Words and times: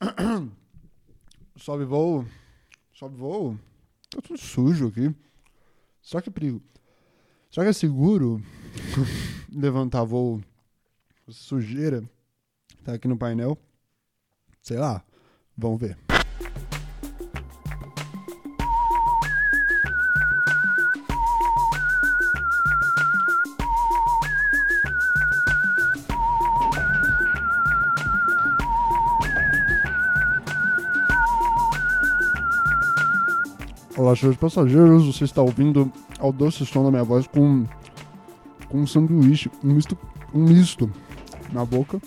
Sobe 1.56 1.84
voo. 1.84 2.26
Sobe 2.92 3.16
voo. 3.16 3.58
Tá 4.10 4.20
tudo 4.20 4.38
sujo 4.38 4.88
aqui. 4.88 5.14
Será 6.02 6.22
que 6.22 6.28
é 6.28 6.32
perigo? 6.32 6.62
Será 7.50 7.64
que 7.64 7.70
é 7.70 7.72
seguro 7.72 8.42
levantar 9.50 10.04
voo 10.04 10.42
sujeira? 11.28 12.02
Tá 12.84 12.94
aqui 12.94 13.08
no 13.08 13.16
painel. 13.16 13.58
Sei 14.62 14.76
lá. 14.76 15.04
Vamos 15.56 15.80
ver. 15.80 16.05
Olá, 34.06 34.14
senhores 34.14 34.38
passageiros. 34.38 35.04
Você 35.04 35.24
está 35.24 35.42
ouvindo 35.42 35.90
ao 36.20 36.32
doce 36.32 36.64
som 36.64 36.84
da 36.84 36.92
minha 36.92 37.02
voz 37.02 37.26
com, 37.26 37.66
com 38.68 38.82
um 38.82 38.86
sanduíche, 38.86 39.50
um 39.64 39.72
misto, 39.72 39.98
um 40.32 40.44
misto 40.44 40.88
na 41.52 41.64
boca. 41.64 42.00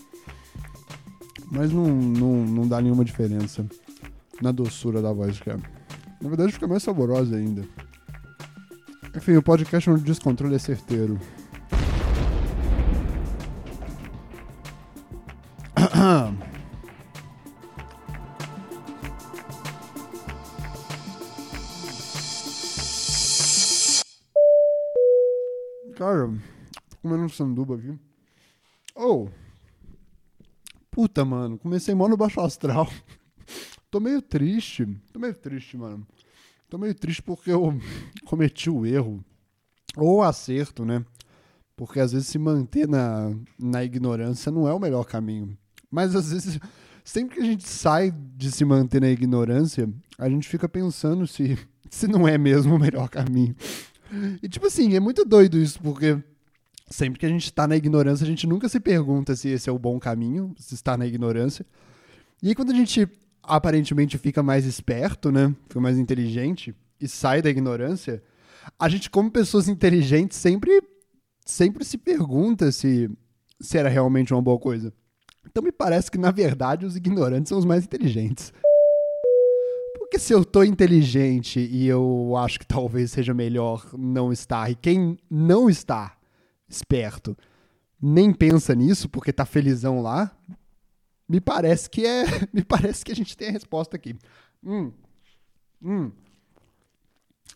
Mas 1.52 1.73
não, 1.73 1.88
não, 1.88 2.45
não 2.45 2.66
dá 2.66 2.80
nenhuma 2.80 3.04
diferença 3.04 3.67
na 4.41 4.54
doçura 4.54 5.02
da 5.02 5.12
voz, 5.12 5.41
que 5.41 5.49
é. 5.49 5.57
Na 6.21 6.30
verdade, 6.30 6.54
fica 6.54 6.70
mais 6.70 6.84
saborosa 6.84 7.35
ainda. 7.35 7.66
Enfim, 9.13 9.35
o 9.35 9.43
podcast 9.43 9.90
no 9.90 9.99
descontrole 9.99 10.55
é 10.55 10.59
certeiro. 10.59 11.20
sanduba 27.40 27.76
aqui. 27.76 27.98
Oh! 28.95 29.29
Puta, 30.91 31.23
mano, 31.23 31.57
comecei 31.57 31.95
mó 31.95 32.09
no 32.09 32.18
baixo 32.18 32.41
astral. 32.41 32.90
tô 33.90 33.99
meio 33.99 34.21
triste. 34.21 34.85
Tô 35.13 35.20
meio 35.20 35.34
triste, 35.34 35.77
mano. 35.77 36.05
Tô 36.70 36.77
meio 36.77 36.93
triste 36.93 37.21
porque 37.21 37.51
eu 37.51 37.79
cometi 38.26 38.70
o 38.70 38.85
erro. 38.85 39.23
Ou 39.95 40.21
acerto, 40.21 40.84
né? 40.84 41.05
Porque 41.76 41.99
às 41.99 42.12
vezes 42.12 42.27
se 42.27 42.37
manter 42.37 42.87
na, 42.87 43.34
na 43.57 43.84
ignorância 43.84 44.51
não 44.51 44.67
é 44.67 44.73
o 44.73 44.79
melhor 44.79 45.05
caminho. 45.05 45.57
Mas 45.90 46.15
às 46.15 46.32
vezes, 46.32 46.60
sempre 47.05 47.35
que 47.35 47.41
a 47.41 47.45
gente 47.45 47.67
sai 47.67 48.12
de 48.12 48.51
se 48.51 48.65
manter 48.65 48.99
na 48.99 49.10
ignorância, 49.10 49.90
a 50.17 50.29
gente 50.29 50.48
fica 50.48 50.67
pensando 50.67 51.26
se, 51.26 51.57
se 51.90 52.07
não 52.07 52.27
é 52.27 52.37
mesmo 52.37 52.76
o 52.76 52.79
melhor 52.79 53.07
caminho. 53.07 53.55
E 54.43 54.49
tipo 54.49 54.67
assim, 54.67 54.95
é 54.95 54.99
muito 54.99 55.23
doido 55.23 55.57
isso, 55.57 55.79
porque 55.82 56.21
sempre 56.90 57.20
que 57.20 57.26
a 57.26 57.29
gente 57.29 57.51
tá 57.54 57.68
na 57.68 57.76
ignorância, 57.76 58.23
a 58.23 58.27
gente 58.27 58.48
nunca 58.48 58.68
se 58.68 58.79
pergunta 58.79 59.35
se 59.35 59.49
esse 59.49 59.70
é 59.70 59.71
o 59.71 59.79
bom 59.79 59.99
caminho, 59.99 60.54
se 60.57 60.73
está 60.73 60.98
na 60.98 61.05
ignorância. 61.05 61.65
E 62.41 62.49
aí, 62.49 62.55
quando 62.55 62.71
a 62.71 62.76
gente 62.76 63.07
aparentemente 63.43 64.18
fica 64.18 64.41
mais 64.44 64.66
esperto, 64.66 65.31
né? 65.31 65.53
Fica 65.67 65.79
mais 65.79 65.97
inteligente 65.97 66.75
e 67.00 67.07
sai 67.07 67.41
da 67.41 67.50
ignorância, 67.50 68.22
a 68.78 68.90
gente, 68.90 69.09
como 69.09 69.31
pessoas 69.31 69.67
inteligentes, 69.67 70.38
sempre, 70.38 70.81
sempre 71.45 71.84
se 71.85 71.97
pergunta 71.97 72.72
se, 72.72 73.09
se 73.59 73.78
era 73.78 73.90
realmente 73.90 74.34
uma 74.34 74.41
boa 74.41 74.59
coisa. 74.59 74.94
Então 75.45 75.63
me 75.63 75.72
parece 75.72 76.12
que, 76.12 76.17
na 76.17 76.31
verdade, 76.31 76.85
os 76.85 76.95
ignorantes 76.95 77.50
são 77.50 77.57
os 77.57 77.66
mais 77.66 77.85
inteligentes. 77.85 78.53
Porque 79.97 80.19
se 80.19 80.34
eu 80.34 80.44
tô 80.44 80.63
inteligente 80.63 81.59
e 81.59 81.88
eu 81.88 82.35
acho 82.38 82.59
que 82.59 82.66
talvez 82.67 83.12
seja 83.12 83.34
melhor 83.34 83.90
não 83.97 84.31
estar, 84.31 84.69
e 84.69 84.75
quem 84.75 85.17
não 85.29 85.69
está 85.69 86.19
esperto 86.69 87.35
nem 88.02 88.34
pensa 88.34 88.74
nisso 88.74 89.09
porque 89.09 89.34
tá 89.34 89.46
felizão 89.46 90.02
lá, 90.02 90.31
me 91.28 91.41
parece 91.41 91.90
que 91.90 92.06
é. 92.06 92.24
Me 92.53 92.63
parece 92.63 93.03
que 93.03 93.12
a 93.12 93.16
gente 93.16 93.38
tem 93.38 93.50
a 93.50 93.52
resposta 93.52 93.96
aqui. 93.96 94.16
Hum. 94.63 94.91
Hum. 95.84 96.12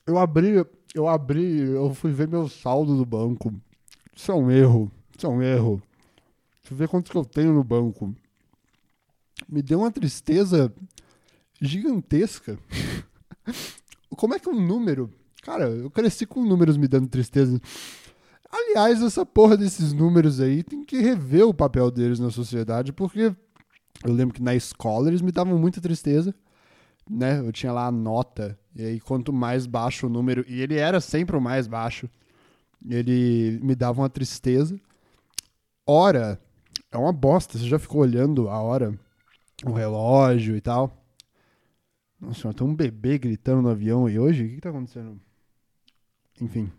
Eu 0.06 0.20
abri. 0.20 0.64
Eu 0.94 1.08
abri. 1.08 1.60
Eu 1.62 1.94
fui 1.96 2.12
ver 2.12 2.28
meu 2.28 2.48
saldo 2.48 2.96
do 2.96 3.06
banco. 3.06 3.54
Isso 4.16 4.32
é 4.32 4.36
um 4.36 4.52
erro. 4.52 4.92
Isso 5.18 5.26
é 5.26 5.30
um 5.30 5.42
erro. 5.42 5.82
Deixa 6.62 6.74
eu 6.74 6.78
ver 6.78 6.88
quanto 6.88 7.10
que 7.10 7.18
eu 7.18 7.26
tenho 7.26 7.52
no 7.52 7.64
banco. 7.64 8.16
Me 9.50 9.62
deu 9.64 9.80
uma 9.80 9.92
tristeza 9.92 10.72
gigantesca. 11.60 12.60
Como 14.16 14.36
é 14.36 14.40
que 14.40 14.50
um 14.50 14.62
número. 14.62 15.10
Cara, 15.42 15.68
eu 15.68 15.90
cresci 15.90 16.28
com 16.28 16.46
números 16.46 16.78
me 16.78 16.88
dando 16.88 17.08
tristeza. 17.08 17.60
Aliás, 18.54 19.02
essa 19.02 19.26
porra 19.26 19.58
desses 19.58 19.94
números 19.94 20.40
aí 20.40 20.62
tem 20.62 20.86
que 20.86 21.00
rever 21.00 21.48
o 21.48 21.54
papel 21.56 21.90
deles 21.90 22.20
na 22.20 22.30
sociedade, 22.30 22.94
porque 22.94 23.36
eu 24.06 24.14
lembro 24.14 24.36
que 24.36 24.44
na 24.44 24.54
escola 24.54 25.08
eles 25.08 25.24
me 25.24 25.32
davam 25.32 25.58
muita 25.58 25.82
tristeza, 25.82 26.36
né? 27.10 27.40
Eu 27.40 27.52
tinha 27.52 27.74
lá 27.74 27.88
a 27.88 27.92
nota, 27.92 28.56
e 28.76 28.86
aí 28.86 29.00
quanto 29.00 29.34
mais 29.34 29.66
baixo 29.66 30.06
o 30.06 30.10
número, 30.10 30.46
e 30.48 30.62
ele 30.62 30.76
era 30.76 31.02
sempre 31.02 31.36
o 31.36 31.42
mais 31.42 31.66
baixo, 31.66 32.08
ele 32.88 33.60
me 33.64 33.74
dava 33.74 34.02
uma 34.02 34.10
tristeza. 34.10 34.80
Hora 35.84 36.40
é 36.92 36.98
uma 36.98 37.12
bosta, 37.12 37.58
você 37.58 37.68
já 37.68 37.80
ficou 37.80 38.02
olhando 38.02 38.50
a 38.50 38.62
hora, 38.62 38.94
o 39.66 39.72
relógio 39.72 40.56
e 40.56 40.62
tal. 40.62 40.96
Nossa, 42.22 42.54
tem 42.54 42.68
um 42.68 42.76
bebê 42.76 43.18
gritando 43.18 43.64
no 43.64 43.70
avião 43.70 44.08
e 44.08 44.20
hoje? 44.20 44.44
O 44.44 44.48
que, 44.48 44.56
que 44.56 44.62
tá 44.62 44.70
acontecendo? 44.70 45.20
Enfim. 46.40 46.72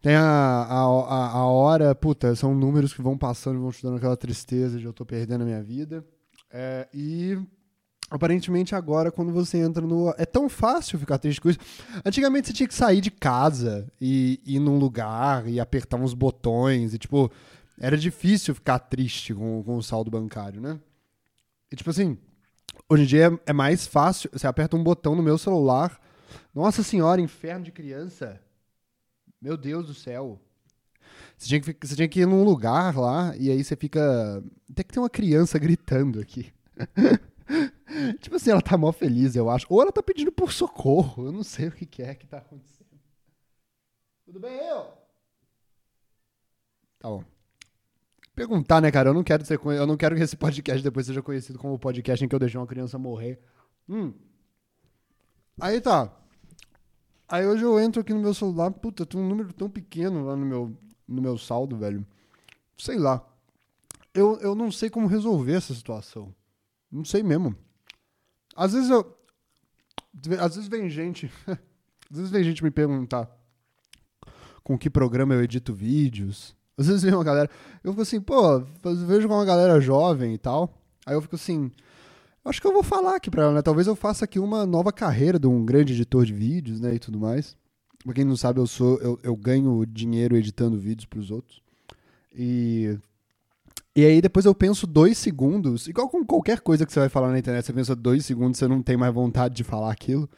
Tem 0.00 0.14
a, 0.14 0.22
a, 0.22 0.82
a, 0.82 1.30
a 1.32 1.44
hora, 1.44 1.94
puta, 1.94 2.34
são 2.34 2.54
números 2.54 2.92
que 2.94 3.02
vão 3.02 3.18
passando 3.18 3.56
e 3.56 3.60
vão 3.60 3.70
te 3.70 3.82
dando 3.82 3.96
aquela 3.96 4.16
tristeza 4.16 4.78
de 4.78 4.84
eu 4.86 4.92
tô 4.92 5.04
perdendo 5.04 5.42
a 5.42 5.44
minha 5.44 5.62
vida. 5.62 6.04
É, 6.50 6.88
e 6.92 7.38
aparentemente 8.10 8.74
agora, 8.74 9.12
quando 9.12 9.30
você 9.30 9.58
entra 9.58 9.86
no. 9.86 10.12
É 10.16 10.24
tão 10.24 10.48
fácil 10.48 10.98
ficar 10.98 11.18
triste 11.18 11.40
com 11.40 11.50
isso. 11.50 11.58
Antigamente 12.04 12.48
você 12.48 12.54
tinha 12.54 12.66
que 12.66 12.74
sair 12.74 13.00
de 13.02 13.10
casa 13.10 13.90
e 14.00 14.40
ir 14.44 14.58
num 14.58 14.78
lugar 14.78 15.46
e 15.46 15.60
apertar 15.60 15.98
uns 15.98 16.14
botões 16.14 16.94
e, 16.94 16.98
tipo, 16.98 17.30
era 17.78 17.96
difícil 17.96 18.54
ficar 18.54 18.78
triste 18.78 19.34
com, 19.34 19.62
com 19.62 19.76
o 19.76 19.82
saldo 19.82 20.10
bancário, 20.10 20.62
né? 20.62 20.80
E, 21.70 21.76
tipo 21.76 21.90
assim, 21.90 22.18
hoje 22.88 23.02
em 23.04 23.06
dia 23.06 23.26
é, 23.46 23.50
é 23.50 23.52
mais 23.52 23.86
fácil. 23.86 24.30
Você 24.32 24.46
aperta 24.46 24.76
um 24.76 24.82
botão 24.82 25.14
no 25.14 25.22
meu 25.22 25.36
celular. 25.36 26.00
Nossa 26.54 26.82
senhora, 26.82 27.20
inferno 27.20 27.64
de 27.64 27.70
criança. 27.70 28.40
Meu 29.40 29.56
Deus 29.56 29.86
do 29.86 29.94
céu. 29.94 30.40
Você 31.36 31.48
tinha, 31.48 31.60
que, 31.60 31.86
você 31.86 31.96
tinha 31.96 32.08
que 32.08 32.20
ir 32.20 32.26
num 32.26 32.44
lugar 32.44 32.96
lá 32.96 33.34
e 33.36 33.50
aí 33.50 33.64
você 33.64 33.74
fica. 33.74 34.42
Tem 34.74 34.84
que 34.84 34.92
ter 34.92 35.00
uma 35.00 35.08
criança 35.08 35.58
gritando 35.58 36.20
aqui. 36.20 36.52
tipo 38.20 38.36
assim, 38.36 38.50
ela 38.50 38.60
tá 38.60 38.76
mó 38.76 38.92
feliz, 38.92 39.34
eu 39.34 39.48
acho. 39.48 39.66
Ou 39.70 39.80
ela 39.80 39.90
tá 39.90 40.02
pedindo 40.02 40.30
por 40.30 40.52
socorro. 40.52 41.26
Eu 41.26 41.32
não 41.32 41.42
sei 41.42 41.68
o 41.68 41.72
que, 41.72 41.86
que 41.86 42.02
é 42.02 42.14
que 42.14 42.26
tá 42.26 42.38
acontecendo. 42.38 42.80
Tudo 44.26 44.38
bem, 44.38 44.54
eu? 44.68 44.92
Tá 46.98 47.08
bom. 47.08 47.24
Perguntar, 48.34 48.80
né, 48.80 48.90
cara? 48.90 49.08
Eu 49.08 49.14
não 49.14 49.24
quero 49.24 49.44
ser, 49.44 49.58
eu 49.64 49.86
não 49.86 49.96
quero 49.96 50.14
que 50.14 50.22
esse 50.22 50.36
podcast 50.36 50.82
depois 50.82 51.06
seja 51.06 51.22
conhecido 51.22 51.58
como 51.58 51.74
o 51.74 51.78
podcast 51.78 52.24
em 52.24 52.28
que 52.28 52.34
eu 52.34 52.38
deixei 52.38 52.60
uma 52.60 52.66
criança 52.66 52.98
morrer. 52.98 53.40
Hum. 53.88 54.12
Aí 55.60 55.80
tá. 55.80 56.14
Aí 57.30 57.46
hoje 57.46 57.62
eu 57.62 57.78
entro 57.78 58.00
aqui 58.00 58.12
no 58.12 58.20
meu 58.20 58.34
celular, 58.34 58.72
puta, 58.72 59.06
tem 59.06 59.20
um 59.20 59.28
número 59.28 59.52
tão 59.52 59.70
pequeno 59.70 60.24
lá 60.24 60.34
no 60.34 60.44
meu, 60.44 60.76
no 61.06 61.22
meu 61.22 61.38
saldo, 61.38 61.76
velho. 61.76 62.04
Sei 62.76 62.98
lá. 62.98 63.24
Eu, 64.12 64.36
eu 64.40 64.56
não 64.56 64.72
sei 64.72 64.90
como 64.90 65.06
resolver 65.06 65.52
essa 65.52 65.72
situação. 65.72 66.34
Não 66.90 67.04
sei 67.04 67.22
mesmo. 67.22 67.54
Às 68.56 68.72
vezes 68.72 68.90
eu. 68.90 69.16
Às 70.40 70.56
vezes 70.56 70.68
vem 70.68 70.90
gente. 70.90 71.30
às 72.10 72.16
vezes 72.16 72.32
vem 72.32 72.42
gente 72.42 72.64
me 72.64 72.70
perguntar 72.70 73.30
com 74.64 74.76
que 74.76 74.90
programa 74.90 75.32
eu 75.32 75.42
edito 75.42 75.72
vídeos. 75.72 76.56
Às 76.76 76.88
vezes 76.88 77.04
vem 77.04 77.14
uma 77.14 77.22
galera. 77.22 77.48
Eu 77.84 77.92
fico 77.92 78.02
assim, 78.02 78.20
pô, 78.20 78.58
vejo 79.06 79.28
com 79.28 79.34
uma 79.34 79.44
galera 79.44 79.80
jovem 79.80 80.34
e 80.34 80.38
tal. 80.38 80.74
Aí 81.06 81.14
eu 81.14 81.22
fico 81.22 81.36
assim. 81.36 81.70
Acho 82.44 82.60
que 82.60 82.66
eu 82.66 82.72
vou 82.72 82.82
falar 82.82 83.16
aqui 83.16 83.30
pra 83.30 83.44
ela, 83.44 83.54
né? 83.54 83.62
Talvez 83.62 83.86
eu 83.86 83.94
faça 83.94 84.24
aqui 84.24 84.38
uma 84.38 84.64
nova 84.64 84.92
carreira 84.92 85.38
de 85.38 85.46
um 85.46 85.64
grande 85.64 85.92
editor 85.92 86.24
de 86.24 86.32
vídeos, 86.32 86.80
né? 86.80 86.94
E 86.94 86.98
tudo 86.98 87.18
mais. 87.18 87.56
Pra 88.04 88.14
quem 88.14 88.24
não 88.24 88.36
sabe, 88.36 88.60
eu 88.60 88.66
sou. 88.66 88.98
Eu, 88.98 89.18
eu 89.22 89.36
ganho 89.36 89.84
dinheiro 89.86 90.36
editando 90.36 90.78
vídeos 90.78 91.06
pros 91.06 91.30
outros. 91.30 91.62
E. 92.34 92.98
E 93.94 94.04
aí 94.04 94.22
depois 94.22 94.46
eu 94.46 94.54
penso 94.54 94.86
dois 94.86 95.18
segundos, 95.18 95.88
igual 95.88 96.08
com 96.08 96.24
qualquer 96.24 96.60
coisa 96.60 96.86
que 96.86 96.92
você 96.92 97.00
vai 97.00 97.08
falar 97.08 97.30
na 97.32 97.38
internet, 97.40 97.66
você 97.66 97.72
pensa 97.72 97.94
dois 97.96 98.24
segundos, 98.24 98.56
você 98.56 98.68
não 98.68 98.80
tem 98.82 98.96
mais 98.96 99.12
vontade 99.12 99.54
de 99.54 99.64
falar 99.64 99.90
aquilo. 99.90 100.30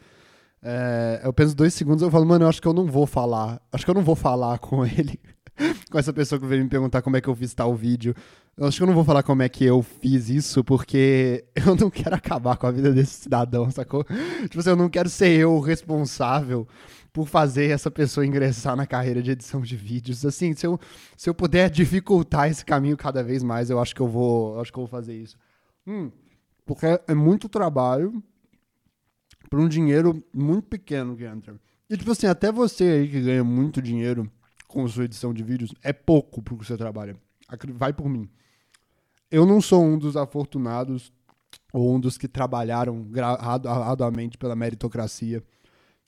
É, 0.61 1.21
eu 1.23 1.31
penso 1.31 1.53
dois 1.55 1.73
segundos 1.73 2.01
eu 2.01 2.09
falo, 2.09 2.25
mano, 2.25 2.45
eu 2.45 2.49
acho 2.49 2.61
que 2.61 2.67
eu 2.67 2.73
não 2.73 2.87
vou 2.87 3.05
falar. 3.05 3.61
Acho 3.71 3.85
que 3.85 3.91
eu 3.91 3.95
não 3.95 4.03
vou 4.03 4.15
falar 4.15 4.57
com 4.59 4.83
ele. 4.87 5.19
com 5.89 5.97
essa 5.97 6.11
pessoa 6.11 6.39
que 6.39 6.47
veio 6.47 6.63
me 6.63 6.69
perguntar 6.69 7.01
como 7.01 7.17
é 7.17 7.21
que 7.21 7.27
eu 7.27 7.35
fiz 7.35 7.53
tal 7.53 7.75
vídeo. 7.75 8.15
Eu 8.55 8.67
acho 8.67 8.77
que 8.77 8.83
eu 8.83 8.87
não 8.87 8.93
vou 8.93 9.03
falar 9.03 9.23
como 9.23 9.41
é 9.41 9.49
que 9.49 9.63
eu 9.63 9.81
fiz 9.81 10.29
isso, 10.29 10.63
porque 10.63 11.45
eu 11.55 11.75
não 11.75 11.89
quero 11.89 12.15
acabar 12.15 12.57
com 12.57 12.67
a 12.67 12.71
vida 12.71 12.91
desse 12.91 13.13
cidadão, 13.23 13.69
sacou? 13.71 14.03
Tipo 14.43 14.59
assim, 14.59 14.69
eu 14.69 14.75
não 14.75 14.89
quero 14.89 15.09
ser 15.09 15.39
eu 15.39 15.53
o 15.53 15.59
responsável 15.59 16.67
por 17.11 17.27
fazer 17.27 17.69
essa 17.69 17.91
pessoa 17.91 18.25
ingressar 18.25 18.75
na 18.75 18.87
carreira 18.87 19.21
de 19.21 19.31
edição 19.31 19.61
de 19.61 19.75
vídeos. 19.75 20.25
Assim, 20.25 20.53
se 20.53 20.65
eu, 20.65 20.79
se 21.15 21.29
eu 21.29 21.33
puder 21.33 21.69
dificultar 21.69 22.49
esse 22.49 22.65
caminho 22.65 22.97
cada 22.97 23.23
vez 23.23 23.43
mais, 23.43 23.69
eu 23.69 23.79
acho 23.79 23.93
que 23.93 24.01
eu 24.01 24.07
vou, 24.07 24.59
acho 24.59 24.71
que 24.71 24.79
eu 24.79 24.83
vou 24.83 24.89
fazer 24.89 25.15
isso. 25.15 25.37
Hum, 25.85 26.11
porque 26.65 26.85
é 27.07 27.13
muito 27.13 27.47
trabalho 27.47 28.23
por 29.49 29.59
um 29.59 29.67
dinheiro 29.67 30.23
muito 30.33 30.67
pequeno 30.67 31.15
que 31.15 31.23
entra. 31.23 31.55
E 31.87 31.95
tipo 31.95 32.11
assim, 32.11 32.25
até 32.25 32.51
você 32.51 32.83
aí 32.83 33.07
que 33.07 33.21
ganha 33.21 33.43
muito 33.43 33.79
dinheiro 33.79 34.31
com 34.73 34.87
sua 34.87 35.05
edição 35.05 35.33
de 35.33 35.43
vídeos, 35.43 35.73
é 35.83 35.93
pouco 35.93 36.41
pro 36.41 36.57
que 36.57 36.65
você 36.65 36.75
trabalha. 36.75 37.15
Vai 37.75 37.93
por 37.93 38.09
mim. 38.09 38.27
Eu 39.29 39.45
não 39.45 39.61
sou 39.61 39.83
um 39.83 39.97
dos 39.97 40.17
afortunados 40.17 41.13
ou 41.71 41.95
um 41.95 41.99
dos 41.99 42.17
que 42.17 42.27
trabalharam 42.27 43.07
arduamente 43.85 44.37
pela 44.37 44.55
meritocracia 44.55 45.43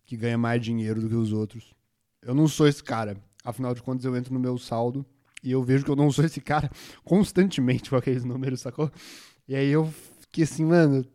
que 0.03 0.17
ganha 0.17 0.37
mais 0.37 0.61
dinheiro 0.61 1.01
do 1.01 1.09
que 1.09 1.15
os 1.15 1.31
outros. 1.31 1.73
Eu 2.21 2.33
não 2.33 2.47
sou 2.47 2.67
esse 2.67 2.83
cara. 2.83 3.17
Afinal 3.43 3.73
de 3.75 3.81
contas, 3.81 4.03
eu 4.05 4.15
entro 4.15 4.33
no 4.33 4.39
meu 4.39 4.57
saldo 4.57 5.05
e 5.43 5.51
eu 5.51 5.61
vejo 5.63 5.85
que 5.85 5.91
eu 5.91 5.95
não 5.95 6.11
sou 6.11 6.25
esse 6.25 6.41
cara 6.41 6.69
constantemente 7.05 7.89
com 7.89 7.95
aqueles 7.95 8.23
números, 8.23 8.61
sacou? 8.61 8.91
E 9.47 9.55
aí 9.55 9.69
eu 9.69 9.91
fiquei 10.21 10.43
assim, 10.43 10.65
mano. 10.65 11.05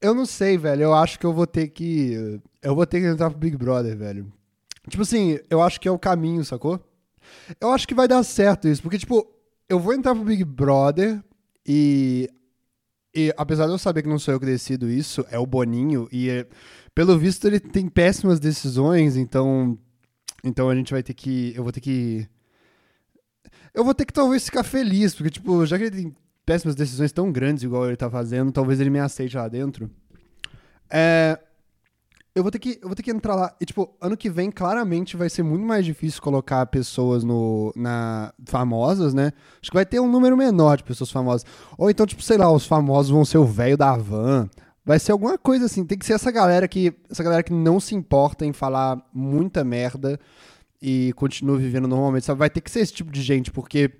Eu 0.00 0.14
não 0.14 0.24
sei, 0.24 0.56
velho. 0.56 0.84
Eu 0.84 0.94
acho 0.94 1.18
que 1.18 1.26
eu 1.26 1.32
vou 1.32 1.46
ter 1.46 1.68
que. 1.68 2.40
Eu 2.62 2.74
vou 2.74 2.86
ter 2.86 3.00
que 3.00 3.06
entrar 3.06 3.30
pro 3.30 3.38
Big 3.38 3.56
Brother, 3.56 3.96
velho. 3.96 4.32
Tipo 4.88 5.02
assim, 5.02 5.38
eu 5.48 5.62
acho 5.62 5.80
que 5.80 5.88
é 5.88 5.90
o 5.90 5.98
caminho, 5.98 6.44
sacou? 6.44 6.80
Eu 7.60 7.70
acho 7.72 7.86
que 7.86 7.94
vai 7.94 8.08
dar 8.08 8.22
certo 8.22 8.68
isso, 8.68 8.82
porque, 8.82 8.98
tipo, 8.98 9.26
eu 9.68 9.78
vou 9.78 9.94
entrar 9.94 10.14
pro 10.14 10.24
Big 10.24 10.44
Brother 10.44 11.22
e. 11.66 12.28
E 13.14 13.32
apesar 13.36 13.66
de 13.66 13.72
eu 13.72 13.78
saber 13.78 14.02
que 14.02 14.08
não 14.08 14.18
sou 14.18 14.34
eu 14.34 14.40
que 14.40 14.46
decido 14.46 14.88
isso, 14.88 15.24
é 15.30 15.38
o 15.38 15.46
Boninho, 15.46 16.08
e 16.12 16.46
pelo 16.94 17.18
visto, 17.18 17.46
ele 17.46 17.60
tem 17.60 17.88
péssimas 17.88 18.40
decisões, 18.40 19.16
então. 19.16 19.78
Então 20.42 20.68
a 20.68 20.74
gente 20.74 20.92
vai 20.92 21.02
ter 21.02 21.14
que. 21.14 21.52
Eu 21.54 21.62
vou 21.62 21.72
ter 21.72 21.80
que. 21.80 22.28
Eu 23.72 23.84
vou 23.84 23.94
ter 23.94 24.04
que 24.04 24.12
talvez 24.12 24.44
ficar 24.44 24.64
feliz, 24.64 25.14
porque, 25.14 25.30
tipo, 25.30 25.64
já 25.64 25.78
que 25.78 25.84
ele 25.84 25.96
tem 25.96 26.16
péssimas 26.44 26.74
decisões 26.74 27.12
tão 27.12 27.30
grandes 27.30 27.62
igual 27.62 27.86
ele 27.86 27.96
tá 27.96 28.10
fazendo, 28.10 28.50
talvez 28.50 28.80
ele 28.80 28.90
me 28.90 28.98
aceite 28.98 29.36
lá 29.36 29.46
dentro. 29.46 29.90
É. 30.90 31.38
Eu 32.34 32.42
vou 32.42 32.52
ter 32.52 32.58
que, 32.58 32.78
eu 32.80 32.88
vou 32.88 32.94
ter 32.94 33.02
que 33.02 33.10
entrar 33.10 33.34
lá. 33.34 33.54
E, 33.60 33.66
tipo, 33.66 33.94
ano 34.00 34.16
que 34.16 34.30
vem, 34.30 34.50
claramente, 34.50 35.16
vai 35.16 35.28
ser 35.28 35.42
muito 35.42 35.64
mais 35.64 35.84
difícil 35.84 36.22
colocar 36.22 36.64
pessoas 36.66 37.24
no, 37.24 37.72
na, 37.74 38.32
famosas, 38.46 39.12
né? 39.12 39.32
Acho 39.60 39.70
que 39.70 39.76
vai 39.76 39.86
ter 39.86 39.98
um 39.98 40.10
número 40.10 40.36
menor 40.36 40.76
de 40.76 40.84
pessoas 40.84 41.10
famosas. 41.10 41.44
Ou 41.76 41.90
então, 41.90 42.06
tipo, 42.06 42.22
sei 42.22 42.36
lá, 42.36 42.50
os 42.52 42.66
famosos 42.66 43.10
vão 43.10 43.24
ser 43.24 43.38
o 43.38 43.44
velho 43.44 43.76
da 43.76 43.96
van. 43.96 44.48
Vai 44.84 44.98
ser 44.98 45.12
alguma 45.12 45.36
coisa 45.36 45.66
assim, 45.66 45.84
tem 45.84 45.98
que 45.98 46.06
ser 46.06 46.14
essa 46.14 46.30
galera 46.30 46.66
que 46.66 46.94
essa 47.10 47.22
galera 47.22 47.42
que 47.42 47.52
não 47.52 47.78
se 47.78 47.94
importa 47.94 48.46
em 48.46 48.54
falar 48.54 48.98
muita 49.12 49.62
merda 49.62 50.18
e 50.80 51.12
continua 51.14 51.58
vivendo 51.58 51.86
normalmente, 51.86 52.24
sabe? 52.24 52.38
Vai 52.38 52.48
ter 52.48 52.62
que 52.62 52.70
ser 52.70 52.80
esse 52.80 52.94
tipo 52.94 53.12
de 53.12 53.20
gente, 53.20 53.50
porque 53.50 53.90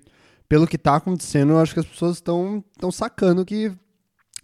pelo 0.47 0.65
que 0.65 0.79
tá 0.79 0.95
acontecendo, 0.95 1.51
eu 1.51 1.59
acho 1.59 1.75
que 1.75 1.79
as 1.79 1.85
pessoas 1.85 2.15
estão 2.15 2.63
sacando 2.91 3.45
que 3.45 3.71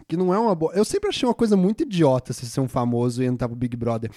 que 0.08 0.18
não 0.18 0.34
é 0.34 0.40
uma 0.40 0.54
boa. 0.54 0.74
Eu 0.74 0.86
sempre 0.86 1.10
achei 1.10 1.28
uma 1.28 1.36
coisa 1.36 1.58
muito 1.58 1.84
idiota 1.84 2.34
se 2.34 2.46
ser 2.46 2.62
um 2.62 2.68
famoso 2.68 3.22
e 3.22 3.26
entrar 3.26 3.48
pro 3.48 3.58
Big 3.58 3.76
Brother. 3.76 4.12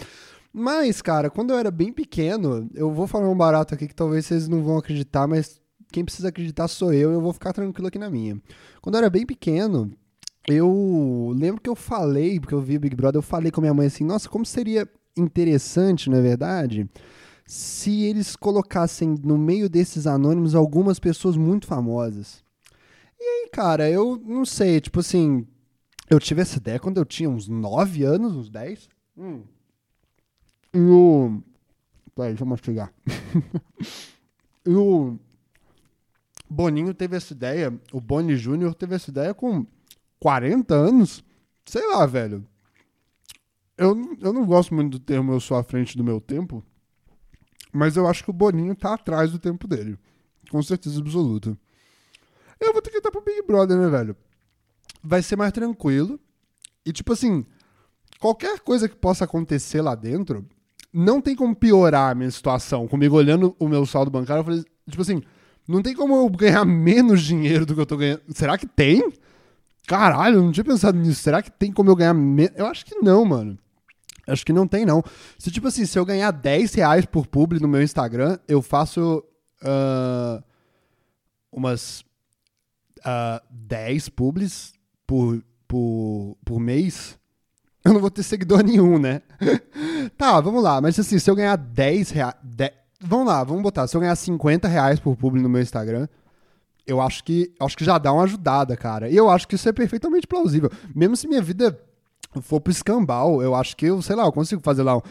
Mas, 0.53 1.03
cara, 1.03 1.31
quando 1.31 1.51
eu 1.51 1.59
era 1.59 1.71
bem 1.71 1.93
pequeno, 1.93 2.69
eu 2.75 2.91
vou 2.93 3.07
falar 3.07 3.29
um 3.29 3.37
barato 3.37 3.75
aqui 3.75 3.87
que 3.87 3.95
talvez 3.95 4.27
vocês 4.27 4.49
não 4.49 4.63
vão 4.63 4.79
acreditar, 4.79 5.27
mas 5.27 5.61
quem 5.93 6.05
precisa 6.05 6.29
acreditar 6.29 6.69
sou 6.69 6.93
eu, 6.93 7.11
e 7.11 7.15
eu 7.15 7.21
vou 7.21 7.33
ficar 7.33 7.53
tranquilo 7.53 7.89
aqui 7.89 7.99
na 7.99 8.11
minha. 8.11 8.41
Quando 8.81 8.95
eu 8.95 8.99
era 8.99 9.11
bem 9.11 9.25
pequeno, 9.25 9.91
eu 10.47 11.33
lembro 11.37 11.61
que 11.61 11.69
eu 11.69 11.77
falei, 11.77 12.41
porque 12.41 12.55
eu 12.55 12.61
vi 12.61 12.79
Big 12.79 12.97
Brother, 12.97 13.19
eu 13.19 13.23
falei 13.23 13.51
com 13.51 13.61
minha 13.61 13.75
mãe 13.75 13.87
assim, 13.87 14.05
nossa, 14.05 14.29
como 14.29 14.45
seria 14.45 14.89
interessante, 15.17 16.09
não 16.09 16.19
é 16.19 16.23
verdade? 16.23 16.89
Se 17.47 18.03
eles 18.03 18.37
colocassem 18.37 19.15
no 19.23 19.39
meio 19.39 19.69
desses 19.69 20.07
anônimos 20.07 20.55
algumas 20.55 20.99
pessoas 20.99 21.37
muito 21.37 21.67
famosas. 21.67 22.43
E 23.19 23.23
aí, 23.23 23.51
cara, 23.51 23.91
eu 23.91 24.21
não 24.25 24.45
sei, 24.45 24.81
tipo 24.81 25.01
assim, 25.01 25.47
eu 26.09 26.19
tive 26.19 26.43
essa 26.43 26.59
ideia 26.59 26.79
quando 26.79 26.99
eu 26.99 27.05
tinha 27.05 27.29
uns 27.29 27.49
9 27.49 28.05
anos, 28.05 28.35
uns 28.35 28.51
10. 28.51 28.89
Hum. 29.17 29.43
E 30.73 30.79
o. 30.79 31.43
Peraí, 32.15 32.31
deixa 32.31 32.45
eu 32.45 32.49
mastigar. 32.49 32.93
e 34.67 34.71
o. 34.71 35.19
Boninho 36.51 36.95
teve 36.95 37.15
essa 37.15 37.35
ideia, 37.35 37.79
o 37.93 38.01
Boni 38.01 38.35
Júnior 38.35 38.75
teve 38.75 38.95
essa 38.95 39.11
ideia 39.11 39.35
com 39.35 39.67
40 40.19 40.75
anos? 40.75 41.23
Sei 41.67 41.87
lá, 41.89 42.07
velho. 42.07 42.47
Eu, 43.77 43.95
eu 44.21 44.33
não 44.33 44.47
gosto 44.47 44.75
muito 44.75 44.93
do 44.93 44.99
termo 44.99 45.33
eu 45.33 45.41
sou 45.41 45.57
à 45.57 45.63
frente 45.63 45.97
do 45.97 46.03
meu 46.03 46.21
tempo, 46.21 46.65
mas 47.73 47.97
eu 47.97 48.09
acho 48.09 48.25
que 48.25 48.31
o 48.31 48.33
Boninho 48.33 48.75
tá 48.75 48.95
atrás 48.95 49.31
do 49.31 49.39
tempo 49.39 49.69
dele. 49.69 49.99
Com 50.51 50.63
certeza 50.63 51.01
absoluta. 51.01 51.57
Eu 52.59 52.73
vou 52.73 52.81
ter 52.83 52.91
que 52.91 52.97
entrar 52.97 53.13
pro 53.13 53.23
Big 53.23 53.43
Brother, 53.43 53.79
né, 53.79 53.89
velho? 53.89 54.17
Vai 55.03 55.23
ser 55.23 55.37
mais 55.37 55.53
tranquilo. 55.53 56.19
E, 56.85 56.93
tipo 56.93 57.13
assim, 57.13 57.45
qualquer 58.19 58.61
coisa 58.61 58.89
que 58.89 58.97
possa 58.97 59.25
acontecer 59.25 59.81
lá 59.81 59.95
dentro, 59.95 60.47
não 60.93 61.21
tem 61.21 61.37
como 61.37 61.55
piorar 61.55 62.11
a 62.11 62.15
minha 62.15 62.31
situação. 62.31 62.89
Comigo 62.89 63.17
olhando 63.17 63.55
o 63.59 63.69
meu 63.69 63.85
saldo 63.87 64.11
bancário, 64.11 64.41
eu 64.41 64.45
falei, 64.45 64.65
tipo 64.89 65.03
assim, 65.03 65.23
não 65.67 65.83
tem 65.83 65.95
como 65.95 66.17
eu 66.17 66.29
ganhar 66.31 66.65
menos 66.65 67.23
dinheiro 67.23 67.67
do 67.67 67.75
que 67.75 67.81
eu 67.81 67.87
tô 67.87 67.97
ganhando. 67.97 68.23
Será 68.31 68.57
que 68.57 68.67
tem? 68.67 69.13
Caralho, 69.87 70.37
eu 70.37 70.43
não 70.43 70.53
tinha 70.53 70.65
pensado 70.65 70.99
nisso. 70.99 71.23
Será 71.23 71.43
que 71.43 71.51
tem 71.51 71.73
como 71.73 71.91
eu 71.91 71.97
ganhar 71.97 72.15
menos? 72.15 72.53
Eu 72.57 72.67
acho 72.67 72.85
que 72.85 72.95
não, 72.97 73.25
mano. 73.25 73.59
Acho 74.27 74.45
que 74.45 74.53
não 74.53 74.67
tem, 74.67 74.85
não. 74.85 75.03
Se, 75.39 75.51
tipo 75.51 75.69
assim, 75.69 75.87
se 75.87 75.99
eu 75.99 76.05
ganhar 76.05 76.31
10 76.31 76.75
reais 76.75 77.07
por 77.07 77.27
publi 77.27 77.61
no 77.61 77.69
meu 77.69 77.83
Instagram, 77.83 78.39
eu 78.47 78.61
faço 78.61 79.25
uh, 79.63 80.43
umas 81.51 82.01
uh, 82.99 83.43
10 83.51 84.11
publis 84.11 84.78
por, 85.09 85.43
por, 85.67 86.37
por 86.45 86.61
mês. 86.61 87.19
Eu 87.83 87.95
não 87.95 88.01
vou 88.01 88.11
ter 88.11 88.23
seguidor 88.23 88.63
nenhum, 88.63 88.99
né? 88.99 89.23
tá, 90.19 90.39
vamos 90.39 90.63
lá. 90.63 90.81
Mas 90.83 90.99
assim, 90.99 91.19
se 91.19 91.31
eu 91.31 91.35
ganhar 91.35 91.57
10 91.57 92.11
reais... 92.11 92.35
Vamos 93.01 93.27
lá, 93.27 93.43
vamos 93.43 93.63
botar. 93.63 93.87
Se 93.87 93.97
eu 93.97 94.01
ganhar 94.01 94.15
50 94.15 94.69
reais 94.69 95.01
por 95.01 95.17
publi 95.17 95.41
no 95.41 95.49
meu 95.49 95.63
Instagram, 95.63 96.07
eu 96.87 97.01
acho 97.01 97.25
que 97.25 97.55
acho 97.59 97.77
que 97.77 97.85
já 97.85 97.97
dá 97.97 98.13
uma 98.13 98.25
ajudada, 98.25 98.77
cara. 98.77 99.09
E 99.09 99.17
eu 99.17 99.31
acho 99.31 99.49
que 99.49 99.55
isso 99.55 99.69
é 99.69 99.73
perfeitamente 99.73 100.27
plausível. 100.27 100.71
Mesmo 100.95 101.17
se 101.17 101.27
minha 101.27 101.41
vida 101.41 101.79
for 102.43 102.61
pro 102.61 102.71
escambau, 102.71 103.41
eu 103.41 103.55
acho 103.55 103.77
que 103.77 103.87
eu, 103.87 104.03
sei 104.03 104.17
lá, 104.17 104.25
eu 104.25 104.33
consigo 104.33 104.61
fazer 104.61 104.83
lá 104.83 104.97
um, 104.97 105.03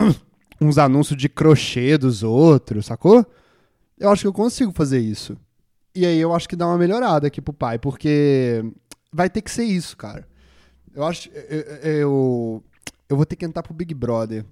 uns 0.60 0.78
anúncios 0.78 1.18
de 1.18 1.28
crochê 1.28 1.98
dos 1.98 2.22
outros, 2.22 2.86
sacou? 2.86 3.26
Eu 3.98 4.10
acho 4.10 4.22
que 4.22 4.28
eu 4.28 4.32
consigo 4.32 4.72
fazer 4.72 5.00
isso. 5.00 5.36
E 5.94 6.06
aí 6.06 6.18
eu 6.18 6.34
acho 6.34 6.48
que 6.48 6.56
dá 6.56 6.66
uma 6.66 6.78
melhorada 6.78 7.26
aqui 7.26 7.40
pro 7.40 7.52
pai, 7.52 7.78
porque 7.78 8.64
vai 9.14 9.30
ter 9.30 9.42
que 9.42 9.50
ser 9.50 9.64
isso, 9.64 9.96
cara. 9.96 10.26
Eu 10.92 11.04
acho. 11.04 11.30
Eu, 11.30 11.60
eu, 11.90 12.64
eu 13.08 13.16
vou 13.16 13.24
ter 13.24 13.36
que 13.36 13.44
entrar 13.44 13.62
pro 13.62 13.72
Big 13.72 13.94
Brother. 13.94 14.44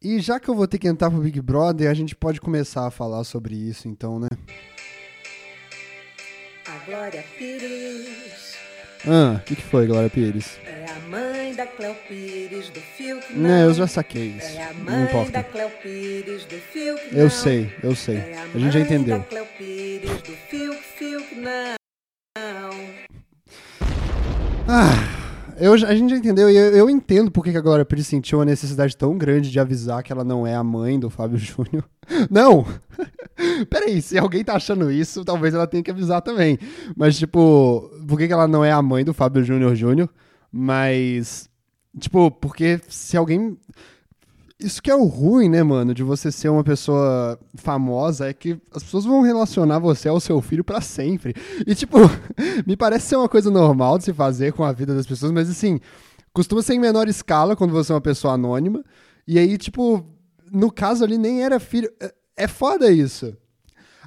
E 0.00 0.20
já 0.20 0.38
que 0.38 0.48
eu 0.48 0.54
vou 0.54 0.68
ter 0.68 0.78
que 0.78 0.86
entrar 0.86 1.10
pro 1.10 1.20
Big 1.20 1.40
Brother, 1.40 1.90
a 1.90 1.94
gente 1.94 2.14
pode 2.14 2.40
começar 2.40 2.86
a 2.86 2.90
falar 2.90 3.24
sobre 3.24 3.56
isso, 3.56 3.88
então, 3.88 4.20
né? 4.20 4.28
Glória 6.86 7.22
Pires. 7.36 8.56
Ah, 9.06 9.36
o 9.36 9.44
que, 9.44 9.56
que 9.56 9.62
foi, 9.62 9.86
Glória 9.86 10.08
Pires? 10.08 10.58
É 10.64 10.86
a 10.90 11.00
mãe 11.08 11.54
da 11.54 11.66
Cleo 11.66 11.94
Pires 12.08 12.70
do 12.70 12.80
fio 12.80 13.20
que 13.20 13.34
não. 13.34 13.42
Não, 13.42 13.60
eu 13.60 13.74
já 13.74 13.86
saquei 13.86 14.28
isso. 14.28 14.56
É 14.56 14.70
a 14.70 14.72
mãe 14.72 14.96
não 14.96 15.04
importa. 15.04 15.32
da 15.32 15.44
Cleo 15.44 15.70
Pires 15.82 16.44
do 16.46 16.56
fio 16.56 16.96
que 16.96 17.14
não. 17.14 17.20
Eu 17.20 17.28
sei, 17.28 17.74
eu 17.82 17.94
sei. 17.94 18.16
É 18.16 18.38
a, 18.38 18.42
a 18.44 18.58
gente 18.58 18.72
já 18.72 18.80
entendeu. 18.80 19.18
Da 19.18 19.24
Cleo 19.24 19.46
Pires 19.58 20.22
do 20.22 20.32
fio 20.32 20.74
que 20.74 20.82
fio 20.82 21.22
que 21.28 21.34
não. 21.34 21.76
Ah. 24.68 25.16
Eu, 25.58 25.72
a 25.72 25.94
gente 25.94 26.10
já 26.10 26.16
entendeu, 26.16 26.48
e 26.50 26.54
eu, 26.54 26.76
eu, 26.76 26.90
entendo 26.90 27.32
porque 27.32 27.50
que 27.50 27.56
a 27.56 27.60
Glória 27.60 27.84
Pires 27.84 28.06
sentiu 28.06 28.40
a 28.40 28.44
necessidade 28.44 28.96
tão 28.96 29.16
grande 29.16 29.50
de 29.50 29.58
avisar 29.58 30.02
que 30.04 30.12
ela 30.12 30.22
não 30.22 30.46
é 30.46 30.54
a 30.54 30.62
mãe 30.62 31.00
do 31.00 31.08
Fábio 31.08 31.36
Júnior. 31.40 31.84
Não! 32.30 32.66
Peraí, 33.68 34.00
se 34.02 34.18
alguém 34.18 34.44
tá 34.44 34.54
achando 34.54 34.90
isso, 34.92 35.24
talvez 35.24 35.54
ela 35.54 35.66
tenha 35.66 35.82
que 35.82 35.90
avisar 35.90 36.20
também. 36.20 36.58
Mas, 36.94 37.18
tipo, 37.18 37.90
por 38.06 38.18
que, 38.18 38.28
que 38.28 38.32
ela 38.32 38.46
não 38.46 38.62
é 38.64 38.70
a 38.70 38.82
mãe 38.82 39.04
do 39.04 39.14
Fábio 39.14 39.42
Júnior 39.42 39.74
Júnior? 39.74 40.08
Mas, 40.52 41.48
tipo, 41.98 42.30
porque 42.30 42.78
se 42.88 43.16
alguém. 43.16 43.56
Isso 44.60 44.82
que 44.82 44.90
é 44.90 44.94
o 44.94 45.04
ruim, 45.04 45.48
né, 45.48 45.62
mano, 45.62 45.94
de 45.94 46.02
você 46.02 46.32
ser 46.32 46.48
uma 46.48 46.64
pessoa 46.64 47.38
famosa, 47.54 48.28
é 48.28 48.34
que 48.34 48.60
as 48.72 48.82
pessoas 48.82 49.04
vão 49.04 49.22
relacionar 49.22 49.78
você 49.78 50.08
ao 50.08 50.18
seu 50.18 50.40
filho 50.42 50.64
para 50.64 50.80
sempre. 50.80 51.32
E, 51.64 51.76
tipo, 51.76 51.96
me 52.66 52.76
parece 52.76 53.06
ser 53.06 53.16
uma 53.16 53.28
coisa 53.28 53.52
normal 53.52 53.98
de 53.98 54.04
se 54.04 54.12
fazer 54.12 54.52
com 54.52 54.64
a 54.64 54.72
vida 54.72 54.94
das 54.96 55.06
pessoas, 55.06 55.30
mas, 55.30 55.48
assim, 55.48 55.78
costuma 56.32 56.60
ser 56.60 56.74
em 56.74 56.80
menor 56.80 57.06
escala 57.06 57.54
quando 57.54 57.70
você 57.70 57.92
é 57.92 57.94
uma 57.94 58.00
pessoa 58.00 58.34
anônima. 58.34 58.84
E 59.28 59.38
aí, 59.38 59.56
tipo, 59.56 60.04
no 60.50 60.72
caso 60.72 61.04
ali 61.04 61.18
nem 61.18 61.44
era 61.44 61.60
filho. 61.60 61.88
É, 62.00 62.14
é 62.38 62.48
foda 62.48 62.90
isso. 62.90 63.36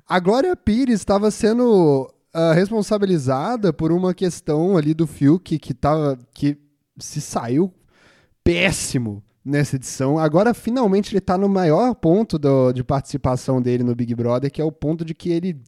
a 0.08 0.20
Glória 0.20 0.53
Pires 0.55 1.00
estava 1.00 1.31
sendo 1.31 2.13
ah, 2.34 2.53
responsabilizada 2.53 3.72
por 3.72 3.91
uma 3.91 4.13
questão 4.13 4.75
ali 4.77 4.93
do 4.93 5.08
Fiuk 5.08 5.58
que 5.60 5.74
tava 5.74 6.17
que 6.34 6.58
se 7.00 7.22
saiu 7.22 7.74
péssimo 8.43 9.24
nessa 9.44 9.76
edição. 9.76 10.18
Agora 10.20 10.54
finalmente 10.54 11.12
ele 11.14 11.22
tá 11.22 11.38
no 11.38 11.50
maior 11.50 11.94
ponto 11.96 12.38
do- 12.38 12.72
de 12.72 12.84
participação 12.84 13.62
dele 13.62 13.84
no 13.84 13.96
Big 13.96 14.14
Brother, 14.16 14.52
que 14.52 14.62
é 14.62 14.64
o 14.64 14.72
ponto 14.72 15.04
de 15.06 15.14
que 15.16 15.30
ele 15.32 15.60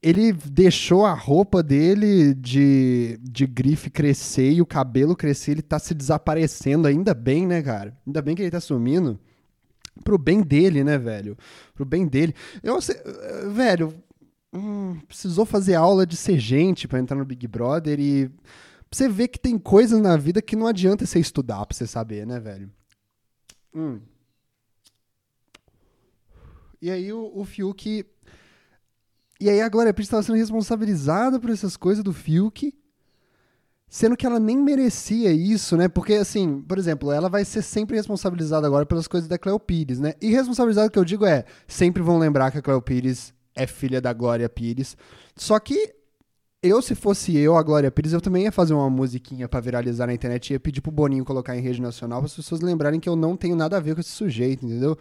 ele 0.00 0.32
deixou 0.32 1.04
a 1.04 1.12
roupa 1.12 1.60
dele 1.60 2.32
de, 2.32 3.18
de 3.20 3.46
grife 3.48 3.90
crescer 3.90 4.52
e 4.52 4.62
o 4.62 4.66
cabelo 4.66 5.16
crescer, 5.16 5.50
ele 5.52 5.62
tá 5.62 5.76
se 5.80 5.92
desaparecendo, 5.92 6.86
ainda 6.86 7.12
bem, 7.14 7.46
né, 7.48 7.60
cara? 7.60 7.96
Ainda 8.06 8.22
bem 8.22 8.36
que 8.36 8.42
ele 8.42 8.50
tá 8.50 8.60
sumindo. 8.60 9.18
Pro 10.04 10.16
bem 10.16 10.40
dele, 10.40 10.84
né, 10.84 10.96
velho? 10.96 11.36
Pro 11.74 11.84
bem 11.84 12.06
dele. 12.06 12.32
Eu, 12.62 12.78
eh, 12.78 13.48
velho, 13.48 13.92
hum, 14.54 14.96
precisou 15.08 15.44
fazer 15.44 15.74
aula 15.74 16.06
de 16.06 16.16
ser 16.16 16.38
gente 16.38 16.86
pra 16.86 17.00
entrar 17.00 17.16
no 17.16 17.24
Big 17.24 17.48
Brother 17.48 17.98
e 17.98 18.30
você 18.88 19.08
vê 19.08 19.26
que 19.26 19.38
tem 19.40 19.58
coisas 19.58 20.00
na 20.00 20.16
vida 20.16 20.40
que 20.40 20.54
não 20.54 20.68
adianta 20.68 21.04
você 21.04 21.18
estudar 21.18 21.66
pra 21.66 21.76
você 21.76 21.88
saber, 21.88 22.24
né, 22.24 22.38
velho? 22.38 22.70
Hum. 23.74 24.00
E 26.80 26.90
aí 26.90 27.12
o, 27.12 27.32
o 27.34 27.44
Fiuk. 27.44 28.06
E 29.40 29.48
aí 29.48 29.60
a 29.60 29.68
Glória 29.68 29.94
Pires 29.94 30.06
estava 30.06 30.22
sendo 30.22 30.36
responsabilizada 30.36 31.38
por 31.38 31.50
essas 31.50 31.76
coisas 31.76 32.02
do 32.02 32.12
Fiuk, 32.12 32.74
sendo 33.88 34.16
que 34.16 34.26
ela 34.26 34.40
nem 34.40 34.58
merecia 34.58 35.32
isso, 35.32 35.76
né? 35.76 35.88
Porque, 35.88 36.14
assim, 36.14 36.60
por 36.62 36.76
exemplo, 36.76 37.12
ela 37.12 37.28
vai 37.28 37.44
ser 37.44 37.62
sempre 37.62 37.96
responsabilizada 37.96 38.66
agora 38.66 38.84
pelas 38.84 39.06
coisas 39.06 39.28
da 39.28 39.38
Cleo 39.38 39.60
Pires, 39.60 40.00
né? 40.00 40.14
E 40.20 40.30
responsabilizada 40.30 40.90
que 40.90 40.98
eu 40.98 41.04
digo 41.04 41.24
é, 41.24 41.44
sempre 41.66 42.02
vão 42.02 42.18
lembrar 42.18 42.50
que 42.50 42.58
a 42.58 42.62
Cleo 42.62 42.82
Pires 42.82 43.32
é 43.54 43.66
filha 43.66 44.00
da 44.00 44.12
Glória 44.12 44.48
Pires. 44.48 44.96
Só 45.36 45.58
que 45.58 45.94
eu, 46.62 46.82
se 46.82 46.94
fosse 46.94 47.36
eu, 47.36 47.56
a 47.56 47.62
Glória 47.62 47.90
Pires, 47.90 48.12
eu 48.12 48.20
também 48.20 48.44
ia 48.44 48.52
fazer 48.52 48.74
uma 48.74 48.90
musiquinha 48.90 49.48
pra 49.48 49.60
viralizar 49.60 50.06
na 50.06 50.14
internet 50.14 50.50
e 50.50 50.52
ia 50.54 50.60
pedir 50.60 50.80
pro 50.80 50.90
Boninho 50.90 51.24
colocar 51.24 51.56
em 51.56 51.60
rede 51.60 51.80
nacional 51.80 52.18
para 52.20 52.26
as 52.26 52.34
pessoas 52.34 52.60
lembrarem 52.60 52.98
que 52.98 53.08
eu 53.08 53.14
não 53.16 53.36
tenho 53.36 53.54
nada 53.56 53.76
a 53.76 53.80
ver 53.80 53.94
com 53.94 54.00
esse 54.00 54.10
sujeito, 54.10 54.64
entendeu? 54.66 54.98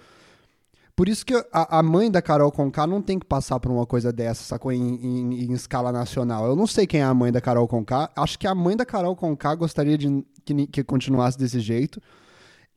Por 0.95 1.07
isso 1.07 1.23
que 1.25 1.33
a, 1.53 1.77
a 1.79 1.83
mãe 1.83 2.09
da 2.09 2.21
Carol 2.23 2.51
Conká 2.51 2.87
não 2.87 3.01
tem 3.01 3.19
que 3.19 3.25
passar 3.25 3.59
por 3.59 3.71
uma 3.71 3.85
coisa 3.85 4.11
dessa, 4.11 4.43
sacou? 4.43 4.71
Em, 4.71 4.81
em- 4.95 5.45
em 5.45 5.53
escala 5.53 5.91
nacional. 5.91 6.47
Eu 6.47 6.55
não 6.55 6.65
sei 6.65 6.87
quem 6.87 7.01
é 7.01 7.03
a 7.03 7.13
mãe 7.13 7.31
da 7.31 7.39
Carol 7.39 7.67
Conká. 7.67 8.09
Acho 8.15 8.37
que 8.39 8.47
a 8.47 8.55
mãe 8.55 8.75
da 8.75 8.85
Carol 8.85 9.15
Conká 9.15 9.53
gostaria 9.53 9.95
de 9.97 10.25
que, 10.43 10.65
que 10.67 10.83
continuasse 10.83 11.37
desse 11.37 11.59
jeito. 11.59 12.01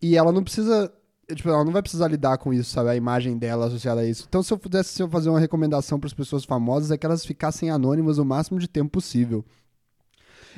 E 0.02 0.16
ela 0.16 0.32
não 0.32 0.42
precisa. 0.44 0.92
Tipo, 1.34 1.48
ela 1.48 1.64
não 1.64 1.72
vai 1.72 1.82
precisar 1.82 2.08
lidar 2.08 2.38
com 2.38 2.52
isso, 2.52 2.70
sabe? 2.70 2.90
A 2.90 2.96
imagem 2.96 3.38
dela 3.38 3.66
associada 3.66 4.00
a 4.00 4.06
isso. 4.06 4.24
Então, 4.28 4.42
se 4.42 4.52
eu 4.52 4.58
pudesse 4.58 4.90
se 4.90 5.02
eu 5.02 5.08
fazer 5.08 5.30
uma 5.30 5.40
recomendação 5.40 5.98
para 5.98 6.06
as 6.06 6.14
pessoas 6.14 6.44
famosas, 6.44 6.90
é 6.90 6.98
que 6.98 7.06
elas 7.06 7.24
ficassem 7.24 7.70
anônimas 7.70 8.18
o 8.18 8.24
máximo 8.24 8.58
de 8.58 8.68
tempo 8.68 8.90
possível. 8.90 9.44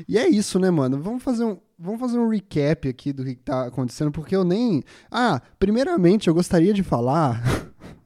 E 0.09 0.19
é 0.19 0.29
isso, 0.29 0.59
né, 0.59 0.71
mano? 0.71 1.01
Vamos 1.01 1.23
fazer 1.23 1.45
um, 1.45 1.59
vamos 1.79 2.01
fazer 2.01 2.19
um 2.19 2.29
recap 2.29 2.89
aqui 2.89 3.13
do 3.13 3.25
que 3.25 3.35
tá 3.35 3.67
acontecendo, 3.67 4.11
porque 4.11 4.35
eu 4.35 4.45
nem. 4.45 4.83
Ah, 5.11 5.41
primeiramente, 5.59 6.29
eu 6.29 6.35
gostaria 6.35 6.73
de 6.73 6.83
falar. 6.83 7.43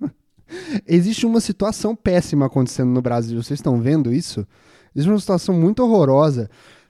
Existe 0.86 1.26
uma 1.26 1.40
situação 1.40 1.94
péssima 1.94 2.46
acontecendo 2.46 2.90
no 2.90 3.02
Brasil. 3.02 3.42
Vocês 3.42 3.58
estão 3.58 3.80
vendo 3.80 4.12
isso? 4.12 4.46
Existe 4.94 5.10
uma 5.10 5.20
situação 5.20 5.54
muito 5.54 5.82
horrorosa. 5.82 6.48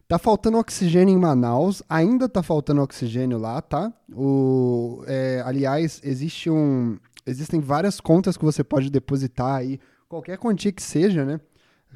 Tá 0.08 0.18
faltando 0.18 0.58
oxigênio 0.58 1.12
em 1.12 1.18
Manaus, 1.18 1.82
ainda 1.88 2.28
tá 2.28 2.40
faltando 2.42 2.80
oxigênio 2.80 3.38
lá, 3.38 3.60
tá? 3.60 3.92
O, 4.14 5.02
é, 5.06 5.42
aliás, 5.44 6.00
existe 6.04 6.48
um, 6.48 6.96
existem 7.26 7.60
várias 7.60 7.98
contas 8.00 8.36
que 8.36 8.44
você 8.44 8.62
pode 8.62 8.88
depositar 8.88 9.56
aí, 9.56 9.80
qualquer 10.08 10.38
quantia 10.38 10.70
que 10.70 10.82
seja, 10.82 11.24
né? 11.24 11.40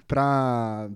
Pra 0.09 0.91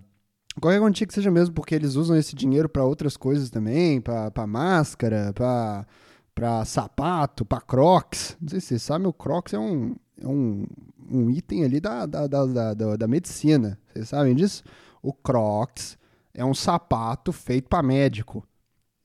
qualquer 0.61 0.81
quantia 0.81 1.07
que 1.07 1.15
seja 1.15 1.31
mesmo, 1.31 1.55
porque 1.55 1.75
eles 1.77 1.95
usam 1.95 2.17
esse 2.17 2.35
dinheiro 2.35 2.69
pra 2.69 2.85
outras 2.85 3.17
coisas 3.17 3.49
também, 3.49 4.01
pra 4.01 4.47
máscara, 4.47 5.33
pra 5.33 5.87
pra 6.35 6.65
sapato, 6.65 7.45
pra 7.45 7.61
Crocs. 7.61 8.37
Não 8.41 8.49
sei 8.49 8.59
se 8.61 8.67
você 8.67 8.79
sabe, 8.81 9.07
o 9.07 9.13
Crocs 9.13 9.55
é 9.55 9.59
um, 9.59 9.95
é 10.21 10.27
um, 10.27 10.67
um 11.09 11.31
item 11.31 11.63
ali 11.65 11.79
da, 11.79 12.07
da, 12.07 12.27
da, 12.27 12.75
da- 12.75 12.97
da 12.97 13.07
medicina. 13.07 13.79
Vocês 13.93 14.09
sabem 14.09 14.35
disso? 14.35 14.65
O 15.01 15.13
Crocs 15.13 15.97
é 16.35 16.45
um 16.45 16.55
sapato 16.55 17.33
feito 17.33 17.69
pra 17.69 17.83
médico. 17.83 18.47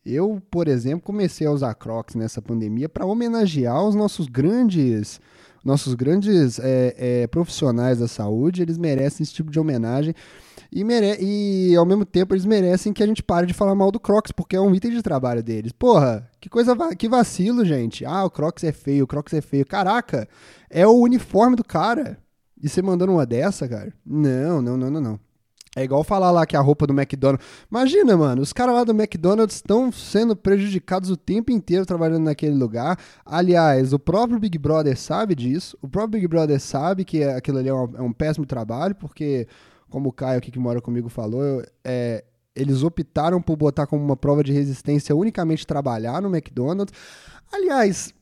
Eu, 0.06 0.42
por 0.50 0.68
exemplo, 0.68 1.02
comecei 1.02 1.46
a 1.46 1.52
usar 1.52 1.76
Crocs 1.76 2.16
nessa 2.16 2.42
pandemia 2.42 2.90
para 2.90 3.06
homenagear 3.06 3.84
os 3.84 3.94
nossos 3.94 4.28
grandes, 4.28 5.20
nossos 5.64 5.94
grandes 5.94 6.58
é, 6.58 6.96
é, 6.98 7.28
profissionais 7.28 8.00
da 8.00 8.08
saúde. 8.08 8.62
Eles 8.62 8.78
merecem 8.78 9.24
esse 9.24 9.34
tipo 9.34 9.52
de 9.52 9.60
homenagem 9.60 10.16
e, 10.72 10.84
mere 10.84 11.18
e, 11.20 11.76
ao 11.76 11.86
mesmo 11.86 12.06
tempo, 12.06 12.34
eles 12.34 12.46
merecem 12.46 12.94
que 12.94 13.04
a 13.04 13.08
gente 13.08 13.22
pare 13.22 13.46
de 13.46 13.54
falar 13.54 13.76
mal 13.76 13.92
do 13.92 14.00
Crocs, 14.00 14.32
porque 14.32 14.56
é 14.56 14.62
um 14.62 14.74
item 14.74 14.92
de 14.92 15.02
trabalho 15.04 15.44
deles. 15.44 15.72
Porra, 15.72 16.28
que 16.40 16.50
coisa, 16.50 16.74
va- 16.74 16.96
que 16.96 17.10
vacilo, 17.10 17.66
gente. 17.66 18.06
Ah, 18.06 18.24
o 18.24 18.30
Crocs 18.32 18.64
é 18.64 18.72
feio, 18.72 19.04
o 19.04 19.08
Crocs 19.08 19.34
é 19.34 19.42
feio. 19.42 19.66
Caraca, 19.66 20.28
é 20.70 20.88
o 20.88 20.94
uniforme 20.94 21.56
do 21.56 21.64
cara. 21.64 22.18
E 22.62 22.68
você 22.68 22.82
mandando 22.82 23.12
uma 23.14 23.26
dessa, 23.26 23.68
cara? 23.68 23.94
Não, 24.06 24.62
não, 24.62 24.78
não, 24.78 24.90
não, 24.90 25.02
não. 25.02 25.20
É 25.76 25.84
igual 25.84 26.04
falar 26.04 26.32
lá 26.32 26.46
que 26.48 26.58
a 26.58 26.62
roupa 26.62 26.88
do 26.88 26.94
McDonald's. 26.94 27.46
Imagina, 27.70 28.18
mano, 28.18 28.42
os 28.42 28.52
caras 28.52 28.74
lá 28.74 28.84
do 28.84 28.92
McDonald's 28.92 29.58
estão 29.58 29.92
sendo 29.92 30.36
prejudicados 30.36 31.12
o 31.12 31.16
tempo 31.18 31.52
inteiro 31.52 31.86
trabalhando 31.86 32.24
naquele 32.24 32.56
lugar. 32.56 32.98
Aliás, 33.26 33.94
o 33.94 34.00
próprio 34.00 34.40
Big 34.40 34.58
Brother 34.58 34.98
sabe 34.98 35.36
disso. 35.36 35.78
O 35.82 35.88
próprio 35.88 36.20
Big 36.20 36.28
Brother 36.28 36.60
sabe 36.60 37.06
que 37.06 37.24
aquilo 37.24 37.60
ali 37.60 37.70
é 37.70 37.74
um, 37.74 37.96
é 37.98 38.02
um 38.02 38.12
péssimo 38.12 38.46
trabalho, 38.48 38.96
porque, 38.96 39.48
como 39.90 40.10
o 40.10 40.12
Caio 40.12 40.40
aqui 40.40 40.50
que 40.50 40.58
mora 40.60 40.82
comigo 40.82 41.08
falou, 41.08 41.44
eu- 41.44 41.64
é, 41.84 42.24
eles 42.56 42.82
optaram 42.82 43.40
por 43.40 43.56
botar 43.56 43.86
como 43.86 44.04
uma 44.04 44.18
prova 44.18 44.44
de 44.44 44.52
resistência 44.52 45.16
unicamente 45.16 45.68
trabalhar 45.68 46.20
no 46.20 46.36
McDonald's. 46.36 46.94
Aliás, 47.54 48.14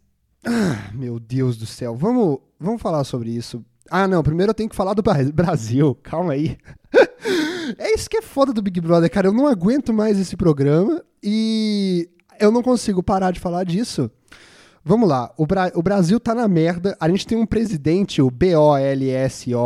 ah, 0.46 0.92
meu 0.94 1.18
Deus 1.20 1.58
do 1.58 1.66
céu, 1.66 1.96
vamos, 1.96 2.40
vamos 2.60 2.82
falar 2.82 3.04
sobre 3.06 3.30
isso. 3.32 3.64
Ah, 3.90 4.06
não, 4.06 4.22
primeiro 4.22 4.50
eu 4.50 4.54
tenho 4.54 4.70
que 4.70 4.76
falar 4.76 4.94
do 4.94 5.02
Bra- 5.02 5.24
Brasil, 5.34 5.96
calma 6.04 6.34
aí. 6.34 6.58
É 7.78 7.94
isso 7.94 8.10
que 8.10 8.18
é 8.18 8.22
foda 8.22 8.54
do 8.54 8.62
Big 8.62 8.80
Brother, 8.80 9.12
cara. 9.12 9.28
Eu 9.28 9.34
não 9.34 9.46
aguento 9.46 9.94
mais 9.94 10.18
esse 10.18 10.38
programa 10.38 11.04
e 11.22 12.08
eu 12.40 12.50
não 12.52 12.64
consigo 12.64 13.04
parar 13.04 13.32
de 13.32 13.40
falar 13.42 13.66
disso. 13.66 14.10
Vamos 14.86 15.10
lá, 15.10 15.34
o, 15.38 15.46
Bra- 15.46 15.72
o 15.76 15.82
Brasil 15.84 16.18
tá 16.18 16.34
na 16.34 16.48
merda. 16.48 16.96
A 16.98 17.10
gente 17.10 17.28
tem 17.28 17.38
um 17.38 17.46
presidente, 17.46 18.22
o 18.22 18.32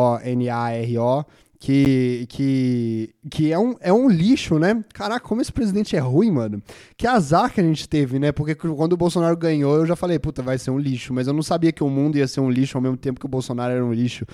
B-O-L-S-O-N-A-R-O, 0.01 1.25
que, 1.59 2.25
que, 2.27 3.13
que 3.29 3.51
é, 3.51 3.59
um, 3.59 3.75
é 3.79 3.93
um 3.93 4.09
lixo, 4.09 4.57
né? 4.57 4.83
Caraca, 4.93 5.23
como 5.27 5.41
esse 5.41 5.51
presidente 5.53 5.95
é 5.95 5.99
ruim, 5.99 6.31
mano. 6.31 6.59
Que 6.97 7.05
azar 7.05 7.53
que 7.53 7.61
a 7.61 7.63
gente 7.63 7.87
teve, 7.87 8.17
né? 8.17 8.31
Porque 8.31 8.55
quando 8.55 8.93
o 8.93 8.97
Bolsonaro 8.97 9.37
ganhou, 9.37 9.75
eu 9.75 9.85
já 9.85 9.95
falei, 9.95 10.17
puta, 10.17 10.41
vai 10.41 10.57
ser 10.57 10.71
um 10.71 10.79
lixo. 10.79 11.13
Mas 11.13 11.27
eu 11.27 11.33
não 11.33 11.43
sabia 11.43 11.71
que 11.71 11.83
o 11.83 11.89
mundo 11.89 12.17
ia 12.17 12.27
ser 12.27 12.39
um 12.39 12.49
lixo 12.49 12.79
ao 12.79 12.81
mesmo 12.81 12.97
tempo 12.97 13.19
que 13.19 13.25
o 13.27 13.29
Bolsonaro 13.29 13.71
era 13.73 13.85
um 13.85 13.93
lixo. 13.93 14.25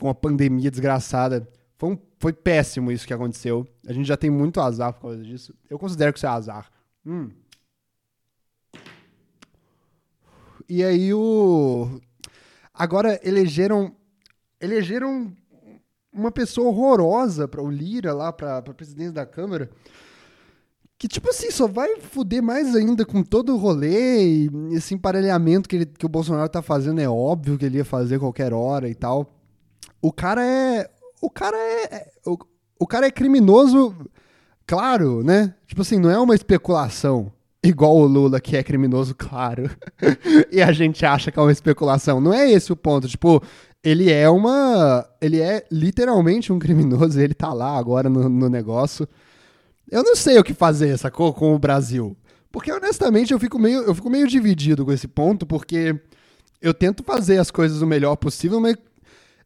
Com 0.00 0.08
uma 0.08 0.14
pandemia 0.14 0.72
desgraçada. 0.72 1.46
Foi, 1.80 1.92
um- 1.92 1.98
foi 2.18 2.30
péssimo 2.34 2.92
isso 2.92 3.06
que 3.06 3.14
aconteceu. 3.14 3.66
A 3.86 3.92
gente 3.94 4.06
já 4.06 4.14
tem 4.14 4.28
muito 4.28 4.60
azar 4.60 4.92
por 4.92 5.00
causa 5.00 5.22
disso. 5.24 5.54
Eu 5.70 5.78
considero 5.78 6.12
que 6.12 6.18
isso 6.18 6.26
é 6.26 6.28
azar. 6.28 6.70
Hum. 7.06 7.30
E 10.68 10.84
aí 10.84 11.12
o. 11.14 12.00
Agora 12.74 13.18
elegeram. 13.24 13.96
Elegeram 14.60 15.32
uma 16.12 16.30
pessoa 16.30 16.68
horrorosa 16.68 17.48
para 17.48 17.62
o 17.62 17.70
Lira 17.70 18.12
lá, 18.12 18.30
pra 18.30 18.60
presidência 18.62 19.12
da 19.12 19.24
Câmara. 19.24 19.70
Que, 20.98 21.08
tipo 21.08 21.30
assim, 21.30 21.50
só 21.50 21.66
vai 21.66 21.96
fuder 21.98 22.42
mais 22.42 22.76
ainda 22.76 23.06
com 23.06 23.22
todo 23.22 23.54
o 23.54 23.56
rolê 23.56 24.22
e 24.44 24.50
esse 24.72 24.92
emparelhamento 24.92 25.66
que, 25.66 25.76
ele- 25.76 25.86
que 25.86 26.04
o 26.04 26.10
Bolsonaro 26.10 26.46
tá 26.50 26.60
fazendo 26.60 27.00
é 27.00 27.08
óbvio 27.08 27.56
que 27.56 27.64
ele 27.64 27.78
ia 27.78 27.86
fazer 27.86 28.18
qualquer 28.18 28.52
hora 28.52 28.86
e 28.86 28.94
tal. 28.94 29.34
O 30.02 30.12
cara 30.12 30.44
é. 30.44 30.90
O 31.20 31.30
cara 31.30 31.56
é. 31.56 31.84
é- 31.94 32.10
O, 32.26 32.38
o 32.78 32.86
cara 32.86 33.06
é 33.06 33.10
criminoso, 33.10 33.94
claro, 34.66 35.22
né? 35.22 35.54
Tipo 35.66 35.82
assim, 35.82 35.98
não 35.98 36.10
é 36.10 36.18
uma 36.18 36.34
especulação. 36.34 37.32
Igual 37.62 37.94
o 37.96 38.06
Lula, 38.06 38.40
que 38.40 38.56
é 38.56 38.62
criminoso, 38.62 39.14
claro. 39.14 39.70
e 40.50 40.62
a 40.62 40.72
gente 40.72 41.04
acha 41.04 41.30
que 41.30 41.38
é 41.38 41.42
uma 41.42 41.52
especulação. 41.52 42.20
Não 42.20 42.32
é 42.32 42.50
esse 42.50 42.72
o 42.72 42.76
ponto. 42.76 43.06
Tipo, 43.06 43.42
ele 43.84 44.10
é 44.10 44.28
uma. 44.30 45.06
Ele 45.20 45.40
é 45.40 45.66
literalmente 45.70 46.52
um 46.52 46.58
criminoso. 46.58 47.20
Ele 47.20 47.34
tá 47.34 47.52
lá 47.52 47.76
agora 47.76 48.08
no, 48.08 48.28
no 48.30 48.48
negócio. 48.48 49.06
Eu 49.90 50.02
não 50.02 50.16
sei 50.16 50.38
o 50.38 50.44
que 50.44 50.54
fazer, 50.54 50.96
sacou? 50.96 51.34
Com 51.34 51.54
o 51.54 51.58
Brasil. 51.58 52.16
Porque, 52.50 52.72
honestamente, 52.72 53.32
eu 53.32 53.38
fico 53.38 53.58
meio, 53.58 53.82
eu 53.82 53.94
fico 53.94 54.08
meio 54.08 54.26
dividido 54.26 54.84
com 54.84 54.92
esse 54.92 55.06
ponto, 55.06 55.44
porque 55.46 55.94
eu 56.62 56.72
tento 56.74 57.02
fazer 57.02 57.38
as 57.38 57.50
coisas 57.50 57.82
o 57.82 57.86
melhor 57.86 58.16
possível, 58.16 58.60
mas 58.60 58.76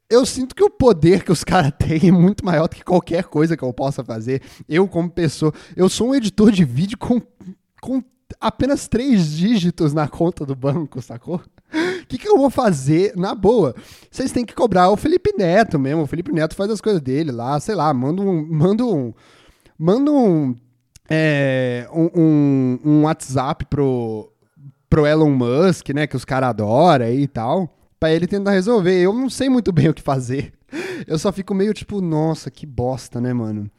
eu 0.09 0.25
sinto 0.27 0.55
que 0.55 0.63
o 0.63 0.71
poder 0.71 1.25
que 1.25 1.33
os 1.33 1.45
caras 1.45 1.73
têm 1.79 2.09
é 2.09 2.13
muito 2.13 2.45
maior 2.45 2.69
do 2.69 2.77
que 2.77 2.85
qualquer 2.85 3.25
coisa 3.25 3.57
que 3.57 3.63
eu 3.63 3.73
possa 3.73 4.05
fazer. 4.05 4.43
Eu, 4.69 4.87
como 4.87 5.11
pessoa, 5.11 5.53
eu 5.77 5.89
sou 5.89 6.09
um 6.11 6.15
editor 6.15 6.51
de 6.51 6.65
vídeo 6.65 6.99
com, 6.99 7.21
com 7.81 8.03
apenas 8.41 8.89
três 8.89 9.31
dígitos 9.31 9.93
na 9.93 10.09
conta 10.09 10.45
do 10.45 10.55
banco, 10.55 11.01
sacou? 11.01 11.37
O 11.73 12.07
que, 12.07 12.19
que 12.19 12.29
eu 12.29 12.37
vou 12.37 12.51
fazer 12.51 13.17
na 13.17 13.35
boa? 13.35 13.75
Vocês 14.11 14.31
têm 14.33 14.45
que 14.45 14.55
cobrar 14.55 14.91
o 14.91 14.97
Felipe 14.97 15.33
Neto 15.37 15.79
mesmo. 15.79 16.03
O 16.03 16.07
Felipe 16.07 16.33
Neto 16.33 16.55
faz 16.55 16.71
as 16.71 16.81
coisas 16.81 17.01
dele 17.01 17.33
lá, 17.33 17.59
sei 17.59 17.75
lá, 17.75 17.93
manda 17.93 18.23
um. 18.23 18.47
Manda 18.47 18.85
um. 18.85 19.13
Manda 19.79 20.11
um. 20.13 20.55
É, 21.09 21.87
um, 21.93 22.11
um, 22.15 22.79
um 22.85 23.03
WhatsApp 23.03 23.67
pro, 23.67 24.33
pro 24.89 25.07
Elon 25.07 25.31
Musk, 25.31 25.91
né? 25.91 26.07
Que 26.07 26.17
os 26.17 26.25
caras 26.25 26.51
adoram 26.51 27.11
e 27.11 27.27
tal. 27.27 27.75
Pra 27.99 28.13
ele 28.13 28.27
tentar 28.27 28.53
resolver. 28.53 29.01
Eu 29.01 29.13
não 29.13 29.31
sei 29.31 29.49
muito 29.49 29.73
bem 29.73 29.89
o 29.89 29.95
que 29.95 30.03
fazer. 30.03 30.53
Eu 31.07 31.19
só 31.19 31.33
fico 31.33 31.55
meio 31.55 31.73
tipo, 31.73 32.01
nossa, 32.01 32.51
que 32.51 32.67
bosta, 32.67 33.21
né, 33.21 33.33
mano? 33.33 33.71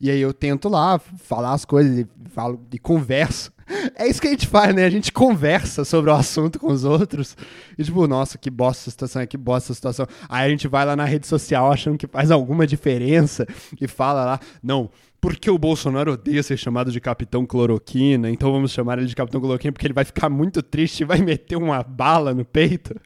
E 0.00 0.10
aí 0.10 0.20
eu 0.20 0.32
tento 0.32 0.68
lá 0.68 0.98
falar 0.98 1.52
as 1.52 1.64
coisas 1.64 1.98
e 1.98 2.06
falo 2.30 2.60
e 2.72 2.78
converso. 2.78 3.52
É 3.94 4.08
isso 4.08 4.20
que 4.20 4.26
a 4.26 4.30
gente 4.30 4.46
faz, 4.46 4.74
né? 4.74 4.84
A 4.84 4.90
gente 4.90 5.12
conversa 5.12 5.84
sobre 5.84 6.10
o 6.10 6.14
assunto 6.14 6.58
com 6.58 6.72
os 6.72 6.84
outros. 6.84 7.36
E 7.78 7.84
tipo, 7.84 8.06
nossa, 8.08 8.36
que 8.36 8.50
bosta 8.50 8.82
essa 8.82 8.90
situação, 8.90 9.26
que 9.26 9.36
bosta 9.36 9.66
essa 9.66 9.74
situação. 9.74 10.06
Aí 10.28 10.46
a 10.46 10.48
gente 10.48 10.66
vai 10.66 10.84
lá 10.84 10.96
na 10.96 11.04
rede 11.04 11.26
social 11.26 11.70
achando 11.70 11.96
que 11.96 12.06
faz 12.06 12.30
alguma 12.30 12.66
diferença 12.66 13.46
e 13.80 13.86
fala 13.86 14.24
lá, 14.24 14.40
não, 14.62 14.90
porque 15.20 15.50
o 15.50 15.58
Bolsonaro 15.58 16.12
odeia 16.12 16.42
ser 16.42 16.56
chamado 16.56 16.90
de 16.90 17.00
Capitão 17.00 17.44
Cloroquina, 17.44 18.30
então 18.30 18.50
vamos 18.50 18.72
chamar 18.72 18.98
ele 18.98 19.06
de 19.06 19.14
Capitão 19.14 19.40
Cloroquina 19.40 19.72
porque 19.72 19.86
ele 19.86 19.94
vai 19.94 20.04
ficar 20.04 20.30
muito 20.30 20.62
triste 20.62 21.00
e 21.00 21.04
vai 21.04 21.18
meter 21.18 21.56
uma 21.56 21.82
bala 21.82 22.32
no 22.32 22.44
peito. 22.44 22.94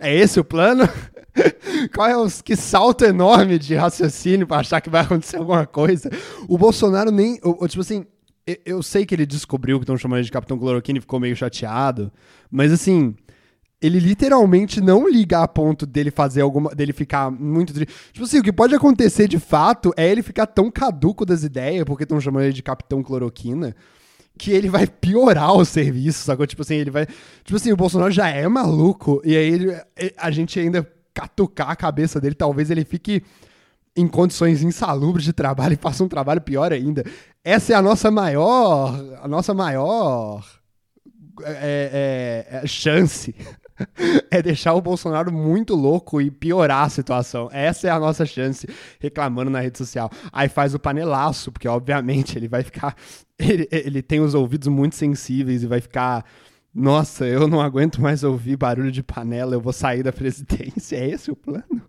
É 0.00 0.14
esse 0.14 0.38
o 0.38 0.44
plano? 0.44 0.88
Qual 1.94 2.08
é 2.08 2.16
o 2.16 2.26
que 2.44 2.56
salto 2.56 3.04
enorme 3.04 3.58
de 3.58 3.74
raciocínio 3.74 4.46
para 4.46 4.58
achar 4.58 4.80
que 4.80 4.90
vai 4.90 5.02
acontecer 5.02 5.36
alguma 5.36 5.66
coisa? 5.66 6.10
O 6.48 6.58
Bolsonaro 6.58 7.10
nem, 7.10 7.38
tipo 7.68 7.80
assim, 7.80 8.04
eu 8.64 8.82
sei 8.82 9.06
que 9.06 9.14
ele 9.14 9.26
descobriu 9.26 9.78
que 9.78 9.84
estão 9.84 9.96
chamando 9.96 10.18
ele 10.18 10.26
de 10.26 10.32
Capitão 10.32 10.58
Cloroquina 10.58 10.98
e 10.98 11.00
ficou 11.00 11.18
meio 11.18 11.34
chateado, 11.36 12.12
mas 12.50 12.72
assim, 12.72 13.14
ele 13.80 13.98
literalmente 13.98 14.80
não 14.80 15.08
liga 15.08 15.42
a 15.42 15.48
ponto 15.48 15.84
dele 15.84 16.10
fazer 16.10 16.40
alguma. 16.40 16.74
dele 16.74 16.92
ficar 16.92 17.30
muito. 17.30 17.72
Tipo 17.74 18.24
assim, 18.24 18.38
o 18.38 18.42
que 18.42 18.52
pode 18.52 18.74
acontecer 18.74 19.28
de 19.28 19.38
fato 19.38 19.92
é 19.96 20.10
ele 20.10 20.22
ficar 20.22 20.46
tão 20.46 20.70
caduco 20.70 21.26
das 21.26 21.42
ideias, 21.42 21.84
porque 21.84 22.04
estão 22.04 22.20
chamando 22.20 22.44
ele 22.44 22.52
de 22.52 22.62
Capitão 22.62 23.02
Cloroquina, 23.02 23.76
que 24.38 24.50
ele 24.50 24.68
vai 24.68 24.86
piorar 24.86 25.54
o 25.54 25.64
serviço, 25.64 26.24
sacou? 26.24 26.46
Tipo 26.46 26.62
assim, 26.62 26.76
ele 26.76 26.90
vai. 26.90 27.06
Tipo 27.44 27.56
assim, 27.56 27.72
o 27.72 27.76
Bolsonaro 27.76 28.10
já 28.10 28.28
é 28.28 28.48
maluco, 28.48 29.20
e 29.24 29.36
aí 29.36 29.52
ele, 29.52 29.80
a 30.16 30.30
gente 30.30 30.58
ainda 30.58 30.88
catucar 31.12 31.70
a 31.70 31.76
cabeça 31.76 32.20
dele, 32.20 32.34
talvez 32.34 32.70
ele 32.70 32.84
fique 32.84 33.22
em 33.96 34.06
condições 34.06 34.62
insalubres 34.62 35.24
de 35.24 35.32
trabalho 35.32 35.72
e 35.72 35.76
faça 35.80 36.04
um 36.04 36.08
trabalho 36.08 36.40
pior 36.40 36.72
ainda. 36.72 37.04
Essa 37.42 37.72
é 37.72 37.76
a 37.76 37.82
nossa 37.82 38.10
maior, 38.10 38.94
a 39.22 39.28
nossa 39.28 39.54
maior 39.54 40.44
é, 41.42 42.46
é, 42.50 42.58
é, 42.58 42.66
chance. 42.66 43.34
é 44.30 44.42
deixar 44.42 44.74
o 44.74 44.80
Bolsonaro 44.80 45.32
muito 45.32 45.74
louco 45.74 46.20
e 46.20 46.30
piorar 46.30 46.84
a 46.84 46.88
situação. 46.88 47.48
Essa 47.52 47.88
é 47.88 47.90
a 47.90 47.98
nossa 47.98 48.24
chance, 48.24 48.66
reclamando 48.98 49.50
na 49.50 49.60
rede 49.60 49.78
social. 49.78 50.10
Aí 50.32 50.48
faz 50.48 50.74
o 50.74 50.78
panelaço, 50.78 51.52
porque 51.52 51.68
obviamente 51.68 52.38
ele 52.38 52.48
vai 52.48 52.62
ficar. 52.62 52.94
Ele, 53.38 53.68
ele 53.70 54.00
tem 54.00 54.18
os 54.18 54.32
ouvidos 54.32 54.66
muito 54.66 54.96
sensíveis 54.96 55.62
e 55.62 55.66
vai 55.66 55.78
ficar. 55.78 56.24
Nossa, 56.74 57.26
eu 57.26 57.46
não 57.46 57.60
aguento 57.60 58.00
mais 58.00 58.24
ouvir 58.24 58.56
barulho 58.56 58.90
de 58.90 59.02
panela, 59.02 59.54
eu 59.54 59.60
vou 59.60 59.74
sair 59.74 60.02
da 60.02 60.10
presidência. 60.10 60.96
É 60.98 61.10
esse 61.10 61.30
o 61.30 61.36
plano? 61.36 61.82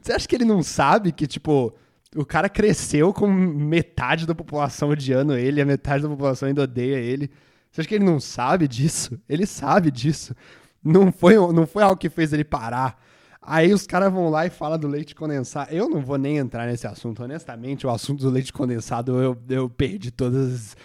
Você 0.00 0.12
acha 0.12 0.28
que 0.28 0.36
ele 0.36 0.44
não 0.44 0.62
sabe 0.62 1.10
que, 1.10 1.26
tipo, 1.26 1.74
o 2.14 2.24
cara 2.24 2.48
cresceu 2.48 3.12
com 3.12 3.26
metade 3.26 4.28
da 4.28 4.34
população 4.34 4.90
odiando 4.90 5.36
ele, 5.36 5.60
a 5.60 5.66
metade 5.66 6.04
da 6.04 6.08
população 6.08 6.46
ainda 6.46 6.62
odeia 6.62 6.98
ele. 6.98 7.28
Você 7.70 7.80
acha 7.80 7.88
que 7.88 7.94
ele 7.96 8.04
não 8.04 8.20
sabe 8.20 8.66
disso? 8.68 9.20
Ele 9.28 9.44
sabe 9.44 9.90
disso. 9.90 10.36
Não 10.82 11.12
foi, 11.12 11.34
não 11.52 11.66
foi 11.66 11.82
algo 11.82 11.96
que 11.96 12.08
fez 12.08 12.32
ele 12.32 12.44
parar. 12.44 12.98
Aí 13.42 13.72
os 13.72 13.86
caras 13.86 14.12
vão 14.12 14.28
lá 14.28 14.46
e 14.46 14.50
falam 14.50 14.78
do 14.78 14.86
leite 14.86 15.14
condensado. 15.14 15.72
Eu 15.72 15.88
não 15.88 16.02
vou 16.02 16.18
nem 16.18 16.36
entrar 16.36 16.66
nesse 16.66 16.86
assunto. 16.86 17.22
Honestamente, 17.22 17.86
o 17.86 17.90
assunto 17.90 18.22
do 18.22 18.30
leite 18.30 18.52
condensado 18.52 19.20
eu, 19.20 19.36
eu 19.48 19.68
perdi 19.68 20.10
todas. 20.10 20.76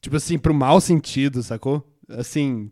Tipo 0.00 0.16
assim, 0.16 0.38
pro 0.38 0.54
mau 0.54 0.80
sentido, 0.80 1.42
sacou? 1.42 1.86
Assim, 2.08 2.70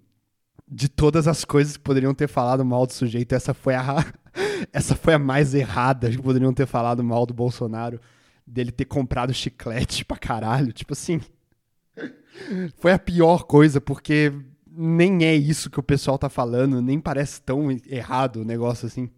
de 0.69 0.89
todas 0.89 1.29
as 1.29 1.45
coisas 1.45 1.77
que 1.77 1.83
poderiam 1.83 2.15
ter 2.15 2.29
falado 2.29 2.65
mal 2.65 2.87
do 2.87 2.93
sujeito, 2.93 3.35
essa 3.35 3.53
foi 3.53 3.75
a, 3.75 4.05
essa 4.73 4.95
foi 4.95 5.15
a 5.15 5.19
mais 5.19 5.55
errada 5.55 6.11
que 6.11 6.19
poderiam 6.19 6.53
ter 6.53 6.67
falado 6.67 7.05
mal 7.05 7.27
do 7.27 7.35
Bolsonaro, 7.35 8.01
dele 8.47 8.73
ter 8.73 8.87
comprado 8.87 9.35
chiclete 9.35 10.05
pra 10.05 10.17
caralho. 10.17 10.73
Tipo 10.73 10.95
assim, 10.95 11.21
foi 12.79 12.93
a 12.93 12.99
pior 12.99 13.45
coisa, 13.45 13.81
porque 13.81 14.33
nem 14.77 15.25
é 15.25 15.35
isso 15.35 15.71
que 15.71 15.81
o 15.81 15.83
pessoal 15.83 16.19
tá 16.19 16.29
falando, 16.29 16.83
nem 16.83 17.01
parece 17.01 17.41
tão 17.41 17.69
errado 17.87 18.43
o 18.43 18.45
negócio 18.45 18.87
assim. 18.87 19.11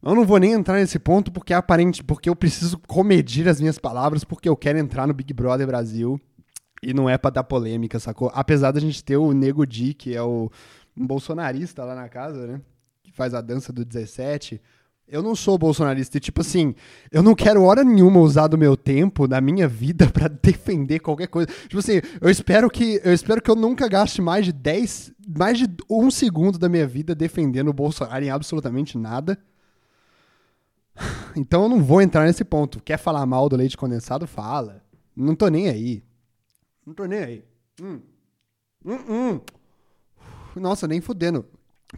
Eu 0.00 0.14
não 0.14 0.24
vou 0.24 0.38
nem 0.38 0.52
entrar 0.52 0.78
nesse 0.78 0.98
ponto 0.98 1.32
porque 1.32 1.52
é 1.52 1.56
aparente, 1.56 2.04
porque 2.04 2.28
eu 2.28 2.36
preciso 2.36 2.78
comedir 2.78 3.48
as 3.48 3.60
minhas 3.60 3.78
palavras, 3.78 4.22
porque 4.22 4.48
eu 4.48 4.56
quero 4.56 4.78
entrar 4.78 5.06
no 5.06 5.14
Big 5.14 5.32
Brother 5.34 5.66
Brasil. 5.66 6.20
E 6.80 6.94
não 6.94 7.10
é 7.10 7.18
pra 7.18 7.30
dar 7.30 7.42
polêmica, 7.42 7.98
sacou? 7.98 8.30
Apesar 8.32 8.70
da 8.70 8.78
gente 8.78 9.02
ter 9.02 9.16
o 9.16 9.32
Nego 9.32 9.66
Di, 9.66 9.92
que 9.94 10.14
é 10.14 10.22
o 10.22 10.48
bolsonarista 10.96 11.84
lá 11.84 11.96
na 11.96 12.08
casa, 12.08 12.46
né? 12.46 12.60
Que 13.02 13.10
faz 13.10 13.34
a 13.34 13.40
dança 13.40 13.72
do 13.72 13.84
17. 13.84 14.62
Eu 15.10 15.22
não 15.22 15.34
sou 15.34 15.56
bolsonarista 15.56 16.18
e, 16.18 16.20
tipo 16.20 16.42
assim, 16.42 16.74
eu 17.10 17.22
não 17.22 17.34
quero 17.34 17.62
hora 17.62 17.82
nenhuma 17.82 18.20
usar 18.20 18.46
do 18.46 18.58
meu 18.58 18.76
tempo, 18.76 19.26
da 19.26 19.40
minha 19.40 19.66
vida, 19.66 20.06
para 20.12 20.28
defender 20.28 20.98
qualquer 20.98 21.28
coisa. 21.28 21.48
Tipo 21.62 21.78
assim, 21.78 22.02
eu 22.20 22.28
espero 22.28 22.68
que 22.68 23.00
eu 23.02 23.14
espero 23.14 23.40
que 23.40 23.50
eu 23.50 23.56
nunca 23.56 23.88
gaste 23.88 24.20
mais 24.20 24.44
de 24.44 24.52
10, 24.52 25.12
mais 25.26 25.58
de 25.58 25.66
um 25.88 26.10
segundo 26.10 26.58
da 26.58 26.68
minha 26.68 26.86
vida 26.86 27.14
defendendo 27.14 27.68
o 27.68 27.72
Bolsonaro 27.72 28.22
em 28.22 28.30
absolutamente 28.30 28.98
nada. 28.98 29.38
Então 31.36 31.62
eu 31.62 31.68
não 31.68 31.82
vou 31.82 32.02
entrar 32.02 32.26
nesse 32.26 32.44
ponto. 32.44 32.82
Quer 32.82 32.98
falar 32.98 33.24
mal 33.24 33.48
do 33.48 33.54
leite 33.54 33.76
condensado? 33.76 34.26
Fala. 34.26 34.82
Não 35.14 35.36
tô 35.36 35.46
nem 35.46 35.68
aí. 35.68 36.02
Não 36.84 36.92
tô 36.92 37.04
nem 37.04 37.18
aí. 37.20 37.44
Hum. 37.80 38.00
Hum, 38.84 38.98
hum. 39.08 39.40
Nossa, 40.56 40.88
nem 40.88 41.00
fudendo. 41.00 41.46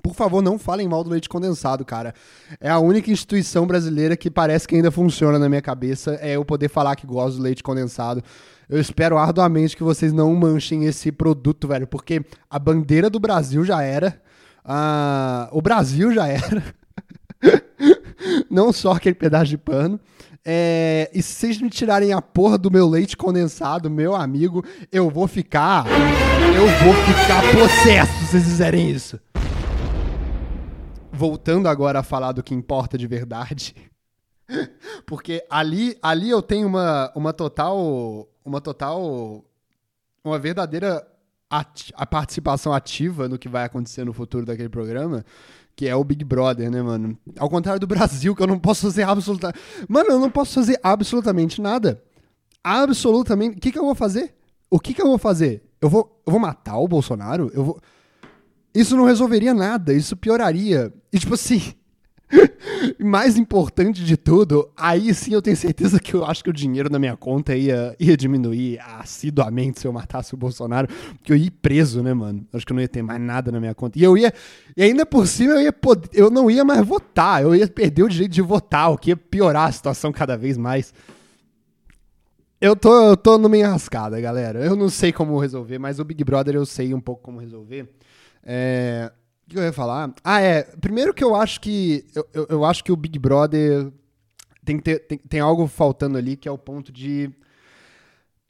Por 0.02 0.14
favor, 0.14 0.40
não 0.40 0.58
falem 0.58 0.86
mal 0.86 1.02
do 1.02 1.10
leite 1.10 1.28
condensado, 1.28 1.84
cara. 1.84 2.14
É 2.60 2.70
a 2.70 2.78
única 2.78 3.10
instituição 3.10 3.66
brasileira 3.66 4.16
que 4.16 4.30
parece 4.30 4.68
que 4.68 4.76
ainda 4.76 4.90
funciona 4.90 5.38
na 5.38 5.48
minha 5.48 5.60
cabeça. 5.60 6.16
É 6.20 6.36
eu 6.36 6.44
poder 6.44 6.68
falar 6.68 6.94
que 6.94 7.06
gosto 7.06 7.38
do 7.38 7.42
leite 7.42 7.62
condensado. 7.62 8.22
Eu 8.68 8.80
espero 8.80 9.18
arduamente 9.18 9.76
que 9.76 9.82
vocês 9.82 10.12
não 10.12 10.32
manchem 10.34 10.84
esse 10.84 11.10
produto, 11.10 11.66
velho, 11.66 11.88
porque 11.88 12.24
a 12.48 12.58
bandeira 12.58 13.10
do 13.10 13.18
Brasil 13.18 13.64
já 13.64 13.82
era. 13.82 14.22
O 15.50 15.60
Brasil 15.60 16.14
já 16.14 16.28
era. 16.28 16.62
não 18.48 18.72
só 18.72 18.92
aquele 18.92 19.16
pedaço 19.16 19.46
de 19.46 19.58
pano. 19.58 19.98
É, 20.44 21.10
e 21.12 21.20
se 21.20 21.34
vocês 21.34 21.60
me 21.60 21.68
tirarem 21.68 22.12
a 22.12 22.22
porra 22.22 22.56
do 22.56 22.70
meu 22.70 22.88
leite 22.88 23.16
condensado, 23.16 23.90
meu 23.90 24.14
amigo, 24.14 24.64
eu 24.90 25.10
vou 25.10 25.26
ficar. 25.26 25.84
Eu 26.54 26.66
vou 26.84 26.94
ficar 27.04 27.42
possesso 27.52 28.12
se 28.20 28.26
vocês 28.26 28.44
fizerem 28.44 28.90
isso. 28.90 29.18
Voltando 31.20 31.68
agora 31.68 31.98
a 31.98 32.02
falar 32.02 32.32
do 32.32 32.42
que 32.42 32.54
importa 32.54 32.96
de 32.96 33.06
verdade. 33.06 33.74
Porque 35.04 35.44
ali, 35.50 35.98
ali 36.00 36.30
eu 36.30 36.40
tenho 36.40 36.66
uma, 36.66 37.12
uma 37.14 37.32
total. 37.34 38.26
Uma 38.42 38.58
total. 38.58 39.44
Uma 40.24 40.38
verdadeira 40.38 41.06
ati 41.50 41.92
a 41.94 42.06
participação 42.06 42.72
ativa 42.72 43.28
no 43.28 43.38
que 43.38 43.50
vai 43.50 43.64
acontecer 43.64 44.02
no 44.04 44.14
futuro 44.14 44.46
daquele 44.46 44.68
programa 44.70 45.24
que 45.76 45.86
é 45.86 45.94
o 45.94 46.04
Big 46.04 46.24
Brother, 46.24 46.70
né, 46.70 46.82
mano? 46.82 47.18
Ao 47.38 47.48
contrário 47.48 47.80
do 47.80 47.86
Brasil, 47.86 48.34
que 48.34 48.42
eu 48.42 48.46
não 48.46 48.58
posso 48.58 48.82
fazer 48.82 49.02
absolutamente. 49.02 49.58
Mano, 49.88 50.10
eu 50.10 50.20
não 50.20 50.30
posso 50.30 50.54
fazer 50.54 50.78
absolutamente 50.82 51.60
nada. 51.60 52.02
Absolutamente. 52.62 53.56
O 53.56 53.60
que, 53.60 53.72
que 53.72 53.78
eu 53.78 53.84
vou 53.84 53.94
fazer? 53.94 54.34
O 54.70 54.78
que, 54.78 54.92
que 54.94 55.00
eu 55.00 55.06
vou 55.06 55.18
fazer? 55.18 55.62
Eu 55.80 55.88
vou, 55.88 56.22
eu 56.26 56.32
vou 56.32 56.40
matar 56.40 56.78
o 56.78 56.88
Bolsonaro? 56.88 57.50
Eu 57.54 57.64
vou. 57.64 57.80
Isso 58.74 58.96
não 58.96 59.04
resolveria 59.04 59.52
nada, 59.52 59.92
isso 59.92 60.16
pioraria. 60.16 60.92
E 61.12 61.18
tipo 61.18 61.34
assim, 61.34 61.74
mais 62.98 63.36
importante 63.36 64.04
de 64.04 64.16
tudo, 64.16 64.70
aí 64.76 65.12
sim 65.12 65.34
eu 65.34 65.42
tenho 65.42 65.56
certeza 65.56 65.98
que 65.98 66.14
eu 66.14 66.24
acho 66.24 66.42
que 66.42 66.50
o 66.50 66.52
dinheiro 66.52 66.90
na 66.90 66.98
minha 66.98 67.16
conta 67.16 67.56
ia, 67.56 67.94
ia 67.98 68.16
diminuir 68.16 68.78
assiduamente 68.80 69.80
se 69.80 69.86
eu 69.86 69.92
matasse 69.92 70.34
o 70.34 70.36
Bolsonaro, 70.36 70.88
porque 71.18 71.32
eu 71.32 71.36
ia 71.36 71.50
preso, 71.62 72.02
né, 72.02 72.14
mano? 72.14 72.46
Acho 72.52 72.64
que 72.64 72.72
eu 72.72 72.74
não 72.74 72.82
ia 72.82 72.88
ter 72.88 73.02
mais 73.02 73.20
nada 73.20 73.50
na 73.50 73.60
minha 73.60 73.74
conta. 73.74 73.98
E 73.98 74.02
eu 74.02 74.16
ia. 74.16 74.32
E 74.76 74.82
ainda 74.82 75.04
por 75.04 75.26
cima 75.26 75.54
eu 75.54 75.60
ia 75.62 75.72
poder, 75.72 76.08
eu 76.12 76.30
não 76.30 76.50
ia 76.50 76.64
mais 76.64 76.86
votar, 76.86 77.42
eu 77.42 77.54
ia 77.54 77.66
perder 77.66 78.02
o 78.02 78.08
direito 78.08 78.32
de 78.32 78.42
votar, 78.42 78.90
o 78.90 78.98
que 78.98 79.10
ia 79.10 79.16
piorar 79.16 79.68
a 79.68 79.72
situação 79.72 80.12
cada 80.12 80.36
vez 80.36 80.56
mais. 80.56 80.94
Eu 82.60 82.76
tô, 82.76 83.08
eu 83.08 83.16
tô 83.16 83.38
numa 83.38 83.56
enrascada, 83.56 84.20
galera. 84.20 84.62
Eu 84.62 84.76
não 84.76 84.90
sei 84.90 85.12
como 85.12 85.38
resolver, 85.38 85.78
mas 85.78 85.98
o 85.98 86.04
Big 86.04 86.22
Brother 86.22 86.54
eu 86.54 86.66
sei 86.66 86.92
um 86.92 87.00
pouco 87.00 87.22
como 87.22 87.40
resolver. 87.40 87.88
É, 88.44 89.10
que 89.50 89.58
eu 89.58 89.62
ia 89.62 89.72
falar? 89.72 90.14
Ah, 90.24 90.40
é. 90.40 90.62
Primeiro 90.80 91.12
que 91.12 91.24
eu 91.24 91.34
acho 91.34 91.60
que. 91.60 92.04
Eu, 92.14 92.26
eu, 92.32 92.46
eu 92.50 92.64
acho 92.64 92.82
que 92.84 92.92
o 92.92 92.96
Big 92.96 93.18
Brother 93.18 93.92
tem, 94.64 94.76
que 94.76 94.82
ter, 94.82 95.00
tem, 95.00 95.18
tem 95.18 95.40
algo 95.40 95.66
faltando 95.66 96.16
ali, 96.16 96.36
que 96.36 96.48
é 96.48 96.52
o 96.52 96.58
ponto 96.58 96.92
de. 96.92 97.30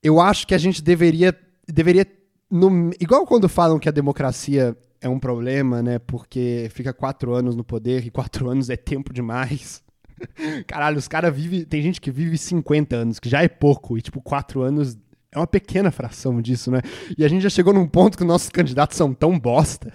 Eu 0.03 0.21
acho 0.21 0.47
que 0.47 0.55
a 0.55 0.59
gente 0.59 0.83
deveria. 0.83 1.37
deveria 1.67 2.07
no, 2.51 2.91
igual 3.01 3.27
quando 3.27 3.49
falam 3.49 3.79
que 3.79 3.89
a 3.89 3.93
democracia 3.93 4.77
é 5.01 5.09
um 5.09 5.19
problema, 5.19 5.83
né? 5.83 5.99
Porque 5.99 6.69
fica 6.73 6.93
quatro 6.93 7.35
anos 7.35 7.57
no 7.57 7.65
poder 7.65 8.07
e 8.07 8.11
quatro 8.11 8.49
anos 8.51 8.71
é 8.71 8.77
tempo 8.77 9.13
demais. 9.13 9.83
Caralho, 10.67 10.99
os 10.99 11.09
caras 11.09 11.35
vivem. 11.35 11.65
Tem 11.65 11.81
gente 11.83 12.01
que 12.01 12.11
vive 12.11 12.37
50 12.37 12.97
anos, 12.97 13.19
que 13.19 13.29
já 13.29 13.43
é 13.43 13.49
pouco, 13.49 13.97
e 13.97 14.03
tipo, 14.03 14.21
quatro 14.21 14.63
anos 14.63 14.99
é 15.33 15.39
uma 15.39 15.47
pequena 15.47 15.91
fração 15.91 16.43
disso, 16.43 16.71
né? 16.71 16.83
E 17.17 17.25
a 17.25 17.29
gente 17.29 17.43
já 17.43 17.51
chegou 17.51 17.73
num 17.73 17.87
ponto 17.87 18.19
que 18.19 18.25
nossos 18.25 18.49
candidatos 18.49 18.97
são 18.97 19.15
tão 19.15 19.39
bosta 19.39 19.93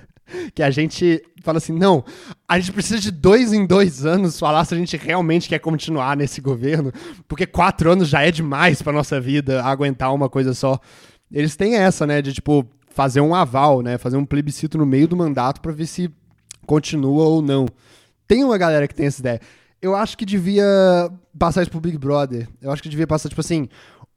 que 0.54 0.64
a 0.64 0.70
gente 0.70 1.22
fala 1.42 1.58
assim: 1.58 1.74
não, 1.74 2.04
a 2.48 2.60
gente 2.60 2.72
precisa 2.72 3.00
de 3.00 3.12
dois 3.12 3.54
em 3.54 3.66
dois 3.66 4.06
anos 4.06 4.40
falar 4.40 4.66
se 4.66 4.74
a 4.74 4.78
gente 4.78 4.98
realmente 4.98 5.48
quer 5.50 5.60
continuar 5.60 6.18
nesse 6.18 6.42
governo, 6.42 6.92
porque 7.28 7.46
quatro 7.46 7.92
anos 7.92 8.10
já 8.10 8.22
é 8.22 8.32
demais 8.32 8.82
pra 8.82 8.94
nossa 8.94 9.20
vida 9.20 9.64
aguentar 9.64 10.14
uma 10.14 10.30
coisa 10.30 10.54
só. 10.54 10.80
Eles 11.32 11.56
têm 11.56 11.76
essa, 11.76 12.06
né, 12.06 12.22
de 12.22 12.34
tipo, 12.34 12.66
fazer 12.90 13.22
um 13.22 13.34
aval, 13.36 13.82
né, 13.82 13.98
fazer 13.98 14.18
um 14.18 14.26
plebiscito 14.26 14.78
no 14.78 14.86
meio 14.86 15.08
do 15.08 15.18
mandato 15.18 15.60
pra 15.62 15.72
ver 15.72 15.86
se 15.86 16.10
continua 16.66 17.26
ou 17.26 17.42
não. 17.42 17.68
Tem 18.28 18.44
uma 18.44 18.58
galera 18.58 18.88
que 18.88 18.96
tem 18.96 19.06
essa 19.06 19.22
ideia. 19.22 19.42
Eu 19.86 19.96
acho 19.96 20.18
que 20.18 20.26
devia 20.26 20.66
passar 21.38 21.62
isso 21.62 21.70
pro 21.70 21.80
Big 21.80 21.96
Brother. 21.96 22.50
Eu 22.60 22.72
acho 22.72 22.82
que 22.82 22.90
devia 22.90 23.06
passar, 23.06 23.30
tipo 23.30 23.42
assim, 23.42 23.70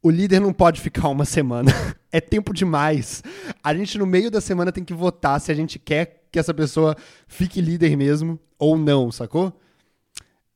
o 0.02 0.08
líder 0.08 0.40
não 0.40 0.50
pode 0.50 0.80
ficar 0.80 1.10
uma 1.10 1.26
semana. 1.26 1.70
é 2.10 2.22
tempo 2.22 2.54
demais. 2.54 3.22
A 3.62 3.74
gente, 3.74 3.98
no 3.98 4.06
meio 4.06 4.30
da 4.30 4.40
semana, 4.40 4.72
tem 4.72 4.82
que 4.82 4.94
votar 4.94 5.38
se 5.38 5.52
a 5.52 5.54
gente 5.54 5.78
quer 5.78 6.24
que 6.32 6.38
essa 6.38 6.54
pessoa 6.54 6.96
fique 7.26 7.60
líder 7.60 7.98
mesmo 7.98 8.40
ou 8.58 8.78
não, 8.78 9.12
sacou? 9.12 9.52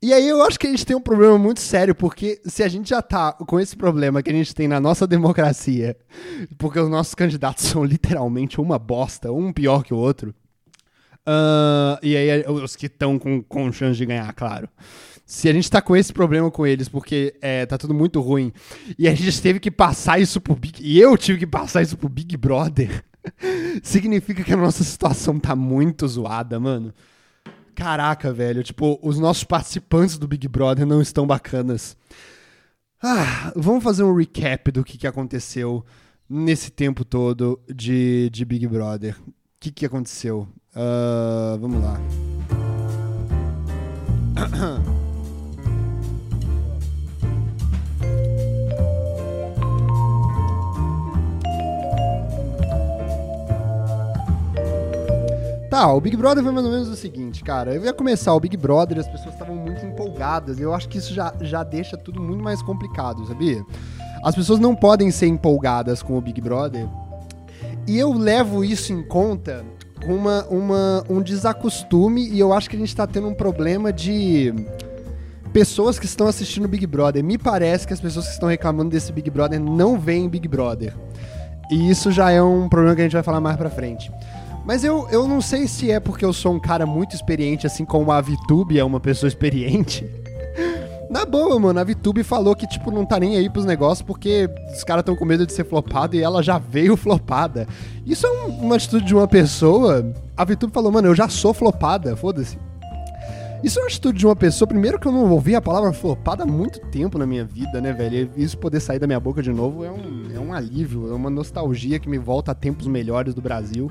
E 0.00 0.14
aí 0.14 0.26
eu 0.26 0.42
acho 0.42 0.58
que 0.58 0.66
a 0.66 0.70
gente 0.70 0.86
tem 0.86 0.96
um 0.96 1.00
problema 1.00 1.36
muito 1.36 1.60
sério, 1.60 1.94
porque 1.94 2.40
se 2.46 2.62
a 2.62 2.68
gente 2.68 2.88
já 2.88 3.02
tá 3.02 3.34
com 3.34 3.60
esse 3.60 3.76
problema 3.76 4.22
que 4.22 4.30
a 4.30 4.34
gente 4.34 4.54
tem 4.54 4.66
na 4.66 4.80
nossa 4.80 5.06
democracia, 5.06 5.94
porque 6.56 6.80
os 6.80 6.88
nossos 6.88 7.14
candidatos 7.14 7.64
são 7.68 7.84
literalmente 7.84 8.58
uma 8.58 8.78
bosta, 8.78 9.30
um 9.30 9.52
pior 9.52 9.84
que 9.84 9.92
o 9.92 9.98
outro, 9.98 10.34
uh, 11.28 11.98
e 12.02 12.16
aí 12.16 12.44
os 12.46 12.76
que 12.76 12.86
estão 12.86 13.18
com, 13.18 13.42
com 13.42 13.72
chance 13.72 13.96
de 13.96 14.06
ganhar, 14.06 14.32
claro 14.32 14.68
se 15.24 15.48
a 15.48 15.52
gente 15.52 15.70
tá 15.70 15.80
com 15.80 15.96
esse 15.96 16.12
problema 16.12 16.50
com 16.50 16.66
eles, 16.66 16.90
porque 16.90 17.34
é, 17.40 17.64
tá 17.64 17.78
tudo 17.78 17.94
muito 17.94 18.20
ruim, 18.20 18.52
e 18.98 19.08
a 19.08 19.14
gente 19.14 19.40
teve 19.40 19.58
que 19.60 19.70
passar 19.70 20.20
isso 20.20 20.40
pro 20.40 20.54
Big... 20.54 20.82
E 20.82 21.00
eu 21.00 21.16
tive 21.16 21.38
que 21.38 21.46
passar 21.46 21.80
isso 21.80 21.96
pro 21.96 22.06
Big 22.06 22.36
Brother, 22.36 23.02
significa 23.82 24.44
que 24.44 24.52
a 24.52 24.56
nossa 24.58 24.84
situação 24.84 25.38
tá 25.38 25.56
muito 25.56 26.06
zoada, 26.06 26.60
mano. 26.60 26.92
Caraca, 27.74 28.32
velho. 28.32 28.62
Tipo, 28.62 28.98
os 29.02 29.18
nossos 29.18 29.44
participantes 29.44 30.18
do 30.18 30.28
Big 30.28 30.46
Brother 30.48 30.84
não 30.84 31.00
estão 31.00 31.26
bacanas. 31.26 31.96
Ah, 33.02 33.52
vamos 33.56 33.82
fazer 33.82 34.02
um 34.02 34.14
recap 34.14 34.70
do 34.70 34.84
que, 34.84 34.98
que 34.98 35.06
aconteceu 35.06 35.84
nesse 36.28 36.70
tempo 36.70 37.04
todo 37.04 37.58
de, 37.74 38.28
de 38.30 38.44
Big 38.44 38.66
Brother. 38.68 39.16
O 39.26 39.32
que, 39.58 39.72
que 39.72 39.86
aconteceu? 39.86 40.46
Uh, 40.74 41.58
vamos 41.58 41.82
lá. 41.82 42.00
Tá, 55.72 55.90
o 55.90 56.02
Big 56.02 56.14
Brother 56.18 56.44
foi 56.44 56.52
mais 56.52 56.66
ou 56.66 56.70
menos 56.70 56.88
o 56.90 56.94
seguinte, 56.94 57.42
cara. 57.42 57.74
Eu 57.74 57.82
ia 57.82 57.94
começar 57.94 58.34
o 58.34 58.38
Big 58.38 58.58
Brother 58.58 58.98
as 58.98 59.08
pessoas 59.08 59.32
estavam 59.32 59.56
muito 59.56 59.86
empolgadas. 59.86 60.60
Eu 60.60 60.74
acho 60.74 60.86
que 60.86 60.98
isso 60.98 61.14
já, 61.14 61.32
já 61.40 61.62
deixa 61.62 61.96
tudo 61.96 62.20
muito 62.20 62.44
mais 62.44 62.62
complicado, 62.62 63.26
sabia? 63.26 63.64
As 64.22 64.34
pessoas 64.34 64.58
não 64.58 64.76
podem 64.76 65.10
ser 65.10 65.28
empolgadas 65.28 66.02
com 66.02 66.18
o 66.18 66.20
Big 66.20 66.42
Brother. 66.42 66.86
E 67.86 67.98
eu 67.98 68.12
levo 68.12 68.62
isso 68.62 68.92
em 68.92 69.02
conta 69.02 69.64
uma, 70.06 70.44
uma, 70.46 71.04
um 71.08 71.22
desacostume. 71.22 72.28
E 72.28 72.38
eu 72.38 72.52
acho 72.52 72.68
que 72.68 72.76
a 72.76 72.78
gente 72.78 72.94
tá 72.94 73.06
tendo 73.06 73.28
um 73.28 73.34
problema 73.34 73.92
de 73.92 74.54
pessoas 75.52 75.98
que 75.98 76.06
estão 76.06 76.26
assistindo 76.26 76.66
Big 76.66 76.86
Brother. 76.86 77.22
Me 77.22 77.36
parece 77.36 77.86
que 77.86 77.92
as 77.92 78.00
pessoas 78.00 78.26
que 78.26 78.32
estão 78.32 78.48
reclamando 78.48 78.90
desse 78.90 79.12
Big 79.12 79.30
Brother 79.30 79.60
não 79.60 79.98
veem 79.98 80.28
Big 80.28 80.48
Brother. 80.48 80.94
E 81.70 81.90
isso 81.90 82.10
já 82.10 82.30
é 82.30 82.42
um 82.42 82.68
problema 82.68 82.94
que 82.94 83.02
a 83.02 83.04
gente 83.04 83.14
vai 83.14 83.22
falar 83.22 83.40
mais 83.40 83.56
pra 83.56 83.70
frente. 83.70 84.10
Mas 84.64 84.84
eu, 84.84 85.08
eu 85.10 85.26
não 85.26 85.40
sei 85.40 85.66
se 85.66 85.90
é 85.90 85.98
porque 85.98 86.24
eu 86.24 86.32
sou 86.32 86.54
um 86.54 86.60
cara 86.60 86.86
muito 86.86 87.14
experiente, 87.14 87.66
assim 87.66 87.84
como 87.84 88.12
a 88.12 88.20
VTube 88.20 88.78
é 88.78 88.84
uma 88.84 89.00
pessoa 89.00 89.28
experiente. 89.28 90.08
Na 91.10 91.24
boa, 91.26 91.58
mano, 91.58 91.78
a 91.78 91.84
VTube 91.84 92.22
falou 92.22 92.56
que, 92.56 92.66
tipo, 92.66 92.90
não 92.90 93.04
tá 93.04 93.20
nem 93.20 93.36
aí 93.36 93.50
pros 93.50 93.64
negócios 93.64 94.02
porque 94.02 94.48
os 94.74 94.82
caras 94.82 95.02
estão 95.02 95.14
com 95.14 95.24
medo 95.24 95.46
de 95.46 95.52
ser 95.52 95.64
flopado 95.64 96.16
e 96.16 96.22
ela 96.22 96.42
já 96.42 96.58
veio 96.58 96.96
flopada. 96.98 97.66
Isso 98.06 98.26
é 98.26 98.30
um, 98.30 98.46
uma 98.60 98.76
atitude 98.76 99.04
de 99.04 99.14
uma 99.14 99.28
pessoa. 99.28 100.12
A 100.36 100.44
VTube 100.44 100.72
falou, 100.72 100.90
mano, 100.90 101.08
eu 101.08 101.14
já 101.14 101.28
sou 101.28 101.52
flopada, 101.52 102.16
foda-se. 102.16 102.58
Isso 103.62 103.78
é 103.78 103.82
uma 103.82 103.88
atitude 103.88 104.18
de 104.18 104.26
uma 104.26 104.34
pessoa, 104.34 104.66
primeiro 104.66 104.98
que 104.98 105.06
eu 105.06 105.12
não 105.12 105.30
ouvi 105.30 105.54
a 105.54 105.62
palavra 105.62 105.92
flopada 105.92 106.42
há 106.42 106.46
muito 106.46 106.80
tempo 106.80 107.16
na 107.16 107.24
minha 107.24 107.44
vida, 107.44 107.80
né, 107.80 107.92
velho? 107.92 108.28
Isso 108.36 108.58
poder 108.58 108.80
sair 108.80 108.98
da 108.98 109.06
minha 109.06 109.20
boca 109.20 109.40
de 109.40 109.52
novo 109.52 109.84
é 109.84 109.90
um, 109.90 110.26
é 110.34 110.40
um 110.40 110.52
alívio, 110.52 111.12
é 111.12 111.14
uma 111.14 111.30
nostalgia 111.30 112.00
que 112.00 112.08
me 112.08 112.18
volta 112.18 112.50
a 112.50 112.54
tempos 112.56 112.88
melhores 112.88 113.34
do 113.34 113.40
Brasil 113.40 113.88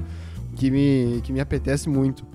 que 0.55 0.69
me, 0.69 1.21
que 1.23 1.31
me 1.31 1.39
apetece 1.39 1.89
muito. 1.89 2.25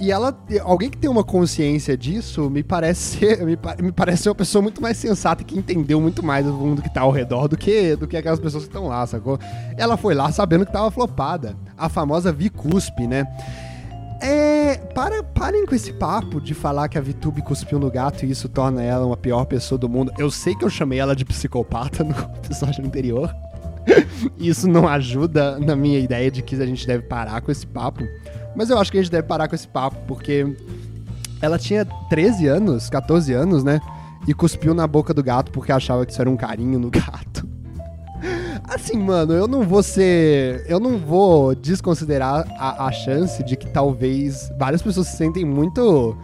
E 0.00 0.10
ela, 0.10 0.34
alguém 0.62 0.88
que 0.88 0.96
tem 0.96 1.10
uma 1.10 1.22
consciência 1.22 1.94
disso, 1.94 2.48
me 2.48 2.62
parece 2.62 3.18
ser, 3.18 3.44
me, 3.44 3.58
me 3.82 3.92
parece 3.92 4.30
uma 4.30 4.34
pessoa 4.34 4.62
muito 4.62 4.80
mais 4.80 4.96
sensata 4.96 5.44
que 5.44 5.58
entendeu 5.58 6.00
muito 6.00 6.24
mais 6.24 6.46
o 6.46 6.52
mundo 6.54 6.80
que 6.80 6.88
tá 6.88 7.02
ao 7.02 7.10
redor 7.10 7.48
do 7.48 7.56
que, 7.56 7.94
do 7.96 8.08
que 8.08 8.16
aquelas 8.16 8.40
pessoas 8.40 8.64
que 8.64 8.70
estão 8.70 8.86
lá, 8.86 9.06
sacou? 9.06 9.38
Ela 9.76 9.98
foi 9.98 10.14
lá 10.14 10.32
sabendo 10.32 10.64
que 10.64 10.72
tava 10.72 10.90
flopada. 10.90 11.54
A 11.76 11.90
famosa 11.90 12.32
Vicuspe, 12.32 13.06
né? 13.06 13.26
É, 14.22 14.76
para, 14.94 15.22
parem 15.22 15.66
com 15.66 15.74
esse 15.74 15.92
papo 15.92 16.40
de 16.40 16.54
falar 16.54 16.88
que 16.88 16.96
a 16.96 17.00
Vitube 17.00 17.42
cuspiu 17.42 17.78
no 17.78 17.90
gato 17.90 18.24
e 18.24 18.30
isso 18.30 18.48
torna 18.48 18.82
ela 18.82 19.04
uma 19.04 19.18
pior 19.18 19.44
pessoa 19.44 19.78
do 19.78 19.88
mundo. 19.88 20.12
Eu 20.18 20.30
sei 20.30 20.54
que 20.54 20.64
eu 20.64 20.70
chamei 20.70 20.98
ela 20.98 21.14
de 21.14 21.26
psicopata 21.26 22.04
no 22.04 22.14
episódio 22.42 22.84
anterior. 22.84 23.34
Isso 24.38 24.68
não 24.68 24.86
ajuda 24.86 25.58
na 25.58 25.74
minha 25.74 25.98
ideia 25.98 26.30
de 26.30 26.42
que 26.42 26.54
a 26.54 26.66
gente 26.66 26.86
deve 26.86 27.04
parar 27.04 27.40
com 27.40 27.50
esse 27.50 27.66
papo. 27.66 28.04
Mas 28.54 28.70
eu 28.70 28.78
acho 28.78 28.90
que 28.90 28.98
a 28.98 29.02
gente 29.02 29.10
deve 29.10 29.26
parar 29.26 29.48
com 29.48 29.54
esse 29.54 29.68
papo, 29.68 29.96
porque 30.06 30.56
ela 31.40 31.58
tinha 31.58 31.84
13 31.84 32.46
anos, 32.46 32.90
14 32.90 33.32
anos, 33.32 33.64
né? 33.64 33.80
E 34.26 34.34
cuspiu 34.34 34.74
na 34.74 34.86
boca 34.86 35.14
do 35.14 35.22
gato 35.22 35.50
porque 35.50 35.72
achava 35.72 36.04
que 36.04 36.12
isso 36.12 36.20
era 36.20 36.28
um 36.28 36.36
carinho 36.36 36.78
no 36.78 36.90
gato. 36.90 37.48
Assim, 38.64 38.98
mano, 38.98 39.32
eu 39.32 39.48
não 39.48 39.62
vou 39.62 39.82
ser. 39.82 40.64
Eu 40.68 40.78
não 40.78 40.98
vou 40.98 41.54
desconsiderar 41.54 42.46
a, 42.58 42.86
a 42.86 42.92
chance 42.92 43.42
de 43.42 43.56
que 43.56 43.68
talvez 43.68 44.52
várias 44.58 44.82
pessoas 44.82 45.08
se 45.08 45.16
sentem 45.16 45.44
muito 45.44 46.16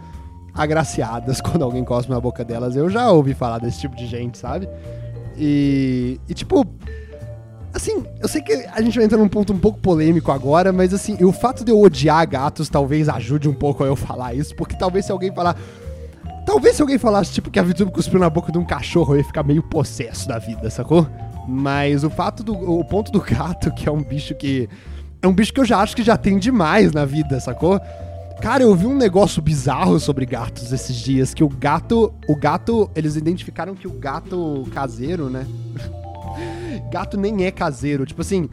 agraciadas 0.53 1.39
quando 1.41 1.63
alguém 1.63 1.83
cospe 1.83 2.11
na 2.11 2.19
boca 2.19 2.45
delas. 2.45 2.75
Eu 2.75 2.89
já 2.89 3.09
ouvi 3.11 3.33
falar 3.33 3.59
desse 3.59 3.79
tipo 3.79 3.95
de 3.95 4.05
gente, 4.05 4.37
sabe? 4.37 4.69
E, 5.37 6.19
e 6.27 6.33
tipo, 6.33 6.65
Assim, 7.73 8.05
eu 8.19 8.27
sei 8.27 8.41
que 8.41 8.53
a 8.53 8.81
gente 8.81 8.95
vai 8.95 9.05
entrar 9.05 9.17
num 9.17 9.27
ponto 9.27 9.53
um 9.53 9.59
pouco 9.59 9.79
polêmico 9.79 10.31
agora, 10.31 10.71
mas 10.71 10.93
assim, 10.93 11.23
o 11.23 11.31
fato 11.31 11.63
de 11.63 11.71
eu 11.71 11.79
odiar 11.79 12.27
gatos 12.27 12.69
talvez 12.69 13.07
ajude 13.07 13.47
um 13.47 13.53
pouco 13.53 13.83
a 13.83 13.87
eu 13.87 13.95
falar 13.95 14.33
isso, 14.33 14.55
porque 14.55 14.75
talvez 14.75 15.05
se 15.05 15.11
alguém 15.11 15.31
falar. 15.31 15.55
Talvez 16.45 16.77
se 16.77 16.81
alguém 16.81 16.97
falasse, 16.97 17.33
tipo, 17.33 17.51
que 17.51 17.59
a 17.59 17.63
Vitube 17.63 17.91
cuspiu 17.91 18.19
na 18.19 18.29
boca 18.29 18.53
de 18.53 18.57
um 18.57 18.63
cachorro, 18.63 19.13
eu 19.13 19.17
ia 19.17 19.23
ficar 19.23 19.43
meio 19.43 19.61
possesso 19.61 20.27
da 20.29 20.39
vida, 20.39 20.69
sacou? 20.69 21.05
Mas 21.47 22.03
o 22.03 22.09
fato 22.09 22.43
do. 22.43 22.53
O 22.53 22.83
ponto 22.83 23.11
do 23.11 23.21
gato, 23.21 23.71
que 23.71 23.87
é 23.87 23.91
um 23.91 24.01
bicho 24.01 24.33
que. 24.33 24.67
É 25.21 25.27
um 25.27 25.33
bicho 25.33 25.53
que 25.53 25.59
eu 25.59 25.65
já 25.65 25.79
acho 25.79 25.95
que 25.95 26.03
já 26.03 26.17
tem 26.17 26.37
demais 26.37 26.91
na 26.91 27.05
vida, 27.05 27.39
sacou? 27.39 27.79
Cara, 28.41 28.63
eu 28.63 28.75
vi 28.75 28.85
um 28.85 28.95
negócio 28.95 29.41
bizarro 29.41 29.99
sobre 29.99 30.25
gatos 30.25 30.71
esses 30.71 30.95
dias, 30.95 31.33
que 31.33 31.43
o 31.43 31.49
gato. 31.49 32.13
O 32.27 32.35
gato. 32.35 32.89
Eles 32.95 33.15
identificaram 33.15 33.75
que 33.75 33.87
o 33.87 33.93
gato 33.93 34.67
caseiro, 34.73 35.29
né? 35.29 35.45
Gato 36.79 37.17
nem 37.17 37.45
é 37.45 37.51
caseiro. 37.51 38.05
Tipo 38.05 38.21
assim, 38.21 38.49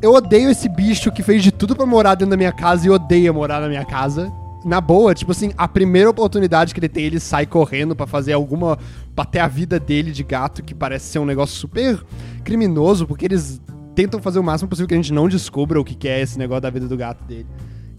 eu 0.00 0.12
odeio 0.12 0.50
esse 0.50 0.68
bicho 0.68 1.10
que 1.10 1.22
fez 1.22 1.42
de 1.42 1.50
tudo 1.50 1.74
para 1.74 1.86
morar 1.86 2.14
dentro 2.14 2.30
da 2.30 2.36
minha 2.36 2.52
casa 2.52 2.86
e 2.86 2.90
odeia 2.90 3.32
morar 3.32 3.60
na 3.60 3.68
minha 3.68 3.84
casa. 3.84 4.32
Na 4.64 4.80
boa, 4.80 5.14
tipo 5.14 5.32
assim, 5.32 5.52
a 5.58 5.68
primeira 5.68 6.08
oportunidade 6.08 6.72
que 6.72 6.80
ele 6.80 6.88
tem, 6.88 7.04
ele 7.04 7.20
sai 7.20 7.46
correndo 7.46 7.94
para 7.94 8.06
fazer 8.06 8.32
alguma. 8.32 8.78
pra 9.14 9.24
ter 9.24 9.38
a 9.38 9.48
vida 9.48 9.78
dele 9.78 10.10
de 10.10 10.22
gato, 10.22 10.62
que 10.62 10.74
parece 10.74 11.06
ser 11.06 11.18
um 11.18 11.26
negócio 11.26 11.56
super 11.56 12.02
criminoso, 12.42 13.06
porque 13.06 13.26
eles 13.26 13.60
tentam 13.94 14.20
fazer 14.20 14.38
o 14.38 14.42
máximo 14.42 14.68
possível 14.68 14.88
que 14.88 14.94
a 14.94 14.96
gente 14.96 15.12
não 15.12 15.28
descubra 15.28 15.80
o 15.80 15.84
que 15.84 16.08
é 16.08 16.20
esse 16.20 16.38
negócio 16.38 16.62
da 16.62 16.70
vida 16.70 16.88
do 16.88 16.96
gato 16.96 17.22
dele. 17.24 17.46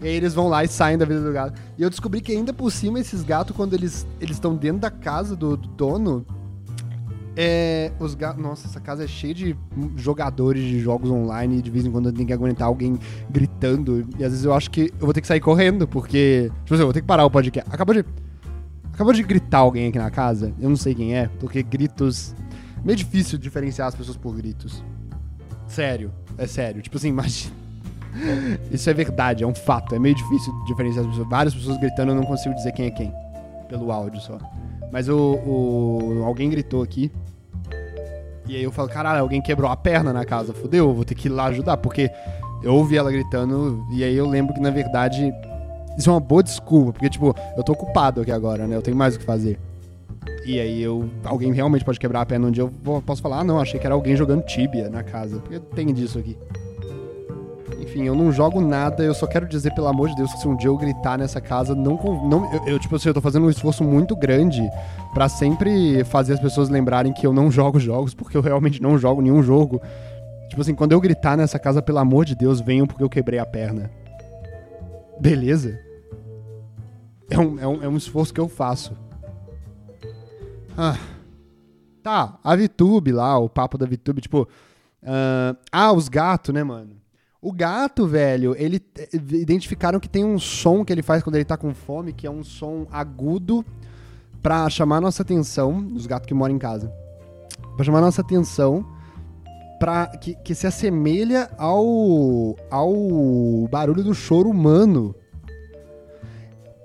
E 0.00 0.06
aí 0.06 0.14
eles 0.14 0.34
vão 0.34 0.48
lá 0.48 0.62
e 0.62 0.68
saem 0.68 0.98
da 0.98 1.04
vida 1.04 1.20
do 1.20 1.32
gato. 1.32 1.60
E 1.78 1.82
eu 1.82 1.88
descobri 1.88 2.20
que 2.20 2.32
ainda 2.32 2.52
por 2.52 2.70
cima 2.70 3.00
esses 3.00 3.22
gatos, 3.22 3.56
quando 3.56 3.74
eles 3.74 4.06
estão 4.20 4.54
dentro 4.54 4.80
da 4.80 4.90
casa 4.90 5.34
do, 5.34 5.56
do 5.56 5.68
dono, 5.68 6.26
é, 7.36 7.92
os 8.00 8.14
gatos. 8.14 8.42
Nossa, 8.42 8.66
essa 8.66 8.80
casa 8.80 9.04
é 9.04 9.06
cheia 9.06 9.34
de 9.34 9.56
jogadores 9.96 10.62
de 10.64 10.80
jogos 10.80 11.10
online 11.10 11.58
e 11.58 11.62
de 11.62 11.70
vez 11.70 11.84
em 11.86 11.90
quando 11.90 12.10
tem 12.12 12.24
que 12.26 12.32
aguentar 12.32 12.66
alguém 12.68 12.98
gritando. 13.30 14.08
E 14.18 14.24
às 14.24 14.30
vezes 14.30 14.44
eu 14.44 14.54
acho 14.54 14.70
que 14.70 14.92
eu 14.98 15.04
vou 15.06 15.12
ter 15.12 15.20
que 15.20 15.26
sair 15.26 15.40
correndo, 15.40 15.86
porque. 15.86 16.50
Tipo 16.64 16.74
assim, 16.74 16.82
eu 16.82 16.86
vou 16.86 16.92
ter 16.94 17.00
que 17.02 17.06
parar 17.06 17.24
o 17.24 17.30
podcast. 17.30 17.68
Acabou 17.72 17.94
de. 17.94 18.04
Acabou 18.92 19.12
de 19.12 19.22
gritar 19.22 19.58
alguém 19.58 19.88
aqui 19.88 19.98
na 19.98 20.10
casa. 20.10 20.52
Eu 20.58 20.70
não 20.70 20.76
sei 20.76 20.94
quem 20.94 21.14
é, 21.14 21.28
porque 21.38 21.62
gritos. 21.62 22.34
Meio 22.82 22.96
difícil 22.96 23.38
diferenciar 23.38 23.88
as 23.88 23.94
pessoas 23.94 24.16
por 24.16 24.34
gritos. 24.34 24.82
Sério, 25.66 26.12
é 26.38 26.46
sério. 26.46 26.80
Tipo 26.80 26.96
assim, 26.96 27.08
imagina. 27.10 27.54
Isso 28.70 28.88
é 28.88 28.94
verdade, 28.94 29.44
é 29.44 29.46
um 29.46 29.54
fato. 29.54 29.94
É 29.94 29.98
meio 29.98 30.14
difícil 30.14 30.50
diferenciar 30.66 31.04
as 31.04 31.10
pessoas. 31.10 31.28
Várias 31.28 31.54
pessoas 31.54 31.76
gritando, 31.78 32.12
eu 32.12 32.16
não 32.16 32.22
consigo 32.24 32.54
dizer 32.54 32.72
quem 32.72 32.86
é 32.86 32.90
quem. 32.90 33.12
Pelo 33.68 33.92
áudio 33.92 34.20
só. 34.20 34.38
Mas 34.90 35.08
o, 35.08 35.16
o- 35.18 36.22
alguém 36.24 36.48
gritou 36.48 36.82
aqui. 36.82 37.10
E 38.48 38.56
aí 38.56 38.62
eu 38.62 38.70
falo, 38.70 38.88
caralho, 38.88 39.20
alguém 39.20 39.40
quebrou 39.40 39.70
a 39.70 39.76
perna 39.76 40.12
na 40.12 40.24
casa. 40.24 40.52
Fudeu, 40.52 40.88
eu 40.88 40.94
vou 40.94 41.04
ter 41.04 41.14
que 41.14 41.28
ir 41.28 41.30
lá 41.30 41.46
ajudar. 41.46 41.76
Porque 41.76 42.10
eu 42.62 42.74
ouvi 42.74 42.96
ela 42.96 43.10
gritando. 43.10 43.84
E 43.92 44.04
aí 44.04 44.16
eu 44.16 44.26
lembro 44.26 44.54
que, 44.54 44.60
na 44.60 44.70
verdade, 44.70 45.32
isso 45.98 46.08
é 46.08 46.12
uma 46.12 46.20
boa 46.20 46.42
desculpa. 46.42 46.92
Porque, 46.92 47.10
tipo, 47.10 47.34
eu 47.56 47.64
tô 47.64 47.72
ocupado 47.72 48.20
aqui 48.20 48.30
agora, 48.30 48.66
né? 48.66 48.76
Eu 48.76 48.82
tenho 48.82 48.96
mais 48.96 49.16
o 49.16 49.18
que 49.18 49.24
fazer. 49.24 49.58
E 50.44 50.60
aí 50.60 50.80
eu. 50.80 51.08
Alguém 51.24 51.52
realmente 51.52 51.84
pode 51.84 51.98
quebrar 51.98 52.20
a 52.20 52.26
perna 52.26 52.46
um 52.46 52.50
dia. 52.50 52.62
Eu 52.62 53.02
posso 53.04 53.20
falar, 53.20 53.40
ah, 53.40 53.44
não, 53.44 53.58
achei 53.58 53.80
que 53.80 53.86
era 53.86 53.94
alguém 53.94 54.14
jogando 54.14 54.44
tibia 54.44 54.88
na 54.88 55.02
casa. 55.02 55.38
Porque 55.38 55.58
tem 55.58 55.92
disso 55.92 56.18
aqui. 56.18 56.36
Enfim, 57.80 58.04
eu 58.04 58.14
não 58.14 58.30
jogo 58.30 58.60
nada, 58.60 59.02
eu 59.02 59.14
só 59.14 59.26
quero 59.26 59.46
dizer, 59.46 59.74
pelo 59.74 59.88
amor 59.88 60.08
de 60.08 60.16
Deus, 60.16 60.32
que 60.32 60.38
se 60.38 60.48
um 60.48 60.56
dia 60.56 60.68
eu 60.68 60.76
gritar 60.76 61.18
nessa 61.18 61.40
casa, 61.40 61.74
não. 61.74 61.96
não 62.24 62.52
eu, 62.52 62.68
eu, 62.68 62.78
tipo 62.78 62.94
assim, 62.96 63.08
eu 63.08 63.14
tô 63.14 63.20
fazendo 63.20 63.46
um 63.46 63.50
esforço 63.50 63.82
muito 63.82 64.14
grande 64.14 64.62
pra 65.12 65.28
sempre 65.28 66.04
fazer 66.04 66.34
as 66.34 66.40
pessoas 66.40 66.68
lembrarem 66.68 67.12
que 67.12 67.26
eu 67.26 67.32
não 67.32 67.50
jogo 67.50 67.80
jogos, 67.80 68.14
porque 68.14 68.36
eu 68.36 68.40
realmente 68.40 68.80
não 68.80 68.96
jogo 68.98 69.20
nenhum 69.20 69.42
jogo. 69.42 69.80
Tipo 70.48 70.62
assim, 70.62 70.74
quando 70.74 70.92
eu 70.92 71.00
gritar 71.00 71.36
nessa 71.36 71.58
casa, 71.58 71.82
pelo 71.82 71.98
amor 71.98 72.24
de 72.24 72.34
Deus, 72.34 72.60
venham 72.60 72.86
porque 72.86 73.02
eu 73.02 73.10
quebrei 73.10 73.38
a 73.38 73.46
perna. 73.46 73.90
Beleza? 75.20 75.78
É 77.28 77.38
um, 77.38 77.58
é 77.58 77.66
um, 77.66 77.82
é 77.82 77.88
um 77.88 77.96
esforço 77.96 78.32
que 78.32 78.40
eu 78.40 78.48
faço. 78.48 78.96
Ah. 80.76 80.96
Tá, 82.02 82.38
a 82.44 82.54
VTube 82.54 83.10
lá, 83.10 83.36
o 83.36 83.48
papo 83.48 83.76
da 83.76 83.84
VTube, 83.84 84.20
tipo. 84.20 84.48
ah, 85.02 85.56
ah, 85.72 85.92
os 85.92 86.08
gatos, 86.08 86.54
né, 86.54 86.62
mano? 86.62 86.96
O 87.40 87.52
gato, 87.52 88.06
velho, 88.06 88.54
ele 88.58 88.80
eh, 88.98 89.08
identificaram 89.14 90.00
que 90.00 90.08
tem 90.08 90.24
um 90.24 90.38
som 90.38 90.84
que 90.84 90.92
ele 90.92 91.02
faz 91.02 91.22
quando 91.22 91.36
ele 91.36 91.44
tá 91.44 91.56
com 91.56 91.74
fome, 91.74 92.12
que 92.12 92.26
é 92.26 92.30
um 92.30 92.42
som 92.42 92.86
agudo 92.90 93.64
pra 94.42 94.68
chamar 94.70 95.00
nossa 95.00 95.22
atenção, 95.22 95.86
os 95.94 96.06
gatos 96.06 96.26
que 96.26 96.34
moram 96.34 96.54
em 96.54 96.58
casa. 96.58 96.92
Pra 97.76 97.84
chamar 97.84 98.00
nossa 98.00 98.22
atenção, 98.22 98.86
pra, 99.78 100.06
que, 100.06 100.34
que 100.36 100.54
se 100.54 100.66
assemelha 100.66 101.50
ao, 101.58 102.56
ao 102.70 103.68
barulho 103.70 104.02
do 104.02 104.14
choro 104.14 104.48
humano. 104.48 105.14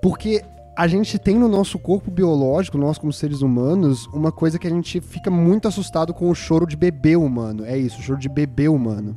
Porque 0.01 0.43
a 0.75 0.87
gente 0.87 1.19
tem 1.19 1.37
no 1.37 1.47
nosso 1.47 1.77
corpo 1.77 2.09
biológico, 2.09 2.77
nós 2.77 2.97
como 2.97 3.13
seres 3.13 3.41
humanos, 3.41 4.07
uma 4.07 4.31
coisa 4.31 4.57
que 4.57 4.67
a 4.67 4.69
gente 4.69 4.99
fica 4.99 5.29
muito 5.29 5.67
assustado 5.67 6.13
com 6.13 6.29
o 6.29 6.35
choro 6.35 6.65
de 6.65 6.75
bebê 6.75 7.15
humano. 7.15 7.65
É 7.65 7.77
isso, 7.77 7.99
o 7.99 8.01
choro 8.01 8.19
de 8.19 8.29
bebê 8.29 8.67
humano. 8.67 9.15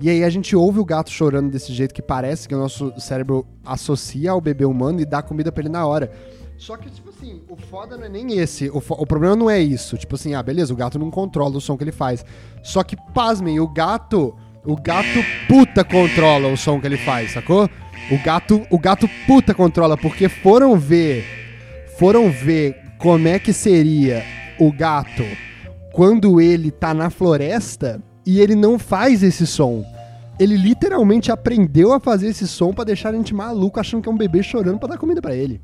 E 0.00 0.08
aí 0.08 0.22
a 0.22 0.30
gente 0.30 0.54
ouve 0.54 0.78
o 0.78 0.84
gato 0.84 1.10
chorando 1.10 1.50
desse 1.50 1.72
jeito 1.72 1.92
que 1.92 2.02
parece 2.02 2.46
que 2.46 2.54
o 2.54 2.58
nosso 2.58 2.92
cérebro 2.98 3.46
associa 3.64 4.30
ao 4.30 4.40
bebê 4.40 4.64
humano 4.64 5.00
e 5.00 5.04
dá 5.04 5.20
comida 5.22 5.50
pra 5.50 5.62
ele 5.62 5.68
na 5.68 5.84
hora. 5.86 6.12
Só 6.56 6.76
que, 6.76 6.90
tipo 6.90 7.10
assim, 7.10 7.42
o 7.48 7.56
foda 7.56 7.96
não 7.96 8.04
é 8.04 8.08
nem 8.08 8.38
esse. 8.38 8.68
O, 8.68 8.78
o 8.78 9.06
problema 9.06 9.34
não 9.34 9.48
é 9.48 9.60
isso. 9.60 9.96
Tipo 9.96 10.14
assim, 10.14 10.34
ah, 10.34 10.42
beleza, 10.42 10.72
o 10.72 10.76
gato 10.76 10.98
não 10.98 11.10
controla 11.10 11.56
o 11.56 11.60
som 11.60 11.76
que 11.76 11.84
ele 11.84 11.92
faz. 11.92 12.24
Só 12.62 12.82
que, 12.82 12.96
pasmem, 13.12 13.60
o 13.60 13.68
gato. 13.68 14.34
O 14.64 14.76
gato 14.76 15.24
puta 15.46 15.84
controla 15.84 16.48
o 16.48 16.56
som 16.56 16.80
que 16.80 16.86
ele 16.86 16.98
faz, 16.98 17.32
sacou? 17.32 17.70
O 18.10 18.22
gato, 18.22 18.66
o 18.70 18.78
gato 18.78 19.08
puta 19.26 19.54
controla, 19.54 19.96
porque 19.96 20.28
foram 20.28 20.76
ver. 20.78 21.24
Foram 21.96 22.30
ver 22.30 22.76
como 22.98 23.28
é 23.28 23.38
que 23.38 23.52
seria 23.52 24.24
o 24.58 24.72
gato 24.72 25.24
quando 25.92 26.40
ele 26.40 26.70
tá 26.70 26.92
na 26.92 27.08
floresta 27.08 28.02
e 28.28 28.42
ele 28.42 28.54
não 28.54 28.78
faz 28.78 29.22
esse 29.22 29.46
som. 29.46 29.82
Ele 30.38 30.54
literalmente 30.54 31.32
aprendeu 31.32 31.94
a 31.94 31.98
fazer 31.98 32.26
esse 32.26 32.46
som 32.46 32.74
pra 32.74 32.84
deixar 32.84 33.08
a 33.08 33.16
gente 33.16 33.34
maluco 33.34 33.80
achando 33.80 34.02
que 34.02 34.08
é 34.08 34.12
um 34.12 34.18
bebê 34.18 34.42
chorando 34.42 34.78
pra 34.78 34.86
dar 34.86 34.98
comida 34.98 35.22
pra 35.22 35.34
ele. 35.34 35.62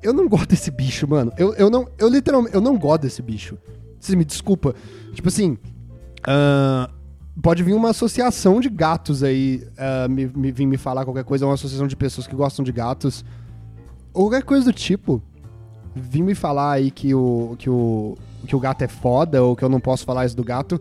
Eu 0.00 0.12
não 0.12 0.28
gosto 0.28 0.50
desse 0.50 0.70
bicho, 0.70 1.08
mano. 1.08 1.32
Eu, 1.36 1.52
eu 1.54 1.68
não, 1.68 1.88
eu 1.98 2.08
literalmente, 2.08 2.54
eu 2.54 2.60
não 2.60 2.78
gosto 2.78 3.02
desse 3.02 3.20
bicho. 3.20 3.58
Você 3.98 4.14
me 4.14 4.24
desculpa. 4.24 4.76
Tipo 5.12 5.26
assim, 5.26 5.58
ah, 6.24 6.88
pode 7.42 7.64
vir 7.64 7.74
uma 7.74 7.90
associação 7.90 8.60
de 8.60 8.68
gatos 8.68 9.24
aí, 9.24 9.66
ah, 9.76 10.06
me, 10.06 10.26
me 10.28 10.52
vir 10.52 10.66
me 10.66 10.76
falar 10.76 11.04
qualquer 11.04 11.24
coisa, 11.24 11.46
uma 11.46 11.54
associação 11.54 11.88
de 11.88 11.96
pessoas 11.96 12.28
que 12.28 12.36
gostam 12.36 12.64
de 12.64 12.70
gatos, 12.70 13.24
ou 14.14 14.26
qualquer 14.28 14.44
coisa 14.44 14.66
do 14.66 14.72
tipo. 14.72 15.20
Vim 15.96 16.22
me 16.22 16.36
falar 16.36 16.74
aí 16.74 16.92
que 16.92 17.12
o, 17.12 17.56
que 17.58 17.68
o, 17.68 18.16
que 18.46 18.54
o 18.54 18.60
gato 18.60 18.82
é 18.82 18.88
foda, 18.88 19.42
ou 19.42 19.56
que 19.56 19.64
eu 19.64 19.68
não 19.68 19.80
posso 19.80 20.04
falar 20.04 20.24
isso 20.26 20.36
do 20.36 20.44
gato. 20.44 20.80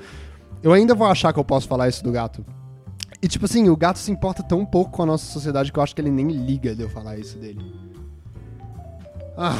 Eu 0.63 0.73
ainda 0.73 0.93
vou 0.93 1.07
achar 1.07 1.33
que 1.33 1.39
eu 1.39 1.43
posso 1.43 1.67
falar 1.67 1.89
isso 1.89 2.03
do 2.03 2.11
gato. 2.11 2.45
E 3.21 3.27
tipo 3.27 3.45
assim, 3.45 3.69
o 3.69 3.77
gato 3.77 3.99
se 3.99 4.11
importa 4.11 4.41
tão 4.41 4.65
pouco 4.65 4.91
com 4.91 5.03
a 5.03 5.05
nossa 5.05 5.25
sociedade 5.25 5.71
que 5.71 5.77
eu 5.77 5.83
acho 5.83 5.93
que 5.93 6.01
ele 6.01 6.11
nem 6.11 6.27
liga 6.27 6.75
de 6.75 6.81
eu 6.81 6.89
falar 6.89 7.17
isso 7.17 7.37
dele. 7.37 7.59
Ah, 9.37 9.57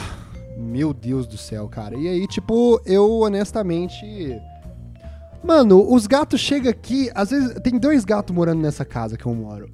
meu 0.57 0.93
Deus 0.93 1.27
do 1.27 1.37
céu, 1.37 1.67
cara. 1.67 1.95
E 1.95 2.07
aí, 2.07 2.27
tipo, 2.27 2.81
eu 2.85 3.19
honestamente. 3.21 4.05
Mano, 5.43 5.91
os 5.91 6.05
gatos 6.05 6.39
chegam 6.39 6.71
aqui. 6.71 7.09
Às 7.15 7.31
vezes, 7.31 7.53
tem 7.61 7.79
dois 7.79 8.05
gatos 8.05 8.35
morando 8.35 8.61
nessa 8.61 8.85
casa 8.85 9.17
que 9.17 9.25
eu 9.25 9.33
moro. 9.33 9.69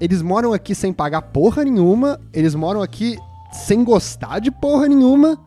Eles 0.00 0.22
moram 0.22 0.52
aqui 0.52 0.74
sem 0.74 0.92
pagar 0.92 1.22
porra 1.22 1.64
nenhuma. 1.64 2.20
Eles 2.32 2.54
moram 2.54 2.82
aqui 2.82 3.18
sem 3.52 3.84
gostar 3.84 4.38
de 4.38 4.50
porra 4.50 4.86
nenhuma. 4.86 5.38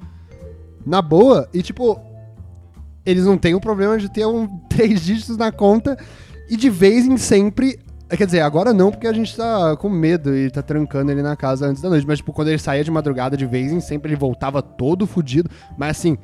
Na 0.85 1.01
boa. 1.01 1.47
E, 1.53 1.63
tipo, 1.63 1.99
eles 3.05 3.25
não 3.25 3.37
têm 3.37 3.55
o 3.55 3.61
problema 3.61 3.97
de 3.97 4.09
ter 4.09 4.25
um 4.25 4.47
três 4.69 5.01
dígitos 5.01 5.37
na 5.37 5.51
conta. 5.51 5.97
E 6.49 6.57
de 6.57 6.69
vez 6.69 7.05
em 7.05 7.17
sempre. 7.17 7.79
Quer 8.09 8.25
dizer, 8.25 8.41
agora 8.41 8.73
não, 8.73 8.91
porque 8.91 9.07
a 9.07 9.13
gente 9.13 9.33
tá 9.33 9.77
com 9.77 9.87
medo 9.87 10.35
e 10.35 10.51
tá 10.51 10.61
trancando 10.61 11.09
ele 11.11 11.21
na 11.21 11.33
casa 11.33 11.65
antes 11.65 11.81
da 11.81 11.89
noite. 11.89 12.05
Mas, 12.05 12.17
tipo, 12.17 12.33
quando 12.33 12.49
ele 12.49 12.57
saía 12.57 12.83
de 12.83 12.91
madrugada, 12.91 13.37
de 13.37 13.45
vez 13.45 13.71
em 13.71 13.79
sempre, 13.79 14.09
ele 14.09 14.19
voltava 14.19 14.61
todo 14.61 15.07
fudido. 15.07 15.49
Mas, 15.77 15.91
assim, 15.91 16.17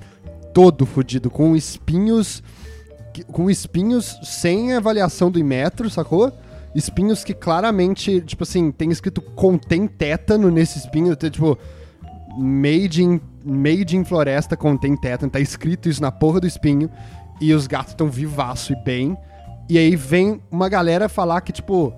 todo 0.54 0.86
fudido, 0.86 1.30
com 1.30 1.56
espinhos. 1.56 2.44
Com 3.32 3.50
espinhos 3.50 4.20
sem 4.22 4.74
avaliação 4.74 5.32
do 5.32 5.40
Imetro, 5.40 5.90
sacou? 5.90 6.32
Espinhos 6.76 7.24
que 7.24 7.34
claramente, 7.34 8.22
tipo 8.22 8.44
assim, 8.44 8.70
tem 8.70 8.92
escrito 8.92 9.22
contém 9.22 9.88
tétano 9.88 10.52
nesse 10.52 10.78
espinho. 10.78 11.16
Tipo, 11.16 11.58
made 12.38 13.02
in, 13.02 13.20
made 13.48 13.96
in 13.96 14.04
floresta 14.04 14.58
contém 14.58 14.96
tétano. 14.96 15.32
Tá 15.32 15.40
escrito 15.40 15.88
isso 15.90 16.02
na 16.02 16.12
porra 16.12 16.40
do 16.40 16.48
espinho. 16.48 16.90
E 17.40 17.54
os 17.54 17.68
gatos 17.68 17.94
estão 17.94 18.10
vivaço 18.10 18.74
e 18.74 18.76
bem. 18.76 19.18
E 19.70 19.78
aí 19.78 19.96
vem 19.96 20.42
uma 20.50 20.70
galera 20.70 21.08
falar 21.08 21.42
que, 21.42 21.52
tipo, 21.52 21.94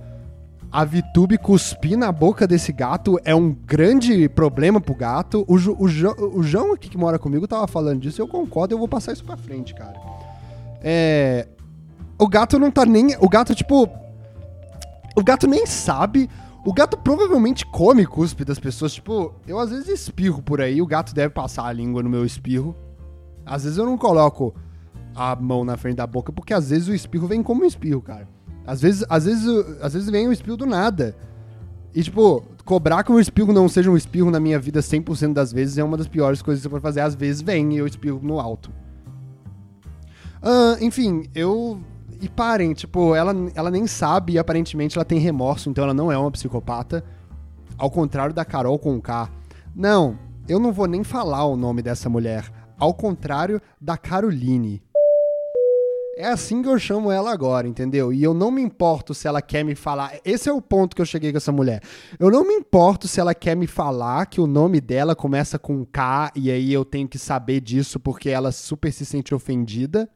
a 0.72 0.86
VTube 0.86 1.38
cuspir 1.38 1.98
na 1.98 2.12
boca 2.12 2.48
desse 2.48 2.72
gato 2.72 3.20
é 3.24 3.34
um 3.34 3.52
grande 3.52 4.30
problema 4.30 4.80
pro 4.80 4.94
gato. 4.94 5.44
O, 5.48 5.56
o, 5.56 5.88
João, 5.88 6.16
o 6.34 6.44
João 6.44 6.74
aqui 6.74 6.90
que 6.90 6.98
mora 6.98 7.18
comigo 7.18 7.48
tava 7.48 7.68
falando 7.68 8.02
disso 8.02 8.22
eu 8.22 8.28
concordo, 8.28 8.74
eu 8.74 8.78
vou 8.78 8.88
passar 8.88 9.14
isso 9.14 9.24
pra 9.24 9.38
frente, 9.38 9.74
cara. 9.74 10.00
É. 10.82 11.48
O 12.18 12.28
gato 12.28 12.60
não 12.60 12.70
tá 12.70 12.86
nem. 12.86 13.16
O 13.20 13.30
gato, 13.30 13.56
tipo. 13.56 13.90
O 15.16 15.24
gato 15.24 15.48
nem 15.48 15.66
sabe. 15.66 16.30
O 16.70 16.72
gato 16.72 16.96
provavelmente 16.96 17.66
come 17.66 18.06
cuspe 18.06 18.46
das 18.46 18.60
pessoas. 18.60 18.94
Tipo, 18.94 19.34
eu 19.48 19.58
às 19.58 19.72
vezes 19.72 19.88
espirro 19.88 20.40
por 20.40 20.62
aí, 20.62 20.84
o 20.84 20.86
gato 20.86 21.16
deve 21.16 21.34
passar 21.34 21.66
a 21.66 21.74
língua 21.74 22.04
no 22.04 22.10
meu 22.12 22.24
espirro. 22.24 22.76
Às 23.44 23.64
vezes 23.64 23.80
eu 23.80 23.88
não 23.88 23.98
coloco 23.98 24.54
a 25.16 25.36
mão 25.36 25.66
na 25.66 25.76
frente 25.78 25.96
da 25.96 26.06
boca, 26.06 26.32
porque 26.32 26.54
às 26.54 26.70
vezes 26.70 26.88
o 26.88 26.94
espirro 26.94 27.26
vem 27.26 27.42
como 27.42 27.64
um 27.64 27.66
espirro, 27.66 28.04
cara. 28.04 28.30
Às 28.68 28.84
vezes, 28.84 29.04
às 29.10 29.26
vezes, 29.26 29.48
às 29.82 29.96
vezes 29.96 30.12
vem 30.12 30.28
o 30.28 30.32
espirro 30.32 30.58
do 30.58 30.68
nada. 30.68 31.16
E, 31.92 32.04
tipo, 32.04 32.44
cobrar 32.64 33.04
que 33.04 33.12
o 33.12 33.20
espirro 33.20 33.52
não 33.52 33.68
seja 33.68 33.90
um 33.90 33.98
espirro 33.98 34.30
na 34.30 34.40
minha 34.40 34.60
vida 34.60 34.80
100% 34.80 35.34
das 35.34 35.52
vezes 35.52 35.80
é 35.80 35.84
uma 35.84 35.98
das 35.98 36.08
piores 36.08 36.40
coisas 36.40 36.62
que 36.62 36.68
você 36.68 36.70
pode 36.70 36.84
fazer. 36.84 37.02
Às 37.02 37.16
vezes 37.16 37.42
vem 37.42 37.74
e 37.74 37.78
eu 37.80 37.88
espirro 37.88 38.20
no 38.22 38.40
alto. 38.40 38.70
Ah, 40.40 40.78
enfim, 40.80 41.24
eu. 41.34 41.82
E 42.22 42.28
parem, 42.28 42.74
tipo, 42.74 43.16
ela, 43.16 43.34
ela 43.56 43.72
nem 43.72 43.88
sabe 43.88 44.34
e 44.34 44.40
aparentemente 44.40 44.98
ela 44.98 45.06
tem 45.06 45.20
remorso, 45.20 45.70
então 45.70 45.84
ela 45.84 45.94
não 45.94 46.12
é 46.12 46.18
uma 46.18 46.32
psicopata. 46.32 47.04
Ao 47.78 47.90
contrário 47.90 48.34
da 48.34 48.44
Carol 48.44 48.78
com 48.78 49.00
K. 49.00 49.30
Não, 49.74 50.20
eu 50.48 50.60
não 50.60 50.74
vou 50.74 50.86
nem 50.86 51.04
falar 51.04 51.46
o 51.46 51.56
nome 51.56 51.82
dessa 51.82 52.10
mulher. 52.10 52.52
Ao 52.78 52.94
contrário 52.94 53.62
da 53.80 53.98
Caroline. 53.98 54.82
É 56.18 56.28
assim 56.28 56.62
que 56.62 56.68
eu 56.68 56.78
chamo 56.78 57.10
ela 57.10 57.32
agora, 57.32 57.66
entendeu? 57.66 58.12
E 58.12 58.22
eu 58.22 58.34
não 58.34 58.52
me 58.52 58.62
importo 58.62 59.14
se 59.14 59.26
ela 59.26 59.42
quer 59.42 59.64
me 59.64 59.74
falar. 59.74 60.20
Esse 60.26 60.50
é 60.50 60.52
o 60.52 60.62
ponto 60.62 60.94
que 60.94 61.02
eu 61.02 61.06
cheguei 61.06 61.32
com 61.32 61.38
essa 61.38 61.54
mulher. 61.54 61.82
Eu 62.20 62.30
não 62.30 62.46
me 62.46 62.54
importo 62.56 63.08
se 63.08 63.22
ela 63.22 63.34
quer 63.34 63.56
me 63.56 63.66
falar 63.66 64.26
que 64.26 64.42
o 64.42 64.48
nome 64.48 64.82
dela 64.82 65.16
começa 65.16 65.58
com 65.58 65.86
K 65.86 66.34
e 66.36 66.52
aí 66.52 66.74
eu 66.74 66.84
tenho 66.84 67.08
que 67.08 67.18
saber 67.18 67.62
disso 67.62 67.98
porque 67.98 68.30
ela 68.30 68.52
super 68.52 68.92
se 68.92 69.06
sente 69.06 69.34
ofendida. 69.34 70.10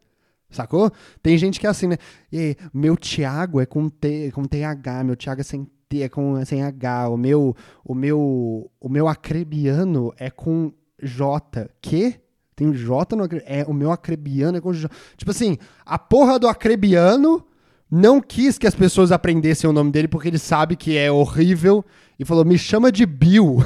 Sacou? 0.54 0.92
Tem 1.22 1.38
gente 1.38 1.60
que 1.60 1.68
é 1.68 1.70
assim, 1.70 1.88
né? 1.88 1.98
E 2.32 2.56
meu 2.74 2.96
Thiago 2.96 3.60
é 3.60 3.66
com 3.66 3.90
T, 3.90 4.32
com 4.32 4.44
TH, 4.44 5.04
meu 5.04 5.16
Thiago 5.16 5.42
é 5.42 5.44
sem 5.44 5.68
T, 5.90 6.04
é 6.04 6.10
com 6.10 6.38
é 6.38 6.46
sem 6.46 6.64
H, 6.64 7.10
o 7.10 7.18
meu 7.18 7.56
o 7.84 7.94
meu 7.94 8.72
o 8.80 8.90
meu 8.90 9.08
acrebiano 9.08 10.14
é 10.18 10.30
com 10.30 10.72
J. 11.02 11.70
Que? 11.82 12.20
Tem 12.56 12.72
J 12.72 13.16
no 13.16 13.24
acre... 13.24 13.44
é 13.46 13.66
o 13.68 13.74
meu 13.74 13.92
acrebiano 13.92 14.58
é 14.58 14.62
com 14.62 14.74
J. 14.74 14.90
Tipo 15.18 15.32
assim, 15.32 15.58
a 15.86 15.98
porra 15.98 16.38
do 16.38 16.48
acrebiano 16.48 17.46
não 17.90 18.20
quis 18.20 18.58
que 18.58 18.66
as 18.66 18.74
pessoas 18.74 19.12
aprendessem 19.12 19.70
o 19.70 19.74
nome 19.74 19.92
dele 19.92 20.08
porque 20.08 20.28
ele 20.28 20.40
sabe 20.40 20.76
que 20.76 20.98
é 20.98 21.12
horrível 21.12 21.86
e 22.18 22.26
falou: 22.26 22.44
me 22.44 22.58
chama 22.58 22.92
de 22.92 23.06
Bill. 23.06 23.58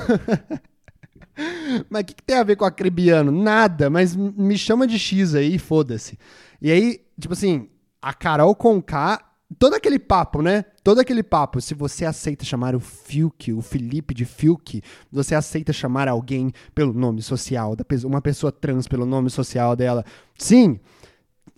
mas 1.89 2.01
o 2.01 2.05
que, 2.05 2.15
que, 2.15 2.23
tem 2.23 2.37
a 2.37 2.43
ver 2.43 2.55
com 2.55 2.65
acribiano? 2.65 3.31
Nada, 3.31 3.89
mas 3.89 4.15
me 4.15 4.57
chama 4.57 4.85
de 4.85 4.99
X 4.99 5.35
aí, 5.35 5.57
foda-se. 5.57 6.17
E 6.61 6.71
aí, 6.71 7.01
tipo 7.19 7.33
assim, 7.33 7.69
a 8.01 8.13
Carol 8.13 8.55
Conká, 8.55 9.19
todo 9.57 9.73
aquele 9.73 9.99
papo, 9.99 10.41
né? 10.41 10.65
Todo 10.83 10.99
aquele 10.99 11.23
papo. 11.23 11.61
Se 11.61 11.73
você 11.73 12.05
aceita 12.05 12.45
chamar 12.45 12.75
o 12.75 12.79
Fiuk, 12.79 13.53
o 13.53 13.61
Felipe 13.61 14.13
de 14.13 14.25
Fiuk, 14.25 14.81
você 15.11 15.35
aceita 15.35 15.71
chamar 15.71 16.07
alguém 16.07 16.51
pelo 16.73 16.93
nome 16.93 17.21
social, 17.21 17.75
da 17.75 17.85
uma 18.05 18.21
pessoa 18.21 18.51
trans 18.51 18.87
pelo 18.87 19.05
nome 19.05 19.29
social 19.29 19.75
dela. 19.75 20.03
Sim. 20.37 20.79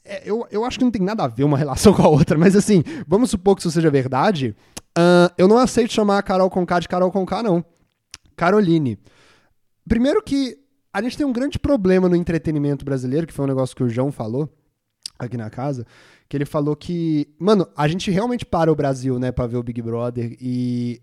É, 0.04 0.24
eu, 0.26 0.48
eu 0.52 0.66
acho 0.66 0.80
que 0.80 0.84
não 0.84 0.92
tem 0.92 1.02
nada 1.02 1.24
a 1.24 1.28
ver 1.28 1.44
uma 1.44 1.58
relação 1.58 1.94
com 1.94 2.02
a 2.02 2.10
outra, 2.10 2.38
mas 2.38 2.56
assim, 2.56 2.84
vamos 3.08 3.30
supor 3.30 3.56
que 3.56 3.62
isso 3.62 3.72
seja 3.72 3.90
verdade. 3.90 4.56
Uh, 4.98 5.32
eu 5.38 5.48
não 5.48 5.58
aceito 5.58 5.94
chamar 5.94 6.18
a 6.18 6.24
Carol 6.24 6.50
Conká 6.50 6.80
de 6.80 6.88
Carol 6.88 7.12
Conká, 7.12 7.44
não. 7.44 7.64
Caroline. 8.36 8.98
Primeiro 9.88 10.22
que 10.22 10.58
a 10.94 11.02
gente 11.02 11.18
tem 11.18 11.26
um 11.26 11.32
grande 11.32 11.60
problema 11.60 12.10
no 12.10 12.16
entretenimento 12.16 12.84
brasileiro, 12.84 13.28
que 13.28 13.34
foi 13.34 13.46
um 13.46 13.48
negócio 13.48 13.76
que 13.76 13.84
o 13.84 13.90
João 13.90 14.12
falou 14.12 14.50
aqui 15.20 15.38
na 15.38 15.50
casa, 15.50 15.86
que 16.28 16.36
ele 16.36 16.46
falou 16.46 16.76
que, 16.76 17.28
mano, 17.38 17.68
a 17.76 17.88
gente 17.88 18.10
realmente 18.10 18.46
para 18.46 18.72
o 18.72 18.76
Brasil, 18.76 19.20
né, 19.20 19.32
para 19.32 19.46
ver 19.48 19.58
o 19.58 19.64
Big 19.64 19.82
Brother 19.82 20.38
e 20.40 21.02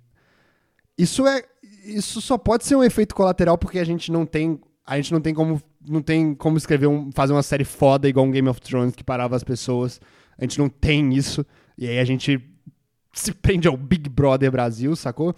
isso 0.96 1.26
é 1.26 1.44
isso 1.84 2.20
só 2.20 2.38
pode 2.38 2.64
ser 2.64 2.74
um 2.74 2.82
efeito 2.82 3.14
colateral 3.14 3.58
porque 3.58 3.78
a 3.78 3.84
gente 3.84 4.10
não 4.10 4.24
tem 4.24 4.58
a 4.84 4.96
gente 4.96 5.12
não 5.12 5.20
tem 5.20 5.34
como 5.34 5.60
não 5.86 6.00
tem 6.00 6.34
como 6.34 6.56
escrever 6.56 6.86
um, 6.86 7.12
fazer 7.12 7.32
uma 7.32 7.42
série 7.42 7.64
foda 7.64 8.08
igual 8.08 8.26
um 8.26 8.30
Game 8.30 8.48
of 8.48 8.60
Thrones 8.60 8.94
que 8.94 9.04
parava 9.04 9.36
as 9.36 9.44
pessoas. 9.44 10.00
A 10.38 10.42
gente 10.42 10.58
não 10.58 10.68
tem 10.68 11.14
isso 11.14 11.44
e 11.76 11.86
aí 11.86 11.98
a 11.98 12.04
gente 12.04 12.40
se 13.12 13.32
prende 13.32 13.68
ao 13.68 13.76
Big 13.76 14.08
Brother 14.08 14.50
Brasil, 14.50 14.94
sacou? 14.96 15.34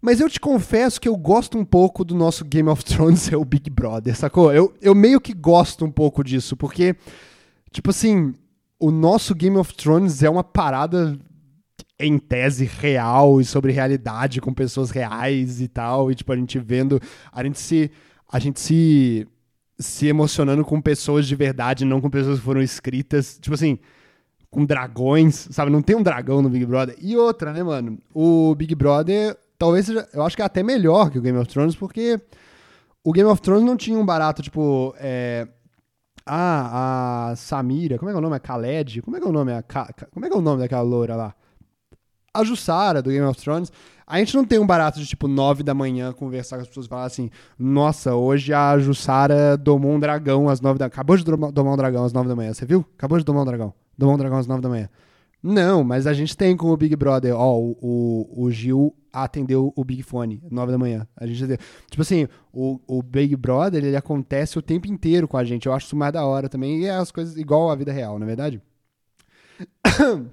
Mas 0.00 0.20
eu 0.20 0.30
te 0.30 0.40
confesso 0.40 1.00
que 1.00 1.08
eu 1.08 1.16
gosto 1.16 1.58
um 1.58 1.64
pouco 1.64 2.04
do 2.04 2.14
nosso 2.14 2.44
Game 2.44 2.68
of 2.68 2.84
Thrones 2.84 3.20
ser 3.22 3.36
o 3.36 3.44
Big 3.44 3.68
Brother, 3.68 4.16
sacou? 4.16 4.52
Eu, 4.52 4.72
eu 4.80 4.94
meio 4.94 5.20
que 5.20 5.34
gosto 5.34 5.84
um 5.84 5.90
pouco 5.90 6.24
disso, 6.24 6.56
porque, 6.56 6.96
tipo 7.72 7.90
assim, 7.90 8.34
o 8.78 8.90
nosso 8.90 9.34
Game 9.34 9.56
of 9.56 9.74
Thrones 9.74 10.22
é 10.22 10.30
uma 10.30 10.44
parada 10.44 11.18
em 11.98 12.18
tese 12.18 12.64
real 12.64 13.40
e 13.40 13.44
sobre 13.44 13.72
realidade 13.72 14.40
com 14.40 14.54
pessoas 14.54 14.90
reais 14.90 15.60
e 15.60 15.68
tal, 15.68 16.10
e 16.10 16.14
tipo, 16.14 16.32
a 16.32 16.36
gente 16.36 16.58
vendo, 16.58 17.00
a 17.32 17.42
gente 17.44 17.58
se. 17.58 17.90
A 18.32 18.38
gente 18.38 18.60
se 18.60 19.26
se 19.76 20.06
emocionando 20.06 20.62
com 20.62 20.80
pessoas 20.80 21.26
de 21.26 21.34
verdade, 21.34 21.86
não 21.86 22.02
com 22.02 22.10
pessoas 22.10 22.38
que 22.38 22.44
foram 22.44 22.60
escritas. 22.60 23.38
Tipo 23.40 23.54
assim, 23.54 23.78
com 24.50 24.64
dragões, 24.64 25.48
sabe? 25.50 25.70
Não 25.70 25.80
tem 25.80 25.96
um 25.96 26.02
dragão 26.02 26.42
no 26.42 26.50
Big 26.50 26.66
Brother. 26.66 26.96
E 27.00 27.16
outra, 27.16 27.52
né, 27.52 27.62
mano? 27.62 27.98
O 28.14 28.54
Big 28.54 28.74
Brother 28.74 29.36
talvez 29.60 29.84
seja, 29.84 30.08
eu 30.14 30.22
acho 30.22 30.34
que 30.34 30.42
é 30.42 30.44
até 30.46 30.62
melhor 30.62 31.10
que 31.10 31.18
o 31.18 31.22
Game 31.22 31.38
of 31.38 31.46
Thrones, 31.46 31.76
porque 31.76 32.18
o 33.04 33.12
Game 33.12 33.28
of 33.28 33.42
Thrones 33.42 33.62
não 33.62 33.76
tinha 33.76 33.98
um 33.98 34.06
barato, 34.06 34.42
tipo, 34.42 34.94
é, 34.98 35.46
ah, 36.26 37.30
a 37.30 37.36
Samira, 37.36 37.98
como 37.98 38.10
é 38.10 38.12
que 38.12 38.16
é 38.16 38.18
o 38.18 38.22
nome? 38.22 38.36
A 38.36 38.40
Khaled? 38.40 39.02
Como 39.02 39.16
é 39.16 39.20
que 39.20 39.26
é 39.26 39.28
o 39.28 39.32
nome? 39.32 39.52
A 39.52 39.62
Ka, 39.62 39.92
como 40.12 40.26
é 40.26 40.28
que 40.28 40.34
é 40.34 40.38
o 40.38 40.42
nome 40.42 40.60
daquela 40.60 40.82
loura 40.82 41.16
lá? 41.16 41.34
A 42.32 42.44
Jussara, 42.44 43.02
do 43.02 43.10
Game 43.10 43.26
of 43.26 43.40
Thrones. 43.40 43.72
A 44.06 44.18
gente 44.18 44.34
não 44.34 44.44
tem 44.44 44.58
um 44.58 44.66
barato 44.66 44.98
de, 44.98 45.06
tipo, 45.06 45.28
nove 45.28 45.62
da 45.62 45.72
manhã 45.72 46.12
conversar 46.12 46.56
com 46.56 46.62
as 46.62 46.68
pessoas 46.68 46.86
e 46.86 46.88
falar 46.88 47.04
assim, 47.04 47.30
nossa, 47.58 48.14
hoje 48.14 48.52
a 48.52 48.78
Jussara 48.78 49.56
domou 49.56 49.92
um 49.92 50.00
dragão 50.00 50.48
às 50.48 50.60
nove 50.60 50.78
da... 50.78 50.86
Acabou 50.86 51.16
de 51.16 51.24
domar 51.24 51.72
um 51.72 51.76
dragão 51.76 52.04
às 52.04 52.12
nove 52.12 52.28
da 52.28 52.34
manhã, 52.34 52.52
você 52.52 52.66
viu? 52.66 52.84
Acabou 52.96 53.18
de 53.18 53.24
domar 53.24 53.42
um 53.42 53.46
dragão. 53.46 53.74
Domou 53.96 54.14
um 54.14 54.18
dragão 54.18 54.38
às 54.38 54.46
nove 54.46 54.60
da 54.60 54.68
manhã. 54.68 54.88
Não, 55.42 55.82
mas 55.82 56.06
a 56.06 56.12
gente 56.12 56.36
tem 56.36 56.56
com 56.56 56.68
o 56.70 56.76
Big 56.76 56.94
Brother, 56.96 57.34
ó, 57.34 57.58
o, 57.58 57.76
o, 57.80 58.44
o 58.44 58.50
Gil 58.50 58.94
atendeu 59.12 59.72
o 59.76 59.84
Big 59.84 60.02
Fone, 60.02 60.42
nove 60.50 60.72
da 60.72 60.78
manhã. 60.78 61.06
A 61.16 61.26
gente 61.26 61.58
Tipo 61.90 62.02
assim, 62.02 62.28
o, 62.52 62.80
o 62.86 63.02
Big 63.02 63.36
Brother, 63.36 63.84
ele 63.84 63.96
acontece 63.96 64.58
o 64.58 64.62
tempo 64.62 64.86
inteiro 64.86 65.28
com 65.28 65.36
a 65.36 65.44
gente. 65.44 65.66
Eu 65.66 65.72
acho 65.72 65.86
isso 65.86 65.96
mais 65.96 66.12
da 66.12 66.24
hora 66.24 66.48
também. 66.48 66.80
E 66.80 66.86
é 66.86 66.90
as 66.90 67.10
coisas 67.10 67.36
igual 67.36 67.70
à 67.70 67.74
vida 67.74 67.92
real, 67.92 68.18
na 68.18 68.24
é 68.24 68.28
verdade? 68.28 68.62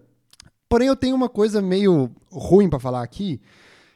Porém, 0.70 0.88
eu 0.88 0.96
tenho 0.96 1.16
uma 1.16 1.30
coisa 1.30 1.62
meio 1.62 2.12
ruim 2.32 2.70
para 2.70 2.80
falar 2.80 3.02
aqui, 3.02 3.42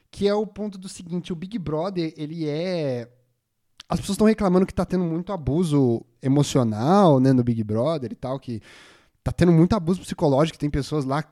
que 0.10 0.28
é 0.28 0.34
o 0.34 0.48
ponto 0.48 0.78
do 0.78 0.88
seguinte, 0.88 1.34
o 1.34 1.36
Big 1.36 1.58
Brother, 1.60 2.14
ele 2.18 2.48
é... 2.48 3.10
As 3.88 4.00
pessoas 4.00 4.16
estão 4.16 4.28
reclamando 4.28 4.66
que 4.66 4.74
tá 4.74 4.86
tendo 4.86 5.04
muito 5.04 5.34
abuso 5.34 6.06
emocional, 6.22 7.20
né, 7.20 7.34
no 7.34 7.44
Big 7.44 7.62
Brother 7.62 8.14
e 8.14 8.16
tal, 8.16 8.40
que 8.40 8.62
tá 9.22 9.34
tendo 9.34 9.52
muito 9.52 9.76
abuso 9.76 10.00
psicológico, 10.00 10.58
tem 10.58 10.70
pessoas 10.70 11.04
lá 11.04 11.26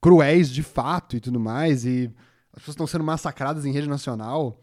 cruéis 0.00 0.50
de 0.50 0.62
fato 0.62 1.16
e 1.16 1.20
tudo 1.20 1.38
mais, 1.38 1.84
e 1.84 2.10
as 2.60 2.64
pessoas 2.64 2.74
estão 2.74 2.86
sendo 2.86 3.04
massacradas 3.04 3.64
em 3.64 3.72
rede 3.72 3.88
nacional. 3.88 4.62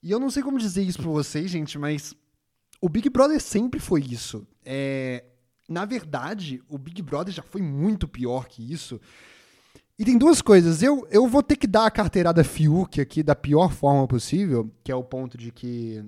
E 0.00 0.10
eu 0.10 0.20
não 0.20 0.30
sei 0.30 0.42
como 0.42 0.58
dizer 0.58 0.82
isso 0.82 0.98
pra 0.98 1.10
vocês, 1.10 1.50
gente, 1.50 1.78
mas 1.78 2.14
o 2.80 2.88
Big 2.88 3.10
Brother 3.10 3.40
sempre 3.40 3.80
foi 3.80 4.02
isso. 4.02 4.46
É... 4.64 5.24
Na 5.68 5.84
verdade, 5.84 6.62
o 6.68 6.78
Big 6.78 7.02
Brother 7.02 7.34
já 7.34 7.42
foi 7.42 7.60
muito 7.60 8.06
pior 8.06 8.46
que 8.46 8.72
isso. 8.72 9.00
E 9.98 10.04
tem 10.04 10.16
duas 10.16 10.40
coisas. 10.40 10.82
Eu, 10.82 11.06
eu 11.10 11.26
vou 11.26 11.42
ter 11.42 11.56
que 11.56 11.66
dar 11.66 11.86
a 11.86 11.90
carteirada 11.90 12.44
Fiuk 12.44 13.00
aqui 13.00 13.22
da 13.22 13.34
pior 13.34 13.72
forma 13.72 14.06
possível, 14.06 14.70
que 14.84 14.92
é 14.92 14.94
o 14.94 15.02
ponto 15.02 15.36
de 15.36 15.50
que. 15.50 16.04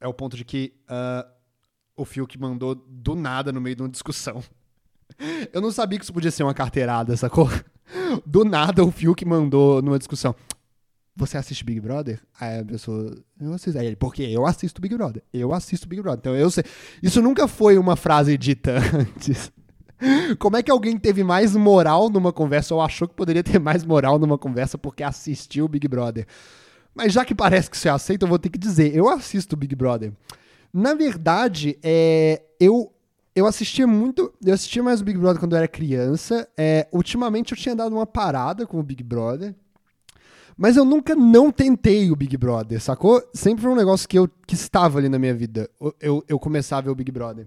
É 0.00 0.06
o 0.06 0.12
ponto 0.12 0.36
de 0.36 0.44
que 0.44 0.74
uh, 0.90 1.26
o 1.96 2.04
Fiuk 2.04 2.36
mandou 2.38 2.74
do 2.74 3.14
nada 3.14 3.52
no 3.52 3.60
meio 3.60 3.76
de 3.76 3.82
uma 3.82 3.88
discussão. 3.88 4.42
Eu 5.52 5.62
não 5.62 5.70
sabia 5.70 5.98
que 5.98 6.04
isso 6.04 6.12
podia 6.12 6.30
ser 6.30 6.42
uma 6.42 6.52
carteirada, 6.52 7.16
sacou? 7.16 7.48
Do 8.24 8.44
nada 8.44 8.84
o 8.84 8.90
Fiuk 8.90 9.24
mandou 9.24 9.80
numa 9.82 9.98
discussão. 9.98 10.34
Você 11.14 11.38
assiste 11.38 11.64
Big 11.64 11.80
Brother? 11.80 12.20
Aí 12.38 12.60
a 12.60 12.64
pessoa, 12.64 13.16
eu 13.40 13.52
assisto. 13.52 13.78
Aí 13.78 13.86
ele, 13.86 13.96
porque 13.96 14.22
eu 14.22 14.44
assisto 14.44 14.80
Big 14.82 14.94
Brother. 14.94 15.22
Eu 15.32 15.52
assisto 15.54 15.88
Big 15.88 16.02
Brother. 16.02 16.18
Então 16.18 16.36
eu 16.36 16.50
sei. 16.50 16.64
Isso 17.02 17.22
nunca 17.22 17.48
foi 17.48 17.78
uma 17.78 17.96
frase 17.96 18.36
dita 18.36 18.76
antes. 18.94 19.50
Como 20.38 20.58
é 20.58 20.62
que 20.62 20.70
alguém 20.70 20.98
teve 20.98 21.24
mais 21.24 21.56
moral 21.56 22.10
numa 22.10 22.32
conversa 22.32 22.74
ou 22.74 22.82
achou 22.82 23.08
que 23.08 23.14
poderia 23.14 23.42
ter 23.42 23.58
mais 23.58 23.82
moral 23.82 24.18
numa 24.18 24.36
conversa 24.36 24.76
porque 24.76 25.02
assistiu 25.02 25.66
Big 25.66 25.88
Brother? 25.88 26.26
Mas 26.94 27.12
já 27.14 27.24
que 27.24 27.34
parece 27.34 27.70
que 27.70 27.78
você 27.78 27.88
aceita, 27.88 28.24
eu 28.24 28.28
vou 28.28 28.38
ter 28.38 28.50
que 28.50 28.58
dizer, 28.58 28.94
eu 28.94 29.08
assisto 29.08 29.56
Big 29.56 29.74
Brother. 29.74 30.12
Na 30.72 30.92
verdade, 30.92 31.78
é, 31.82 32.42
eu 32.60 32.92
eu 33.36 33.46
assistia 33.46 33.86
muito. 33.86 34.32
Eu 34.42 34.54
assistia 34.54 34.82
mais 34.82 35.02
o 35.02 35.04
Big 35.04 35.18
Brother 35.18 35.38
quando 35.38 35.52
eu 35.52 35.58
era 35.58 35.68
criança. 35.68 36.48
É, 36.56 36.88
ultimamente 36.90 37.52
eu 37.52 37.58
tinha 37.58 37.76
dado 37.76 37.94
uma 37.94 38.06
parada 38.06 38.66
com 38.66 38.80
o 38.80 38.82
Big 38.82 39.04
Brother. 39.04 39.54
Mas 40.56 40.78
eu 40.78 40.86
nunca 40.86 41.14
não 41.14 41.52
tentei 41.52 42.10
o 42.10 42.16
Big 42.16 42.34
Brother, 42.38 42.80
sacou? 42.80 43.22
Sempre 43.34 43.62
foi 43.62 43.70
um 43.70 43.76
negócio 43.76 44.08
que 44.08 44.18
eu 44.18 44.26
que 44.46 44.54
estava 44.54 44.98
ali 44.98 45.10
na 45.10 45.18
minha 45.18 45.34
vida. 45.34 45.68
Eu, 46.00 46.24
eu 46.26 46.38
começava 46.38 46.80
a 46.80 46.84
ver 46.84 46.90
o 46.90 46.94
Big 46.94 47.12
Brother. 47.12 47.46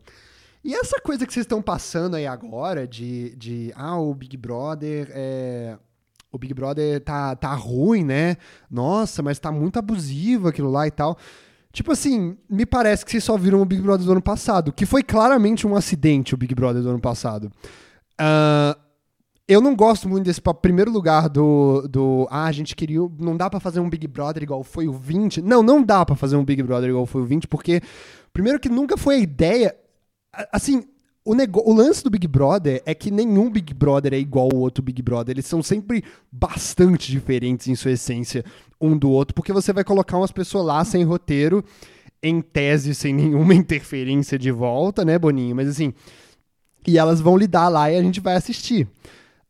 E 0.63 0.75
essa 0.75 1.01
coisa 1.01 1.25
que 1.25 1.33
vocês 1.33 1.45
estão 1.45 1.59
passando 1.59 2.15
aí 2.15 2.27
agora 2.27 2.87
de, 2.87 3.35
de 3.35 3.73
ah, 3.75 3.99
o 3.99 4.13
Big 4.13 4.37
Brother 4.37 5.09
é. 5.11 5.75
O 6.31 6.37
Big 6.37 6.53
Brother 6.53 7.01
tá, 7.01 7.35
tá 7.35 7.55
ruim, 7.55 8.03
né? 8.03 8.37
Nossa, 8.69 9.23
mas 9.23 9.39
tá 9.39 9.51
muito 9.51 9.79
abusivo 9.79 10.47
aquilo 10.47 10.69
lá 10.69 10.85
e 10.85 10.91
tal. 10.91 11.17
Tipo 11.71 11.91
assim, 11.91 12.35
me 12.49 12.65
parece 12.65 13.05
que 13.05 13.11
vocês 13.11 13.23
só 13.23 13.37
viram 13.37 13.61
o 13.61 13.65
Big 13.65 13.81
Brother 13.81 14.05
do 14.05 14.11
ano 14.11 14.21
passado, 14.21 14.73
que 14.73 14.85
foi 14.85 15.03
claramente 15.03 15.67
um 15.67 15.75
acidente 15.75 16.33
o 16.33 16.37
Big 16.37 16.55
Brother 16.55 16.81
do 16.81 16.89
ano 16.89 16.99
passado. 16.99 17.51
Uh, 18.19 18.77
eu 19.47 19.61
não 19.61 19.75
gosto 19.75 20.07
muito 20.07 20.25
desse 20.25 20.39
primeiro 20.61 20.91
lugar 20.91 21.27
do, 21.27 21.87
do. 21.87 22.27
Ah, 22.29 22.45
a 22.45 22.51
gente 22.51 22.75
queria. 22.75 22.99
Não 23.19 23.35
dá 23.35 23.49
para 23.49 23.59
fazer 23.59 23.79
um 23.79 23.89
Big 23.89 24.07
Brother 24.07 24.43
igual 24.43 24.63
foi 24.63 24.87
o 24.87 24.93
20. 24.93 25.41
Não, 25.41 25.63
não 25.63 25.83
dá 25.83 26.05
para 26.05 26.15
fazer 26.15 26.35
um 26.35 26.45
Big 26.45 26.61
Brother 26.61 26.89
igual 26.89 27.07
foi 27.07 27.23
o 27.23 27.25
20, 27.25 27.47
porque. 27.47 27.81
Primeiro 28.31 28.59
que 28.59 28.69
nunca 28.69 28.95
foi 28.95 29.15
a 29.15 29.19
ideia. 29.19 29.75
Assim, 30.51 30.83
o, 31.29 31.69
o 31.69 31.73
lance 31.73 32.03
do 32.03 32.09
Big 32.09 32.27
Brother 32.27 32.81
é 32.87 32.95
que 32.95 33.11
nenhum 33.11 33.51
Big 33.51 33.71
Brother 33.71 34.15
é 34.15 34.17
igual 34.17 34.49
ao 34.51 34.57
outro 34.59 34.83
Big 34.83 34.99
Brother. 34.99 35.33
Eles 35.33 35.45
são 35.45 35.61
sempre 35.61 36.03
bastante 36.31 37.11
diferentes 37.11 37.67
em 37.67 37.75
sua 37.75 37.91
essência 37.91 38.43
um 38.81 38.97
do 38.97 39.11
outro, 39.11 39.35
porque 39.35 39.53
você 39.53 39.71
vai 39.71 39.83
colocar 39.83 40.17
umas 40.17 40.31
pessoas 40.31 40.65
lá 40.65 40.83
sem 40.83 41.03
roteiro, 41.03 41.63
em 42.23 42.41
tese, 42.41 42.95
sem 42.95 43.13
nenhuma 43.13 43.53
interferência 43.55 44.39
de 44.39 44.49
volta, 44.49 45.05
né, 45.05 45.19
Boninho? 45.19 45.55
Mas 45.55 45.67
assim. 45.67 45.93
E 46.87 46.97
elas 46.97 47.21
vão 47.21 47.37
lidar 47.37 47.67
lá 47.67 47.91
e 47.91 47.97
a 47.97 48.01
gente 48.01 48.19
vai 48.19 48.35
assistir. 48.35 48.87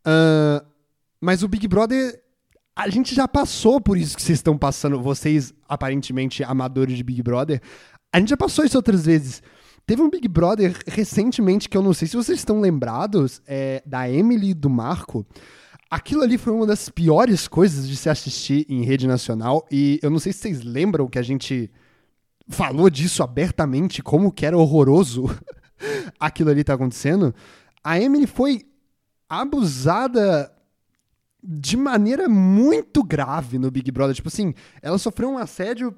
Uh, 0.05 0.65
mas 1.21 1.43
o 1.43 1.47
Big 1.47 1.65
Brother. 1.67 2.21
A 2.75 2.89
gente 2.89 3.13
já 3.13 3.27
passou 3.27 3.82
por 3.82 3.97
isso 3.97 4.15
que 4.15 4.21
vocês 4.21 4.39
estão 4.39 4.57
passando, 4.57 5.01
vocês 5.01 5.53
aparentemente 5.67 6.45
amadores 6.45 6.95
de 6.95 7.03
Big 7.03 7.21
Brother. 7.21 7.61
A 8.11 8.19
gente 8.19 8.30
já 8.30 8.38
passou 8.38 8.63
isso 8.63 8.77
outras 8.77 9.05
vezes. 9.05 9.43
Teve 9.89 10.03
um 10.03 10.09
Big 10.11 10.27
Brother 10.27 10.77
recentemente 10.85 11.67
que 11.67 11.75
eu 11.75 11.81
não 11.81 11.95
sei 11.95 12.07
se 12.07 12.15
vocês 12.15 12.37
estão 12.37 12.61
lembrados, 12.61 13.41
é, 13.47 13.81
da 13.83 14.07
Emily 14.07 14.51
e 14.51 14.53
do 14.53 14.69
Marco. 14.69 15.25
Aquilo 15.89 16.21
ali 16.21 16.37
foi 16.37 16.53
uma 16.53 16.67
das 16.67 16.89
piores 16.89 17.47
coisas 17.47 17.89
de 17.89 17.97
se 17.97 18.07
assistir 18.07 18.67
em 18.69 18.83
rede 18.83 19.07
nacional. 19.07 19.67
E 19.71 19.99
eu 20.03 20.11
não 20.11 20.19
sei 20.19 20.31
se 20.31 20.41
vocês 20.41 20.61
lembram 20.61 21.07
que 21.07 21.17
a 21.17 21.23
gente 21.23 21.71
falou 22.47 22.87
disso 22.87 23.23
abertamente, 23.23 24.03
como 24.03 24.31
que 24.31 24.45
era 24.45 24.55
horroroso 24.55 25.25
aquilo 26.19 26.51
ali 26.51 26.63
tá 26.63 26.75
acontecendo. 26.75 27.33
A 27.83 27.99
Emily 27.99 28.27
foi 28.27 28.67
abusada 29.27 30.53
de 31.43 31.75
maneira 31.75 32.29
muito 32.29 33.03
grave 33.03 33.57
no 33.57 33.71
Big 33.71 33.89
Brother. 33.89 34.15
Tipo 34.15 34.27
assim, 34.27 34.53
ela 34.83 34.99
sofreu 34.99 35.31
um 35.31 35.37
assédio 35.39 35.97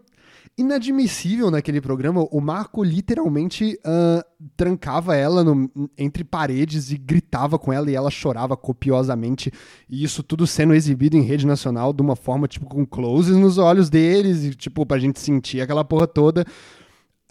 inadmissível 0.57 1.49
naquele 1.49 1.81
programa. 1.81 2.27
O 2.31 2.39
Marco 2.39 2.83
literalmente 2.83 3.79
uh, 3.85 4.23
trancava 4.55 5.15
ela 5.15 5.43
no, 5.43 5.69
entre 5.97 6.23
paredes 6.23 6.91
e 6.91 6.97
gritava 6.97 7.57
com 7.57 7.71
ela 7.71 7.89
e 7.89 7.95
ela 7.95 8.11
chorava 8.11 8.55
copiosamente. 8.57 9.51
E 9.89 10.03
isso 10.03 10.23
tudo 10.23 10.45
sendo 10.45 10.73
exibido 10.73 11.17
em 11.17 11.21
rede 11.21 11.45
nacional 11.45 11.93
de 11.93 12.01
uma 12.01 12.15
forma, 12.15 12.47
tipo, 12.47 12.65
com 12.65 12.85
closes 12.85 13.35
nos 13.35 13.57
olhos 13.57 13.89
deles 13.89 14.43
e, 14.43 14.55
tipo, 14.55 14.85
pra 14.85 14.99
gente 14.99 15.19
sentir 15.19 15.61
aquela 15.61 15.83
porra 15.83 16.07
toda. 16.07 16.45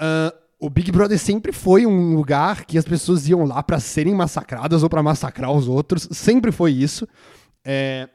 Uh, 0.01 0.41
o 0.59 0.69
Big 0.69 0.93
Brother 0.93 1.19
sempre 1.19 1.53
foi 1.53 1.87
um 1.87 2.15
lugar 2.15 2.67
que 2.67 2.77
as 2.77 2.85
pessoas 2.85 3.27
iam 3.29 3.45
lá 3.45 3.63
para 3.63 3.81
serem 3.81 4.15
massacradas 4.15 4.83
ou 4.83 4.91
para 4.91 5.03
massacrar 5.03 5.51
os 5.51 5.67
outros. 5.67 6.07
Sempre 6.13 6.53
foi 6.53 6.73
isso. 6.73 7.09
É, 7.65 8.09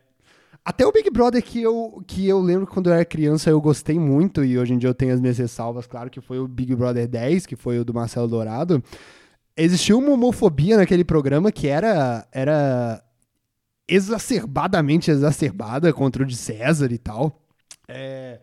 até 0.65 0.83
o 0.83 0.91
Big 0.91 1.11
Brother 1.11 1.43
que 1.43 1.61
eu, 1.61 2.03
que 2.07 2.27
eu 2.27 2.39
lembro 2.41 2.65
quando 2.65 2.89
eu 2.89 2.93
era 2.93 3.05
criança 3.05 3.51
eu 3.51 3.61
gostei 3.61 3.99
muito, 3.99 4.43
e 4.43 4.57
hoje 4.57 4.73
em 4.73 4.79
dia 4.79 4.89
eu 4.89 4.95
tenho 4.95 5.13
as 5.13 5.21
minhas 5.21 5.37
ressalvas, 5.37 5.85
claro, 5.85 6.09
que 6.09 6.19
foi 6.19 6.39
o 6.39 6.47
Big 6.47 6.75
Brother 6.75 7.07
10, 7.07 7.45
que 7.45 7.55
foi 7.55 7.77
o 7.77 7.85
do 7.85 7.93
Marcelo 7.93 8.27
Dourado. 8.27 8.83
Existiu 9.55 9.99
uma 9.99 10.09
homofobia 10.09 10.75
naquele 10.75 11.03
programa 11.03 11.51
que 11.51 11.67
era, 11.67 12.27
era 12.31 13.03
exacerbadamente 13.87 15.11
exacerbada 15.11 15.93
contra 15.93 16.23
o 16.23 16.25
de 16.25 16.35
César 16.35 16.91
e 16.91 16.97
tal. 16.97 17.41
É, 17.87 18.41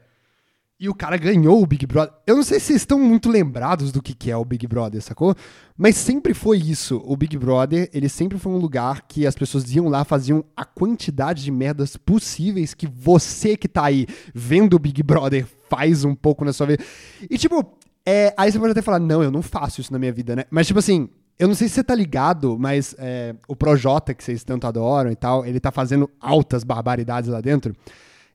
e 0.82 0.88
o 0.88 0.94
cara 0.96 1.16
ganhou 1.16 1.62
o 1.62 1.64
Big 1.66 1.86
Brother. 1.86 2.12
Eu 2.26 2.34
não 2.34 2.42
sei 2.42 2.58
se 2.58 2.66
vocês 2.66 2.80
estão 2.80 2.98
muito 2.98 3.30
lembrados 3.30 3.92
do 3.92 4.02
que, 4.02 4.28
é 4.28 4.36
o 4.36 4.44
Big 4.44 4.66
Brother, 4.66 5.00
sacou? 5.00 5.32
Mas 5.78 5.94
sempre 5.94 6.34
foi 6.34 6.58
isso. 6.58 7.00
O 7.04 7.16
Big 7.16 7.38
Brother, 7.38 7.88
ele 7.92 8.08
sempre 8.08 8.36
foi 8.36 8.50
um 8.50 8.56
lugar 8.56 9.02
que 9.02 9.24
as 9.24 9.36
pessoas 9.36 9.72
iam 9.72 9.88
lá, 9.88 10.04
faziam 10.04 10.44
a 10.56 10.64
quantidade 10.64 11.44
de 11.44 11.52
merdas 11.52 11.96
possíveis 11.96 12.74
que 12.74 12.88
você 12.88 13.56
que 13.56 13.68
tá 13.68 13.84
aí 13.84 14.08
vendo 14.34 14.74
o 14.74 14.78
Big 14.80 15.04
Brother 15.04 15.46
faz 15.70 16.02
um 16.02 16.16
pouco 16.16 16.44
na 16.44 16.52
sua 16.52 16.66
vida. 16.66 16.82
E 17.30 17.38
tipo, 17.38 17.64
é, 18.04 18.34
aí 18.36 18.50
você 18.50 18.58
pode 18.58 18.72
até 18.72 18.82
falar, 18.82 18.98
não, 18.98 19.22
eu 19.22 19.30
não 19.30 19.40
faço 19.40 19.80
isso 19.80 19.92
na 19.92 20.00
minha 20.00 20.12
vida, 20.12 20.34
né? 20.34 20.46
Mas 20.50 20.66
tipo 20.66 20.80
assim, 20.80 21.08
eu 21.38 21.46
não 21.46 21.54
sei 21.54 21.68
se 21.68 21.74
você 21.74 21.84
tá 21.84 21.94
ligado, 21.94 22.58
mas 22.58 22.92
é, 22.98 23.36
o 23.46 23.54
Projota, 23.54 24.12
que 24.12 24.24
vocês 24.24 24.42
tanto 24.42 24.66
adoram 24.66 25.12
e 25.12 25.16
tal, 25.16 25.46
ele 25.46 25.60
tá 25.60 25.70
fazendo 25.70 26.10
altas 26.20 26.64
barbaridades 26.64 27.30
lá 27.30 27.40
dentro. 27.40 27.72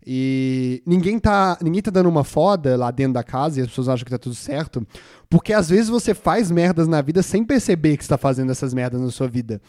E 0.10 0.82
ninguém 0.86 1.20
tá, 1.20 1.58
ninguém 1.62 1.82
tá 1.82 1.91
dando 1.91 2.08
uma 2.08 2.24
foda 2.24 2.78
lá 2.78 2.91
dentro 2.91 3.12
da 3.12 3.24
casa 3.24 3.60
e 3.60 3.62
as 3.62 3.68
pessoas 3.68 3.89
acham 3.89 4.05
que 4.05 4.12
tá 4.12 4.18
tudo 4.18 4.36
certo. 4.36 4.88
Porque 5.30 5.51
às 5.51 5.70
vezes 5.70 5.89
você 5.89 6.14
faz 6.14 6.49
merdas 6.49 6.88
na 6.88 7.01
vida 7.01 7.22
sem 7.22 7.43
perceber 7.43 7.97
que 7.97 8.03
está 8.03 8.18
fazendo 8.18 8.49
essas 8.49 8.74
merdas 8.74 9.01
na 9.01 9.12
sua 9.12 9.28
vida. 9.28 9.62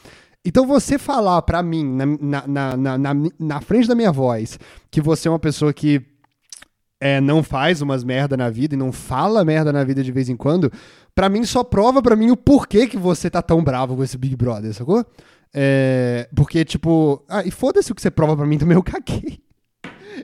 Então 0.44 0.64
você 0.64 0.96
falar 0.96 1.42
pra 1.42 1.60
mim, 1.60 1.84
na, 1.84 2.46
na, 2.46 2.76
na, 2.76 2.98
na, 2.98 3.14
na 3.36 3.60
frente 3.60 3.88
da 3.88 3.96
minha 3.96 4.12
voz, 4.12 4.60
que 4.92 5.00
você 5.00 5.26
é 5.26 5.30
uma 5.32 5.40
pessoa 5.40 5.72
que 5.72 6.06
é, 7.00 7.20
não 7.20 7.42
faz 7.42 7.82
umas 7.82 8.04
merda 8.04 8.36
na 8.36 8.48
vida 8.48 8.76
e 8.76 8.78
não 8.78 8.92
fala 8.92 9.44
merda 9.44 9.72
na 9.72 9.82
vida 9.82 10.04
de 10.04 10.12
vez 10.12 10.28
em 10.28 10.36
quando, 10.36 10.70
pra 11.16 11.28
mim 11.28 11.44
só 11.44 11.64
prova 11.64 12.00
pra 12.00 12.14
mim 12.14 12.30
o 12.30 12.36
porquê 12.36 12.86
que 12.86 12.96
você 12.96 13.28
tá 13.28 13.42
tão 13.42 13.60
bravo 13.64 13.96
com 13.96 14.04
esse 14.04 14.16
Big 14.16 14.36
Brother, 14.36 14.72
sacou? 14.72 15.04
É, 15.52 16.28
porque, 16.32 16.64
tipo, 16.64 17.24
ah, 17.28 17.42
e 17.44 17.50
foda-se 17.50 17.90
o 17.90 17.94
que 17.96 18.02
você 18.02 18.10
prova 18.10 18.36
pra 18.36 18.46
mim 18.46 18.56
também, 18.56 18.76
eu 18.76 18.84
caguei. 18.84 19.47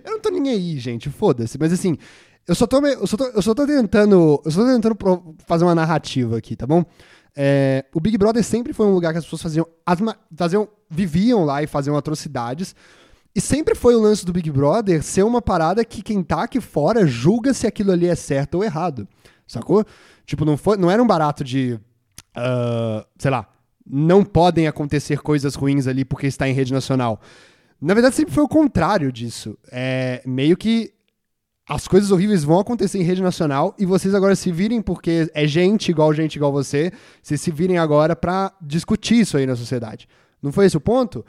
Eu 0.05 0.13
não 0.13 0.21
tô 0.21 0.31
nem 0.31 0.51
aí, 0.51 0.79
gente, 0.79 1.11
foda-se. 1.11 1.59
Mas 1.59 1.73
assim, 1.73 1.97
eu 2.47 2.55
só 2.55 2.67
tô, 2.67 2.85
eu 2.85 3.07
só 3.07 3.17
tô, 3.17 3.25
eu 3.27 3.43
só 3.43 3.55
tô 3.55 3.67
tentando, 3.67 4.41
eu 4.45 4.51
só 4.51 4.63
tô 4.63 4.73
tentando 4.73 5.37
fazer 5.47 5.65
uma 5.65 5.75
narrativa 5.75 6.37
aqui, 6.37 6.57
tá 6.57 6.67
bom? 6.67 6.85
É, 7.37 7.85
o 7.93 8.01
Big 8.01 8.17
Brother 8.17 8.45
sempre 8.45 8.73
foi 8.73 8.87
um 8.87 8.95
lugar 8.95 9.13
que 9.13 9.19
as 9.19 9.25
pessoas 9.25 9.43
faziam, 9.43 9.67
faziam, 10.37 10.69
viviam 10.89 11.45
lá 11.45 11.63
e 11.63 11.67
faziam 11.67 11.97
atrocidades. 11.97 12.75
E 13.35 13.41
sempre 13.41 13.75
foi 13.75 13.97
o 13.97 14.01
lance 14.01 14.25
do 14.25 14.33
Big 14.33 14.49
Brother 14.51 15.03
ser 15.03 15.25
uma 15.25 15.43
parada 15.43 15.85
que 15.85 16.03
quem 16.03 16.23
tá 16.23 16.45
aqui 16.45 16.61
fora 16.61 17.07
julga 17.07 17.53
se 17.53 17.67
aquilo 17.67 17.91
ali 17.91 18.07
é 18.07 18.15
certo 18.15 18.57
ou 18.57 18.65
errado. 18.65 19.09
Sacou? 19.47 19.85
Tipo, 20.25 20.45
não, 20.45 20.57
foi, 20.57 20.77
não 20.77 20.91
era 20.91 21.03
um 21.03 21.07
barato 21.07 21.43
de. 21.43 21.79
Uh, 22.37 23.05
sei 23.19 23.31
lá. 23.31 23.49
Não 23.87 24.25
podem 24.25 24.67
acontecer 24.67 25.21
coisas 25.21 25.55
ruins 25.55 25.87
ali 25.87 26.05
porque 26.05 26.27
está 26.27 26.49
em 26.49 26.53
rede 26.53 26.73
nacional. 26.73 27.21
Na 27.81 27.95
verdade, 27.95 28.17
sempre 28.17 28.33
foi 28.33 28.45
o 28.45 28.49
contrário 28.49 29.13
disso. 29.13 29.59
É 29.71 30.23
meio 30.25 30.57
que 30.57 30.93
as 31.69 31.89
coisas 31.89 32.11
horríveis 32.11 32.45
vão 32.45 32.59
acontecer 32.59 32.99
em 32.99 33.03
rede 33.03 33.23
nacional 33.23 33.75
e 33.79 33.87
vocês 33.87 34.15
agora 34.15 34.37
se 34.37 34.53
virem 34.53 34.83
porque 34.83 35.31
é 35.33 35.47
gente 35.47 35.91
igual 35.91 36.13
gente 36.13 36.37
igual 36.37 36.53
você, 36.53 36.93
vocês 37.23 37.41
se 37.41 37.51
virem 37.51 37.79
agora 37.79 38.15
para 38.15 38.53
discutir 38.61 39.21
isso 39.21 39.37
aí 39.37 39.47
na 39.47 39.57
sociedade. 39.57 40.07
Não 40.43 40.53
foi 40.53 40.67
esse 40.67 40.77
o 40.77 40.81
ponto? 40.81 41.25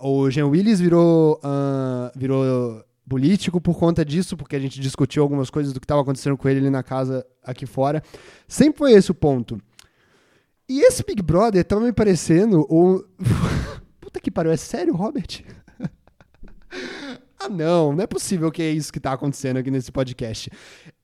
O 0.00 0.30
Jean 0.30 0.46
Willis 0.46 0.80
virou, 0.80 1.38
uh, 1.44 2.18
virou 2.18 2.82
político 3.08 3.60
por 3.60 3.78
conta 3.78 4.04
disso, 4.04 4.36
porque 4.36 4.56
a 4.56 4.58
gente 4.58 4.80
discutiu 4.80 5.22
algumas 5.22 5.50
coisas 5.50 5.72
do 5.72 5.80
que 5.80 5.84
estava 5.84 6.00
acontecendo 6.00 6.36
com 6.36 6.48
ele 6.48 6.60
ali 6.60 6.70
na 6.70 6.82
casa 6.82 7.26
aqui 7.42 7.66
fora. 7.66 8.02
Sempre 8.48 8.78
foi 8.78 8.92
esse 8.92 9.10
o 9.10 9.14
ponto. 9.14 9.60
E 10.68 10.80
esse 10.80 11.04
Big 11.04 11.22
Brother 11.22 11.64
tava 11.64 11.82
me 11.82 11.92
parecendo 11.92 12.66
o. 12.68 13.04
Puta 14.00 14.20
que 14.20 14.30
pariu, 14.30 14.52
é 14.52 14.56
sério, 14.56 14.94
Robert? 14.94 15.44
Ah, 17.38 17.50
não, 17.50 17.92
não 17.92 18.02
é 18.02 18.06
possível 18.06 18.50
que 18.50 18.62
é 18.62 18.70
isso 18.70 18.92
que 18.92 18.98
tá 18.98 19.12
acontecendo 19.12 19.58
aqui 19.58 19.70
nesse 19.70 19.92
podcast. 19.92 20.50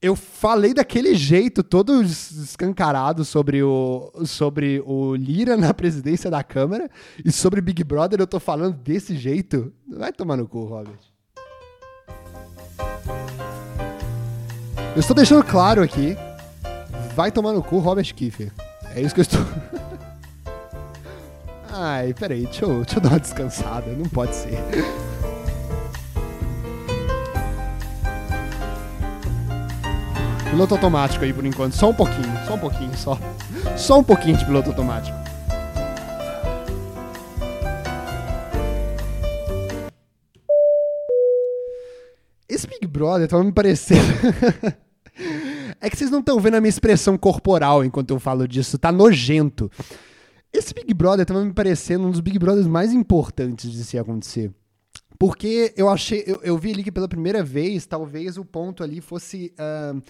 Eu 0.01 0.17
falei 0.17 0.73
daquele 0.73 1.15
jeito, 1.15 1.63
todo 1.63 2.03
escancarado 2.03 3.25
sobre 3.25 3.63
o, 3.63 4.11
sobre 4.25 4.83
o 4.87 5.15
Lira 5.15 5.57
na 5.57 5.75
presidência 5.75 6.31
da 6.31 6.43
Câmara 6.43 6.91
e 7.25 7.31
sobre 7.31 7.61
Big 7.61 7.85
Brother 7.85 8.21
eu 8.21 8.27
tô 8.27 8.41
falando 8.41 8.77
desse 8.77 9.17
jeito. 9.17 9.73
Vai 9.87 10.13
tomar 10.13 10.37
no 10.37 10.49
cu, 10.49 10.65
Robert. 10.65 10.99
Eu 14.95 15.01
estou 15.01 15.15
deixando 15.15 15.45
claro 15.45 15.83
aqui. 15.83 16.17
Vai 17.15 17.31
tomar 17.31 17.53
no 17.53 17.63
cu, 17.63 17.79
Robert 17.79 18.13
Kiefer. 18.15 18.51
É 18.95 19.01
isso 19.01 19.15
que 19.15 19.21
eu 19.21 19.23
estou. 19.23 19.41
Ai, 21.71 22.15
peraí, 22.15 22.45
deixa 22.45 22.65
eu, 22.65 22.83
deixa 22.83 22.99
eu 22.99 23.01
dar 23.01 23.11
uma 23.11 23.21
descansada. 23.21 23.91
Não 23.93 24.09
pode 24.09 24.35
ser. 24.35 24.59
Piloto 30.53 30.75
automático 30.75 31.25
aí 31.25 31.33
por 31.33 31.47
enquanto. 31.47 31.73
Só 31.73 31.89
um 31.89 31.95
pouquinho, 31.95 32.47
só 32.47 32.55
um 32.57 32.59
pouquinho, 32.59 32.95
só. 32.95 33.19
Só 33.75 33.99
um 34.01 34.05
pouquinho 34.05 34.37
de 34.37 34.45
piloto 34.45 34.69
automático. 34.69 35.17
Esse 42.47 42.67
Big 42.67 42.87
Brother 42.87 43.27
tava 43.27 43.43
me 43.43 43.51
parecendo. 43.51 44.03
é 45.81 45.89
que 45.89 45.97
vocês 45.97 46.11
não 46.11 46.19
estão 46.19 46.39
vendo 46.39 46.57
a 46.57 46.61
minha 46.61 46.69
expressão 46.69 47.17
corporal 47.17 47.83
enquanto 47.83 48.11
eu 48.11 48.21
falo 48.21 48.47
disso. 48.47 48.77
Tá 48.77 48.93
nojento. 48.93 49.71
Esse 50.53 50.75
Big 50.75 50.93
Brother 50.93 51.25
tava 51.25 51.43
me 51.43 51.55
parecendo 51.55 52.07
um 52.07 52.11
dos 52.11 52.21
Big 52.21 52.39
Brothers 52.39 52.67
mais 52.67 52.93
importantes 52.93 53.73
de 53.73 53.83
se 53.85 53.99
acontecer. 53.99 54.53
Porque 55.23 55.73
eu 55.77 55.89
achei, 55.89 56.25
eu, 56.27 56.41
eu, 56.43 56.59
vi 56.59 56.73
ali 56.73 56.83
que 56.83 56.91
pela 56.91 57.07
primeira 57.07 57.45
vez, 57.45 57.87
talvez 57.87 58.37
o 58.37 58.45
ponto 58.45 58.83
ali 58.83 59.01
fosse. 59.01 59.55
Uh, 59.57 60.03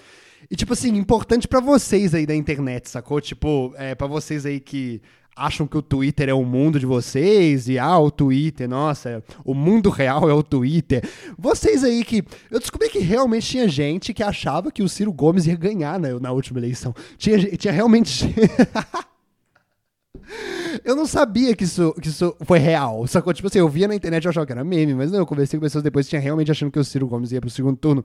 e, 0.51 0.57
tipo 0.57 0.73
assim, 0.73 0.89
importante 0.97 1.47
para 1.47 1.61
vocês 1.61 2.15
aí 2.15 2.25
da 2.25 2.35
internet, 2.35 2.89
sacou? 2.89 3.21
Tipo, 3.21 3.75
é, 3.77 3.95
para 3.95 4.07
vocês 4.07 4.47
aí 4.47 4.59
que 4.59 5.03
acham 5.37 5.67
que 5.67 5.77
o 5.77 5.83
Twitter 5.83 6.31
é 6.31 6.33
o 6.33 6.47
mundo 6.47 6.81
de 6.81 6.87
vocês 6.87 7.69
e 7.69 7.79
ah, 7.79 7.99
o 7.99 8.11
Twitter, 8.11 8.67
nossa, 8.67 9.23
o 9.45 9.53
mundo 9.53 9.91
real 9.91 10.31
é 10.31 10.33
o 10.33 10.43
Twitter. 10.43 11.07
Vocês 11.37 11.85
aí 11.85 12.07
que. 12.07 12.25
Eu 12.51 12.59
descobri 12.59 12.89
que 12.89 13.01
realmente 13.01 13.49
tinha 13.49 13.69
gente 13.69 14.15
que 14.15 14.23
achava 14.23 14.73
que 14.73 14.83
o 14.83 14.89
Ciro 14.89 15.13
Gomes 15.13 15.47
ia 15.47 15.57
ganhar 15.57 16.01
na, 16.01 16.19
na 16.19 16.33
última 16.33 16.59
eleição. 16.59 16.95
Tinha, 17.19 17.39
tinha 17.59 17.71
realmente. 17.71 18.25
Eu 20.85 20.95
não 20.95 21.07
sabia 21.07 21.55
que 21.55 21.65
isso, 21.65 21.95
que 22.01 22.09
isso 22.09 22.37
foi 22.43 22.59
real. 22.59 23.07
Sacou? 23.07 23.33
Tipo 23.33 23.49
assim, 23.49 23.59
eu 23.59 23.69
via 23.69 23.89
na 23.89 23.95
internet 23.95 24.25
e 24.25 24.29
achava 24.29 24.47
que 24.47 24.53
era 24.53 24.65
meme, 24.65 24.95
mas 24.95 25.11
não, 25.11 25.21
eu 25.21 25.27
conversei 25.27 25.59
com 25.59 25.65
pessoas 25.65 25.83
depois 25.83 26.07
que 26.07 26.11
tinha 26.11 26.21
realmente 26.21 26.51
achando 26.51 26.71
que 26.71 26.79
o 26.79 26.85
Ciro 26.85 27.07
Gomes 27.07 27.33
ia 27.33 27.41
pro 27.41 27.51
segundo 27.51 27.77
turno. 27.77 28.05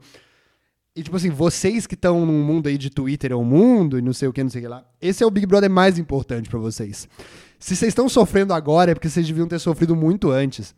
E, 0.94 1.02
tipo 1.02 1.16
assim, 1.16 1.30
vocês 1.30 1.86
que 1.86 1.94
estão 1.94 2.26
num 2.26 2.42
mundo 2.42 2.68
aí 2.68 2.76
de 2.76 2.90
Twitter 2.90 3.32
é 3.32 3.34
o 3.34 3.44
mundo 3.44 3.98
e 3.98 4.02
não 4.02 4.12
sei 4.12 4.28
o 4.28 4.32
que, 4.32 4.42
não 4.42 4.50
sei 4.50 4.60
o 4.60 4.64
que 4.64 4.68
lá. 4.68 4.84
Esse 5.00 5.22
é 5.22 5.26
o 5.26 5.30
Big 5.30 5.46
Brother 5.46 5.70
mais 5.70 5.98
importante 5.98 6.48
para 6.48 6.58
vocês. 6.58 7.08
Se 7.58 7.76
vocês 7.76 7.90
estão 7.90 8.08
sofrendo 8.08 8.52
agora, 8.52 8.90
é 8.90 8.94
porque 8.94 9.08
vocês 9.08 9.26
deviam 9.26 9.46
ter 9.46 9.58
sofrido 9.58 9.94
muito 9.94 10.30
antes. 10.30 10.74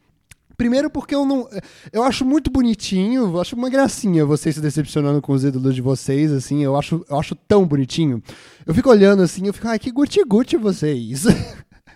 Primeiro 0.61 0.91
porque 0.91 1.15
eu 1.15 1.25
não. 1.25 1.49
Eu 1.91 2.03
acho 2.03 2.23
muito 2.23 2.51
bonitinho, 2.51 3.23
eu 3.23 3.41
acho 3.41 3.57
uma 3.57 3.71
gracinha 3.71 4.27
vocês 4.27 4.57
se 4.57 4.61
decepcionando 4.61 5.23
com 5.23 5.33
os 5.33 5.43
ídolos 5.43 5.75
de 5.75 5.81
vocês, 5.81 6.31
assim, 6.31 6.63
eu 6.63 6.77
acho, 6.77 7.03
eu 7.09 7.19
acho 7.19 7.35
tão 7.35 7.67
bonitinho. 7.67 8.23
Eu 8.67 8.75
fico 8.75 8.91
olhando 8.91 9.23
assim, 9.23 9.47
eu 9.47 9.55
fico, 9.55 9.67
ai, 9.67 9.79
que 9.79 9.91
guti-guti 9.91 10.59
vocês. 10.59 11.25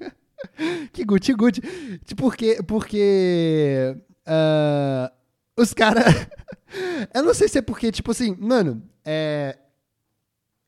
que 0.94 1.04
guti-guti. 1.04 1.60
Porque. 2.16 2.62
Porque. 2.66 3.94
Uh, 4.26 5.12
os 5.60 5.74
caras. 5.74 6.26
eu 7.12 7.22
não 7.22 7.34
sei 7.34 7.48
se 7.48 7.58
é 7.58 7.62
porque, 7.62 7.92
tipo 7.92 8.12
assim, 8.12 8.34
mano, 8.40 8.82
é. 9.04 9.58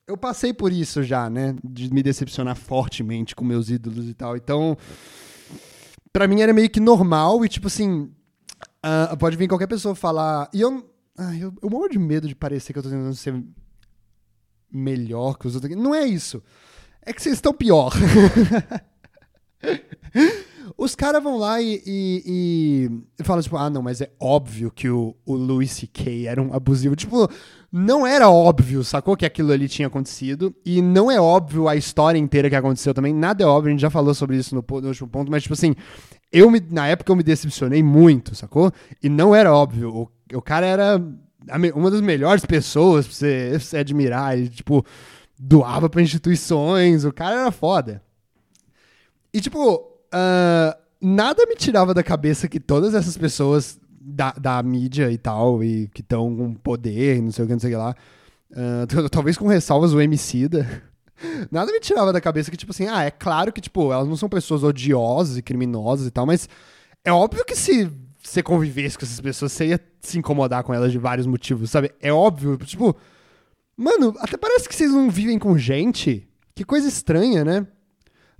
Eu 0.06 0.18
passei 0.18 0.52
por 0.52 0.70
isso 0.70 1.02
já, 1.02 1.30
né? 1.30 1.56
De 1.64 1.90
me 1.90 2.02
decepcionar 2.02 2.56
fortemente 2.56 3.34
com 3.34 3.42
meus 3.42 3.70
ídolos 3.70 4.06
e 4.06 4.12
tal. 4.12 4.36
Então. 4.36 4.76
Pra 6.16 6.26
mim 6.26 6.40
era 6.40 6.54
meio 6.54 6.70
que 6.70 6.80
normal 6.80 7.44
e, 7.44 7.48
tipo 7.48 7.66
assim, 7.66 8.10
ah, 8.82 9.14
pode 9.18 9.36
vir 9.36 9.46
qualquer 9.48 9.66
pessoa 9.66 9.94
falar. 9.94 10.48
E 10.50 10.62
eu, 10.62 10.90
ah, 11.18 11.36
eu, 11.36 11.52
eu 11.62 11.68
morro 11.68 11.90
de 11.90 11.98
medo 11.98 12.26
de 12.26 12.34
parecer 12.34 12.72
que 12.72 12.78
eu 12.78 12.82
tô 12.82 12.88
tentando 12.88 13.14
ser 13.14 13.44
melhor 14.72 15.36
que 15.36 15.46
os 15.46 15.54
outros. 15.54 15.76
Não 15.76 15.94
é 15.94 16.06
isso. 16.06 16.42
É 17.02 17.12
que 17.12 17.22
vocês 17.22 17.34
estão 17.34 17.52
pior. 17.52 17.92
Os 20.76 20.94
caras 20.94 21.22
vão 21.22 21.38
lá 21.38 21.60
e, 21.60 21.82
e, 21.86 22.90
e 23.18 23.24
falam, 23.24 23.42
tipo, 23.42 23.56
ah, 23.56 23.70
não, 23.70 23.82
mas 23.82 24.00
é 24.00 24.10
óbvio 24.20 24.70
que 24.70 24.88
o, 24.88 25.16
o 25.24 25.34
Louis 25.34 25.70
C.K. 25.70 26.26
era 26.26 26.42
um 26.42 26.52
abusivo. 26.52 26.94
Tipo, 26.94 27.28
não 27.72 28.06
era 28.06 28.28
óbvio, 28.28 28.84
sacou 28.84 29.16
que 29.16 29.24
aquilo 29.24 29.52
ali 29.52 29.68
tinha 29.68 29.88
acontecido. 29.88 30.54
E 30.64 30.82
não 30.82 31.10
é 31.10 31.20
óbvio 31.20 31.68
a 31.68 31.76
história 31.76 32.18
inteira 32.18 32.50
que 32.50 32.56
aconteceu 32.56 32.92
também. 32.92 33.14
Nada 33.14 33.42
é 33.42 33.46
óbvio, 33.46 33.68
a 33.68 33.72
gente 33.72 33.80
já 33.80 33.90
falou 33.90 34.12
sobre 34.12 34.36
isso 34.36 34.54
no, 34.54 34.64
no 34.68 34.88
último 34.88 35.08
ponto, 35.08 35.30
mas, 35.30 35.42
tipo 35.42 35.54
assim, 35.54 35.74
eu 36.30 36.50
me, 36.50 36.60
na 36.70 36.88
época 36.88 37.10
eu 37.10 37.16
me 37.16 37.22
decepcionei 37.22 37.82
muito, 37.82 38.34
sacou? 38.34 38.70
E 39.02 39.08
não 39.08 39.34
era 39.34 39.54
óbvio. 39.54 39.94
O, 39.94 40.36
o 40.36 40.42
cara 40.42 40.66
era 40.66 41.02
uma 41.74 41.90
das 41.90 42.00
melhores 42.00 42.44
pessoas 42.44 43.06
pra 43.06 43.14
você, 43.14 43.48
pra 43.50 43.60
você 43.60 43.76
admirar. 43.78 44.36
Ele, 44.36 44.48
tipo, 44.48 44.84
doava 45.38 45.88
pra 45.88 46.02
instituições, 46.02 47.04
o 47.04 47.12
cara 47.12 47.40
era 47.40 47.50
foda. 47.50 48.02
E, 49.36 49.40
tipo, 49.42 49.74
uh, 49.76 50.78
nada 50.98 51.44
me 51.44 51.54
tirava 51.56 51.92
da 51.92 52.02
cabeça 52.02 52.48
que 52.48 52.58
todas 52.58 52.94
essas 52.94 53.18
pessoas 53.18 53.78
da, 54.00 54.32
da 54.32 54.62
mídia 54.62 55.10
e 55.12 55.18
tal, 55.18 55.62
e 55.62 55.88
que 55.88 56.00
estão 56.00 56.34
com 56.34 56.54
poder, 56.54 57.20
não 57.20 57.30
sei 57.30 57.44
o 57.44 57.46
que, 57.46 57.52
não 57.52 57.60
sei 57.60 57.68
o 57.68 57.72
que 57.74 57.76
lá, 57.76 57.94
uh, 58.52 59.08
talvez 59.12 59.36
com 59.36 59.46
ressalvas 59.46 59.92
o 59.92 60.00
Emicida, 60.00 60.82
nada 61.52 61.70
me 61.70 61.80
tirava 61.80 62.14
da 62.14 62.20
cabeça 62.20 62.50
que, 62.50 62.56
tipo 62.56 62.72
assim, 62.72 62.86
ah, 62.86 63.04
é 63.04 63.10
claro 63.10 63.52
que, 63.52 63.60
tipo, 63.60 63.92
elas 63.92 64.08
não 64.08 64.16
são 64.16 64.26
pessoas 64.26 64.64
odiosas 64.64 65.36
e 65.36 65.42
criminosas 65.42 66.06
e 66.06 66.10
tal, 66.10 66.24
mas 66.24 66.48
é 67.04 67.12
óbvio 67.12 67.44
que 67.44 67.54
se 67.54 67.92
você 68.22 68.42
convivesse 68.42 68.96
com 68.96 69.04
essas 69.04 69.20
pessoas, 69.20 69.52
você 69.52 69.66
ia 69.66 69.80
se 70.00 70.18
incomodar 70.18 70.64
com 70.64 70.72
elas 70.72 70.90
de 70.90 70.98
vários 70.98 71.26
motivos, 71.26 71.70
sabe? 71.70 71.92
É 72.00 72.10
óbvio, 72.10 72.56
tipo, 72.56 72.96
mano, 73.76 74.14
até 74.18 74.38
parece 74.38 74.66
que 74.66 74.74
vocês 74.74 74.90
não 74.90 75.10
vivem 75.10 75.38
com 75.38 75.58
gente. 75.58 76.26
Que 76.54 76.64
coisa 76.64 76.88
estranha, 76.88 77.44
né? 77.44 77.66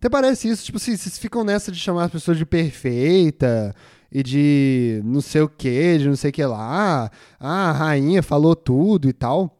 Até 0.06 0.10
parece 0.10 0.48
isso, 0.48 0.64
tipo, 0.64 0.78
assim, 0.78 0.96
vocês 0.96 1.18
ficam 1.18 1.42
nessa 1.42 1.72
de 1.72 1.80
chamar 1.80 2.04
as 2.04 2.12
pessoas 2.12 2.38
de 2.38 2.46
perfeita 2.46 3.74
e 4.10 4.22
de 4.22 5.02
não 5.04 5.20
sei 5.20 5.40
o 5.40 5.48
que, 5.48 5.98
de 5.98 6.08
não 6.08 6.14
sei 6.14 6.30
o 6.30 6.32
que 6.32 6.44
lá. 6.44 7.10
Ah, 7.40 7.70
a 7.70 7.72
rainha 7.72 8.22
falou 8.22 8.54
tudo 8.54 9.08
e 9.08 9.12
tal. 9.12 9.58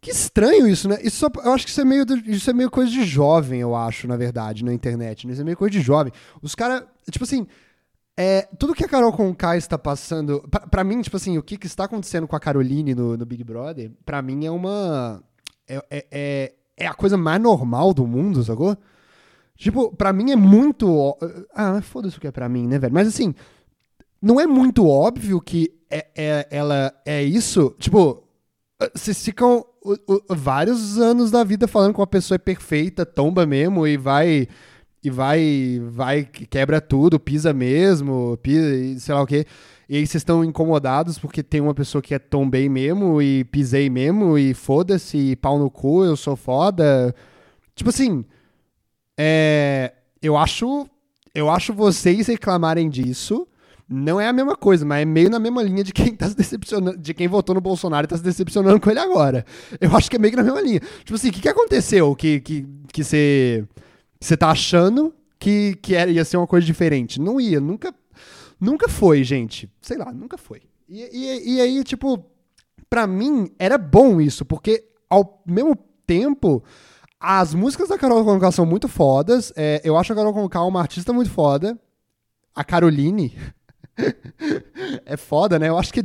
Que 0.00 0.10
estranho 0.10 0.66
isso, 0.66 0.88
né? 0.88 0.98
Isso 1.04 1.18
só, 1.18 1.30
eu 1.44 1.52
acho 1.52 1.64
que 1.64 1.70
isso 1.70 1.80
é, 1.80 1.84
meio, 1.84 2.04
isso 2.26 2.50
é 2.50 2.52
meio 2.52 2.68
coisa 2.68 2.90
de 2.90 3.04
jovem, 3.04 3.60
eu 3.60 3.76
acho, 3.76 4.08
na 4.08 4.16
verdade, 4.16 4.64
na 4.64 4.74
internet. 4.74 5.24
Né? 5.24 5.34
Isso 5.34 5.42
é 5.42 5.44
meio 5.44 5.56
coisa 5.56 5.70
de 5.70 5.80
jovem. 5.80 6.12
Os 6.42 6.56
caras, 6.56 6.82
tipo 7.08 7.24
assim, 7.24 7.46
é, 8.16 8.48
tudo 8.58 8.74
que 8.74 8.84
a 8.84 8.88
Carol 8.88 9.12
Conká 9.12 9.56
está 9.56 9.78
passando. 9.78 10.42
para 10.68 10.82
mim, 10.82 11.00
tipo 11.00 11.16
assim, 11.16 11.38
o 11.38 11.44
que, 11.44 11.56
que, 11.56 11.68
está 11.68 11.84
acontecendo 11.84 12.26
com 12.26 12.34
a 12.34 12.40
Caroline 12.40 12.92
no, 12.92 13.16
no 13.16 13.24
Big 13.24 13.44
Brother, 13.44 13.92
para 14.04 14.20
mim 14.20 14.46
é 14.46 14.50
uma. 14.50 15.22
É, 15.68 15.76
é, 15.88 16.06
é, 16.10 16.54
é 16.76 16.86
a 16.88 16.94
coisa 16.94 17.16
mais 17.16 17.40
normal 17.40 17.94
do 17.94 18.04
mundo, 18.04 18.42
sacou? 18.42 18.76
Tipo, 19.62 19.94
pra 19.94 20.12
mim 20.12 20.32
é 20.32 20.36
muito. 20.36 21.16
Ah, 21.54 21.80
foda-se 21.80 22.18
o 22.18 22.20
que 22.20 22.26
é 22.26 22.32
pra 22.32 22.48
mim, 22.48 22.66
né, 22.66 22.80
velho? 22.80 22.92
Mas 22.92 23.06
assim, 23.06 23.32
não 24.20 24.40
é 24.40 24.44
muito 24.44 24.88
óbvio 24.88 25.40
que 25.40 25.72
é, 25.88 26.04
é 26.16 26.48
ela 26.50 26.92
é 27.06 27.22
isso? 27.22 27.72
Tipo, 27.78 28.24
vocês 28.92 29.24
ficam 29.24 29.64
vários 30.28 30.98
anos 30.98 31.30
da 31.30 31.44
vida 31.44 31.68
falando 31.68 31.94
que 31.94 32.00
uma 32.00 32.08
pessoa 32.08 32.34
é 32.34 32.38
perfeita, 32.40 33.06
tomba 33.06 33.46
mesmo 33.46 33.86
e 33.86 33.96
vai. 33.96 34.48
E 35.04 35.10
vai, 35.10 35.80
vai, 35.90 36.24
quebra 36.24 36.80
tudo, 36.80 37.20
pisa 37.20 37.52
mesmo, 37.52 38.36
pisa, 38.42 38.98
sei 38.98 39.14
lá 39.14 39.22
o 39.22 39.26
quê. 39.26 39.46
E 39.88 39.96
aí 39.96 40.04
vocês 40.04 40.22
estão 40.22 40.44
incomodados 40.44 41.20
porque 41.20 41.40
tem 41.40 41.60
uma 41.60 41.74
pessoa 41.74 42.02
que 42.02 42.14
é 42.14 42.18
tombei 42.18 42.68
mesmo 42.68 43.22
e 43.22 43.44
pisei 43.44 43.88
mesmo 43.88 44.36
e 44.36 44.54
foda-se, 44.54 45.36
pau 45.36 45.56
no 45.56 45.70
cu, 45.70 46.04
eu 46.04 46.16
sou 46.16 46.34
foda. 46.34 47.14
Tipo 47.76 47.90
assim, 47.90 48.24
é, 49.24 49.92
eu 50.20 50.36
acho 50.36 50.88
eu 51.34 51.48
acho 51.48 51.72
vocês 51.72 52.26
reclamarem 52.26 52.90
disso 52.90 53.46
não 53.88 54.20
é 54.20 54.26
a 54.26 54.32
mesma 54.32 54.56
coisa, 54.56 54.86
mas 54.86 55.02
é 55.02 55.04
meio 55.04 55.28
na 55.28 55.38
mesma 55.38 55.62
linha 55.62 55.84
de 55.84 55.92
quem 55.92 56.14
tá 56.16 56.28
se 56.28 56.34
decepcionando, 56.34 56.96
de 56.96 57.12
quem 57.12 57.28
votou 57.28 57.54
no 57.54 57.60
Bolsonaro 57.60 58.06
e 58.06 58.08
tá 58.08 58.16
se 58.16 58.22
decepcionando 58.22 58.80
com 58.80 58.90
ele 58.90 58.98
agora. 58.98 59.44
Eu 59.80 59.94
acho 59.94 60.10
que 60.10 60.16
é 60.16 60.18
meio 60.18 60.32
que 60.32 60.36
na 60.36 60.42
mesma 60.42 60.60
linha. 60.60 60.80
Tipo 61.04 61.14
assim, 61.14 61.28
o 61.28 61.32
que, 61.32 61.40
que 61.40 61.48
aconteceu 61.48 62.16
que 62.16 62.40
que 62.40 62.66
que 62.92 63.04
você 63.04 63.64
você 64.18 64.36
tá 64.36 64.50
achando 64.50 65.14
que 65.38 65.76
que 65.82 65.94
era, 65.94 66.10
ia 66.10 66.24
ser 66.24 66.38
uma 66.38 66.46
coisa 66.46 66.66
diferente? 66.66 67.20
Não 67.20 67.40
ia, 67.40 67.60
nunca 67.60 67.94
nunca 68.58 68.88
foi, 68.88 69.22
gente. 69.22 69.70
Sei 69.80 69.98
lá, 69.98 70.12
nunca 70.12 70.38
foi. 70.38 70.62
E, 70.88 71.00
e, 71.12 71.54
e 71.56 71.60
aí, 71.60 71.84
tipo, 71.84 72.24
para 72.88 73.06
mim 73.06 73.50
era 73.58 73.76
bom 73.76 74.20
isso, 74.20 74.44
porque 74.44 74.84
ao 75.08 75.42
mesmo 75.46 75.76
tempo 76.06 76.64
as 77.22 77.54
músicas 77.54 77.88
da 77.88 77.96
Carol 77.96 78.24
Conká 78.24 78.50
são 78.50 78.66
muito 78.66 78.88
fodas. 78.88 79.52
É, 79.54 79.80
eu 79.84 79.96
acho 79.96 80.12
a 80.12 80.16
Carol 80.16 80.34
Conká 80.34 80.64
uma 80.64 80.80
artista 80.80 81.12
muito 81.12 81.30
foda. 81.30 81.78
A 82.52 82.64
Caroline 82.64 83.32
é 85.06 85.16
foda, 85.16 85.56
né? 85.56 85.68
Eu 85.68 85.78
acho 85.78 85.92
que 85.92 86.00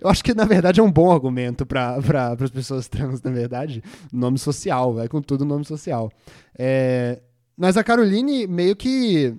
eu 0.00 0.08
acho 0.08 0.22
que 0.22 0.32
na 0.32 0.44
verdade 0.44 0.78
é 0.78 0.82
um 0.82 0.92
bom 0.92 1.10
argumento 1.10 1.66
para 1.66 1.96
as 2.40 2.50
pessoas 2.50 2.86
trans, 2.86 3.20
na 3.20 3.32
verdade. 3.32 3.82
Nome 4.12 4.38
social, 4.38 4.94
vai 4.94 5.08
com 5.08 5.20
tudo 5.20 5.44
nome 5.44 5.64
social. 5.64 6.08
É, 6.56 7.20
mas 7.56 7.76
a 7.76 7.82
Caroline 7.82 8.46
meio 8.46 8.76
que 8.76 9.34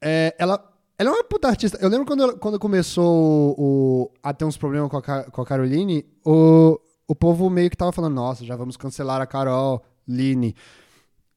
é, 0.00 0.32
ela 0.38 0.62
ela 0.98 1.10
é 1.10 1.12
uma 1.12 1.24
puta 1.24 1.48
artista. 1.48 1.76
Eu 1.80 1.88
lembro 1.88 2.06
quando, 2.06 2.38
quando 2.38 2.58
começou 2.58 3.54
o, 3.58 4.10
a 4.22 4.32
ter 4.32 4.44
uns 4.44 4.56
problemas 4.56 4.88
com 4.88 4.96
a, 4.96 5.24
com 5.24 5.42
a 5.42 5.44
Caroline, 5.44 6.06
o, 6.24 6.80
o 7.08 7.14
povo 7.14 7.48
meio 7.48 7.70
que 7.70 7.76
tava 7.76 7.92
falando, 7.92 8.14
nossa, 8.14 8.44
já 8.44 8.56
vamos 8.56 8.76
cancelar 8.76 9.20
a 9.20 9.26
Carol, 9.26 9.84
Line. 10.06 10.54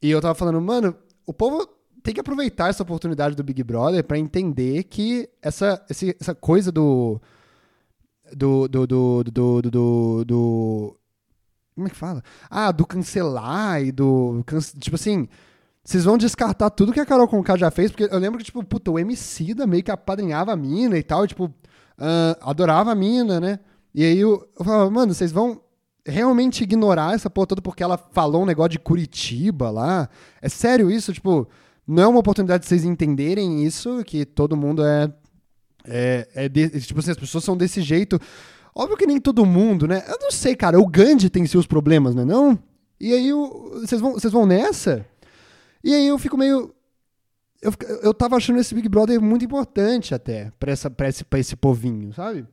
E 0.01 0.09
eu 0.09 0.21
tava 0.21 0.35
falando, 0.35 0.61
mano, 0.61 0.95
o 1.25 1.33
povo 1.33 1.67
tem 2.01 2.13
que 2.13 2.19
aproveitar 2.19 2.69
essa 2.69 2.83
oportunidade 2.83 3.35
do 3.35 3.43
Big 3.43 3.63
Brother 3.63 4.03
para 4.03 4.17
entender 4.17 4.83
que 4.83 5.29
essa, 5.41 5.83
essa 5.89 6.33
coisa 6.33 6.71
do 6.71 7.21
do 8.35 8.67
do, 8.67 8.87
do, 8.87 9.23
do, 9.23 9.61
do, 9.61 10.25
do, 10.25 10.97
Como 11.75 11.87
é 11.87 11.89
que 11.89 11.95
fala? 11.95 12.23
Ah, 12.49 12.71
do 12.71 12.85
cancelar 12.85 13.81
e 13.83 13.91
do. 13.91 14.43
Tipo 14.79 14.95
assim. 14.95 15.27
Vocês 15.81 16.03
vão 16.03 16.17
descartar 16.17 16.69
tudo 16.69 16.91
que 16.93 16.99
a 16.99 17.05
Carol 17.05 17.27
Conká 17.27 17.57
já 17.57 17.71
fez, 17.71 17.89
porque 17.89 18.03
eu 18.03 18.19
lembro 18.19 18.37
que, 18.37 18.43
tipo, 18.43 18.63
puta, 18.63 18.91
o 18.91 18.99
MC 18.99 19.55
da 19.55 19.65
meio 19.65 19.81
que 19.81 19.89
apadrinhava 19.89 20.51
a 20.51 20.55
mina 20.55 20.95
e 20.97 21.01
tal, 21.01 21.25
e, 21.25 21.29
tipo, 21.29 21.45
uh, 21.45 22.37
adorava 22.41 22.91
a 22.91 22.95
mina, 22.95 23.39
né? 23.39 23.59
E 23.93 24.03
aí 24.03 24.19
eu, 24.19 24.47
eu 24.57 24.65
falava, 24.65 24.89
mano, 24.89 25.13
vocês 25.13 25.31
vão 25.31 25.61
realmente 26.05 26.63
ignorar 26.63 27.13
essa 27.13 27.29
porra 27.29 27.47
toda 27.47 27.61
porque 27.61 27.83
ela 27.83 27.97
falou 27.97 28.43
um 28.43 28.45
negócio 28.45 28.71
de 28.71 28.79
Curitiba 28.79 29.69
lá? 29.69 30.09
É 30.41 30.49
sério 30.49 30.89
isso? 30.89 31.13
Tipo, 31.13 31.47
não 31.87 32.03
é 32.03 32.07
uma 32.07 32.19
oportunidade 32.19 32.63
de 32.63 32.69
vocês 32.69 32.83
entenderem 32.83 33.63
isso, 33.63 34.03
que 34.03 34.25
todo 34.25 34.57
mundo 34.57 34.83
é. 34.85 35.11
É, 35.85 36.27
é 36.35 36.49
de, 36.49 36.69
tipo 36.81 36.99
assim, 36.99 37.11
as 37.11 37.17
pessoas 37.17 37.43
são 37.43 37.57
desse 37.57 37.81
jeito. 37.81 38.19
Óbvio 38.75 38.97
que 38.97 39.07
nem 39.07 39.19
todo 39.19 39.45
mundo, 39.45 39.87
né? 39.87 40.03
Eu 40.07 40.17
não 40.21 40.29
sei, 40.29 40.55
cara. 40.55 40.79
O 40.79 40.85
Gandhi 40.85 41.29
tem 41.29 41.45
seus 41.47 41.65
problemas, 41.65 42.13
né? 42.13 42.23
Não? 42.23 42.59
E 42.99 43.13
aí 43.13 43.31
vocês 43.31 43.99
vão, 43.99 44.13
vocês 44.13 44.31
vão 44.31 44.45
nessa? 44.45 45.05
E 45.83 45.93
aí 45.93 46.07
eu 46.07 46.19
fico 46.19 46.37
meio. 46.37 46.75
Eu, 47.61 47.73
eu 48.03 48.13
tava 48.13 48.35
achando 48.35 48.59
esse 48.59 48.75
Big 48.75 48.87
Brother 48.87 49.19
muito 49.21 49.43
importante 49.43 50.13
até 50.13 50.51
pra, 50.59 50.71
essa, 50.71 50.89
pra, 50.89 51.09
esse, 51.09 51.23
pra 51.23 51.39
esse 51.39 51.55
povinho, 51.55 52.13
sabe? 52.13 52.45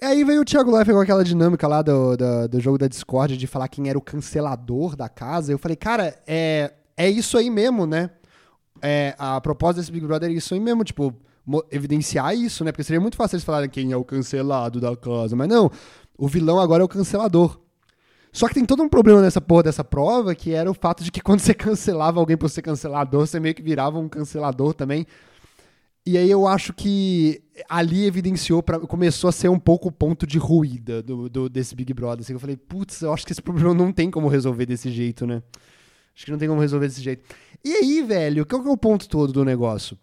E 0.00 0.04
aí 0.04 0.24
veio 0.24 0.42
o 0.42 0.44
Thiago 0.44 0.70
Leifert 0.70 0.94
com 0.94 1.02
aquela 1.02 1.24
dinâmica 1.24 1.66
lá 1.66 1.80
do, 1.80 2.16
do, 2.18 2.48
do, 2.48 2.60
jogo 2.60 2.76
da 2.76 2.86
Discord 2.86 3.34
de 3.34 3.46
falar 3.46 3.66
quem 3.68 3.88
era 3.88 3.96
o 3.96 4.02
cancelador 4.02 4.94
da 4.94 5.08
casa. 5.08 5.50
Eu 5.50 5.58
falei, 5.58 5.74
cara, 5.76 6.14
é, 6.26 6.74
é 6.94 7.08
isso 7.08 7.38
aí 7.38 7.48
mesmo, 7.48 7.86
né? 7.86 8.10
É, 8.82 9.14
a 9.18 9.40
proposta 9.40 9.80
desse 9.80 9.90
Big 9.90 10.06
Brother 10.06 10.30
é 10.30 10.34
isso 10.34 10.52
aí 10.52 10.60
mesmo, 10.60 10.84
tipo, 10.84 11.14
evidenciar 11.70 12.36
isso, 12.36 12.62
né? 12.62 12.72
Porque 12.72 12.84
seria 12.84 13.00
muito 13.00 13.16
fácil 13.16 13.36
eles 13.36 13.44
falarem 13.44 13.70
quem 13.70 13.90
é 13.90 13.96
o 13.96 14.04
cancelado 14.04 14.80
da 14.80 14.94
casa. 14.94 15.34
Mas 15.34 15.48
não, 15.48 15.70
o 16.18 16.28
vilão 16.28 16.60
agora 16.60 16.82
é 16.82 16.84
o 16.84 16.88
cancelador. 16.88 17.58
Só 18.30 18.48
que 18.48 18.54
tem 18.54 18.66
todo 18.66 18.82
um 18.82 18.88
problema 18.90 19.22
nessa 19.22 19.40
porra 19.40 19.62
dessa 19.62 19.82
prova, 19.82 20.34
que 20.34 20.52
era 20.52 20.70
o 20.70 20.74
fato 20.74 21.02
de 21.02 21.10
que 21.10 21.22
quando 21.22 21.40
você 21.40 21.54
cancelava 21.54 22.20
alguém 22.20 22.36
por 22.36 22.50
ser 22.50 22.60
cancelador, 22.60 23.26
você 23.26 23.40
meio 23.40 23.54
que 23.54 23.62
virava 23.62 23.98
um 23.98 24.10
cancelador 24.10 24.74
também. 24.74 25.06
E 26.06 26.16
aí 26.16 26.30
eu 26.30 26.46
acho 26.46 26.72
que 26.72 27.42
ali 27.68 28.04
evidenciou, 28.04 28.62
pra, 28.62 28.78
começou 28.78 29.28
a 29.28 29.32
ser 29.32 29.48
um 29.48 29.58
pouco 29.58 29.88
o 29.88 29.92
ponto 29.92 30.26
de 30.26 30.38
ruída 30.38 31.02
do, 31.02 31.28
do, 31.28 31.48
desse 31.48 31.74
Big 31.74 31.92
Brother. 31.92 32.20
Assim, 32.20 32.32
eu 32.32 32.38
falei, 32.38 32.56
putz, 32.56 33.02
eu 33.02 33.12
acho 33.12 33.26
que 33.26 33.32
esse 33.32 33.42
problema 33.42 33.74
não 33.74 33.92
tem 33.92 34.10
como 34.10 34.28
resolver 34.28 34.66
desse 34.66 34.90
jeito, 34.90 35.26
né? 35.26 35.42
Acho 36.14 36.24
que 36.24 36.30
não 36.30 36.38
tem 36.38 36.48
como 36.48 36.60
resolver 36.60 36.86
desse 36.86 37.02
jeito. 37.02 37.24
E 37.64 37.74
aí, 37.74 38.02
velho, 38.02 38.46
qual 38.46 38.62
que 38.62 38.68
é 38.68 38.70
o 38.70 38.76
ponto 38.76 39.08
todo 39.08 39.32
do 39.32 39.44
negócio? 39.44 39.98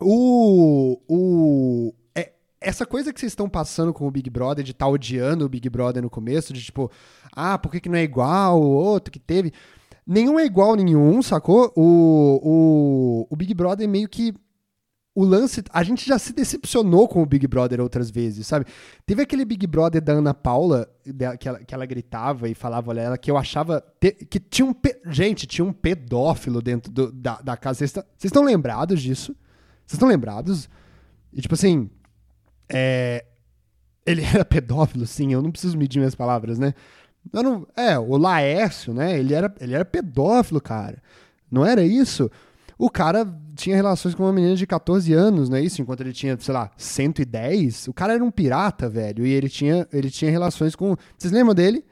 O. 0.00 0.98
o 1.06 1.94
é, 2.14 2.32
essa 2.60 2.86
coisa 2.86 3.12
que 3.12 3.20
vocês 3.20 3.32
estão 3.32 3.48
passando 3.48 3.92
com 3.92 4.08
o 4.08 4.10
Big 4.10 4.30
Brother, 4.30 4.64
de 4.64 4.70
estar 4.70 4.86
tá 4.86 4.90
odiando 4.90 5.44
o 5.44 5.48
Big 5.48 5.68
Brother 5.68 6.02
no 6.02 6.10
começo, 6.10 6.52
de 6.52 6.62
tipo, 6.62 6.90
ah, 7.30 7.58
por 7.58 7.70
que, 7.70 7.80
que 7.80 7.88
não 7.88 7.98
é 7.98 8.02
igual 8.02 8.60
o 8.60 8.70
outro 8.70 9.12
que 9.12 9.20
teve? 9.20 9.52
nenhum 10.06 10.38
é 10.38 10.44
igual 10.44 10.74
nenhum, 10.74 11.22
sacou? 11.22 11.72
O, 11.76 12.40
o, 12.42 13.26
o 13.30 13.36
Big 13.36 13.54
Brother 13.54 13.88
meio 13.88 14.08
que. 14.08 14.34
O 15.14 15.24
lance. 15.24 15.62
A 15.70 15.82
gente 15.82 16.06
já 16.08 16.18
se 16.18 16.32
decepcionou 16.32 17.06
com 17.06 17.22
o 17.22 17.26
Big 17.26 17.46
Brother 17.46 17.80
outras 17.80 18.10
vezes, 18.10 18.46
sabe? 18.46 18.64
Teve 19.04 19.22
aquele 19.22 19.44
Big 19.44 19.66
Brother 19.66 20.00
da 20.00 20.14
Ana 20.14 20.32
Paula, 20.32 20.88
que 21.38 21.46
ela, 21.48 21.58
que 21.62 21.74
ela 21.74 21.84
gritava 21.84 22.48
e 22.48 22.54
falava, 22.54 22.90
olha, 22.90 23.00
ela, 23.02 23.18
que 23.18 23.30
eu 23.30 23.36
achava. 23.36 23.84
te- 24.00 24.12
que 24.12 24.40
tinha 24.40 24.64
um. 24.66 24.72
pe- 24.72 25.00
Gente, 25.06 25.46
tinha 25.46 25.64
um 25.64 25.72
pedófilo 25.72 26.62
dentro 26.62 26.90
do- 26.90 27.12
da, 27.12 27.40
da 27.42 27.56
casa. 27.58 27.78
Vocês 27.80 27.92
tão- 27.92 28.02
vocês 28.16 28.30
estão 28.30 28.42
lembrados 28.44 29.02
disso? 29.02 29.36
Vocês 29.86 29.94
estão 29.96 30.08
lembrados? 30.08 30.68
E 31.32 31.42
tipo 31.42 31.54
assim. 31.54 31.90
É. 32.68 33.24
Ele 34.06 34.22
era 34.24 34.44
pedófilo, 34.44 35.06
sim, 35.06 35.32
eu 35.32 35.42
não 35.42 35.50
preciso 35.52 35.76
medir 35.76 35.98
minhas 35.98 36.14
palavras, 36.14 36.58
né? 36.58 36.74
Não, 37.32 37.66
é, 37.76 37.96
o 37.98 38.16
Laércio, 38.16 38.92
né? 38.92 39.16
Ele 39.18 39.32
era, 39.34 39.54
ele 39.60 39.74
era 39.74 39.84
pedófilo, 39.84 40.60
cara. 40.60 41.00
Não 41.50 41.64
era 41.64 41.82
isso? 41.84 42.30
O 42.82 42.90
cara 42.90 43.24
tinha 43.54 43.76
relações 43.76 44.12
com 44.12 44.24
uma 44.24 44.32
menina 44.32 44.56
de 44.56 44.66
14 44.66 45.12
anos, 45.12 45.48
não 45.48 45.56
é 45.56 45.60
isso? 45.60 45.80
Enquanto 45.80 46.00
ele 46.00 46.12
tinha, 46.12 46.36
sei 46.40 46.52
lá, 46.52 46.68
110. 46.76 47.86
O 47.86 47.92
cara 47.92 48.14
era 48.14 48.24
um 48.24 48.30
pirata, 48.30 48.88
velho. 48.88 49.24
E 49.24 49.30
ele 49.30 49.48
tinha, 49.48 49.86
ele 49.92 50.10
tinha 50.10 50.28
relações 50.32 50.74
com. 50.74 50.96
Vocês 51.16 51.32
lembram 51.32 51.54
dele? 51.54 51.84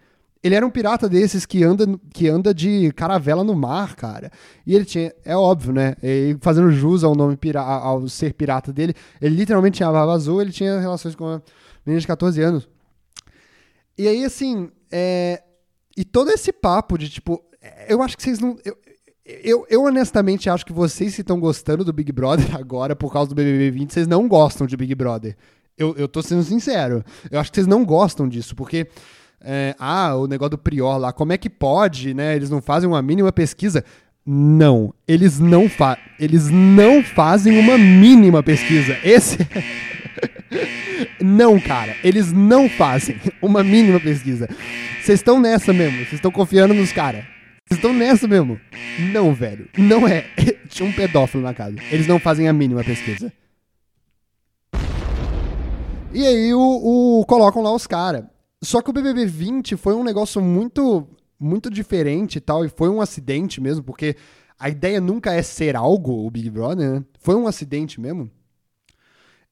Ele 0.42 0.52
era 0.52 0.66
um 0.66 0.70
pirata 0.70 1.08
desses 1.08 1.46
que 1.46 1.62
anda, 1.62 1.86
que 2.12 2.28
anda 2.28 2.52
de 2.52 2.90
caravela 2.94 3.44
no 3.44 3.54
mar, 3.54 3.94
cara. 3.94 4.32
E 4.66 4.74
ele 4.74 4.84
tinha, 4.84 5.14
é 5.24 5.36
óbvio, 5.36 5.72
né? 5.72 5.94
E 6.02 6.36
fazendo 6.40 6.72
jus 6.72 7.04
ao 7.04 7.14
nome 7.14 7.36
pira, 7.36 7.60
ao 7.60 8.08
ser 8.08 8.34
pirata 8.34 8.72
dele, 8.72 8.92
ele 9.22 9.36
literalmente 9.36 9.76
tinha 9.76 9.88
a 9.88 9.92
barba 9.92 10.12
azul, 10.12 10.42
ele 10.42 10.50
tinha 10.50 10.80
relações 10.80 11.14
com 11.14 11.22
uma 11.22 11.42
menina 11.86 12.00
de 12.00 12.06
14 12.08 12.42
anos. 12.42 12.68
E 13.96 14.08
aí, 14.08 14.24
assim, 14.24 14.68
é, 14.90 15.40
e 15.96 16.04
todo 16.04 16.32
esse 16.32 16.52
papo 16.52 16.98
de 16.98 17.08
tipo, 17.08 17.40
eu 17.88 18.02
acho 18.02 18.16
que 18.16 18.24
vocês 18.24 18.40
não. 18.40 18.58
Eu, 18.64 18.76
eu, 19.24 19.66
eu 19.68 19.84
honestamente 19.84 20.48
acho 20.48 20.64
que 20.64 20.72
vocês 20.72 21.14
que 21.14 21.20
estão 21.20 21.38
gostando 21.38 21.84
do 21.84 21.92
Big 21.92 22.10
Brother 22.12 22.54
agora 22.56 22.96
por 22.96 23.12
causa 23.12 23.28
do 23.30 23.34
BBB 23.34 23.70
20, 23.70 23.92
vocês 23.92 24.06
não 24.06 24.26
gostam 24.26 24.66
de 24.66 24.76
Big 24.76 24.94
Brother. 24.94 25.36
Eu, 25.76 25.94
eu 25.96 26.08
tô 26.08 26.22
sendo 26.22 26.42
sincero. 26.42 27.04
Eu 27.30 27.40
acho 27.40 27.50
que 27.50 27.56
vocês 27.56 27.66
não 27.66 27.84
gostam 27.84 28.28
disso, 28.28 28.54
porque. 28.54 28.86
é, 29.42 29.74
ah, 29.78 30.14
o 30.16 30.26
negócio 30.26 30.50
do 30.50 30.58
Prior 30.58 30.98
lá, 30.98 31.12
como 31.12 31.32
é 31.32 31.38
que 31.38 31.48
pode, 31.48 32.12
né? 32.12 32.36
Eles 32.36 32.50
não 32.50 32.60
fazem 32.60 32.88
uma 32.88 33.00
mínima 33.00 33.32
pesquisa. 33.32 33.84
Não, 34.26 34.92
eles 35.08 35.40
não, 35.40 35.68
fa 35.68 35.96
eles 36.18 36.50
não 36.50 37.02
fazem 37.02 37.58
uma 37.58 37.78
mínima 37.78 38.42
pesquisa. 38.42 38.96
Esse. 39.02 39.38
Não, 41.22 41.58
cara, 41.60 41.96
eles 42.02 42.32
não 42.32 42.68
fazem 42.68 43.16
uma 43.40 43.62
mínima 43.62 44.00
pesquisa. 44.00 44.48
Vocês 45.00 45.20
estão 45.20 45.40
nessa 45.40 45.72
mesmo, 45.72 45.98
vocês 45.98 46.14
estão 46.14 46.30
confiando 46.30 46.74
nos 46.74 46.92
caras. 46.92 47.24
Vocês 47.70 47.78
estão 47.78 47.92
nessa 47.92 48.26
mesmo. 48.26 48.60
Não, 49.12 49.32
velho, 49.32 49.68
não 49.78 50.06
é. 50.08 50.22
Tinha 50.68 50.88
um 50.88 50.92
pedófilo 50.92 51.40
na 51.42 51.54
casa. 51.54 51.76
Eles 51.92 52.06
não 52.08 52.18
fazem 52.18 52.48
a 52.48 52.52
mínima 52.52 52.82
pesquisa. 52.82 53.32
E 56.12 56.26
aí 56.26 56.52
o, 56.52 57.20
o- 57.20 57.24
colocam 57.26 57.62
lá 57.62 57.72
os 57.72 57.86
caras. 57.86 58.24
Só 58.60 58.82
que 58.82 58.90
o 58.90 58.92
BBB 58.92 59.24
20 59.24 59.76
foi 59.76 59.94
um 59.94 60.02
negócio 60.02 60.42
muito 60.42 61.08
muito 61.38 61.70
diferente 61.70 62.36
e 62.36 62.40
tal, 62.40 62.66
e 62.66 62.68
foi 62.68 62.90
um 62.90 63.00
acidente 63.00 63.62
mesmo, 63.62 63.82
porque 63.82 64.14
a 64.58 64.68
ideia 64.68 65.00
nunca 65.00 65.32
é 65.32 65.40
ser 65.40 65.74
algo, 65.74 66.26
o 66.26 66.30
Big 66.30 66.50
Brother, 66.50 66.90
né? 66.96 67.04
Foi 67.20 67.34
um 67.34 67.46
acidente 67.46 67.98
mesmo. 67.98 68.30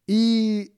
E, 0.06 0.70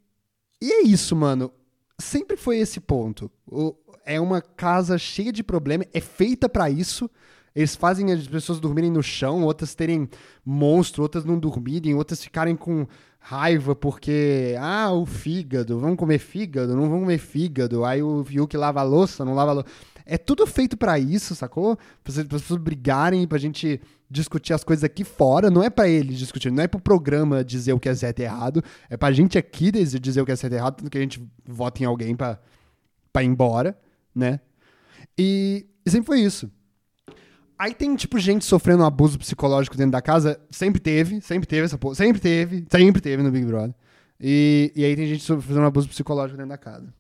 e 0.63 0.71
é 0.71 0.83
isso, 0.83 1.17
mano. 1.17 1.51
Sempre 1.99 2.37
foi 2.37 2.59
esse 2.59 2.79
ponto. 2.81 3.29
O- 3.51 3.75
é 4.05 4.21
uma 4.21 4.41
casa 4.41 4.97
cheia 4.99 5.33
de 5.33 5.43
problema, 5.43 5.85
é 5.93 6.01
feita 6.01 6.49
pra 6.49 6.69
isso. 6.71 7.11
Eles 7.55 7.75
fazem 7.75 8.13
as 8.13 8.27
pessoas 8.27 8.61
dormirem 8.61 8.91
no 8.91 9.03
chão, 9.03 9.43
outras 9.43 9.75
terem 9.75 10.09
monstro, 10.45 11.03
outras 11.03 11.25
não 11.25 11.39
dormirem, 11.39 11.95
outras 11.95 12.23
ficarem 12.23 12.55
com 12.55 12.87
raiva 13.19 13.77
porque, 13.77 14.57
ah, 14.59 14.93
o 14.93 15.05
fígado, 15.05 15.79
vamos 15.79 15.97
comer 15.97 16.19
fígado, 16.19 16.75
não 16.75 16.89
vamos 16.89 17.01
comer 17.01 17.19
fígado. 17.19 17.85
Aí 17.85 18.03
o 18.03 18.25
Fiuk 18.25 18.57
lava 18.57 18.81
a 18.81 18.85
louça, 18.85 19.25
não 19.25 19.35
lava 19.35 19.51
a 19.51 19.55
louça. 19.55 19.69
É 20.07 20.19
tudo 20.19 20.47
feito 20.47 20.77
pra 20.77 20.99
isso, 20.99 21.37
sacou? 21.37 21.77
Pra 22.03 22.13
as 22.13 22.27
pessoas 22.27 22.61
brigarem, 22.61 23.29
pra 23.29 23.39
gente 23.39 23.81
discutir 24.11 24.53
as 24.53 24.65
coisas 24.65 24.83
aqui 24.83 25.05
fora. 25.05 25.51
Não 25.51 25.63
é 25.63 25.71
pra 25.71 25.89
eles 25.89 26.19
discutirem, 26.19 26.57
não 26.57 26.65
é 26.65 26.67
pro 26.67 26.81
programa 26.81 27.45
dizer 27.45 27.73
o 27.75 27.79
que 27.79 27.89
é 27.89 27.95
certo 27.95 28.21
e 28.21 28.23
errado. 28.25 28.65
É 28.89 28.97
pra 28.97 29.13
gente 29.13 29.39
aqui 29.39 29.71
dizer 29.71 30.21
o 30.21 30.27
que 30.27 30.33
é 30.33 30.37
certo 30.37 30.55
e 30.55 30.57
errado, 30.57 30.77
tanto 30.77 30.91
que 30.91 30.99
a 30.99 31.01
gente 31.01 31.23
vota 31.47 31.83
em 31.83 31.87
alguém 31.87 32.17
pra, 32.17 32.41
pra 33.13 33.23
ir 33.23 33.27
embora, 33.27 33.79
né? 34.15 34.41
E, 35.17 35.67
e 35.85 35.91
sempre 35.91 36.07
foi 36.07 36.21
isso. 36.21 36.51
Aí 37.61 37.75
tem, 37.75 37.95
tipo, 37.95 38.19
gente 38.19 38.43
sofrendo 38.43 38.83
um 38.83 38.87
abuso 38.87 39.19
psicológico 39.19 39.77
dentro 39.77 39.93
da 39.93 40.01
casa. 40.01 40.41
Sempre 40.51 40.81
teve, 40.81 41.21
sempre 41.21 41.47
teve 41.47 41.67
essa 41.67 41.77
porra. 41.77 41.95
Sempre 41.95 42.19
teve, 42.19 42.67
sempre 42.71 43.03
teve 43.03 43.23
no 43.23 43.31
Big 43.31 43.45
Brother. 43.45 43.75
E, 44.19 44.73
e 44.75 44.83
aí 44.83 44.97
tem 44.97 45.07
gente 45.07 45.23
sofrendo 45.23 45.61
um 45.61 45.67
abuso 45.67 45.87
psicológico 45.87 46.39
dentro 46.39 46.49
da 46.49 46.57
casa. 46.57 46.91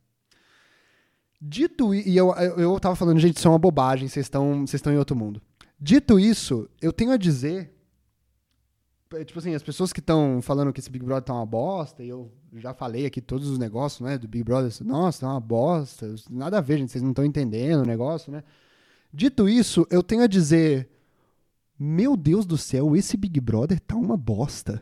Dito 1.40 1.94
e 1.94 2.14
eu, 2.14 2.34
eu, 2.34 2.58
eu 2.58 2.78
tava 2.78 2.94
falando, 2.94 3.18
gente, 3.18 3.38
isso 3.38 3.48
é 3.48 3.50
uma 3.50 3.58
bobagem, 3.58 4.06
vocês 4.06 4.26
estão 4.26 4.92
em 4.92 4.98
outro 4.98 5.16
mundo. 5.16 5.40
Dito 5.80 6.20
isso, 6.20 6.68
eu 6.82 6.92
tenho 6.92 7.12
a 7.12 7.16
dizer. 7.16 7.74
Tipo 9.24 9.38
assim, 9.38 9.54
as 9.54 9.62
pessoas 9.62 9.94
que 9.94 10.00
estão 10.00 10.42
falando 10.42 10.74
que 10.74 10.80
esse 10.80 10.90
Big 10.90 11.02
Brother 11.06 11.24
tá 11.24 11.32
uma 11.32 11.46
bosta, 11.46 12.04
e 12.04 12.10
eu 12.10 12.30
já 12.56 12.74
falei 12.74 13.06
aqui 13.06 13.22
todos 13.22 13.48
os 13.48 13.58
negócios, 13.58 14.02
né, 14.06 14.18
do 14.18 14.28
Big 14.28 14.44
Brother, 14.44 14.70
nossa, 14.84 15.20
tá 15.20 15.32
uma 15.32 15.40
bosta, 15.40 16.14
nada 16.28 16.58
a 16.58 16.60
ver, 16.60 16.76
gente, 16.76 16.92
vocês 16.92 17.02
não 17.02 17.12
estão 17.12 17.24
entendendo 17.24 17.80
o 17.80 17.86
negócio, 17.86 18.30
né? 18.30 18.44
Dito 19.12 19.48
isso, 19.48 19.84
eu 19.90 20.04
tenho 20.04 20.22
a 20.22 20.28
dizer: 20.28 20.88
Meu 21.76 22.16
Deus 22.16 22.46
do 22.46 22.56
céu, 22.56 22.94
esse 22.94 23.16
Big 23.16 23.40
Brother 23.40 23.80
tá 23.80 23.96
uma 23.96 24.16
bosta. 24.16 24.80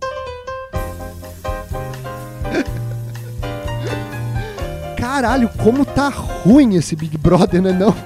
Caralho, 4.96 5.50
como 5.62 5.84
tá 5.84 6.08
ruim 6.08 6.76
esse 6.76 6.96
Big 6.96 7.18
Brother, 7.18 7.60
né 7.60 7.72
não? 7.72 7.94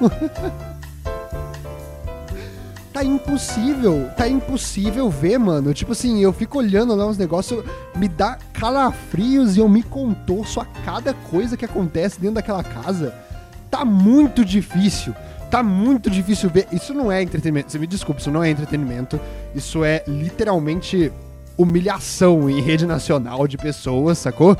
tá 2.93 3.05
impossível, 3.05 4.11
tá 4.17 4.29
impossível 4.29 5.09
ver, 5.09 5.39
mano. 5.39 5.73
Tipo 5.73 5.93
assim, 5.93 6.21
eu 6.21 6.33
fico 6.33 6.59
olhando 6.59 6.97
lá 6.97 7.07
uns 7.07 7.17
negócios, 7.17 7.65
me 7.95 8.09
dá 8.09 8.37
calafrios 8.53 9.57
e 9.57 9.61
eu 9.61 9.69
me 9.69 9.85
contorço 9.85 10.61
a 10.61 10.65
cada 10.65 11.15
coisa 11.15 11.57
que 11.57 11.65
acontece 11.65 12.21
dentro 12.21 12.35
daquela 12.35 12.65
casa. 12.65 13.15
Tá 13.71 13.85
muito 13.85 14.45
difícil. 14.45 15.15
Tá 15.51 15.63
muito 15.63 16.11
difícil 16.11 16.51
ver. 16.51 16.67
Isso 16.73 16.93
não 16.93 17.13
é 17.13 17.23
entretenimento. 17.23 17.71
Você 17.71 17.79
me 17.79 17.87
desculpa, 17.87 18.21
isso 18.21 18.31
não 18.31 18.43
é 18.43 18.51
entretenimento. 18.51 19.21
Isso 19.55 19.85
é 19.85 20.03
literalmente 20.07 21.13
humilhação 21.57 22.51
em 22.51 22.61
rede 22.61 22.87
nacional 22.87 23.47
de 23.47 23.57
pessoas, 23.57 24.19
sacou? 24.19 24.57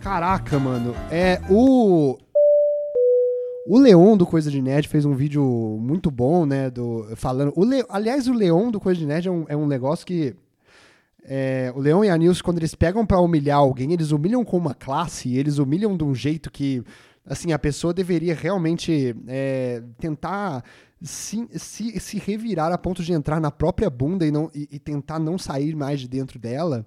Caraca, 0.00 0.58
mano. 0.58 0.94
É 1.10 1.40
o. 1.48 2.18
O 3.66 3.78
Leon 3.78 4.16
do 4.16 4.26
Coisa 4.26 4.50
de 4.50 4.60
Nerd 4.60 4.88
fez 4.88 5.04
um 5.04 5.14
vídeo 5.14 5.44
muito 5.80 6.10
bom, 6.10 6.44
né? 6.44 6.70
Do, 6.70 7.06
falando. 7.14 7.52
O 7.54 7.64
Le, 7.64 7.84
aliás, 7.88 8.26
o 8.26 8.32
Leon 8.32 8.70
do 8.70 8.80
Coisa 8.80 8.98
de 8.98 9.06
Nerd 9.06 9.28
é 9.28 9.30
um, 9.30 9.44
é 9.48 9.56
um 9.56 9.66
negócio 9.66 10.04
que. 10.04 10.34
é, 11.24 11.72
o 11.76 11.78
Leon 11.78 12.02
e 12.02 12.08
a 12.08 12.16
Nilce, 12.16 12.42
quando 12.42 12.58
eles 12.58 12.74
pegam 12.74 13.06
pra 13.06 13.20
humilhar 13.20 13.58
alguém, 13.58 13.92
eles 13.92 14.10
humilham 14.10 14.44
com 14.44 14.56
uma 14.56 14.74
classe, 14.74 15.36
eles 15.36 15.58
humilham 15.58 15.96
de 15.96 16.02
um 16.02 16.14
jeito 16.14 16.50
que. 16.50 16.82
Assim, 17.24 17.52
a 17.52 17.58
pessoa 17.58 17.92
deveria 17.92 18.34
realmente 18.34 19.14
é, 19.28 19.82
tentar 19.98 20.64
se, 21.02 21.46
se, 21.52 22.00
se 22.00 22.18
revirar 22.18 22.72
a 22.72 22.78
ponto 22.78 23.02
de 23.02 23.12
entrar 23.12 23.40
na 23.40 23.50
própria 23.50 23.88
bunda 23.90 24.26
e, 24.26 24.30
não, 24.30 24.50
e, 24.54 24.68
e 24.72 24.78
tentar 24.78 25.18
não 25.18 25.38
sair 25.38 25.74
mais 25.76 26.00
de 26.00 26.08
dentro 26.08 26.38
dela 26.38 26.86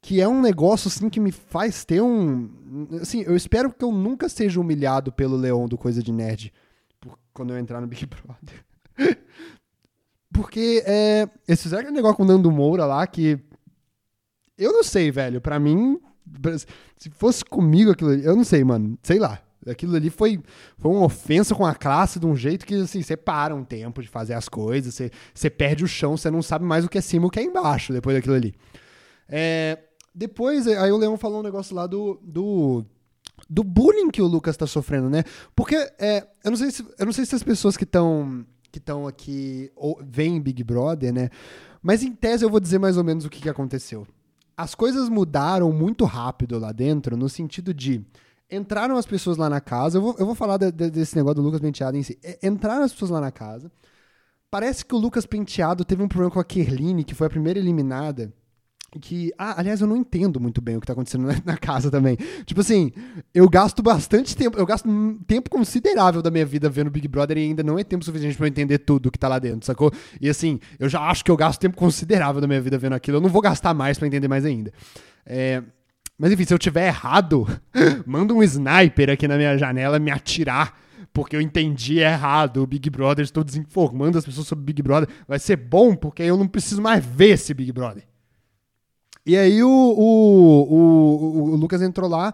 que 0.00 0.20
é 0.20 0.28
um 0.28 0.40
negócio 0.40 0.86
assim 0.88 1.10
que 1.10 1.18
me 1.18 1.32
faz 1.32 1.84
ter 1.84 2.00
um, 2.00 2.86
assim, 3.02 3.22
eu 3.22 3.34
espero 3.34 3.72
que 3.72 3.84
eu 3.84 3.90
nunca 3.90 4.28
seja 4.28 4.60
humilhado 4.60 5.10
pelo 5.12 5.36
Leon 5.36 5.66
do 5.66 5.76
Coisa 5.76 6.00
de 6.02 6.12
Nerd 6.12 6.52
por- 7.00 7.18
quando 7.34 7.52
eu 7.52 7.58
entrar 7.58 7.80
no 7.80 7.86
Big 7.88 8.06
Brother. 8.06 8.64
Porque 10.32 10.82
é, 10.86 11.28
eles 11.46 11.62
fizeram 11.62 11.80
aquele 11.82 11.96
negócio 11.96 12.16
com 12.16 12.22
o 12.22 12.26
Nando 12.26 12.50
Moura 12.50 12.84
lá 12.84 13.06
que 13.06 13.38
eu 14.56 14.72
não 14.72 14.84
sei, 14.84 15.10
velho, 15.10 15.40
pra 15.40 15.58
mim 15.58 15.98
se 16.96 17.10
fosse 17.10 17.44
comigo 17.44 17.90
aquilo 17.90 18.12
eu 18.12 18.36
não 18.36 18.44
sei, 18.44 18.62
mano, 18.62 18.96
sei 19.02 19.18
lá. 19.18 19.40
Aquilo 19.70 19.96
ali 19.96 20.10
foi, 20.10 20.40
foi 20.78 20.90
uma 20.90 21.04
ofensa 21.04 21.54
com 21.54 21.64
a 21.64 21.74
classe 21.74 22.18
de 22.18 22.26
um 22.26 22.36
jeito 22.36 22.66
que, 22.66 22.74
assim, 22.74 23.02
você 23.02 23.16
para 23.16 23.54
um 23.54 23.64
tempo 23.64 24.02
de 24.02 24.08
fazer 24.08 24.34
as 24.34 24.48
coisas, 24.48 24.94
você, 24.94 25.10
você 25.34 25.50
perde 25.50 25.84
o 25.84 25.88
chão, 25.88 26.16
você 26.16 26.30
não 26.30 26.42
sabe 26.42 26.64
mais 26.64 26.84
o 26.84 26.88
que 26.88 26.98
é 26.98 27.00
cima 27.00 27.26
e 27.26 27.28
o 27.28 27.30
que 27.30 27.40
é 27.40 27.42
embaixo 27.42 27.92
depois 27.92 28.16
daquilo 28.16 28.34
ali. 28.34 28.54
É, 29.28 29.78
depois, 30.14 30.66
aí 30.66 30.90
o 30.90 30.96
Leão 30.96 31.16
falou 31.16 31.40
um 31.40 31.44
negócio 31.44 31.76
lá 31.76 31.86
do, 31.86 32.18
do, 32.22 32.84
do 33.48 33.62
bullying 33.62 34.10
que 34.10 34.22
o 34.22 34.26
Lucas 34.26 34.56
tá 34.56 34.66
sofrendo, 34.66 35.08
né? 35.08 35.22
Porque 35.54 35.76
é, 35.98 36.26
eu, 36.44 36.50
não 36.50 36.58
sei 36.58 36.70
se, 36.70 36.84
eu 36.98 37.06
não 37.06 37.12
sei 37.12 37.24
se 37.24 37.34
as 37.34 37.42
pessoas 37.42 37.76
que 37.76 37.84
estão 37.84 38.44
que 38.70 38.78
estão 38.78 39.06
aqui 39.06 39.70
ou, 39.74 39.98
veem 40.04 40.40
Big 40.40 40.62
Brother, 40.62 41.12
né? 41.12 41.30
Mas 41.82 42.02
em 42.02 42.12
tese 42.12 42.44
eu 42.44 42.50
vou 42.50 42.60
dizer 42.60 42.78
mais 42.78 42.96
ou 42.96 43.04
menos 43.04 43.24
o 43.24 43.30
que, 43.30 43.40
que 43.40 43.48
aconteceu. 43.48 44.06
As 44.56 44.74
coisas 44.74 45.08
mudaram 45.08 45.72
muito 45.72 46.04
rápido 46.04 46.58
lá 46.58 46.72
dentro, 46.72 47.16
no 47.16 47.28
sentido 47.28 47.72
de 47.72 48.04
entraram 48.50 48.96
as 48.96 49.06
pessoas 49.06 49.36
lá 49.36 49.48
na 49.50 49.60
casa. 49.60 49.98
Eu 49.98 50.02
vou, 50.02 50.16
eu 50.18 50.26
vou 50.26 50.34
falar 50.34 50.56
de- 50.56 50.72
de- 50.72 50.90
desse 50.90 51.14
negócio 51.16 51.36
do 51.36 51.42
Lucas 51.42 51.60
Penteado 51.60 51.96
em 51.96 52.02
si. 52.02 52.18
É, 52.22 52.46
Entraram 52.46 52.82
as 52.84 52.92
pessoas 52.92 53.10
lá 53.10 53.20
na 53.20 53.30
casa. 53.30 53.70
Parece 54.50 54.84
que 54.84 54.94
o 54.94 54.98
Lucas 54.98 55.26
Penteado 55.26 55.84
teve 55.84 56.02
um 56.02 56.08
problema 56.08 56.30
com 56.30 56.40
a 56.40 56.44
Kerline, 56.44 57.04
que 57.04 57.14
foi 57.14 57.26
a 57.26 57.30
primeira 57.30 57.58
eliminada. 57.58 58.32
Que, 59.02 59.30
ah, 59.36 59.60
aliás, 59.60 59.82
eu 59.82 59.86
não 59.86 59.98
entendo 59.98 60.40
muito 60.40 60.62
bem 60.62 60.78
o 60.78 60.80
que 60.80 60.86
tá 60.86 60.94
acontecendo 60.94 61.26
na, 61.26 61.34
na 61.44 61.56
casa 61.58 61.90
também. 61.90 62.16
Tipo 62.46 62.62
assim, 62.62 62.90
eu 63.34 63.46
gasto 63.46 63.82
bastante 63.82 64.34
tempo, 64.34 64.58
eu 64.58 64.64
gasto 64.64 64.88
um 64.88 65.18
tempo 65.26 65.50
considerável 65.50 66.22
da 66.22 66.30
minha 66.30 66.46
vida 66.46 66.70
vendo 66.70 66.90
Big 66.90 67.06
Brother 67.06 67.36
e 67.36 67.42
ainda 67.42 67.62
não 67.62 67.78
é 67.78 67.84
tempo 67.84 68.02
suficiente 68.02 68.34
pra 68.38 68.46
eu 68.46 68.48
entender 68.48 68.78
tudo 68.78 69.10
que 69.10 69.18
tá 69.18 69.28
lá 69.28 69.38
dentro, 69.38 69.66
sacou? 69.66 69.92
E 70.18 70.26
assim, 70.26 70.58
eu 70.78 70.88
já 70.88 71.00
acho 71.02 71.22
que 71.22 71.30
eu 71.30 71.36
gasto 71.36 71.60
tempo 71.60 71.76
considerável 71.76 72.40
da 72.40 72.46
minha 72.46 72.62
vida 72.62 72.78
vendo 72.78 72.94
aquilo. 72.94 73.18
Eu 73.18 73.20
não 73.20 73.28
vou 73.28 73.42
gastar 73.42 73.74
mais 73.74 73.98
pra 73.98 74.06
entender 74.08 74.26
mais 74.26 74.46
ainda. 74.46 74.72
É, 75.26 75.62
mas 76.18 76.32
enfim, 76.32 76.44
se 76.44 76.52
eu 76.52 76.58
tiver 76.58 76.88
errado, 76.88 77.46
manda 78.04 78.34
um 78.34 78.42
sniper 78.42 79.10
aqui 79.10 79.28
na 79.28 79.36
minha 79.36 79.56
janela 79.56 79.98
me 79.98 80.10
atirar 80.10 80.76
porque 81.12 81.34
eu 81.34 81.40
entendi 81.40 81.98
errado 81.98 82.62
o 82.62 82.66
Big 82.66 82.88
Brother, 82.90 83.24
estou 83.24 83.42
desinformando 83.42 84.18
as 84.18 84.24
pessoas 84.24 84.46
sobre 84.46 84.62
o 84.62 84.66
Big 84.66 84.82
Brother. 84.82 85.08
Vai 85.26 85.38
ser 85.38 85.56
bom 85.56 85.96
porque 85.96 86.22
eu 86.22 86.36
não 86.36 86.46
preciso 86.46 86.80
mais 86.80 87.04
ver 87.04 87.30
esse 87.30 87.52
Big 87.52 87.72
Brother. 87.72 88.06
E 89.26 89.36
aí 89.36 89.62
o, 89.62 89.68
o, 89.68 90.62
o, 90.70 91.42
o 91.50 91.56
Lucas 91.56 91.82
entrou 91.82 92.08
lá, 92.08 92.32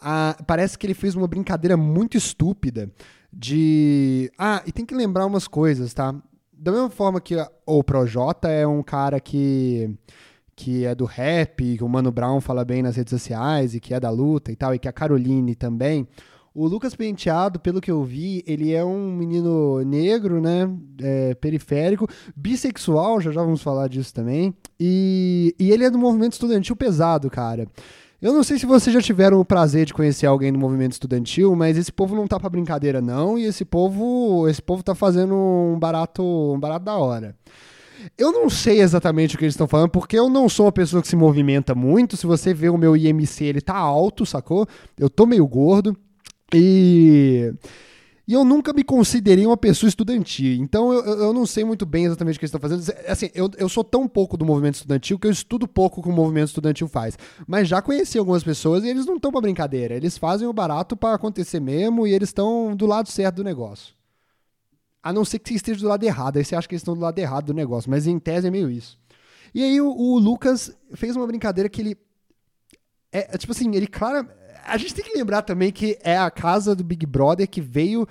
ah, 0.00 0.36
parece 0.46 0.76
que 0.76 0.86
ele 0.86 0.94
fez 0.94 1.14
uma 1.14 1.26
brincadeira 1.26 1.76
muito 1.76 2.16
estúpida 2.16 2.90
de... 3.32 4.30
Ah, 4.36 4.62
e 4.66 4.72
tem 4.72 4.84
que 4.84 4.94
lembrar 4.94 5.26
umas 5.26 5.48
coisas, 5.48 5.94
tá? 5.94 6.14
Da 6.52 6.70
mesma 6.70 6.90
forma 6.90 7.20
que 7.20 7.34
o 7.64 7.82
Projota 7.82 8.48
é 8.48 8.66
um 8.66 8.82
cara 8.82 9.20
que 9.20 9.96
que 10.56 10.84
é 10.84 10.94
do 10.94 11.04
rap, 11.04 11.76
que 11.76 11.84
o 11.84 11.88
Mano 11.88 12.12
Brown 12.12 12.40
fala 12.40 12.64
bem 12.64 12.82
nas 12.82 12.96
redes 12.96 13.10
sociais 13.10 13.74
e 13.74 13.80
que 13.80 13.92
é 13.94 14.00
da 14.00 14.10
luta 14.10 14.52
e 14.52 14.56
tal, 14.56 14.74
e 14.74 14.78
que 14.78 14.88
a 14.88 14.92
Caroline 14.92 15.54
também. 15.54 16.06
O 16.54 16.68
Lucas 16.68 16.94
Penteado, 16.94 17.58
pelo 17.58 17.80
que 17.80 17.90
eu 17.90 18.04
vi, 18.04 18.44
ele 18.46 18.72
é 18.72 18.84
um 18.84 19.12
menino 19.12 19.80
negro, 19.80 20.40
né? 20.40 20.70
É, 21.02 21.34
periférico, 21.34 22.06
bissexual, 22.36 23.20
já 23.20 23.32
já 23.32 23.42
vamos 23.42 23.60
falar 23.60 23.88
disso 23.88 24.14
também. 24.14 24.54
E, 24.78 25.52
e 25.58 25.72
ele 25.72 25.84
é 25.84 25.90
do 25.90 25.98
movimento 25.98 26.34
estudantil 26.34 26.76
pesado, 26.76 27.28
cara. 27.28 27.66
Eu 28.22 28.32
não 28.32 28.44
sei 28.44 28.56
se 28.56 28.66
vocês 28.66 28.94
já 28.94 29.02
tiveram 29.02 29.40
o 29.40 29.44
prazer 29.44 29.84
de 29.84 29.92
conhecer 29.92 30.26
alguém 30.26 30.52
do 30.52 30.58
movimento 30.58 30.92
estudantil, 30.92 31.54
mas 31.56 31.76
esse 31.76 31.92
povo 31.92 32.14
não 32.14 32.26
tá 32.26 32.38
pra 32.38 32.48
brincadeira, 32.48 33.02
não, 33.02 33.36
e 33.36 33.44
esse 33.44 33.64
povo, 33.64 34.48
esse 34.48 34.62
povo 34.62 34.82
tá 34.82 34.94
fazendo 34.94 35.34
um 35.34 35.78
barato, 35.78 36.22
um 36.22 36.58
barato 36.58 36.84
da 36.84 36.96
hora. 36.96 37.36
Eu 38.16 38.32
não 38.32 38.50
sei 38.50 38.80
exatamente 38.80 39.34
o 39.34 39.38
que 39.38 39.44
eles 39.44 39.54
estão 39.54 39.68
falando, 39.68 39.90
porque 39.90 40.18
eu 40.18 40.28
não 40.28 40.48
sou 40.48 40.66
uma 40.66 40.72
pessoa 40.72 41.02
que 41.02 41.08
se 41.08 41.16
movimenta 41.16 41.74
muito. 41.74 42.16
Se 42.16 42.26
você 42.26 42.52
vê 42.52 42.68
o 42.68 42.78
meu 42.78 42.96
IMC, 42.96 43.44
ele 43.44 43.60
tá 43.60 43.76
alto, 43.76 44.26
sacou? 44.26 44.66
Eu 44.98 45.08
tô 45.10 45.26
meio 45.26 45.46
gordo. 45.46 45.96
E. 46.52 47.52
E 48.26 48.32
eu 48.32 48.42
nunca 48.42 48.72
me 48.72 48.82
considerei 48.82 49.44
uma 49.44 49.56
pessoa 49.56 49.86
estudantil. 49.86 50.54
Então 50.54 50.90
eu, 50.92 51.18
eu 51.24 51.32
não 51.34 51.44
sei 51.44 51.62
muito 51.62 51.84
bem 51.84 52.06
exatamente 52.06 52.36
o 52.36 52.38
que 52.38 52.46
eles 52.46 52.54
estão 52.54 52.60
fazendo. 52.60 52.98
Assim, 53.06 53.28
eu, 53.34 53.50
eu 53.58 53.68
sou 53.68 53.84
tão 53.84 54.08
pouco 54.08 54.36
do 54.38 54.46
movimento 54.46 54.76
estudantil 54.76 55.18
que 55.18 55.26
eu 55.26 55.30
estudo 55.30 55.68
pouco 55.68 56.00
o 56.00 56.02
que 56.02 56.08
o 56.08 56.12
movimento 56.12 56.48
estudantil 56.48 56.88
faz. 56.88 57.18
Mas 57.46 57.68
já 57.68 57.82
conheci 57.82 58.18
algumas 58.18 58.42
pessoas 58.42 58.82
e 58.82 58.88
eles 58.88 59.04
não 59.04 59.16
estão 59.16 59.30
pra 59.30 59.42
brincadeira. 59.42 59.94
Eles 59.94 60.16
fazem 60.16 60.48
o 60.48 60.54
barato 60.54 60.96
para 60.96 61.14
acontecer 61.14 61.60
mesmo 61.60 62.06
e 62.06 62.14
eles 62.14 62.30
estão 62.30 62.74
do 62.74 62.86
lado 62.86 63.10
certo 63.10 63.36
do 63.36 63.44
negócio. 63.44 63.94
A 65.04 65.12
não 65.12 65.24
ser 65.24 65.38
que 65.38 65.50
você 65.50 65.56
esteja 65.56 65.80
do 65.80 65.88
lado 65.88 66.02
errado. 66.02 66.38
Aí 66.38 66.44
você 66.44 66.56
acha 66.56 66.66
que 66.66 66.74
eles 66.74 66.80
estão 66.80 66.94
do 66.94 67.00
lado 67.00 67.18
errado 67.18 67.44
do 67.44 67.54
negócio. 67.54 67.90
Mas 67.90 68.06
em 68.06 68.18
tese 68.18 68.48
é 68.48 68.50
meio 68.50 68.70
isso. 68.70 68.98
E 69.54 69.62
aí 69.62 69.80
o, 69.80 69.88
o 69.88 70.18
Lucas 70.18 70.74
fez 70.94 71.14
uma 71.14 71.26
brincadeira 71.26 71.68
que 71.68 71.82
ele. 71.82 71.96
É, 73.12 73.34
é 73.34 73.38
tipo 73.38 73.52
assim, 73.52 73.74
ele 73.76 73.86
claramente 73.86 74.44
a 74.66 74.76
gente 74.78 74.94
tem 74.94 75.04
que 75.04 75.16
lembrar 75.16 75.42
também 75.42 75.70
que 75.70 75.98
é 76.02 76.16
a 76.16 76.30
casa 76.30 76.74
do 76.74 76.82
Big 76.82 77.04
Brother 77.06 77.48
que 77.48 77.60
veio. 77.60 78.06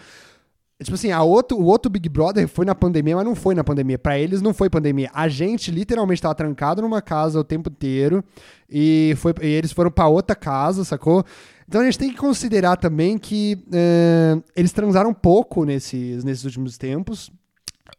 Tipo 0.81 0.95
assim, 0.95 1.11
a 1.11 1.23
outro, 1.23 1.57
o 1.57 1.63
outro 1.63 1.89
Big 1.89 2.09
Brother 2.09 2.47
foi 2.47 2.65
na 2.65 2.75
pandemia, 2.75 3.15
mas 3.15 3.25
não 3.25 3.35
foi 3.35 3.55
na 3.55 3.63
pandemia. 3.63 3.97
Para 3.97 4.19
eles 4.19 4.41
não 4.41 4.53
foi 4.53 4.69
pandemia. 4.69 5.09
A 5.13 5.27
gente 5.27 5.71
literalmente 5.71 6.19
estava 6.19 6.35
trancado 6.35 6.81
numa 6.81 7.01
casa 7.01 7.39
o 7.39 7.43
tempo 7.43 7.69
inteiro 7.69 8.23
e, 8.69 9.13
foi, 9.17 9.33
e 9.41 9.47
eles 9.47 9.71
foram 9.71 9.89
para 9.89 10.07
outra 10.07 10.35
casa, 10.35 10.83
sacou? 10.83 11.23
Então 11.67 11.81
a 11.81 11.85
gente 11.85 11.97
tem 11.97 12.09
que 12.09 12.17
considerar 12.17 12.77
também 12.77 13.17
que 13.17 13.63
é, 13.71 14.41
eles 14.55 14.71
transaram 14.71 15.13
pouco 15.13 15.65
nesses, 15.65 16.23
nesses 16.23 16.43
últimos 16.45 16.77
tempos. 16.77 17.31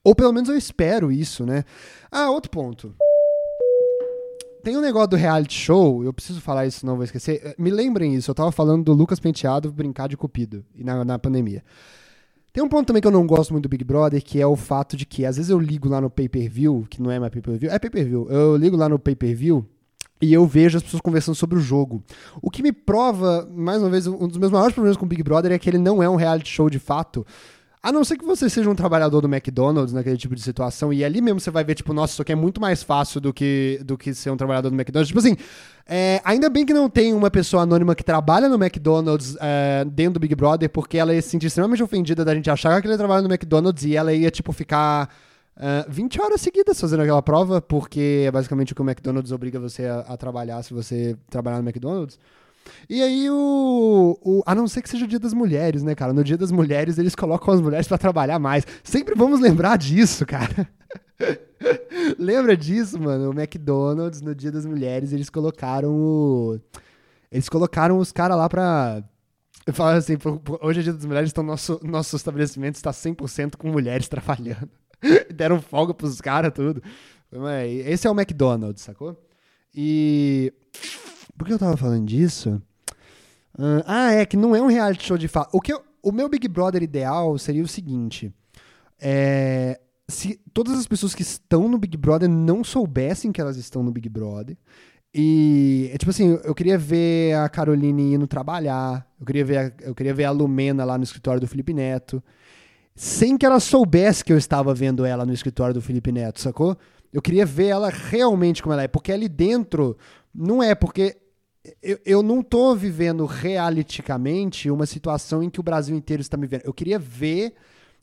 Ou 0.02 0.14
pelo 0.14 0.32
menos 0.32 0.48
eu 0.48 0.56
espero 0.56 1.10
isso, 1.10 1.46
né? 1.46 1.64
Ah, 2.10 2.30
outro 2.30 2.50
ponto. 2.50 2.94
Tem 4.62 4.76
um 4.76 4.80
negócio 4.80 5.08
do 5.08 5.16
reality 5.16 5.54
show, 5.54 6.02
eu 6.02 6.12
preciso 6.12 6.40
falar 6.40 6.66
isso, 6.66 6.86
não 6.86 6.94
vou 6.94 7.04
esquecer. 7.04 7.40
Eh, 7.44 7.54
me 7.58 7.70
lembrem 7.70 8.14
isso, 8.14 8.30
eu 8.30 8.34
tava 8.34 8.50
falando 8.50 8.84
do 8.84 8.94
Lucas 8.94 9.20
Penteado 9.20 9.70
brincar 9.70 10.08
de 10.08 10.16
cupido 10.16 10.64
na, 10.74 11.04
na 11.04 11.18
pandemia. 11.18 11.62
Tem 12.50 12.62
um 12.62 12.68
ponto 12.68 12.86
também 12.86 13.02
que 13.02 13.06
eu 13.06 13.12
não 13.12 13.26
gosto 13.26 13.52
muito 13.52 13.64
do 13.64 13.68
Big 13.68 13.84
Brother, 13.84 14.22
que 14.22 14.40
é 14.40 14.46
o 14.46 14.56
fato 14.56 14.96
de 14.96 15.04
que 15.04 15.26
às 15.26 15.36
vezes 15.36 15.50
eu 15.50 15.58
ligo 15.58 15.88
lá 15.88 16.00
no 16.00 16.08
pay-per-view, 16.08 16.86
que 16.88 17.02
não 17.02 17.10
é 17.10 17.18
mais 17.18 17.32
pay-per-view, 17.32 17.70
é 17.70 17.78
pay-per-view. 17.78 18.30
Eu 18.30 18.56
ligo 18.56 18.76
lá 18.76 18.88
no 18.88 18.98
pay-per-view 18.98 19.66
e 20.20 20.32
eu 20.32 20.46
vejo 20.46 20.76
as 20.76 20.82
pessoas 20.82 21.00
conversando 21.00 21.34
sobre 21.34 21.58
o 21.58 21.60
jogo. 21.60 22.02
O 22.40 22.50
que 22.50 22.62
me 22.62 22.72
prova, 22.72 23.48
mais 23.50 23.82
uma 23.82 23.90
vez, 23.90 24.06
um 24.06 24.28
dos 24.28 24.38
meus 24.38 24.52
maiores 24.52 24.74
problemas 24.74 24.96
com 24.96 25.04
o 25.04 25.08
Big 25.08 25.22
Brother 25.22 25.52
é 25.52 25.58
que 25.58 25.68
ele 25.68 25.78
não 25.78 26.02
é 26.02 26.08
um 26.08 26.16
reality 26.16 26.50
show 26.50 26.70
de 26.70 26.78
fato. 26.78 27.26
A 27.84 27.92
não 27.92 28.02
ser 28.02 28.16
que 28.16 28.24
você 28.24 28.48
seja 28.48 28.70
um 28.70 28.74
trabalhador 28.74 29.20
do 29.20 29.28
McDonald's 29.28 29.92
naquele 29.92 30.16
tipo 30.16 30.34
de 30.34 30.40
situação, 30.40 30.90
e 30.90 31.04
ali 31.04 31.20
mesmo 31.20 31.38
você 31.38 31.50
vai 31.50 31.62
ver, 31.62 31.74
tipo, 31.74 31.92
nossa, 31.92 32.14
isso 32.14 32.22
aqui 32.22 32.32
é 32.32 32.34
muito 32.34 32.58
mais 32.58 32.82
fácil 32.82 33.20
do 33.20 33.30
que, 33.30 33.78
do 33.84 33.98
que 33.98 34.14
ser 34.14 34.30
um 34.30 34.38
trabalhador 34.38 34.70
do 34.70 34.74
McDonald's. 34.74 35.08
Tipo 35.08 35.18
assim, 35.18 35.36
é, 35.86 36.18
ainda 36.24 36.48
bem 36.48 36.64
que 36.64 36.72
não 36.72 36.88
tem 36.88 37.12
uma 37.12 37.30
pessoa 37.30 37.64
anônima 37.64 37.94
que 37.94 38.02
trabalha 38.02 38.48
no 38.48 38.54
McDonald's 38.54 39.36
é, 39.38 39.84
dentro 39.84 40.14
do 40.14 40.20
Big 40.20 40.34
Brother, 40.34 40.70
porque 40.70 40.96
ela 40.96 41.14
ia 41.14 41.20
se 41.20 41.28
sentir 41.28 41.48
extremamente 41.48 41.82
ofendida 41.82 42.24
da 42.24 42.34
gente 42.34 42.50
achar 42.50 42.80
que 42.80 42.88
ele 42.88 42.96
trabalha 42.96 43.20
no 43.20 43.28
McDonald's 43.28 43.84
e 43.84 43.94
ela 43.94 44.14
ia, 44.14 44.30
tipo, 44.30 44.50
ficar. 44.50 45.14
Uh, 45.56 45.88
20 45.88 46.20
horas 46.20 46.40
seguidas 46.40 46.80
fazendo 46.80 47.02
aquela 47.02 47.22
prova, 47.22 47.62
porque 47.62 48.24
é 48.26 48.30
basicamente 48.30 48.72
o 48.72 48.76
que 48.76 48.82
o 48.82 48.84
McDonald's 48.84 49.30
obriga 49.30 49.60
você 49.60 49.86
a, 49.86 50.00
a 50.00 50.16
trabalhar 50.16 50.62
se 50.62 50.74
você 50.74 51.16
trabalhar 51.30 51.62
no 51.62 51.68
McDonald's. 51.68 52.18
E 52.88 53.02
aí 53.02 53.30
o, 53.30 54.18
o, 54.22 54.42
A 54.46 54.54
não 54.54 54.66
ser 54.66 54.82
que 54.82 54.88
seja 54.88 55.04
o 55.04 55.08
dia 55.08 55.18
das 55.18 55.34
mulheres, 55.34 55.82
né, 55.82 55.94
cara? 55.94 56.12
No 56.12 56.24
dia 56.24 56.36
das 56.36 56.50
mulheres 56.50 56.98
eles 56.98 57.14
colocam 57.14 57.52
as 57.54 57.60
mulheres 57.60 57.86
para 57.86 57.98
trabalhar 57.98 58.38
mais. 58.38 58.66
Sempre 58.82 59.14
vamos 59.14 59.40
lembrar 59.40 59.76
disso, 59.76 60.26
cara. 60.26 60.68
Lembra 62.18 62.56
disso, 62.56 63.00
mano? 63.00 63.30
O 63.30 63.32
McDonald's, 63.32 64.20
no 64.20 64.34
dia 64.34 64.52
das 64.52 64.66
mulheres, 64.66 65.12
eles 65.12 65.30
colocaram 65.30 65.90
o. 65.90 66.60
Eles 67.30 67.48
colocaram 67.48 67.98
os 67.98 68.12
caras 68.12 68.36
lá 68.36 68.48
pra. 68.48 69.02
Falaram 69.72 69.98
assim, 69.98 70.16
hoje 70.60 70.80
é 70.80 70.82
dia 70.82 70.92
das 70.92 71.06
mulheres, 71.06 71.30
então 71.30 71.42
nosso, 71.42 71.80
nosso 71.82 72.16
estabelecimento 72.16 72.74
está 72.74 72.90
100% 72.90 73.56
com 73.56 73.68
mulheres 73.70 74.08
trabalhando. 74.08 74.68
Deram 75.34 75.60
folga 75.60 75.94
pros 75.94 76.20
caras, 76.20 76.52
tudo. 76.52 76.82
Esse 77.86 78.06
é 78.06 78.10
o 78.10 78.14
McDonald's, 78.18 78.82
sacou? 78.82 79.20
E 79.74 80.52
por 81.36 81.46
que 81.46 81.52
eu 81.52 81.58
tava 81.58 81.76
falando 81.76 82.06
disso? 82.06 82.62
Ah, 83.86 84.12
é 84.12 84.26
que 84.26 84.36
não 84.36 84.54
é 84.54 84.62
um 84.62 84.66
reality 84.66 85.04
show 85.04 85.18
de 85.18 85.28
fato. 85.28 85.50
O, 85.52 85.60
que 85.60 85.74
o 86.02 86.12
meu 86.12 86.28
Big 86.28 86.46
Brother 86.48 86.82
ideal 86.82 87.36
seria 87.38 87.62
o 87.62 87.68
seguinte: 87.68 88.32
é, 89.00 89.80
se 90.08 90.40
todas 90.52 90.78
as 90.78 90.86
pessoas 90.86 91.14
que 91.14 91.22
estão 91.22 91.68
no 91.68 91.78
Big 91.78 91.96
Brother 91.96 92.28
não 92.28 92.62
soubessem 92.62 93.32
que 93.32 93.40
elas 93.40 93.56
estão 93.56 93.82
no 93.82 93.90
Big 93.90 94.08
Brother. 94.08 94.56
E, 95.16 95.90
é 95.92 95.98
tipo 95.98 96.10
assim, 96.10 96.40
eu 96.42 96.54
queria 96.54 96.76
ver 96.76 97.34
a 97.36 97.48
Caroline 97.48 98.14
indo 98.14 98.26
trabalhar, 98.26 99.08
eu 99.20 99.24
queria 99.24 99.44
ver 99.44 99.58
a, 99.58 99.72
eu 99.82 99.94
queria 99.94 100.12
ver 100.12 100.24
a 100.24 100.32
Lumena 100.32 100.84
lá 100.84 100.98
no 100.98 101.04
escritório 101.04 101.40
do 101.40 101.46
Felipe 101.46 101.72
Neto, 101.72 102.22
sem 102.94 103.36
que 103.36 103.44
ela 103.44 103.60
soubesse 103.60 104.24
que 104.24 104.32
eu 104.32 104.38
estava 104.38 104.72
vendo 104.72 105.04
ela 105.04 105.26
no 105.26 105.32
escritório 105.32 105.74
do 105.74 105.82
Felipe 105.82 106.12
Neto, 106.12 106.40
sacou? 106.40 106.76
Eu 107.12 107.22
queria 107.22 107.46
ver 107.46 107.66
ela 107.66 107.90
realmente 107.90 108.62
como 108.62 108.72
ela 108.72 108.82
é, 108.82 108.88
porque 108.88 109.12
ali 109.12 109.28
dentro 109.28 109.96
não 110.34 110.62
é, 110.62 110.74
porque 110.74 111.16
eu, 111.82 111.98
eu 112.04 112.22
não 112.22 112.42
tô 112.42 112.74
vivendo 112.74 113.24
realiticamente 113.24 114.70
uma 114.70 114.86
situação 114.86 115.42
em 115.42 115.48
que 115.48 115.60
o 115.60 115.62
Brasil 115.62 115.96
inteiro 115.96 116.20
está 116.20 116.36
me 116.36 116.46
vendo. 116.46 116.62
Eu 116.64 116.74
queria 116.74 116.98
ver. 116.98 117.54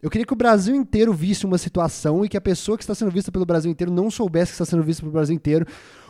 Eu 0.02 0.10
queria 0.10 0.26
que 0.26 0.34
o 0.34 0.38
Brasil 0.38 0.74
inteiro 0.74 1.14
visse 1.14 1.46
uma 1.46 1.60
situação 1.60 2.26
e 2.26 2.30
que 2.30 2.36
a 2.36 2.42
pessoa 2.42 2.76
que 2.76 2.84
está 2.84 2.96
sendo 2.96 3.12
vista 3.12 3.32
pelo 3.32 3.46
Brasil 3.46 3.70
inteiro 3.70 3.92
não 3.92 4.10
soubesse 4.10 4.52
que 4.52 4.56
está 4.56 4.66
sendo 4.66 4.82
vista 4.82 5.02
pelo 5.02 5.12
Brasil 5.12 5.36
inteiro. 5.36 5.68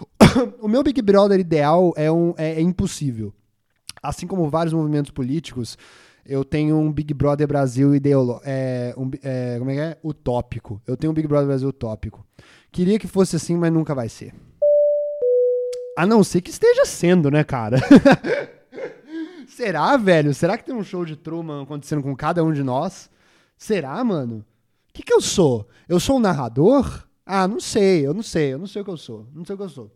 o 0.62 0.68
meu 0.68 0.82
Big 0.82 1.02
Brother 1.02 1.40
ideal 1.40 1.94
é, 1.98 2.10
um, 2.10 2.34
é, 2.38 2.54
é 2.54 2.62
impossível. 2.62 3.34
Assim 4.02 4.26
como 4.26 4.50
vários 4.50 4.74
movimentos 4.74 5.12
políticos, 5.12 5.78
eu 6.26 6.46
tenho 6.46 6.78
um 6.78 6.92
Big 6.92 7.14
Brother 7.14 7.48
Brasil 7.48 7.96
ideológico. 7.96 8.44
É, 8.46 8.94
um, 8.98 9.10
é, 9.24 9.58
como 9.60 9.72
é 9.72 9.74
que 9.74 9.80
é? 9.80 9.98
Utópico. 10.04 10.82
Eu 10.86 10.96
tenho 10.96 11.12
um 11.12 11.14
Big 11.14 11.28
Brother 11.28 11.48
Brasil 11.48 11.70
utópico. 11.70 12.26
Queria 12.72 13.00
que 13.00 13.08
fosse 13.08 13.36
assim, 13.36 13.58
mas 13.58 13.72
nunca 13.72 13.94
vai 13.94 14.08
ser. 14.08 14.34
A 15.98 16.06
não 16.06 16.24
ser 16.24 16.42
que 16.42 16.50
esteja 16.50 16.86
sendo, 16.86 17.30
né, 17.30 17.44
cara? 17.44 17.78
Será, 19.48 19.98
velho? 19.98 20.34
Será 20.34 20.58
que 20.58 20.64
tem 20.64 20.74
um 20.74 20.84
show 20.84 21.04
de 21.04 21.16
Truman 21.16 21.64
acontecendo 21.64 22.02
com 22.02 22.16
cada 22.16 22.44
um 22.44 22.54
de 22.54 22.64
nós? 22.64 23.10
Será, 23.58 24.02
mano? 24.04 24.46
O 24.90 24.94
que, 24.94 25.04
que 25.04 25.14
eu 25.14 25.22
sou? 25.22 25.68
Eu 25.88 26.00
sou 26.00 26.18
um 26.18 26.20
narrador? 26.20 27.06
Ah, 27.26 27.48
não 27.48 27.60
sei, 27.60 28.06
eu 28.06 28.14
não 28.14 28.24
sei, 28.24 28.54
eu 28.54 28.58
não 28.58 28.68
sei 28.68 28.82
o 28.82 28.86
que 28.86 28.92
eu 28.92 28.98
sou. 28.98 29.28
Não 29.34 29.46
sei 29.46 29.56
o 29.56 29.58
que 29.58 29.64
eu 29.64 29.70
sou. 29.70 29.92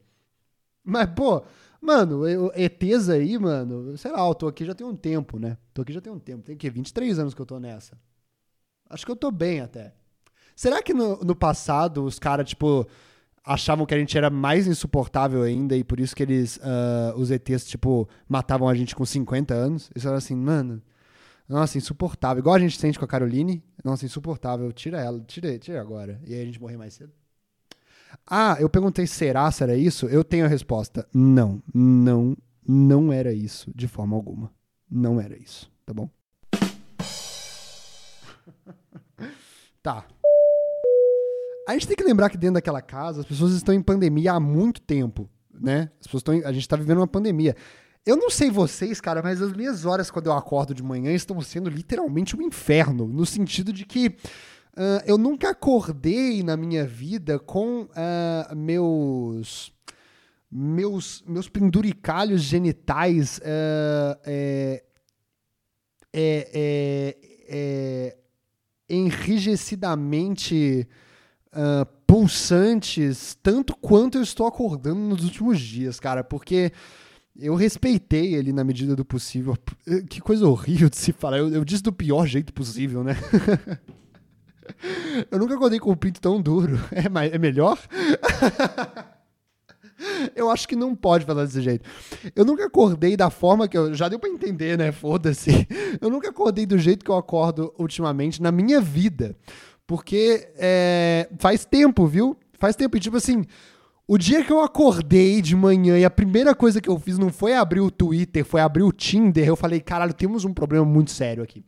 Mas, 0.84 1.10
pô, 1.16 1.44
mano, 1.82 2.24
ETs 2.56 3.10
aí, 3.10 3.38
mano, 3.38 3.98
sei 3.98 4.12
lá, 4.12 4.28
eu 4.28 4.36
tô 4.36 4.48
aqui 4.48 4.66
já 4.66 4.74
tem 4.74 4.86
um 4.86 4.96
tempo, 4.96 5.40
né? 5.40 5.58
Tô 5.74 5.82
aqui 5.82 5.94
já 5.94 6.02
tem 6.02 6.12
um 6.12 6.20
tempo. 6.20 6.44
Tem 6.44 6.58
que 6.58 6.70
23 6.70 7.20
anos 7.20 7.34
que 7.34 7.42
eu 7.42 7.46
tô 7.46 7.60
nessa. 7.60 7.98
Acho 8.90 9.06
que 9.06 9.12
eu 9.12 9.16
tô 9.16 9.32
bem 9.32 9.62
até. 9.62 9.94
Será 10.56 10.82
que 10.82 10.94
no, 10.94 11.18
no 11.18 11.36
passado 11.36 12.04
os 12.04 12.18
caras, 12.20 12.48
tipo, 12.50 12.88
achavam 13.44 13.86
que 13.86 13.94
a 13.94 13.98
gente 14.00 14.18
era 14.18 14.30
mais 14.30 14.68
insuportável 14.68 15.44
ainda 15.44 15.76
e 15.76 15.84
por 15.84 16.00
isso 16.00 16.16
que 16.16 16.24
eles, 16.24 16.60
ah, 16.64 17.14
os 17.18 17.32
ETs, 17.32 17.66
tipo, 17.66 18.08
matavam 18.28 18.68
a 18.70 18.76
gente 18.76 18.96
com 18.96 19.06
50 19.06 19.54
anos? 19.54 19.90
Eles 19.94 20.04
falaram 20.04 20.18
assim, 20.20 20.36
mano, 20.36 20.82
nossa, 21.48 21.78
insuportável. 21.78 22.42
Igual 22.42 22.56
a 22.56 22.60
gente 22.60 22.78
sente 22.78 22.98
com 22.98 23.06
a 23.06 23.08
Caroline. 23.08 23.64
Nossa, 23.84 24.06
insuportável. 24.06 24.72
Tira 24.72 25.00
ela, 25.00 25.20
tira, 25.22 25.58
tira 25.60 25.80
agora. 25.80 26.20
E 26.26 26.34
aí 26.34 26.42
a 26.42 26.46
gente 26.46 26.60
morrer 26.60 26.78
mais 26.78 26.94
cedo. 26.96 27.12
Ah, 28.26 28.57
eu 28.59 28.70
perguntei 28.70 29.07
será, 29.07 29.49
se 29.51 29.63
era 29.63 29.76
isso? 29.76 30.07
Eu 30.07 30.24
tenho 30.24 30.45
a 30.45 30.47
resposta. 30.47 31.07
Não, 31.13 31.61
não, 31.74 32.38
não 32.68 33.11
era 33.11 33.34
isso, 33.34 33.72
de 33.76 33.88
forma 33.88 34.16
alguma. 34.16 34.51
Não 34.89 35.20
era 35.20 35.38
isso, 35.38 35.72
tá 35.86 35.93
bom? 35.93 36.09
tá. 39.82 40.05
A 41.68 41.74
gente 41.74 41.88
tem 41.88 41.97
que 41.97 42.03
lembrar 42.03 42.30
que 42.30 42.38
dentro 42.38 42.55
daquela 42.55 42.82
casa 42.82 43.22
as 43.22 43.26
pessoas 43.26 43.53
estão 43.53 43.74
em 43.74 43.82
pandemia 43.82 44.34
há 44.34 44.39
muito 44.39 44.82
tempo, 44.82 45.28
né? 45.51 45.89
As 45.99 46.05
pessoas 46.05 46.22
estão 46.22 46.47
a 46.47 46.53
gente 46.53 46.68
tá 46.68 46.76
vivendo 46.76 46.97
uma 46.97 47.07
pandemia. 47.07 47.55
Eu 48.05 48.16
não 48.16 48.30
sei 48.30 48.51
vocês, 48.51 49.01
cara, 49.01 49.24
mas 49.24 49.41
as 49.41 49.51
minhas 49.51 49.84
horas 49.84 50.11
quando 50.11 50.28
eu 50.28 50.34
acordo 50.34 50.76
de 50.76 50.84
manhã 50.84 51.11
estão 51.11 51.41
sendo 51.41 51.72
literalmente 51.72 52.38
um 52.38 52.41
inferno, 52.41 53.07
no 53.07 53.26
sentido 53.26 53.74
de 53.74 53.84
que 53.84 54.16
ah, 54.76 55.02
eu 55.06 55.18
nunca 55.18 55.50
acordei 55.52 56.44
na 56.44 56.58
minha 56.58 56.86
vida 56.86 57.40
com 57.40 57.88
ah, 57.96 58.54
meus 58.56 59.74
meus 60.52 61.24
meus 61.28 61.50
penduricalhos 61.50 62.42
genitais 62.42 63.40
ah, 63.44 64.20
é, 64.26 64.84
é, 66.14 67.18
é, 67.48 68.18
enrijecidamente 68.90 70.88
pulsantes 72.06 73.38
tanto 73.42 73.76
quanto 73.78 74.18
eu 74.18 74.22
estou 74.22 74.46
acordando 74.46 75.00
nos 75.00 75.24
últimos 75.24 75.60
dias, 75.60 76.02
cara, 76.02 76.22
porque 76.22 76.72
eu 77.38 77.56
respeitei 77.56 78.36
ele 78.36 78.52
na 78.52 78.64
medida 78.64 78.94
do 78.96 79.06
possível. 79.06 79.58
Que 80.10 80.20
coisa 80.22 80.48
horrível 80.48 80.90
de 80.90 80.98
se 80.98 81.14
falar. 81.14 81.38
Eu, 81.38 81.50
eu 81.50 81.66
disse 81.66 81.84
do 81.84 81.94
pior 81.94 82.26
jeito 82.26 82.54
possível, 82.54 83.04
né? 83.04 83.16
eu 85.32 85.39
nunca 85.39 85.55
acordei 85.55 85.80
com 85.80 85.91
o 85.91 85.95
pinto 85.97 86.20
tão 86.22 86.41
duro. 86.41 86.80
É, 86.91 87.09
mais- 87.09 87.34
é 87.34 87.38
melhor? 87.38 87.78
Eu 90.36 90.49
acho 90.51 90.68
que 90.68 90.76
não 90.76 90.93
pode 90.93 91.26
falar 91.26 91.45
desse 91.45 91.61
jeito. 91.61 91.89
Eu 92.36 92.43
nunca 92.43 92.66
acordei 92.66 93.16
da 93.16 93.30
forma 93.30 93.66
que 93.68 93.78
eu. 93.78 93.93
Já 93.93 94.09
deu 94.09 94.20
pra 94.20 94.30
entender, 94.30 94.78
né? 94.78 94.91
Foda-se. 94.91 95.66
Eu 96.01 96.09
nunca 96.09 96.30
acordei 96.30 96.66
do 96.66 96.78
jeito 96.78 97.05
que 97.05 97.09
eu 97.09 97.16
acordo 97.16 97.74
ultimamente 97.80 98.41
na 98.41 98.51
minha 98.51 98.82
vida. 98.82 99.36
Porque 99.88 100.49
é, 100.57 101.30
faz 101.39 101.63
tempo, 101.63 102.05
viu? 102.05 102.38
Faz 102.59 102.76
tempo. 102.76 102.97
E 102.97 102.99
tipo 102.99 103.16
assim, 103.16 103.45
o 104.07 104.18
dia 104.18 104.43
que 104.43 104.51
eu 104.51 104.59
acordei 104.61 105.41
de 105.41 105.55
manhã 105.55 105.97
e 105.97 106.03
a 106.03 106.09
primeira 106.09 106.53
coisa 106.53 106.82
que 106.82 106.89
eu 106.89 106.99
fiz 106.99 107.18
não 107.18 107.30
foi 107.32 107.53
abrir 107.55 107.80
o 107.80 107.89
Twitter, 107.89 108.43
foi 108.43 108.59
abrir 108.61 108.84
o 108.84 108.91
Tinder, 108.91 109.47
eu 109.47 109.55
falei, 109.55 109.80
caralho, 109.80 110.13
temos 110.13 110.43
um 110.43 110.53
problema 110.53 110.86
muito 110.86 111.11
sério 111.11 111.41
aqui. 111.43 111.63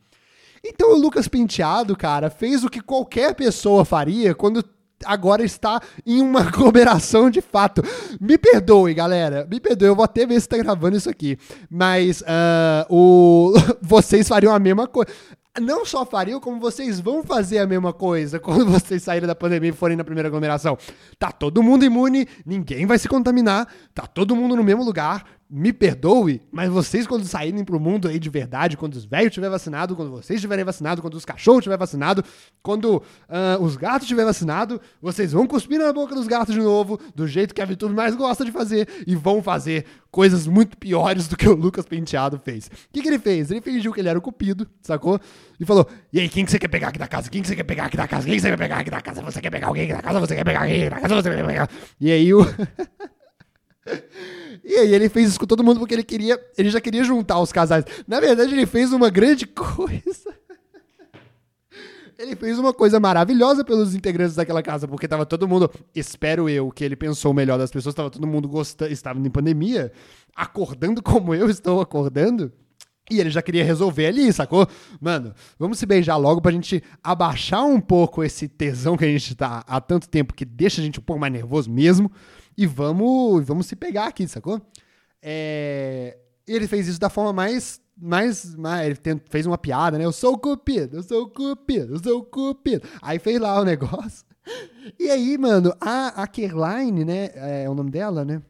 Então 0.64 0.92
o 0.92 0.98
Lucas 0.98 1.28
Penteado, 1.28 1.96
cara, 1.96 2.30
fez 2.30 2.64
o 2.64 2.70
que 2.70 2.80
qualquer 2.80 3.34
pessoa 3.34 3.84
faria 3.84 4.34
quando 4.34 4.64
agora 5.04 5.44
está 5.44 5.80
em 6.04 6.20
uma 6.20 6.40
aglomeração 6.48 7.30
de 7.30 7.40
fato. 7.40 7.82
Me 8.20 8.36
perdoe, 8.38 8.94
galera. 8.94 9.46
Me 9.50 9.60
perdoe, 9.60 9.88
eu 9.88 9.96
vou 9.96 10.04
até 10.04 10.26
ver 10.26 10.40
se 10.40 10.48
tá 10.48 10.56
gravando 10.56 10.96
isso 10.96 11.10
aqui. 11.10 11.38
Mas 11.70 12.22
ah, 12.26 12.86
o... 12.88 13.52
vocês 13.80 14.26
fariam 14.28 14.54
a 14.54 14.58
mesma 14.58 14.86
coisa. 14.86 15.10
Não 15.60 15.84
só 15.84 16.06
fariam, 16.06 16.38
como 16.38 16.60
vocês 16.60 17.00
vão 17.00 17.24
fazer 17.24 17.58
a 17.58 17.66
mesma 17.66 17.92
coisa 17.92 18.38
quando 18.40 18.66
vocês 18.66 19.02
saírem 19.02 19.26
da 19.26 19.34
pandemia 19.34 19.70
e 19.70 19.72
forem 19.72 19.96
na 19.96 20.04
primeira 20.04 20.28
aglomeração. 20.28 20.78
Tá 21.18 21.32
todo 21.32 21.62
mundo 21.62 21.84
imune, 21.84 22.28
ninguém 22.46 22.86
vai 22.86 22.98
se 22.98 23.08
contaminar, 23.08 23.66
tá 23.92 24.06
todo 24.06 24.36
mundo 24.36 24.54
no 24.54 24.62
mesmo 24.62 24.84
lugar. 24.84 25.24
Me 25.50 25.72
perdoe, 25.72 26.42
mas 26.52 26.68
vocês, 26.68 27.06
quando 27.06 27.24
saírem 27.24 27.64
pro 27.64 27.80
mundo 27.80 28.06
aí 28.06 28.18
de 28.18 28.28
verdade, 28.28 28.76
quando 28.76 28.94
os 28.94 29.06
velhos 29.06 29.28
estiverem 29.28 29.50
vacinados, 29.50 29.96
quando 29.96 30.10
vocês 30.10 30.36
estiverem 30.36 30.62
vacinados, 30.62 31.00
quando 31.00 31.14
os 31.14 31.24
cachorros 31.24 31.60
estiverem 31.60 31.78
vacinados, 31.78 32.22
quando 32.62 33.02
ah, 33.26 33.56
os 33.58 33.74
gatos 33.74 34.02
estiverem 34.02 34.26
vacinados, 34.26 34.78
vocês 35.00 35.32
vão 35.32 35.46
cuspir 35.46 35.78
na 35.78 35.90
boca 35.90 36.14
dos 36.14 36.26
gatos 36.26 36.54
de 36.54 36.60
novo, 36.60 37.00
do 37.14 37.26
jeito 37.26 37.54
que 37.54 37.62
a 37.62 37.64
VTube 37.64 37.94
mais 37.94 38.14
gosta 38.14 38.44
de 38.44 38.52
fazer, 38.52 38.86
e 39.06 39.16
vão 39.16 39.42
fazer 39.42 39.86
coisas 40.10 40.46
muito 40.46 40.76
piores 40.76 41.26
do 41.28 41.34
que 41.34 41.48
o 41.48 41.54
Lucas 41.54 41.86
Penteado 41.86 42.38
fez. 42.38 42.66
O 42.66 42.70
que, 42.92 43.00
que 43.00 43.08
ele 43.08 43.18
fez? 43.18 43.50
Ele 43.50 43.62
fingiu 43.62 43.90
que 43.90 44.00
ele 44.00 44.10
era 44.10 44.18
o 44.18 44.22
cupido, 44.22 44.68
sacou? 44.82 45.18
E 45.58 45.64
falou: 45.64 45.88
E 46.12 46.20
aí, 46.20 46.28
quem 46.28 46.44
que 46.44 46.50
você 46.50 46.58
quer 46.58 46.68
pegar 46.68 46.88
aqui 46.88 46.98
da 46.98 47.08
casa? 47.08 47.30
Quem 47.30 47.40
que 47.40 47.48
você 47.48 47.56
quer 47.56 47.64
pegar 47.64 47.86
aqui 47.86 47.96
da 47.96 48.06
casa? 48.06 48.26
Quem 48.26 48.34
que 48.34 48.42
você 48.42 48.50
quer 48.50 48.58
pegar 48.58 48.78
aqui 48.80 48.90
da 48.90 49.00
casa? 49.00 49.22
Você 49.22 49.40
quer 49.40 49.50
pegar 49.50 49.68
alguém 49.68 49.84
aqui 49.84 49.94
da 49.94 50.02
casa? 50.02 50.20
Você 50.20 50.34
quer 50.34 50.44
pegar 50.44 50.60
alguém 50.60 50.82
aqui 50.82 50.90
da 50.90 51.00
casa? 51.00 51.14
Você 51.14 51.30
quer 51.30 51.46
pegar. 51.46 51.70
E 51.98 52.12
aí 52.12 52.34
o. 52.34 52.40
E 54.68 54.74
aí 54.74 54.94
ele 54.94 55.08
fez 55.08 55.30
isso 55.30 55.40
com 55.40 55.46
todo 55.46 55.64
mundo 55.64 55.80
porque 55.80 55.94
ele 55.94 56.04
queria, 56.04 56.38
ele 56.58 56.68
já 56.68 56.78
queria 56.78 57.02
juntar 57.02 57.40
os 57.40 57.50
casais. 57.50 57.86
Na 58.06 58.20
verdade, 58.20 58.52
ele 58.52 58.66
fez 58.66 58.92
uma 58.92 59.08
grande 59.08 59.46
coisa. 59.48 60.36
Ele 62.18 62.36
fez 62.36 62.58
uma 62.58 62.74
coisa 62.74 63.00
maravilhosa 63.00 63.64
pelos 63.64 63.94
integrantes 63.94 64.34
daquela 64.34 64.62
casa, 64.62 64.86
porque 64.86 65.08
tava 65.08 65.24
todo 65.24 65.48
mundo, 65.48 65.70
espero 65.94 66.50
eu, 66.50 66.70
que 66.70 66.84
ele 66.84 66.96
pensou 66.96 67.32
melhor 67.32 67.56
das 67.56 67.70
pessoas, 67.70 67.94
tava 67.94 68.10
todo 68.10 68.26
mundo 68.26 68.46
gostando, 68.46 68.92
estava 68.92 69.18
em 69.18 69.30
pandemia, 69.30 69.90
acordando 70.36 71.00
como 71.02 71.34
eu 71.34 71.48
estou 71.48 71.80
acordando. 71.80 72.52
E 73.10 73.20
ele 73.20 73.30
já 73.30 73.40
queria 73.40 73.64
resolver 73.64 74.04
ali, 74.04 74.30
sacou? 74.34 74.68
Mano, 75.00 75.32
vamos 75.58 75.78
se 75.78 75.86
beijar 75.86 76.16
logo 76.16 76.42
pra 76.42 76.52
gente 76.52 76.82
abaixar 77.02 77.64
um 77.64 77.80
pouco 77.80 78.22
esse 78.22 78.46
tesão 78.46 78.98
que 78.98 79.04
a 79.04 79.08
gente 79.08 79.34
tá 79.34 79.64
há 79.66 79.80
tanto 79.80 80.08
tempo, 80.10 80.34
que 80.34 80.44
deixa 80.44 80.82
a 80.82 80.84
gente 80.84 80.98
um 80.98 81.02
pouco 81.02 81.18
mais 81.18 81.32
nervoso 81.32 81.70
mesmo. 81.70 82.12
E 82.58 82.66
vamos, 82.66 83.46
vamos 83.46 83.66
se 83.66 83.76
pegar 83.76 84.08
aqui, 84.08 84.26
sacou? 84.26 84.60
É, 85.22 86.18
Ele 86.44 86.66
fez 86.66 86.88
isso 86.88 86.98
da 86.98 87.08
forma 87.08 87.32
mais. 87.32 87.80
mais, 87.96 88.52
mais 88.56 88.84
ele 88.88 89.20
fez 89.30 89.46
uma 89.46 89.56
piada, 89.56 89.96
né? 89.96 90.04
Eu 90.04 90.10
sou 90.10 90.34
o 90.34 90.38
cupido, 90.38 90.96
eu 90.96 91.02
sou 91.04 91.22
o 91.22 91.30
cupido, 91.30 91.94
eu 91.94 92.02
sou 92.02 92.18
o 92.18 92.24
cupido. 92.24 92.84
Aí 93.00 93.20
fez 93.20 93.40
lá 93.40 93.60
o 93.60 93.64
negócio. 93.64 94.26
E 94.98 95.08
aí, 95.08 95.38
mano, 95.38 95.72
a, 95.80 96.24
a 96.24 96.26
né? 97.04 97.30
É 97.62 97.70
o 97.70 97.74
nome 97.74 97.92
dela, 97.92 98.24
né? 98.24 98.42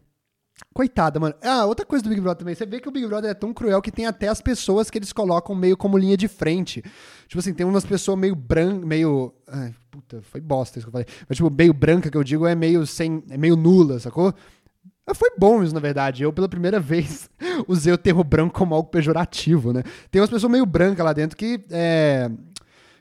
Coitada, 0.79 1.19
mano. 1.19 1.35
Ah, 1.43 1.67
outra 1.67 1.85
coisa 1.85 2.05
do 2.05 2.09
Big 2.09 2.21
Brother 2.21 2.39
também. 2.39 2.55
Você 2.55 2.65
vê 2.65 2.79
que 2.79 2.89
o 2.89 2.93
Big 2.93 3.05
Brother 3.05 3.33
é 3.33 3.35
tão 3.35 3.53
cruel 3.53 3.83
que 3.83 3.91
tem 3.91 4.07
até 4.07 4.29
as 4.29 4.41
pessoas 4.41 4.89
que 4.89 4.97
eles 4.97 5.13
colocam 5.13 5.53
meio 5.53 5.77
como 5.77 5.99
linha 5.99 6.17
de 6.17 6.29
frente. 6.29 6.85
Tipo 7.27 7.41
assim, 7.41 7.53
tem 7.53 7.67
umas 7.67 7.85
pessoas 7.85 8.17
meio 8.17 8.37
branca, 8.37 8.87
meio. 8.87 9.35
Ai, 9.49 9.75
puta, 9.91 10.23
foi 10.23 10.41
bosta 10.41 10.79
isso 10.79 10.87
que 10.87 10.91
eu 10.91 10.93
falei. 10.93 11.07
Mas, 11.29 11.37
tipo, 11.37 11.51
meio 11.51 11.75
branca 11.75 12.09
que 12.09 12.17
eu 12.17 12.23
digo 12.23 12.47
é 12.47 12.55
meio 12.55 12.87
sem. 12.87 13.25
É 13.29 13.37
meio 13.37 13.57
nula, 13.57 13.99
sacou? 13.99 14.33
Foi 15.17 15.31
bom 15.37 15.65
isso, 15.65 15.75
na 15.75 15.81
verdade. 15.81 16.23
Eu, 16.23 16.33
pela 16.33 16.49
primeira 16.49 16.79
vez, 16.79 17.29
usei 17.67 17.93
o 17.93 17.99
termo 17.99 18.23
branco 18.23 18.57
como 18.57 18.73
algo 18.73 18.89
pejorativo, 18.89 19.73
né? 19.73 19.83
Tem 20.13 20.23
umas 20.23 20.31
pessoas 20.31 20.53
meio 20.53 20.65
brancas 20.65 21.05
lá 21.05 21.13
dentro 21.13 21.37
que. 21.37 21.61
É, 21.73 22.31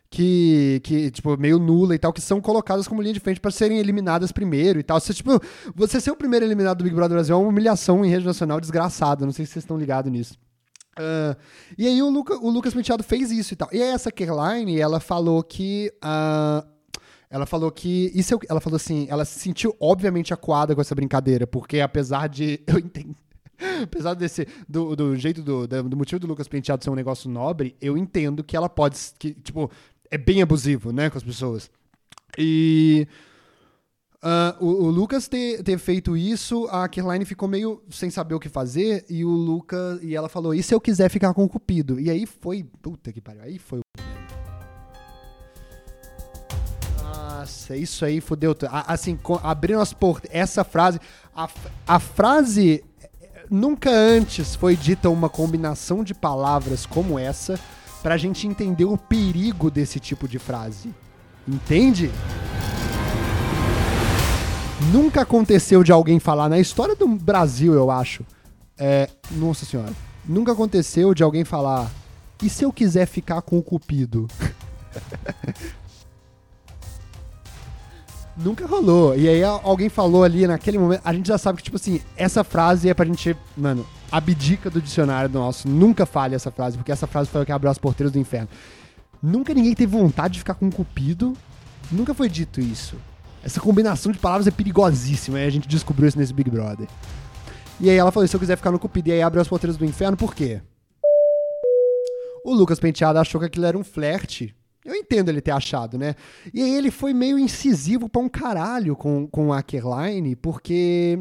que, 0.10 0.80
que, 0.84 1.12
tipo, 1.12 1.38
meio 1.38 1.60
nula 1.60 1.96
e 1.96 2.00
tal, 2.00 2.14
que 2.14 2.22
são 2.22 2.40
colocadas 2.40 2.88
como 2.88 3.02
linha 3.02 3.14
de 3.14 3.20
frente 3.20 3.40
pra 3.40 3.52
serem 3.52 3.80
eliminadas 3.80 4.32
primeiro 4.32 4.80
e 4.80 4.84
tal. 4.84 5.00
Você, 5.00 5.14
tipo, 5.14 5.40
você 5.76 6.00
ser 6.00 6.12
o 6.12 6.16
primeiro 6.16 6.46
eliminado 6.46 6.78
do 6.78 6.84
Big 6.84 6.96
Brother 6.96 7.16
Brasil 7.16 7.36
é 7.36 7.40
uma 7.40 7.50
humilhação 7.50 8.06
em 8.06 8.10
rede 8.10 8.26
nacional 8.26 8.60
desgraçada. 8.60 9.26
Não 9.26 9.34
sei 9.34 9.46
se 9.46 9.54
vocês 9.54 9.64
estão 9.64 9.78
ligados 9.78 10.12
nisso. 10.12 10.38
Ah, 10.98 11.38
e 11.78 11.88
aí 11.88 12.02
o, 12.02 12.10
Luca, 12.10 12.36
o 12.38 12.50
Lucas 12.50 12.74
Penteado 12.74 13.04
fez 13.04 13.32
isso 13.32 13.54
e 13.54 13.58
tal. 13.58 13.70
E 13.72 13.82
essa 13.82 14.12
Caroline, 14.12 14.80
ela 14.80 15.00
falou 15.00 15.44
que. 15.44 15.92
ah, 16.02 16.66
ela 17.30 17.46
falou 17.46 17.72
que. 17.72 18.12
Isso 18.16 18.34
é 18.34 18.38
ela 18.50 18.60
falou 18.60 18.78
assim, 18.78 19.08
ela 19.10 19.26
se 19.26 19.40
sentiu 19.40 19.76
obviamente 19.80 20.34
acuada 20.34 20.74
com 20.74 20.82
essa 20.82 20.96
brincadeira, 20.96 21.46
porque 21.46 21.80
apesar 21.80 22.28
de. 22.28 22.62
Eu 22.68 22.80
entendo. 22.80 23.16
Apesar 23.84 24.14
desse. 24.14 24.48
Do, 24.70 24.96
do 24.96 25.16
jeito 25.16 25.42
do, 25.42 25.68
do 25.68 25.98
motivo 25.98 26.20
do 26.20 26.28
Lucas 26.28 26.48
Penteado 26.48 26.84
ser 26.84 26.92
um 26.92 26.96
negócio 26.96 27.28
nobre, 27.30 27.76
eu 27.82 27.98
entendo 27.98 28.44
que 28.44 28.56
ela 28.56 28.70
pode. 28.70 28.98
Que, 29.18 29.34
tipo, 29.34 29.72
é 30.12 30.18
bem 30.18 30.42
abusivo, 30.42 30.92
né, 30.92 31.10
com 31.10 31.18
as 31.18 31.24
pessoas. 31.24 31.70
E. 32.38 33.08
ah, 34.22 34.56
o, 34.60 34.68
o 34.68 34.90
Lucas 34.90 35.28
ter, 35.28 35.64
ter 35.64 35.78
feito 35.78 36.16
isso, 36.16 36.68
a 36.68 36.88
Caroline 36.88 37.26
ficou 37.26 37.48
meio 37.48 37.82
sem 37.90 38.10
saber 38.10 38.36
o 38.36 38.40
que 38.40 38.50
fazer, 38.50 39.06
e 39.10 39.24
o 39.26 39.30
Lucas. 39.30 40.00
E 40.04 40.16
ela 40.16 40.30
falou: 40.30 40.54
e 40.54 40.62
se 40.62 40.74
eu 40.74 40.82
quiser 40.82 41.10
ficar 41.10 41.34
com 41.34 41.44
o 41.44 41.50
Cupido? 41.50 42.00
E 42.00 42.10
aí 42.10 42.26
foi. 42.26 42.64
Puta 42.82 43.12
que 43.12 43.22
pariu. 43.22 43.44
Aí 43.44 43.58
foi. 43.58 43.80
Nossa, 47.02 47.76
isso 47.76 48.04
aí 48.06 48.20
fudeu. 48.20 48.54
tudo. 48.56 48.70
Assim, 48.72 49.18
abrindo 49.44 49.80
as 49.82 49.94
portas. 49.94 50.30
Essa 50.34 50.64
frase. 50.64 51.00
A, 51.36 51.50
a 51.88 52.00
frase. 52.00 52.84
eh, 53.02 53.46
Nunca 53.50 53.90
antes 53.90 54.56
foi 54.56 54.76
dita 54.76 55.10
uma 55.10 55.30
combinação 55.30 56.04
de 56.04 56.14
palavras 56.14 56.86
como 56.86 57.18
essa 57.18 57.58
pra 58.08 58.16
gente 58.16 58.48
entender 58.48 58.86
o 58.86 58.96
perigo 58.98 59.70
desse 59.70 60.00
tipo 60.00 60.30
de 60.30 60.40
frase. 60.40 60.96
Entende? 61.46 62.10
Nunca 64.94 65.24
aconteceu 65.24 65.84
de 65.84 65.92
alguém 65.92 66.18
falar 66.18 66.48
na 66.48 66.58
história 66.58 66.96
do 66.96 67.06
Brasil, 67.06 67.74
eu 67.74 67.92
acho. 67.92 68.24
É, 68.78 69.10
nossa 69.32 69.66
senhora. 69.66 69.92
Nunca 70.26 70.54
aconteceu 70.54 71.14
de 71.14 71.22
alguém 71.22 71.44
falar: 71.44 71.92
"E 72.42 72.50
se 72.50 72.64
eu 72.64 72.72
quiser 72.72 73.06
ficar 73.08 73.42
com 73.42 73.58
o 73.58 73.62
cupido?" 73.62 74.26
Nunca 78.38 78.66
rolou. 78.66 79.18
E 79.18 79.28
aí 79.28 79.44
a- 79.44 79.60
alguém 79.64 79.90
falou 79.90 80.24
ali 80.24 80.48
naquele 80.48 80.78
momento, 80.80 81.02
a 81.04 81.12
gente 81.12 81.28
já 81.28 81.38
sabe 81.38 81.58
que, 81.58 81.64
tipo 81.66 81.76
assim, 81.76 82.00
essa 82.16 82.42
frase 82.42 82.88
é 82.88 82.94
pra 82.94 83.06
gente, 83.06 83.36
mano, 83.58 83.86
abdica 84.12 84.70
do 84.70 84.82
dicionário 84.82 85.30
nosso. 85.30 85.68
Nunca 85.68 86.06
fale 86.06 86.36
essa 86.36 86.52
frase, 86.52 86.78
porque 86.78 86.92
essa 86.92 87.08
frase 87.08 87.30
foi 87.30 87.42
o 87.42 87.46
que 87.46 87.52
abriu 87.52 87.70
as 87.70 87.78
porteiras 87.78 88.12
do 88.12 88.20
inferno. 88.20 88.50
Nunca 89.22 89.54
ninguém 89.54 89.74
teve 89.74 89.98
vontade 89.98 90.34
de 90.34 90.40
ficar 90.40 90.54
com 90.54 90.66
um 90.66 90.72
cupido. 90.72 91.36
Nunca 91.92 92.14
foi 92.14 92.30
dito 92.30 92.60
isso. 92.60 92.96
Essa 93.44 93.60
combinação 93.60 94.12
de 94.12 94.20
palavras 94.20 94.48
é 94.48 94.52
perigosíssima, 94.52 95.40
e 95.40 95.46
a 95.46 95.50
gente 95.50 95.68
descobriu 95.68 96.08
isso 96.08 96.18
nesse 96.18 96.34
Big 96.34 96.50
Brother. 96.50 96.88
E 97.80 97.90
aí 97.90 97.96
ela 97.96 98.12
falou, 98.12 98.28
se 98.28 98.36
eu 98.36 98.40
quiser 98.40 98.58
ficar 98.58 98.72
no 98.72 98.80
cupido, 98.80 99.10
e 99.10 99.14
aí 99.14 99.22
abriu 99.22 99.42
as 99.42 99.48
porteiras 99.48 99.78
do 99.78 99.86
inferno, 99.86 100.18
por 100.18 100.34
quê? 100.34 100.62
O 102.44 102.54
Lucas 102.54 102.80
Penteado 102.80 103.20
achou 103.20 103.40
que 103.40 103.48
aquilo 103.48 103.66
era 103.66 103.78
um 103.78 103.84
flerte. 103.84 104.56
Eu 104.84 104.96
entendo 104.96 105.30
ele 105.30 105.42
ter 105.42 105.52
achado, 105.52 105.98
né? 105.98 106.16
E 106.54 106.62
aí 106.62 106.76
ele 106.76 106.90
foi 106.90 107.14
meio 107.14 107.38
incisivo 107.38 108.08
pra 108.08 108.22
um 108.22 108.30
caralho 108.30 108.96
com, 108.96 109.28
com 109.28 109.52
a 109.52 109.62
Caroline, 109.62 110.36
porque 110.36 111.20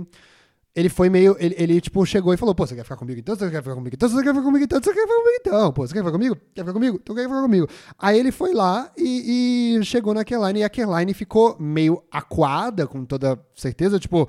ele 0.76 0.90
foi 0.90 1.08
meio. 1.08 1.34
Ele, 1.40 1.54
ele, 1.58 1.80
tipo, 1.80 2.04
chegou 2.04 2.34
e 2.34 2.36
falou: 2.36 2.54
Pô, 2.54 2.66
você 2.66 2.74
quer 2.76 2.82
ficar 2.82 2.96
comigo 2.96 3.18
então? 3.18 3.34
Você 3.34 3.50
quer 3.50 3.62
ficar 3.62 3.74
comigo 3.74 3.94
então? 3.94 4.08
Você 4.10 4.22
quer 4.22 4.28
ficar 4.28 4.42
comigo 4.42 4.64
então? 4.64 4.78
Você 4.78 4.92
quer 4.92 5.00
ficar 5.00 5.14
comigo 5.14 5.36
então? 5.40 5.72
Pô, 5.72 5.86
você 5.86 5.94
quer 5.94 6.00
ficar 6.00 6.12
comigo? 6.12 6.36
Quer 6.54 6.60
ficar 6.60 6.72
comigo? 6.74 7.00
Então 7.02 7.16
quer 7.16 7.22
ficar 7.22 7.40
comigo? 7.40 7.66
Aí 7.98 8.18
ele 8.18 8.30
foi 8.30 8.52
lá 8.52 8.92
e, 8.94 9.78
e 9.78 9.84
chegou 9.84 10.12
na 10.12 10.22
Caroline 10.22 10.60
e 10.60 10.64
a 10.64 10.68
Caroline 10.68 11.14
ficou 11.14 11.56
meio 11.58 12.02
acuada, 12.10 12.86
com 12.86 13.06
toda 13.06 13.40
certeza, 13.54 13.98
tipo, 13.98 14.28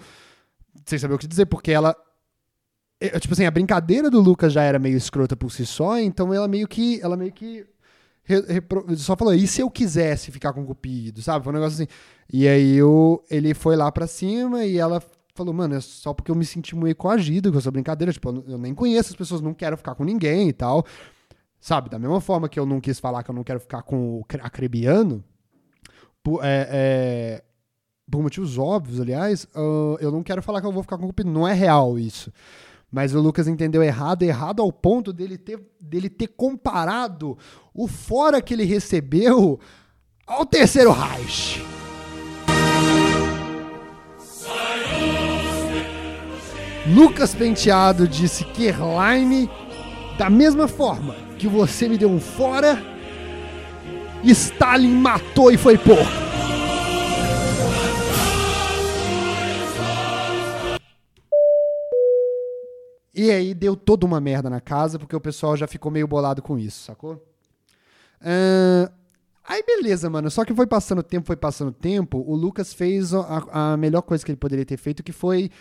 sem 0.85 0.97
saber 0.97 1.15
o 1.15 1.17
que 1.17 1.27
dizer, 1.27 1.47
porque 1.47 1.69
ela. 1.69 1.93
é, 3.01 3.19
Tipo 3.19 3.33
assim, 3.33 3.45
a 3.45 3.51
brincadeira 3.51 4.09
do 4.09 4.21
Lucas 4.21 4.53
já 4.53 4.63
era 4.63 4.79
meio 4.79 4.95
escrota 4.95 5.35
por 5.35 5.51
si 5.51 5.65
só, 5.65 5.99
então 5.99 6.33
ela 6.33 6.47
meio 6.47 6.65
que. 6.65 7.01
Ela 7.01 7.17
meio 7.17 7.33
que. 7.33 7.65
só 8.95 9.17
falou, 9.17 9.33
e 9.33 9.45
se 9.47 9.59
eu 9.59 9.69
quisesse 9.69 10.31
ficar 10.31 10.53
com 10.53 10.61
o 10.61 10.65
Cupido, 10.65 11.21
sabe? 11.21 11.43
Foi 11.43 11.51
um 11.51 11.57
negócio 11.57 11.75
assim. 11.83 11.91
E 12.31 12.47
aí 12.47 12.81
o, 12.81 13.21
ele 13.29 13.53
foi 13.53 13.75
lá 13.75 13.91
pra 13.91 14.07
cima 14.07 14.63
e 14.63 14.77
ela 14.77 15.01
falou, 15.37 15.53
mano, 15.53 15.75
é 15.75 15.79
só 15.79 16.13
porque 16.13 16.29
eu 16.31 16.35
me 16.35 16.43
senti 16.45 16.75
meio 16.75 16.95
coagido 16.95 17.51
com 17.51 17.57
essa 17.57 17.71
brincadeira. 17.71 18.11
Tipo, 18.11 18.43
eu 18.47 18.57
nem 18.57 18.73
conheço 18.73 19.11
as 19.11 19.15
pessoas, 19.15 19.39
não 19.41 19.53
quero 19.53 19.77
ficar 19.77 19.95
com 19.95 20.03
ninguém 20.03 20.49
e 20.49 20.53
tal. 20.53 20.85
Sabe? 21.59 21.89
Da 21.89 21.97
mesma 21.97 22.19
forma 22.19 22.49
que 22.49 22.59
eu 22.59 22.65
não 22.65 22.79
quis 22.81 22.99
falar 22.99 23.23
que 23.23 23.31
eu 23.31 23.35
não 23.35 23.43
quero 23.43 23.59
ficar 23.59 23.81
com 23.83 24.19
o 24.19 24.25
cre- 24.25 24.41
acrebiano, 24.43 25.23
por, 26.23 26.43
é, 26.43 26.67
é, 26.71 27.43
por 28.09 28.21
motivos 28.21 28.57
óbvios, 28.57 28.99
aliás, 28.99 29.47
ah, 29.55 29.97
eu 29.99 30.11
não 30.11 30.21
quero 30.23 30.41
falar 30.43 30.61
que 30.61 30.67
eu 30.67 30.71
vou 30.71 30.83
ficar 30.83 30.97
com 30.97 31.05
o 31.05 31.07
Cupido. 31.07 31.31
Não 31.31 31.47
é 31.47 31.53
real 31.53 31.97
isso. 31.97 32.31
Mas 32.91 33.13
o 33.13 33.19
Lucas 33.19 33.47
entendeu 33.47 33.83
errado, 33.83 34.23
errado 34.23 34.61
ao 34.61 34.71
ponto 34.71 35.11
dele 35.11 35.37
ter, 35.37 35.59
dele 35.79 36.09
ter 36.09 36.27
comparado 36.27 37.37
o 37.73 37.87
fora 37.87 38.41
que 38.41 38.53
ele 38.53 38.63
recebeu 38.63 39.59
ao 40.25 40.45
terceiro 40.45 40.91
Reich. 40.91 41.76
Lucas 46.93 47.35
Penteado 47.35 48.07
disse 48.07 48.45
que 48.45 48.67
Erline, 48.67 49.49
da 50.17 50.29
mesma 50.29 50.69
forma 50.69 51.15
que 51.37 51.45
você 51.45 51.89
me 51.89 51.97
deu 51.97 52.09
um 52.09 52.19
fora, 52.19 52.81
Stalin 54.23 54.93
matou 54.93 55.51
e 55.51 55.57
foi 55.57 55.77
porco. 55.77 56.27
E 63.13 63.31
aí 63.31 63.53
deu 63.53 63.75
toda 63.75 64.05
uma 64.05 64.21
merda 64.21 64.49
na 64.49 64.61
casa, 64.61 64.97
porque 64.97 65.15
o 65.15 65.19
pessoal 65.19 65.57
já 65.57 65.67
ficou 65.67 65.91
meio 65.91 66.07
bolado 66.07 66.41
com 66.41 66.57
isso, 66.57 66.85
sacou? 66.85 67.21
Ahn, 68.21 68.87
aí 69.43 69.61
beleza, 69.63 70.09
mano. 70.09 70.31
Só 70.31 70.45
que 70.45 70.53
foi 70.53 70.67
passando 70.67 71.03
tempo, 71.03 71.27
foi 71.27 71.35
passando 71.35 71.71
tempo. 71.71 72.23
O 72.25 72.35
Lucas 72.35 72.73
fez 72.73 73.13
a, 73.13 73.73
a 73.73 73.77
melhor 73.77 74.03
coisa 74.03 74.23
que 74.23 74.31
ele 74.31 74.37
poderia 74.37 74.65
ter 74.65 74.77
feito, 74.77 75.03
que 75.03 75.11
foi 75.11 75.51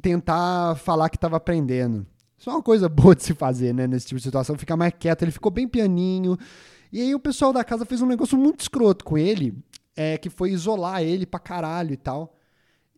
tentar 0.00 0.76
falar 0.76 1.08
que 1.08 1.18
tava 1.18 1.36
aprendendo. 1.36 2.06
Isso 2.38 2.48
é 2.48 2.52
uma 2.52 2.62
coisa 2.62 2.88
boa 2.90 3.14
de 3.14 3.22
se 3.22 3.34
fazer, 3.34 3.74
né? 3.74 3.86
Nesse 3.86 4.06
tipo 4.06 4.18
de 4.18 4.24
situação. 4.24 4.56
Ficar 4.56 4.76
mais 4.76 4.92
quieto. 4.98 5.22
Ele 5.22 5.32
ficou 5.32 5.50
bem 5.50 5.66
pianinho. 5.66 6.38
E 6.92 7.00
aí 7.00 7.14
o 7.14 7.20
pessoal 7.20 7.52
da 7.52 7.64
casa 7.64 7.84
fez 7.84 8.00
um 8.00 8.06
negócio 8.06 8.38
muito 8.38 8.60
escroto 8.60 9.04
com 9.04 9.18
ele, 9.18 9.54
é, 9.94 10.16
que 10.16 10.30
foi 10.30 10.52
isolar 10.52 11.02
ele 11.02 11.26
pra 11.26 11.38
caralho 11.38 11.92
e 11.92 11.96
tal. 11.96 12.34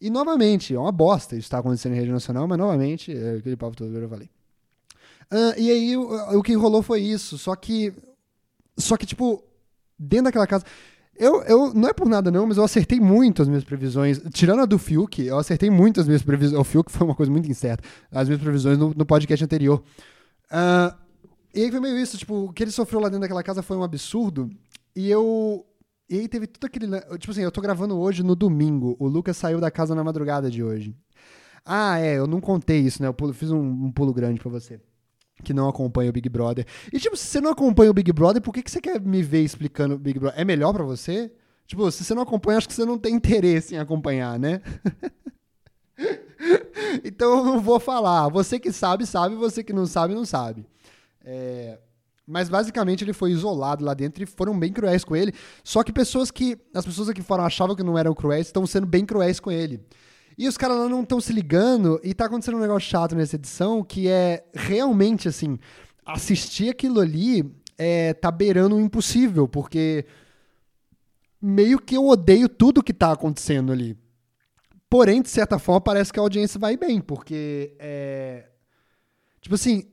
E 0.00 0.08
novamente, 0.08 0.74
é 0.74 0.78
uma 0.78 0.92
bosta 0.92 1.36
isso 1.36 1.50
tá 1.50 1.58
acontecendo 1.58 1.92
em 1.92 1.96
rede 1.96 2.10
nacional, 2.10 2.48
mas 2.48 2.58
novamente, 2.58 3.14
é 3.14 3.36
aquele 3.36 3.56
papo 3.56 3.76
todo 3.76 3.90
que 3.90 3.96
eu 3.96 4.08
falei. 4.08 4.30
Ah, 5.30 5.54
e 5.58 5.70
aí 5.70 5.96
o, 5.96 6.38
o 6.38 6.42
que 6.42 6.54
rolou 6.54 6.82
foi 6.82 7.00
isso, 7.00 7.36
só 7.36 7.54
que. 7.54 7.92
Só 8.76 8.96
que, 8.96 9.04
tipo, 9.04 9.44
dentro 9.98 10.24
daquela 10.24 10.46
casa. 10.46 10.64
Eu, 11.20 11.42
eu, 11.42 11.74
não 11.74 11.86
é 11.88 11.92
por 11.92 12.08
nada 12.08 12.30
não, 12.30 12.46
mas 12.46 12.56
eu 12.56 12.64
acertei 12.64 12.98
muito 12.98 13.42
as 13.42 13.48
minhas 13.48 13.62
previsões. 13.62 14.20
Tirando 14.32 14.60
a 14.62 14.64
do 14.64 14.78
Fiuk, 14.78 15.20
eu 15.22 15.38
acertei 15.38 15.68
muito 15.68 16.00
as 16.00 16.06
minhas 16.06 16.22
previsões. 16.22 16.58
O 16.58 16.64
Fiuk 16.64 16.90
foi 16.90 17.06
uma 17.06 17.14
coisa 17.14 17.30
muito 17.30 17.46
incerta. 17.50 17.86
As 18.10 18.26
minhas 18.26 18.40
previsões 18.42 18.78
no, 18.78 18.94
no 18.96 19.04
podcast 19.04 19.44
anterior. 19.44 19.82
Ah, 20.50 20.96
e 21.54 21.62
aí 21.64 21.70
foi 21.70 21.78
meio 21.80 21.98
isso, 21.98 22.16
tipo, 22.16 22.34
o 22.46 22.52
que 22.52 22.62
ele 22.64 22.70
sofreu 22.70 23.00
lá 23.00 23.08
dentro 23.08 23.20
daquela 23.20 23.42
casa 23.42 23.62
foi 23.62 23.76
um 23.76 23.82
absurdo. 23.82 24.48
E 24.96 25.10
eu. 25.10 25.64
E 26.08 26.20
aí 26.20 26.26
teve 26.28 26.46
tudo 26.46 26.64
aquele. 26.64 26.86
lan- 26.86 27.02
Tipo 27.18 27.32
assim, 27.32 27.42
eu 27.42 27.52
tô 27.52 27.60
gravando 27.60 27.98
hoje 27.98 28.22
no 28.22 28.34
domingo. 28.34 28.96
O 28.98 29.06
Lucas 29.06 29.36
saiu 29.36 29.60
da 29.60 29.70
casa 29.70 29.94
na 29.94 30.02
madrugada 30.02 30.50
de 30.50 30.64
hoje. 30.64 30.96
Ah, 31.66 31.98
é, 32.00 32.16
eu 32.16 32.26
não 32.26 32.40
contei 32.40 32.80
isso, 32.80 33.02
né? 33.02 33.08
Eu 33.08 33.14
pulo- 33.14 33.34
fiz 33.34 33.50
um, 33.50 33.60
um 33.60 33.92
pulo 33.92 34.12
grande 34.14 34.40
pra 34.40 34.50
você. 34.50 34.80
Que 35.42 35.54
não 35.54 35.68
acompanha 35.68 36.10
o 36.10 36.12
Big 36.12 36.28
Brother. 36.28 36.66
E, 36.92 36.98
tipo, 36.98 37.16
se 37.16 37.26
você 37.26 37.40
não 37.40 37.50
acompanha 37.50 37.90
o 37.90 37.94
Big 37.94 38.12
Brother, 38.12 38.42
por 38.42 38.52
que, 38.52 38.62
que 38.62 38.70
você 38.70 38.80
quer 38.80 39.00
me 39.00 39.22
ver 39.22 39.42
explicando 39.42 39.94
o 39.94 39.98
Big 39.98 40.18
Brother? 40.18 40.38
É 40.38 40.44
melhor 40.44 40.72
pra 40.72 40.84
você? 40.84 41.32
Tipo, 41.66 41.90
se 41.90 42.04
você 42.04 42.14
não 42.14 42.22
acompanha, 42.22 42.58
acho 42.58 42.68
que 42.68 42.74
você 42.74 42.84
não 42.84 42.98
tem 42.98 43.14
interesse 43.14 43.74
em 43.74 43.78
acompanhar, 43.78 44.38
né? 44.38 44.60
então 47.04 47.38
eu 47.38 47.44
não 47.44 47.60
vou 47.60 47.78
falar. 47.78 48.28
Você 48.28 48.58
que 48.58 48.72
sabe, 48.72 49.06
sabe. 49.06 49.36
Você 49.36 49.62
que 49.62 49.72
não 49.72 49.86
sabe, 49.86 50.14
não 50.14 50.24
sabe. 50.24 50.66
É, 51.24 51.78
Mas 52.26 52.48
basicamente 52.48 53.04
ele 53.04 53.12
foi 53.12 53.30
isolado 53.30 53.84
lá 53.84 53.94
dentro 53.94 54.22
e 54.22 54.26
foram 54.26 54.58
bem 54.58 54.72
cruéis 54.72 55.04
com 55.04 55.14
ele. 55.14 55.32
Só 55.62 55.84
que 55.84 55.92
pessoas 55.92 56.30
que. 56.30 56.58
As 56.74 56.84
pessoas 56.84 57.08
aqui 57.08 57.22
fora 57.22 57.44
achavam 57.44 57.76
que 57.76 57.82
não 57.82 57.96
eram 57.96 58.14
cruéis 58.14 58.46
estão 58.46 58.66
sendo 58.66 58.86
bem 58.86 59.06
cruéis 59.06 59.38
com 59.38 59.52
ele. 59.52 59.80
E 60.36 60.48
os 60.48 60.56
caras 60.56 60.78
lá 60.78 60.88
não 60.88 61.02
estão 61.02 61.20
se 61.20 61.32
ligando 61.32 62.00
e 62.02 62.14
tá 62.14 62.26
acontecendo 62.26 62.56
um 62.56 62.60
negócio 62.60 62.88
chato 62.88 63.14
nessa 63.14 63.36
edição 63.36 63.82
que 63.82 64.08
é 64.08 64.44
realmente 64.54 65.28
assim. 65.28 65.58
Assistir 66.04 66.70
aquilo 66.70 67.00
ali 67.00 67.54
é, 67.78 68.14
tá 68.14 68.30
beirando 68.30 68.76
o 68.76 68.80
impossível, 68.80 69.46
porque 69.46 70.04
meio 71.40 71.78
que 71.78 71.96
eu 71.96 72.06
odeio 72.06 72.48
tudo 72.48 72.82
que 72.82 72.92
tá 72.92 73.12
acontecendo 73.12 73.72
ali. 73.72 73.96
Porém, 74.88 75.22
de 75.22 75.30
certa 75.30 75.58
forma, 75.58 75.80
parece 75.80 76.12
que 76.12 76.18
a 76.18 76.22
audiência 76.22 76.58
vai 76.58 76.76
bem, 76.76 77.00
porque 77.00 77.76
é. 77.78 78.48
Tipo 79.40 79.54
assim, 79.54 79.84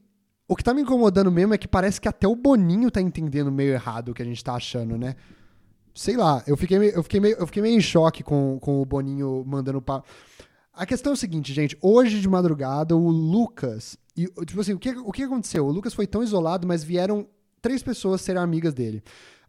o 0.48 0.56
que 0.56 0.64
tá 0.64 0.74
me 0.74 0.82
incomodando 0.82 1.32
mesmo 1.32 1.54
é 1.54 1.58
que 1.58 1.68
parece 1.68 2.02
que 2.02 2.08
até 2.08 2.28
o 2.28 2.36
Boninho 2.36 2.90
tá 2.90 3.00
entendendo 3.00 3.52
meio 3.52 3.74
errado 3.74 4.10
o 4.10 4.14
que 4.14 4.22
a 4.22 4.26
gente 4.26 4.44
tá 4.44 4.56
achando, 4.56 4.98
né? 4.98 5.16
Sei 5.98 6.16
lá, 6.16 6.44
eu 6.46 6.56
fiquei 6.56 6.78
eu 6.78 7.02
fiquei 7.02 7.20
meio, 7.20 7.36
eu 7.38 7.48
fiquei 7.48 7.62
meio 7.62 7.76
em 7.76 7.82
choque 7.82 8.24
com, 8.24 8.60
com 8.62 8.82
o 8.82 8.86
Boninho 8.86 9.44
mandando 9.48 9.82
pa... 9.82 10.04
A 10.72 10.86
questão 10.86 11.12
é 11.12 11.16
o 11.16 11.18
seguinte, 11.18 11.52
gente. 11.52 11.76
Hoje 11.82 12.22
de 12.22 12.30
madrugada, 12.30 12.96
o 12.96 13.10
Lucas. 13.10 13.98
E, 14.16 14.28
tipo 14.46 14.62
assim, 14.62 14.74
o 14.74 14.80
que, 14.80 14.92
o 14.92 15.12
que 15.12 15.24
aconteceu? 15.24 15.66
O 15.66 15.72
Lucas 15.72 15.96
foi 15.96 16.06
tão 16.06 16.22
isolado, 16.22 16.68
mas 16.68 16.84
vieram 16.84 17.26
três 17.60 17.82
pessoas 17.82 18.22
serem 18.22 18.42
amigas 18.42 18.76
dele. 18.76 19.02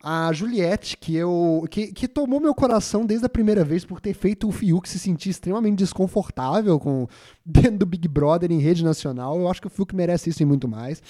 A 0.03 0.33
Juliette, 0.33 0.97
que 0.97 1.15
eu. 1.15 1.67
Que, 1.71 1.89
que 1.89 2.09
tomou 2.09 2.41
meu 2.41 2.55
coração 2.55 3.05
desde 3.05 3.27
a 3.27 3.29
primeira 3.29 3.63
vez 3.63 3.85
por 3.85 4.01
ter 4.01 4.15
feito 4.15 4.49
o 4.49 4.53
Fiuk 4.53 4.89
se 4.89 4.99
sentir 4.99 5.29
extremamente 5.29 5.77
desconfortável 5.79 6.79
com 6.79 7.07
dentro 7.45 7.81
do 7.81 7.87
Big 7.87 8.09
Brother 8.09 8.51
em 8.51 8.61
rede 8.61 8.83
nacional. 8.83 9.39
Eu 9.39 9.51
acho 9.51 9.61
que 9.61 9.67
o 9.67 9.71
Fiuk 9.71 9.95
merece 9.95 10.31
isso 10.31 10.43
e 10.43 10.47
muito 10.47 10.67
mais. 10.67 11.03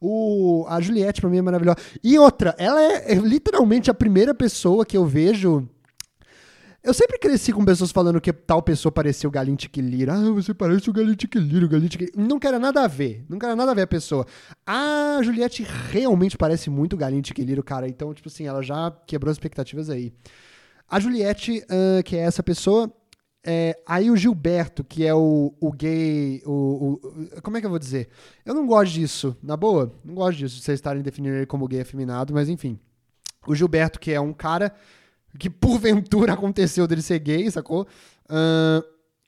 O, 0.00 0.64
a 0.68 0.80
Juliette, 0.80 1.20
pra 1.20 1.30
mim, 1.30 1.38
é 1.38 1.42
maravilhosa. 1.42 1.78
E 2.02 2.18
outra, 2.18 2.54
ela 2.58 2.80
é, 2.80 3.12
é 3.12 3.14
literalmente 3.14 3.90
a 3.90 3.94
primeira 3.94 4.34
pessoa 4.34 4.84
que 4.84 4.96
eu 4.96 5.06
vejo. 5.06 5.68
Eu 6.82 6.92
sempre 6.92 7.18
cresci 7.18 7.50
com 7.50 7.64
pessoas 7.64 7.90
falando 7.90 8.20
que 8.20 8.30
tal 8.30 8.62
pessoa 8.62 8.92
parecia 8.92 9.26
o 9.26 9.32
Galinho 9.32 9.56
Tiquiliro. 9.56 10.12
Ah, 10.12 10.30
você 10.32 10.52
parece 10.52 10.90
o 10.90 10.92
Galinho 10.92 11.16
Tiquiliro, 11.16 11.64
o 11.64 11.68
Galinho 11.68 11.88
Tiquiliro. 11.88 12.20
Não 12.20 12.38
quero 12.38 12.58
nada 12.58 12.84
a 12.84 12.86
ver. 12.86 13.24
Não 13.26 13.38
quero 13.38 13.56
nada 13.56 13.70
a 13.70 13.74
ver 13.74 13.82
a 13.82 13.86
pessoa. 13.86 14.26
A 14.66 15.18
Juliette 15.22 15.66
realmente 15.90 16.36
parece 16.36 16.68
muito 16.68 16.92
o 16.92 16.96
Galinho 16.98 17.22
Tiquiliro, 17.22 17.62
cara. 17.62 17.88
Então, 17.88 18.12
tipo 18.12 18.28
assim, 18.28 18.46
ela 18.46 18.62
já 18.62 18.94
quebrou 19.06 19.30
as 19.30 19.36
expectativas 19.36 19.88
aí. 19.88 20.12
A 20.86 21.00
Juliette, 21.00 21.64
ah, 21.70 22.02
que 22.02 22.16
é 22.16 22.20
essa 22.20 22.42
pessoa. 22.42 22.92
É, 23.46 23.78
aí 23.86 24.10
o 24.10 24.16
Gilberto, 24.16 24.82
que 24.82 25.04
é 25.06 25.14
o, 25.14 25.52
o 25.60 25.70
gay. 25.72 26.42
O, 26.46 26.98
o- 27.02 27.40
como 27.42 27.56
é 27.56 27.60
que 27.60 27.66
eu 27.66 27.70
vou 27.70 27.78
dizer? 27.78 28.08
Eu 28.44 28.54
não 28.54 28.66
gosto 28.66 28.92
disso, 28.92 29.36
na 29.42 29.56
boa. 29.56 29.92
Não 30.04 30.14
gosto 30.14 30.38
disso, 30.38 30.56
de 30.56 30.62
vocês 30.62 30.78
estarem 30.78 31.02
definindo 31.02 31.36
ele 31.36 31.46
como 31.46 31.68
gay 31.68 31.80
afeminado, 31.82 32.32
mas 32.32 32.48
enfim. 32.48 32.78
O 33.46 33.54
Gilberto, 33.54 34.00
que 34.00 34.12
é 34.12 34.20
um 34.20 34.32
cara 34.32 34.72
que 35.38 35.48
porventura 35.50 36.32
aconteceu 36.32 36.86
dele 36.86 37.02
ser 37.02 37.18
gay, 37.18 37.50
sacou? 37.50 37.86
Ahn, 38.28 38.82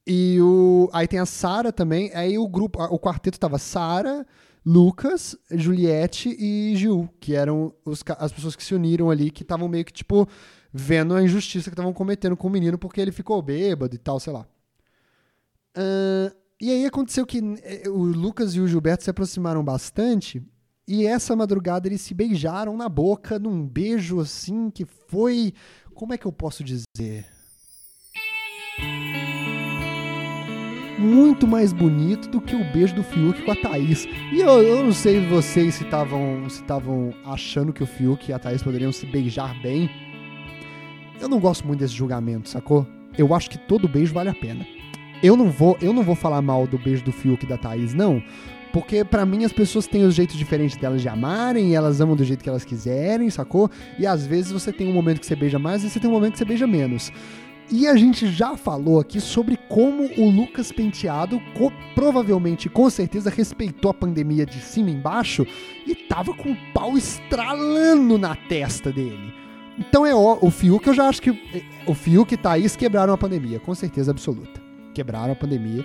e 0.06 0.38
o 0.40 0.88
aí 0.92 1.06
tem 1.08 1.18
a 1.18 1.26
Sara 1.26 1.72
também. 1.72 2.10
Aí 2.14 2.38
o 2.38 2.48
grupo, 2.48 2.82
o 2.84 2.98
quarteto 2.98 3.38
tava 3.40 3.58
Sara, 3.58 4.24
Lucas, 4.64 5.36
Juliette 5.50 6.28
e 6.38 6.74
Gil, 6.76 7.08
que 7.20 7.34
eram 7.34 7.72
os 7.84 8.02
as 8.18 8.32
pessoas 8.32 8.56
que 8.56 8.64
se 8.64 8.74
uniram 8.74 9.10
ali, 9.10 9.30
que 9.30 9.42
estavam 9.42 9.68
meio 9.68 9.84
que 9.84 9.92
tipo 9.92 10.26
vendo 10.76 11.14
a 11.14 11.22
injustiça 11.22 11.70
que 11.70 11.74
estavam 11.74 11.92
cometendo 11.92 12.36
com 12.36 12.48
o 12.48 12.50
menino 12.50 12.78
porque 12.78 13.00
ele 13.00 13.12
ficou 13.12 13.40
bêbado 13.40 13.94
e 13.94 13.98
tal, 13.98 14.20
sei 14.20 14.32
lá. 14.32 14.46
Ah, 15.74 16.32
e 16.60 16.70
aí 16.70 16.86
aconteceu 16.86 17.26
que 17.26 17.38
eh, 17.62 17.88
o 17.88 18.02
Lucas 18.02 18.54
e 18.54 18.60
o 18.60 18.66
Gilberto 18.66 19.04
se 19.04 19.10
aproximaram 19.10 19.62
bastante 19.62 20.42
e 20.88 21.06
essa 21.06 21.36
madrugada 21.36 21.86
eles 21.88 22.00
se 22.00 22.14
beijaram 22.14 22.76
na 22.76 22.88
boca 22.88 23.38
num 23.38 23.66
beijo 23.66 24.20
assim 24.20 24.70
que 24.70 24.84
foi. 24.84 25.52
Como 25.94 26.14
é 26.14 26.18
que 26.18 26.26
eu 26.26 26.32
posso 26.32 26.62
dizer? 26.62 27.26
Muito 30.98 31.46
mais 31.46 31.74
bonito 31.74 32.28
do 32.28 32.40
que 32.40 32.56
o 32.56 32.72
beijo 32.72 32.94
do 32.94 33.02
Fiuk 33.02 33.42
com 33.42 33.50
a 33.50 33.56
Thaís. 33.56 34.06
E 34.32 34.40
eu, 34.40 34.62
eu 34.62 34.82
não 34.82 34.92
sei 34.92 35.26
vocês 35.26 35.74
se 35.74 35.84
estavam 35.84 36.48
se 36.48 36.62
estavam 36.62 37.12
achando 37.24 37.72
que 37.72 37.82
o 37.82 37.86
Fiuk 37.86 38.30
e 38.30 38.32
a 38.32 38.38
Thaís 38.38 38.62
poderiam 38.62 38.92
se 38.92 39.04
beijar 39.04 39.60
bem. 39.60 39.90
Eu 41.20 41.28
não 41.28 41.40
gosto 41.40 41.66
muito 41.66 41.80
desse 41.80 41.94
julgamento, 41.94 42.48
sacou? 42.48 42.86
Eu 43.16 43.34
acho 43.34 43.48
que 43.50 43.58
todo 43.58 43.88
beijo 43.88 44.12
vale 44.12 44.28
a 44.28 44.34
pena. 44.34 44.66
Eu 45.22 45.36
não 45.36 45.48
vou, 45.50 45.76
eu 45.80 45.92
não 45.92 46.02
vou 46.02 46.14
falar 46.14 46.42
mal 46.42 46.66
do 46.66 46.78
beijo 46.78 47.02
do 47.02 47.12
Fiuk 47.12 47.44
e 47.44 47.48
da 47.48 47.56
Thaís, 47.56 47.94
não. 47.94 48.22
Porque 48.72 49.02
pra 49.02 49.24
mim 49.24 49.44
as 49.44 49.52
pessoas 49.52 49.86
têm 49.86 50.04
os 50.04 50.14
jeitos 50.14 50.36
diferentes 50.36 50.76
delas 50.76 51.00
de 51.00 51.08
amarem, 51.08 51.70
e 51.70 51.74
elas 51.74 52.00
amam 52.00 52.14
do 52.14 52.22
jeito 52.24 52.42
que 52.44 52.48
elas 52.48 52.64
quiserem, 52.64 53.30
sacou? 53.30 53.70
E 53.98 54.06
às 54.06 54.26
vezes 54.26 54.52
você 54.52 54.70
tem 54.70 54.86
um 54.86 54.92
momento 54.92 55.20
que 55.20 55.26
você 55.26 55.34
beija 55.34 55.58
mais 55.58 55.82
e 55.82 55.88
você 55.88 55.98
tem 55.98 56.10
um 56.10 56.12
momento 56.12 56.32
que 56.32 56.38
você 56.38 56.44
beija 56.44 56.66
menos. 56.66 57.10
E 57.72 57.88
a 57.88 57.96
gente 57.96 58.28
já 58.28 58.54
falou 58.56 59.00
aqui 59.00 59.18
sobre 59.20 59.56
como 59.68 60.04
o 60.18 60.30
Lucas 60.30 60.70
Penteado 60.70 61.40
co- 61.56 61.72
provavelmente, 61.94 62.68
com 62.68 62.88
certeza, 62.90 63.30
respeitou 63.30 63.90
a 63.90 63.94
pandemia 63.94 64.44
de 64.44 64.60
cima 64.60 64.90
embaixo 64.90 65.46
e 65.86 65.94
tava 65.94 66.34
com 66.34 66.52
o 66.52 66.56
pau 66.74 66.96
estralando 66.96 68.18
na 68.18 68.36
testa 68.36 68.92
dele. 68.92 69.32
Então 69.78 70.06
é 70.06 70.14
ó, 70.14 70.38
o 70.40 70.50
Fiuk, 70.50 70.86
eu 70.86 70.94
já 70.94 71.08
acho 71.08 71.20
que 71.20 71.30
o 71.86 71.94
Fiuk 71.94 72.32
e 72.32 72.36
Thaís 72.36 72.76
quebraram 72.76 73.12
a 73.12 73.18
pandemia, 73.18 73.60
com 73.60 73.74
certeza 73.74 74.10
absoluta. 74.10 74.60
Quebraram 74.94 75.32
a 75.32 75.36
pandemia. 75.36 75.84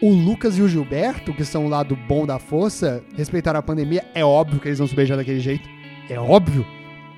O 0.00 0.10
Lucas 0.10 0.58
e 0.58 0.62
o 0.62 0.68
Gilberto, 0.68 1.32
que 1.32 1.44
são 1.44 1.66
o 1.66 1.68
lado 1.68 1.96
bom 2.08 2.26
da 2.26 2.38
força, 2.38 3.04
respeitaram 3.14 3.60
a 3.60 3.62
pandemia. 3.62 4.04
É 4.14 4.24
óbvio 4.24 4.58
que 4.58 4.68
eles 4.68 4.78
vão 4.78 4.88
se 4.88 4.96
beijar 4.96 5.16
daquele 5.16 5.40
jeito. 5.40 5.68
É 6.08 6.18
óbvio. 6.18 6.66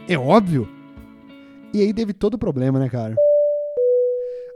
É 0.08 0.18
óbvio. 0.18 0.68
E 1.72 1.80
aí 1.80 1.94
teve 1.94 2.12
todo 2.12 2.34
o 2.34 2.38
problema, 2.38 2.78
né, 2.78 2.88
cara? 2.88 3.14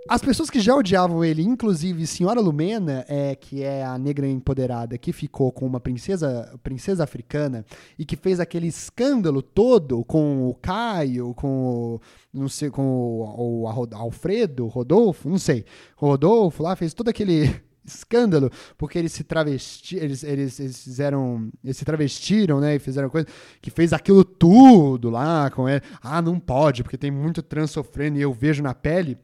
As 0.09 0.22
pessoas 0.22 0.48
que 0.48 0.59
já 0.59 0.74
odiavam 0.74 1.22
ele, 1.22 1.42
inclusive 1.42 2.06
Senhora 2.06 2.40
Lumena, 2.40 3.04
é, 3.06 3.34
que 3.34 3.62
é 3.62 3.84
a 3.84 3.98
negra 3.98 4.26
empoderada 4.26 4.96
que 4.96 5.12
ficou 5.12 5.52
com 5.52 5.66
uma 5.66 5.78
princesa, 5.78 6.59
princesa 6.62 7.04
africana 7.04 7.62
e 7.98 8.06
que 8.06 8.16
fez 8.16 8.40
aquele 8.40 8.68
escândalo 8.68 9.42
todo 9.42 10.02
com 10.06 10.48
o 10.48 10.54
Caio, 10.54 11.34
com 11.34 11.48
o, 11.48 12.00
não 12.32 12.48
sei, 12.48 12.70
com 12.70 12.82
o, 12.82 13.64
o 13.64 13.68
Alfredo, 13.94 14.66
Rodolfo, 14.66 15.28
não 15.28 15.36
sei, 15.36 15.66
Rodolfo 15.94 16.62
lá 16.62 16.74
fez 16.74 16.94
todo 16.94 17.09
aquele 17.09 17.54
escândalo 17.84 18.50
porque 18.78 18.98
eles 18.98 19.12
se 19.12 19.24
travesti, 19.24 19.96
eles, 19.96 20.22
eles, 20.22 20.59
eles 20.59 20.84
fizeram, 20.84 21.50
eles 21.62 21.76
se 21.76 21.84
travestiram, 21.84 22.61
né, 22.61 22.76
e 22.76 22.78
fizeram 22.78 23.11
coisa 23.11 23.26
que 23.61 23.70
fez 23.70 23.92
aquilo 23.92 24.24
tudo 24.24 25.11
lá 25.11 25.50
com 25.50 25.68
ele. 25.68 25.82
Ah, 26.00 26.22
não 26.22 26.40
pode 26.40 26.82
porque 26.82 26.96
tem 26.96 27.11
muito 27.11 27.42
trans 27.42 27.70
sofrendo 27.70 28.16
e 28.16 28.22
eu 28.22 28.32
vejo 28.32 28.62
na 28.62 28.72
pele 28.72 29.18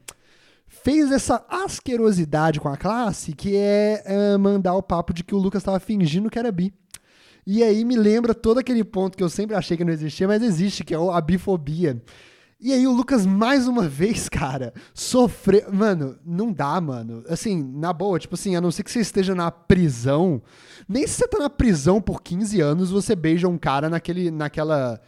fez 0.67 1.11
essa 1.11 1.45
asquerosidade 1.49 2.59
com 2.59 2.69
a 2.69 2.77
classe, 2.77 3.33
que 3.33 3.55
é, 3.55 4.03
é, 4.05 4.37
mandar 4.37 4.75
o 4.75 4.83
papo 4.83 5.13
de 5.13 5.23
que 5.23 5.35
o 5.35 5.37
Lucas 5.37 5.61
estava 5.61 5.79
fingindo 5.79 6.29
que 6.29 6.39
era 6.39 6.51
bi. 6.51 6.73
E 7.45 7.63
aí 7.63 7.85
me 7.85 7.95
lembra 7.95 8.33
todo 8.33 8.59
aquele 8.59 8.83
ponto 8.83 9.15
que 9.15 9.23
eu 9.23 9.29
sempre 9.29 9.55
achei 9.55 9.77
que 9.77 9.85
não 9.85 9.93
existia, 9.93 10.27
mas 10.27 10.41
existe, 10.41 10.83
que 10.83 10.95
é 10.95 10.97
a 10.97 11.21
bifobia. 11.21 12.01
E 12.59 12.73
aí 12.73 12.87
o 12.87 12.91
Lucas, 12.91 13.25
mais 13.25 13.67
uma 13.67 13.83
vez, 13.89 14.27
cara, 14.27 14.73
sofreu. 14.93 15.71
Mano, 15.71 16.17
não 16.25 16.51
dá, 16.51 16.79
mano. 16.81 17.23
Assim, 17.29 17.61
na 17.61 17.93
boa, 17.93 18.17
tipo 18.17 18.33
assim, 18.35 18.55
a 18.55 18.61
não 18.61 18.71
ser 18.71 18.83
que 18.83 18.91
você 18.91 19.01
esteja 19.01 19.35
na 19.35 19.51
prisão. 19.51 20.41
Nem 20.87 21.05
se 21.05 21.15
você 21.15 21.27
tá 21.27 21.37
na 21.37 21.49
prisão 21.49 22.01
por 22.01 22.23
15 22.23 22.61
anos, 22.61 22.89
você 22.89 23.15
beija 23.15 23.47
um 23.47 23.57
cara 23.57 23.89
naquele, 23.89 24.31
naquela. 24.31 24.99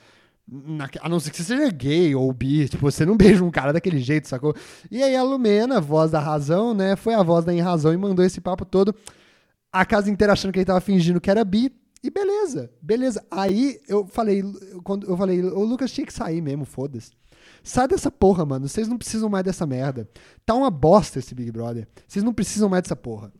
Na, 0.50 0.90
a 1.02 1.10
não 1.10 1.20
ser 1.20 1.32
que 1.32 1.38
você 1.38 1.44
seja 1.44 1.70
gay 1.70 2.16
ou 2.16 2.32
bi, 2.32 2.70
tipo, 2.70 2.90
você 2.90 3.06
não 3.06 3.16
beija 3.18 3.44
um 3.44 3.52
cara 3.52 3.74
daquele 3.74 4.00
jeito, 4.00 4.28
sacou? 4.28 4.56
E 4.90 5.04
aí 5.04 5.16
a 5.16 5.24
Lumena, 5.24 5.82
voz 5.82 6.12
da 6.12 6.20
razão, 6.20 6.74
né, 6.74 6.96
foi 6.96 7.14
a 7.14 7.24
voz 7.24 7.44
da 7.44 7.52
razão 7.62 7.94
e 7.94 7.98
mandou 7.98 8.24
esse 8.24 8.40
papo 8.40 8.66
todo. 8.66 8.96
A 9.72 9.86
casa 9.86 10.10
inteira 10.10 10.34
achando 10.34 10.54
que 10.54 10.60
ele 10.60 10.66
tava 10.66 10.80
fingindo 10.82 11.20
que 11.20 11.30
era 11.30 11.44
bi. 11.44 11.72
E 12.04 12.10
beleza, 12.10 12.72
beleza. 12.82 13.26
Aí 13.30 13.80
eu 13.88 14.06
falei, 14.08 14.44
quando 14.84 15.08
eu 15.08 15.18
falei, 15.18 15.44
o 15.44 15.64
Lucas 15.64 15.92
tinha 15.92 16.06
que 16.06 16.14
sair 16.14 16.42
mesmo, 16.42 16.64
foda-se. 16.64 17.12
Sai 17.64 17.88
dessa 17.88 18.10
porra, 18.10 18.46
mano. 18.46 18.68
Vocês 18.68 18.88
não 18.88 18.98
precisam 18.98 19.30
mais 19.30 19.44
dessa 19.44 19.66
merda. 19.66 20.10
Tá 20.46 20.54
uma 20.54 20.70
bosta 20.70 21.20
esse 21.20 21.36
Big 21.36 21.52
Brother. 21.52 21.88
Vocês 22.08 22.24
não 22.24 22.34
precisam 22.34 22.70
mais 22.70 22.84
dessa 22.84 22.96
porra. 22.96 23.32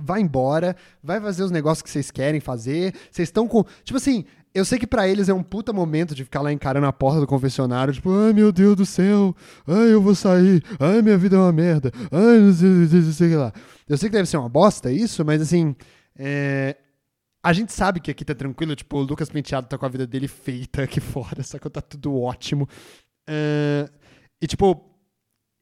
Vai 0.00 0.20
embora, 0.20 0.74
vai 1.02 1.20
fazer 1.20 1.42
os 1.42 1.50
negócios 1.50 1.82
que 1.82 1.90
vocês 1.90 2.10
querem 2.10 2.40
fazer. 2.40 2.94
Vocês 3.10 3.28
estão 3.28 3.46
com. 3.46 3.64
Tipo 3.84 3.98
assim, 3.98 4.24
eu 4.54 4.64
sei 4.64 4.78
que 4.78 4.86
pra 4.86 5.08
eles 5.08 5.28
é 5.28 5.34
um 5.34 5.42
puta 5.42 5.72
momento 5.72 6.14
de 6.14 6.24
ficar 6.24 6.42
lá 6.42 6.52
encarando 6.52 6.86
a 6.86 6.92
porta 6.92 7.20
do 7.20 7.26
confessionário, 7.26 7.92
tipo, 7.92 8.10
ai 8.12 8.32
meu 8.32 8.52
Deus 8.52 8.76
do 8.76 8.84
céu, 8.86 9.34
ai 9.66 9.92
eu 9.92 10.00
vou 10.00 10.14
sair, 10.14 10.62
ai 10.78 11.00
minha 11.00 11.16
vida 11.16 11.36
é 11.36 11.38
uma 11.38 11.52
merda, 11.52 11.90
ai 12.10 12.38
não 12.38 12.52
sei, 12.52 12.68
não 12.68 12.88
sei, 12.88 13.00
não 13.00 13.12
sei 13.12 13.36
lá. 13.36 13.52
Eu 13.88 13.96
sei 13.96 14.08
que 14.08 14.16
deve 14.16 14.28
ser 14.28 14.36
uma 14.36 14.48
bosta 14.48 14.92
isso, 14.92 15.24
mas 15.24 15.40
assim, 15.40 15.74
é, 16.16 16.76
a 17.42 17.52
gente 17.52 17.72
sabe 17.72 18.00
que 18.00 18.10
aqui 18.10 18.24
tá 18.24 18.34
tranquilo, 18.34 18.76
tipo, 18.76 18.98
o 18.98 19.02
Lucas 19.02 19.28
Penteado 19.28 19.66
tá 19.66 19.78
com 19.78 19.86
a 19.86 19.88
vida 19.88 20.06
dele 20.06 20.28
feita 20.28 20.82
aqui 20.84 21.00
fora, 21.00 21.42
só 21.42 21.58
que 21.58 21.68
tá 21.70 21.80
tudo 21.80 22.20
ótimo. 22.20 22.68
É, 23.28 23.88
e 24.40 24.46
tipo, 24.46 24.84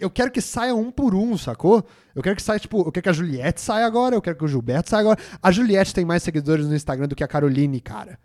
eu 0.00 0.10
quero 0.10 0.30
que 0.32 0.40
saia 0.40 0.74
um 0.74 0.90
por 0.90 1.14
um, 1.14 1.36
sacou? 1.36 1.86
Eu 2.14 2.22
quero 2.22 2.34
que 2.34 2.42
saia, 2.42 2.58
tipo, 2.58 2.80
eu 2.80 2.90
quero 2.90 3.04
que 3.04 3.08
a 3.08 3.12
Juliette 3.12 3.60
saia 3.60 3.86
agora, 3.86 4.16
eu 4.16 4.22
quero 4.22 4.36
que 4.36 4.44
o 4.44 4.48
Gilberto 4.48 4.90
saia 4.90 5.00
agora. 5.00 5.20
A 5.42 5.52
Juliette 5.52 5.94
tem 5.94 6.04
mais 6.04 6.22
seguidores 6.22 6.66
no 6.66 6.74
Instagram 6.74 7.06
do 7.06 7.14
que 7.14 7.22
a 7.22 7.28
Caroline, 7.28 7.80
cara. 7.80 8.18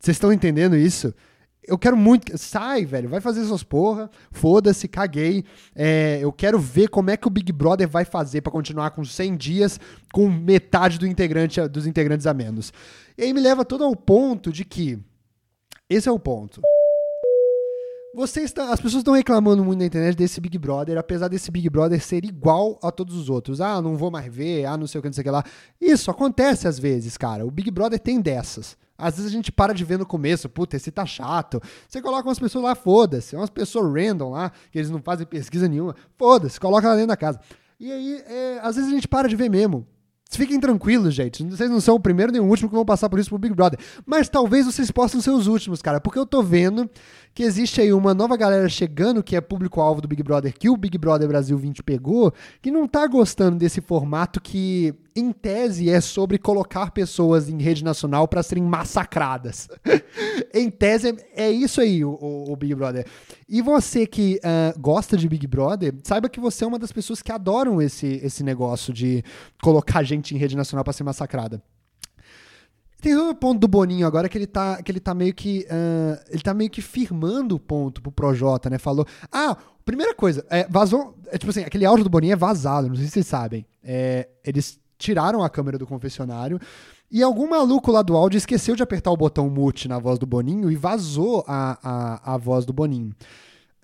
Vocês 0.00 0.16
estão 0.16 0.32
entendendo 0.32 0.76
isso? 0.76 1.14
Eu 1.62 1.78
quero 1.78 1.96
muito. 1.96 2.36
Sai, 2.38 2.86
velho. 2.86 3.08
Vai 3.08 3.20
fazer 3.20 3.44
suas 3.44 3.62
porra. 3.62 4.10
Foda-se, 4.32 4.88
caguei. 4.88 5.44
É, 5.76 6.18
eu 6.20 6.32
quero 6.32 6.58
ver 6.58 6.88
como 6.88 7.10
é 7.10 7.16
que 7.16 7.28
o 7.28 7.30
Big 7.30 7.52
Brother 7.52 7.86
vai 7.86 8.04
fazer 8.04 8.40
pra 8.40 8.50
continuar 8.50 8.90
com 8.90 9.04
100 9.04 9.36
dias 9.36 9.78
com 10.12 10.28
metade 10.28 10.98
do 10.98 11.06
integrante, 11.06 11.60
dos 11.68 11.86
integrantes 11.86 12.26
a 12.26 12.32
menos. 12.32 12.72
E 13.16 13.24
aí 13.24 13.32
me 13.34 13.40
leva 13.40 13.64
todo 13.64 13.84
ao 13.84 13.94
ponto 13.94 14.50
de 14.50 14.64
que. 14.64 14.98
Esse 15.88 16.08
é 16.08 16.12
o 16.12 16.18
ponto. 16.18 16.62
Vocês 18.14 18.46
estão, 18.46 18.72
as 18.72 18.80
pessoas 18.80 19.02
estão 19.02 19.14
reclamando 19.14 19.64
muito 19.64 19.78
na 19.78 19.86
internet 19.86 20.16
desse 20.16 20.40
Big 20.40 20.58
Brother, 20.58 20.98
apesar 20.98 21.28
desse 21.28 21.48
Big 21.50 21.70
Brother 21.70 22.02
ser 22.02 22.24
igual 22.24 22.78
a 22.82 22.90
todos 22.90 23.14
os 23.14 23.28
outros. 23.28 23.60
Ah, 23.60 23.80
não 23.80 23.96
vou 23.96 24.10
mais 24.10 24.32
ver, 24.32 24.64
ah, 24.64 24.76
não 24.76 24.86
sei 24.86 24.98
o 24.98 25.02
que, 25.02 25.08
não 25.08 25.12
sei 25.12 25.22
o 25.22 25.24
que 25.24 25.30
lá. 25.30 25.44
Isso 25.80 26.10
acontece 26.10 26.66
às 26.66 26.78
vezes, 26.78 27.16
cara. 27.16 27.46
O 27.46 27.50
Big 27.50 27.70
Brother 27.70 28.00
tem 28.00 28.20
dessas. 28.20 28.76
Às 29.00 29.16
vezes 29.16 29.30
a 29.30 29.34
gente 29.34 29.50
para 29.50 29.72
de 29.72 29.84
ver 29.84 29.98
no 29.98 30.06
começo, 30.06 30.48
puta, 30.48 30.76
esse 30.76 30.90
tá 30.90 31.06
chato. 31.06 31.60
Você 31.88 32.00
coloca 32.00 32.28
umas 32.28 32.38
pessoas 32.38 32.64
lá, 32.64 32.74
foda-se. 32.74 33.34
Umas 33.34 33.50
pessoas 33.50 33.92
random 33.92 34.30
lá, 34.30 34.52
que 34.70 34.78
eles 34.78 34.90
não 34.90 35.00
fazem 35.00 35.26
pesquisa 35.26 35.68
nenhuma. 35.68 35.94
Foda-se, 36.16 36.60
coloca 36.60 36.88
lá 36.88 36.94
dentro 36.94 37.08
da 37.08 37.16
casa. 37.16 37.40
E 37.78 37.90
aí, 37.90 38.22
é, 38.26 38.60
às 38.62 38.76
vezes 38.76 38.90
a 38.90 38.94
gente 38.94 39.08
para 39.08 39.28
de 39.28 39.36
ver 39.36 39.48
mesmo. 39.48 39.86
Fiquem 40.30 40.60
tranquilos, 40.60 41.12
gente. 41.12 41.42
Vocês 41.44 41.68
não 41.68 41.80
são 41.80 41.96
o 41.96 42.00
primeiro 42.00 42.30
nem 42.30 42.40
o 42.40 42.44
último 42.44 42.68
que 42.68 42.74
vão 42.74 42.84
passar 42.84 43.08
por 43.08 43.18
isso 43.18 43.30
pro 43.30 43.38
Big 43.38 43.52
Brother. 43.52 43.80
Mas 44.06 44.28
talvez 44.28 44.64
vocês 44.64 44.88
possam 44.90 45.20
ser 45.20 45.30
os 45.30 45.48
últimos, 45.48 45.82
cara. 45.82 46.00
Porque 46.00 46.18
eu 46.18 46.26
tô 46.26 46.40
vendo 46.40 46.88
que 47.34 47.42
existe 47.42 47.80
aí 47.80 47.92
uma 47.92 48.12
nova 48.12 48.36
galera 48.36 48.68
chegando, 48.68 49.22
que 49.22 49.36
é 49.36 49.40
público-alvo 49.40 50.00
do 50.00 50.08
Big 50.08 50.22
Brother, 50.22 50.52
que 50.52 50.68
o 50.68 50.76
Big 50.76 50.98
Brother 50.98 51.28
Brasil 51.28 51.56
20 51.56 51.82
pegou, 51.82 52.32
que 52.60 52.70
não 52.70 52.86
tá 52.88 53.06
gostando 53.06 53.56
desse 53.56 53.80
formato 53.80 54.40
que, 54.40 54.92
em 55.14 55.32
tese, 55.32 55.88
é 55.88 56.00
sobre 56.00 56.38
colocar 56.38 56.90
pessoas 56.90 57.48
em 57.48 57.60
rede 57.62 57.84
nacional 57.84 58.26
pra 58.26 58.42
serem 58.42 58.64
massacradas. 58.64 59.68
em 60.52 60.68
tese, 60.70 61.16
é 61.34 61.50
é 61.50 61.50
isso 61.50 61.80
aí, 61.80 62.04
o, 62.04 62.10
o- 62.20 62.56
Big 62.56 62.74
Brother. 62.74 63.06
E 63.48 63.62
você 63.62 64.06
que 64.06 64.38
ah, 64.44 64.74
gosta 64.78 65.16
de 65.16 65.28
Big 65.28 65.46
Brother, 65.46 65.94
saiba 66.04 66.28
que 66.28 66.38
você 66.38 66.64
é 66.64 66.66
uma 66.66 66.78
das 66.78 66.92
pessoas 66.92 67.22
que 67.22 67.32
adoram 67.32 67.80
esse, 67.80 68.20
esse 68.22 68.44
negócio 68.44 68.92
de 68.92 69.24
colocar 69.62 70.02
gente 70.02 70.34
em 70.34 70.38
rede 70.38 70.56
nacional 70.56 70.84
pra 70.84 70.92
ser 70.92 71.04
massacrada. 71.04 71.62
Tem 73.00 73.16
o 73.16 73.34
ponto 73.34 73.58
do 73.58 73.68
Boninho 73.68 74.06
agora 74.06 74.28
que 74.28 74.36
ele 74.36 74.46
tá, 74.46 74.82
que 74.82 74.92
ele 74.92 75.00
tá 75.00 75.14
meio 75.14 75.34
que. 75.34 75.66
ah, 75.70 76.22
ele 76.28 76.42
tá 76.42 76.52
meio 76.52 76.70
que 76.70 76.82
firmando 76.82 77.54
o 77.56 77.60
ponto 77.60 78.02
pro 78.02 78.12
Projota, 78.12 78.68
né? 78.68 78.78
Falou. 78.78 79.06
Ah, 79.32 79.56
primeira 79.84 80.14
coisa, 80.14 80.44
é, 80.50 80.66
vazou. 80.68 81.16
É, 81.28 81.38
tipo 81.38 81.50
assim, 81.50 81.62
aquele 81.62 81.84
áudio 81.84 82.04
do 82.04 82.10
Boninho 82.10 82.32
é 82.32 82.36
vazado, 82.36 82.88
não 82.88 82.96
sei 82.96 83.06
se 83.06 83.12
vocês 83.12 83.26
sabem. 83.26 83.66
É, 83.82 84.28
eles 84.44 84.78
tiraram 84.98 85.42
a 85.42 85.48
câmera 85.48 85.78
do 85.78 85.86
confessionário. 85.86 86.60
E 87.10 87.22
algum 87.22 87.48
maluco 87.48 87.90
lá 87.90 88.02
do 88.02 88.16
áudio 88.16 88.38
esqueceu 88.38 88.76
de 88.76 88.82
apertar 88.82 89.10
o 89.10 89.16
botão 89.16 89.50
mute 89.50 89.88
na 89.88 89.98
voz 89.98 90.18
do 90.18 90.26
Boninho 90.26 90.70
e 90.70 90.76
vazou 90.76 91.44
a, 91.48 91.78
a, 91.82 92.34
a 92.34 92.36
voz 92.36 92.64
do 92.64 92.72
Boninho. 92.72 93.12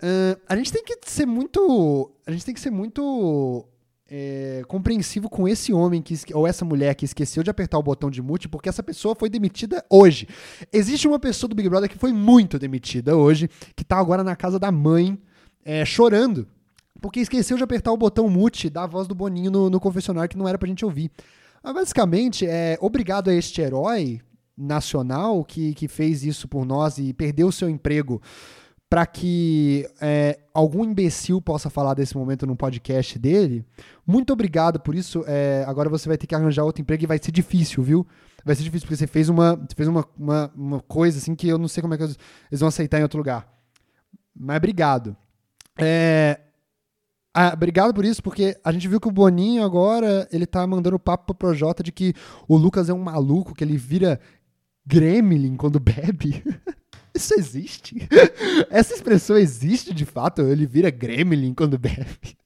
Ah, 0.01 0.37
a 0.47 0.55
gente 0.55 0.71
tem 0.71 0.83
que 0.83 0.97
ser 1.05 1.25
muito. 1.25 2.11
A 2.25 2.31
gente 2.31 2.45
tem 2.45 2.53
que 2.53 2.59
ser 2.59 2.71
muito 2.71 3.65
é, 4.09 4.63
compreensivo 4.67 5.29
com 5.29 5.47
esse 5.47 5.73
homem 5.73 6.01
que, 6.01 6.15
ou 6.33 6.47
essa 6.47 6.63
mulher 6.63 6.95
que 6.95 7.05
esqueceu 7.05 7.43
de 7.43 7.49
apertar 7.49 7.77
o 7.77 7.83
botão 7.83 8.09
de 8.09 8.21
mute, 8.21 8.47
porque 8.47 8.69
essa 8.69 8.81
pessoa 8.83 9.15
foi 9.15 9.29
demitida 9.29 9.83
hoje. 9.89 10.27
Existe 10.71 11.07
uma 11.07 11.19
pessoa 11.19 11.49
do 11.49 11.55
Big 11.55 11.69
Brother 11.69 11.89
que 11.89 11.97
foi 11.97 12.13
muito 12.13 12.57
demitida 12.57 13.15
hoje, 13.15 13.49
que 13.75 13.83
tá 13.83 13.97
agora 13.97 14.23
na 14.23 14.35
casa 14.35 14.57
da 14.59 14.71
mãe. 14.71 15.17
é, 15.65 15.83
chorando, 15.83 16.47
porque 17.01 17.19
esqueceu 17.19 17.57
de 17.57 17.63
apertar 17.63 17.91
o 17.91 17.97
botão 17.97 18.29
mute 18.29 18.69
da 18.69 18.87
voz 18.87 19.05
do 19.05 19.13
Boninho 19.13 19.51
no, 19.51 19.69
no 19.69 19.81
confessionário 19.81 20.29
que 20.29 20.37
não 20.37 20.47
era 20.47 20.57
pra 20.57 20.69
gente 20.69 20.85
ouvir. 20.85 21.11
Mas 21.61 21.73
basicamente, 21.73 22.45
é, 22.47 22.77
obrigado 22.79 23.29
a 23.29 23.33
este 23.33 23.59
herói 23.59 24.21
nacional 24.57 25.43
que, 25.43 25.73
que 25.73 25.89
fez 25.89 26.23
isso 26.23 26.47
por 26.47 26.65
nós 26.65 26.97
e 26.97 27.13
perdeu 27.13 27.47
o 27.47 27.51
seu 27.51 27.69
emprego 27.69 28.21
para 28.89 29.05
que 29.05 29.85
é, 29.99 30.39
algum 30.53 30.85
imbecil 30.85 31.41
possa 31.41 31.69
falar 31.69 31.93
desse 31.93 32.15
momento 32.15 32.47
no 32.47 32.55
podcast 32.55 33.19
dele. 33.19 33.65
Muito 34.07 34.31
obrigado 34.31 34.79
por 34.79 34.95
isso. 34.95 35.25
É, 35.27 35.65
agora 35.67 35.89
você 35.89 36.07
vai 36.07 36.17
ter 36.17 36.25
que 36.25 36.33
arranjar 36.33 36.63
outro 36.63 36.81
emprego 36.81 37.03
e 37.03 37.07
vai 37.07 37.19
ser 37.21 37.31
difícil, 37.31 37.83
viu? 37.83 38.07
Vai 38.45 38.55
ser 38.55 38.63
difícil 38.63 38.87
porque 38.87 38.95
você 38.95 39.05
fez 39.05 39.27
uma, 39.27 39.61
fez 39.75 39.89
uma, 39.89 40.07
uma, 40.17 40.51
uma 40.55 40.79
coisa 40.79 41.17
assim 41.17 41.35
que 41.35 41.49
eu 41.49 41.57
não 41.57 41.67
sei 41.67 41.81
como 41.81 41.93
é 41.93 41.97
que 41.97 42.03
eles 42.03 42.17
vão 42.53 42.69
aceitar 42.69 42.99
em 42.99 43.03
outro 43.03 43.17
lugar. 43.17 43.45
Mas 44.33 44.55
obrigado. 44.55 45.17
É, 45.77 46.39
ah, 47.33 47.51
obrigado 47.53 47.93
por 47.93 48.05
isso, 48.05 48.23
porque 48.23 48.57
a 48.63 48.71
gente 48.71 48.87
viu 48.87 48.99
que 48.99 49.07
o 49.07 49.11
Boninho 49.11 49.63
agora, 49.63 50.27
ele 50.31 50.45
tá 50.45 50.65
mandando 50.65 50.97
papo 50.97 51.25
pro 51.25 51.35
Projota 51.35 51.83
de 51.83 51.91
que 51.91 52.13
o 52.47 52.57
Lucas 52.57 52.89
é 52.89 52.93
um 52.93 53.03
maluco, 53.03 53.53
que 53.53 53.63
ele 53.63 53.77
vira 53.77 54.19
gremlin 54.85 55.57
quando 55.57 55.79
bebe. 55.79 56.43
Isso 57.13 57.33
existe? 57.37 58.07
Essa 58.71 58.93
expressão 58.93 59.37
existe 59.37 59.93
de 59.93 60.05
fato? 60.05 60.41
Ele 60.41 60.65
vira 60.65 60.89
gremlin 60.89 61.53
quando 61.53 61.77
bebe? 61.77 62.37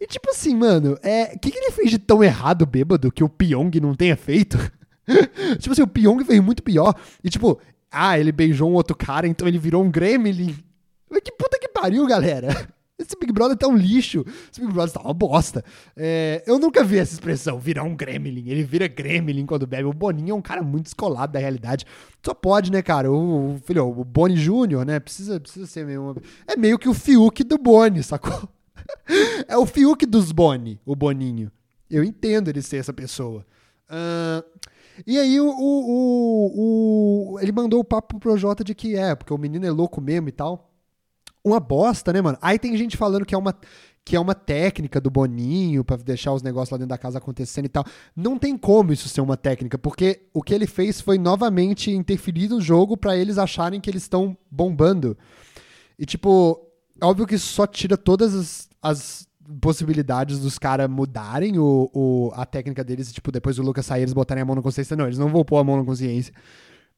E 0.00 0.06
tipo 0.06 0.30
assim, 0.30 0.54
mano, 0.54 0.98
é, 1.02 1.32
o 1.34 1.38
que, 1.38 1.50
que 1.50 1.58
ele 1.58 1.70
fez 1.70 1.90
de 1.90 1.98
tão 1.98 2.22
errado 2.22 2.66
bêbado 2.66 3.12
que 3.12 3.24
o 3.24 3.28
Pyong 3.28 3.70
não 3.80 3.94
tenha 3.94 4.16
feito? 4.16 4.58
tipo 5.58 5.72
assim, 5.72 5.82
o 5.82 5.86
Pyong 5.86 6.24
fez 6.24 6.40
muito 6.40 6.62
pior. 6.62 6.94
E 7.22 7.30
tipo, 7.30 7.60
ah, 7.90 8.18
ele 8.18 8.32
beijou 8.32 8.70
um 8.70 8.74
outro 8.74 8.96
cara, 8.96 9.26
então 9.26 9.48
ele 9.48 9.58
virou 9.58 9.82
um 9.82 9.90
gremlin. 9.90 10.56
Mas 11.10 11.22
que 11.22 11.32
puta 11.32 11.58
que 11.58 11.68
pariu, 11.68 12.06
galera. 12.06 12.68
Esse 12.98 13.16
Big 13.18 13.32
Brother 13.32 13.56
tá 13.56 13.68
um 13.68 13.76
lixo. 13.76 14.24
Esse 14.50 14.60
Big 14.60 14.72
Brother 14.72 14.92
tá 14.92 15.00
uma 15.00 15.14
bosta. 15.14 15.64
É, 15.96 16.42
eu 16.44 16.58
nunca 16.58 16.82
vi 16.82 16.98
essa 16.98 17.14
expressão, 17.14 17.56
virar 17.58 17.84
um 17.84 17.94
gremlin. 17.94 18.48
Ele 18.48 18.64
vira 18.64 18.88
gremlin 18.88 19.46
quando 19.46 19.68
bebe. 19.68 19.84
O 19.84 19.92
Boninho 19.92 20.32
é 20.32 20.34
um 20.34 20.42
cara 20.42 20.62
muito 20.62 20.86
descolado 20.86 21.32
da 21.32 21.38
realidade. 21.38 21.86
Só 22.24 22.34
pode, 22.34 22.72
né, 22.72 22.82
cara? 22.82 23.10
O, 23.10 23.54
o 23.54 23.58
filho, 23.64 23.88
o 23.88 24.04
Boni 24.04 24.36
Júnior, 24.36 24.84
né? 24.84 24.98
Precisa, 24.98 25.38
precisa 25.38 25.64
ser 25.66 25.86
meio... 25.86 26.16
É 26.44 26.56
meio 26.56 26.76
que 26.76 26.88
o 26.88 26.94
Fiuk 26.94 27.44
do 27.44 27.56
Boni, 27.56 28.02
sacou? 28.02 28.48
É 29.46 29.56
o 29.56 29.66
Fiuk 29.66 30.04
dos 30.06 30.32
Boni, 30.32 30.80
o 30.84 30.94
Boninho. 30.94 31.50
Eu 31.90 32.04
entendo 32.04 32.48
ele 32.48 32.62
ser 32.62 32.76
essa 32.78 32.92
pessoa. 32.92 33.46
Uh, 33.88 34.60
e 35.06 35.18
aí 35.18 35.40
o, 35.40 35.48
o, 35.48 37.34
o, 37.34 37.40
ele 37.40 37.52
mandou 37.52 37.80
o 37.80 37.84
papo 37.84 38.18
pro 38.18 38.36
Jota 38.36 38.62
de 38.62 38.74
que 38.74 38.96
é, 38.96 39.14
porque 39.14 39.32
o 39.32 39.38
menino 39.38 39.64
é 39.64 39.70
louco 39.70 40.00
mesmo 40.00 40.28
e 40.28 40.32
tal 40.32 40.68
uma 41.48 41.60
bosta, 41.60 42.12
né, 42.12 42.20
mano? 42.20 42.38
Aí 42.40 42.58
tem 42.58 42.76
gente 42.76 42.96
falando 42.96 43.24
que 43.24 43.34
é 43.34 43.38
uma 43.38 43.54
que 44.04 44.16
é 44.16 44.20
uma 44.20 44.34
técnica 44.34 44.98
do 45.02 45.10
Boninho 45.10 45.84
para 45.84 45.98
deixar 45.98 46.32
os 46.32 46.42
negócios 46.42 46.70
lá 46.70 46.78
dentro 46.78 46.88
da 46.88 46.96
casa 46.96 47.18
acontecendo 47.18 47.66
e 47.66 47.68
tal. 47.68 47.84
Não 48.16 48.38
tem 48.38 48.56
como 48.56 48.90
isso 48.90 49.06
ser 49.06 49.20
uma 49.20 49.36
técnica, 49.36 49.76
porque 49.76 50.22
o 50.32 50.42
que 50.42 50.54
ele 50.54 50.66
fez 50.66 50.98
foi 50.98 51.18
novamente 51.18 51.90
interferir 51.90 52.48
no 52.48 52.58
jogo 52.58 52.96
para 52.96 53.14
eles 53.14 53.36
acharem 53.36 53.82
que 53.82 53.90
eles 53.90 54.04
estão 54.04 54.34
bombando. 54.50 55.14
E 55.98 56.06
tipo, 56.06 56.58
óbvio 57.02 57.26
que 57.26 57.34
isso 57.34 57.52
só 57.52 57.66
tira 57.66 57.98
todas 57.98 58.34
as, 58.34 58.67
as 58.82 59.26
possibilidades 59.60 60.38
dos 60.38 60.58
caras 60.58 60.88
mudarem 60.88 61.58
o, 61.58 61.90
o, 61.92 62.30
a 62.34 62.44
técnica 62.44 62.84
deles, 62.84 63.12
tipo, 63.12 63.32
depois 63.32 63.56
do 63.56 63.62
Lucas 63.62 63.86
sair, 63.86 64.02
eles 64.02 64.12
botarem 64.12 64.42
a 64.42 64.44
mão 64.44 64.56
na 64.56 64.62
consciência. 64.62 64.96
Não, 64.96 65.06
eles 65.06 65.18
não 65.18 65.28
vão 65.28 65.44
pôr 65.44 65.58
a 65.58 65.64
mão 65.64 65.76
na 65.76 65.84
consciência. 65.84 66.32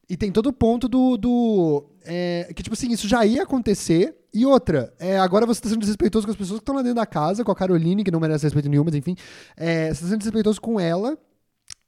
E 0.09 0.17
tem 0.17 0.31
todo 0.31 0.47
o 0.47 0.53
ponto 0.53 0.89
do. 0.89 1.15
do 1.15 1.85
é, 2.03 2.51
que, 2.53 2.61
tipo 2.61 2.73
assim, 2.73 2.91
isso 2.91 3.07
já 3.07 3.25
ia 3.25 3.43
acontecer. 3.43 4.13
E 4.33 4.45
outra, 4.45 4.93
é, 4.99 5.17
agora 5.17 5.45
você 5.45 5.59
está 5.59 5.69
sendo 5.69 5.79
desrespeitoso 5.79 6.25
com 6.25 6.31
as 6.31 6.37
pessoas 6.37 6.59
que 6.59 6.63
estão 6.63 6.75
lá 6.75 6.81
dentro 6.81 6.95
da 6.95 7.05
casa, 7.05 7.43
com 7.43 7.51
a 7.51 7.55
Caroline, 7.55 8.03
que 8.03 8.11
não 8.11 8.19
merece 8.19 8.45
respeito 8.45 8.67
nenhum, 8.67 8.83
mas 8.83 8.95
enfim. 8.95 9.15
É, 9.55 9.85
você 9.85 9.91
está 9.91 10.07
sendo 10.07 10.17
desrespeitoso 10.17 10.59
com 10.59 10.79
ela. 10.79 11.17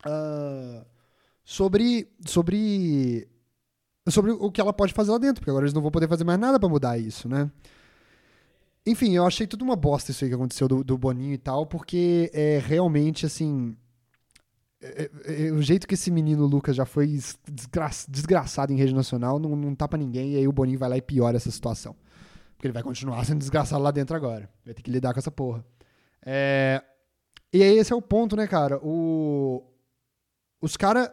Uh, 0.05 0.85
sobre. 1.43 2.07
Sobre. 2.25 3.27
Sobre 4.09 4.31
o 4.31 4.51
que 4.51 4.59
ela 4.59 4.73
pode 4.73 4.93
fazer 4.93 5.11
lá 5.11 5.17
dentro, 5.17 5.41
porque 5.41 5.49
agora 5.49 5.65
eles 5.65 5.73
não 5.73 5.81
vão 5.81 5.91
poder 5.91 6.09
fazer 6.09 6.25
mais 6.25 6.39
nada 6.39 6.59
para 6.59 6.67
mudar 6.67 6.97
isso, 6.97 7.29
né? 7.29 7.49
Enfim, 8.85 9.15
eu 9.15 9.25
achei 9.25 9.47
tudo 9.47 9.63
uma 9.63 9.75
bosta 9.75 10.11
isso 10.11 10.23
aí 10.23 10.29
que 10.29 10.35
aconteceu 10.35 10.67
do, 10.67 10.83
do 10.83 10.97
Boninho 10.97 11.33
e 11.33 11.37
tal, 11.37 11.65
porque 11.65 12.29
é 12.33 12.61
realmente 12.63 13.25
assim 13.25 13.77
é, 14.83 15.09
é, 15.25 15.47
é, 15.47 15.51
o 15.51 15.61
jeito 15.61 15.87
que 15.87 15.93
esse 15.93 16.11
menino 16.11 16.45
Lucas 16.45 16.75
já 16.75 16.85
foi 16.85 17.07
desgra 17.49 17.89
desgraçado 18.09 18.73
em 18.73 18.75
rede 18.75 18.93
nacional 18.93 19.39
não, 19.39 19.55
não 19.55 19.73
tá 19.73 19.87
pra 19.87 19.97
ninguém, 19.97 20.33
e 20.33 20.37
aí 20.37 20.47
o 20.47 20.51
Boninho 20.51 20.77
vai 20.77 20.89
lá 20.89 20.97
e 20.97 21.01
piora 21.01 21.37
essa 21.37 21.49
situação. 21.49 21.95
Porque 22.53 22.67
ele 22.67 22.73
vai 22.73 22.83
continuar 22.83 23.23
sendo 23.25 23.39
desgraçado 23.39 23.81
lá 23.81 23.91
dentro 23.91 24.15
agora. 24.15 24.49
Vai 24.65 24.73
ter 24.73 24.81
que 24.81 24.91
lidar 24.91 25.13
com 25.13 25.19
essa 25.19 25.31
porra. 25.31 25.65
É... 26.25 26.83
E 27.51 27.61
aí 27.63 27.77
esse 27.77 27.93
é 27.93 27.95
o 27.95 28.01
ponto, 28.01 28.35
né, 28.35 28.47
cara? 28.47 28.79
O... 28.83 29.63
Os 30.61 30.75
caras. 30.75 31.09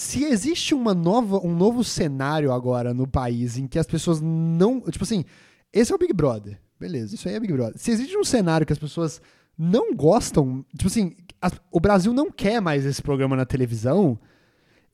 Se 0.00 0.24
existe 0.24 0.74
uma 0.74 0.94
nova, 0.94 1.46
um 1.46 1.54
novo 1.54 1.84
cenário 1.84 2.52
agora 2.52 2.94
no 2.94 3.06
país 3.06 3.58
em 3.58 3.66
que 3.66 3.78
as 3.78 3.86
pessoas 3.86 4.18
não. 4.18 4.80
Tipo 4.80 5.04
assim, 5.04 5.26
esse 5.70 5.92
é 5.92 5.94
o 5.94 5.98
Big 5.98 6.14
Brother. 6.14 6.58
Beleza, 6.80 7.14
isso 7.14 7.28
aí 7.28 7.34
é 7.34 7.40
Big 7.40 7.52
Brother. 7.52 7.74
Se 7.76 7.90
existe 7.90 8.16
um 8.16 8.24
cenário 8.24 8.66
que 8.66 8.72
as 8.72 8.78
pessoas 8.78 9.20
não 9.58 9.94
gostam, 9.94 10.64
tipo 10.70 10.86
assim, 10.86 11.14
a, 11.42 11.50
o 11.70 11.78
Brasil 11.78 12.14
não 12.14 12.30
quer 12.30 12.62
mais 12.62 12.86
esse 12.86 13.02
programa 13.02 13.36
na 13.36 13.44
televisão, 13.44 14.18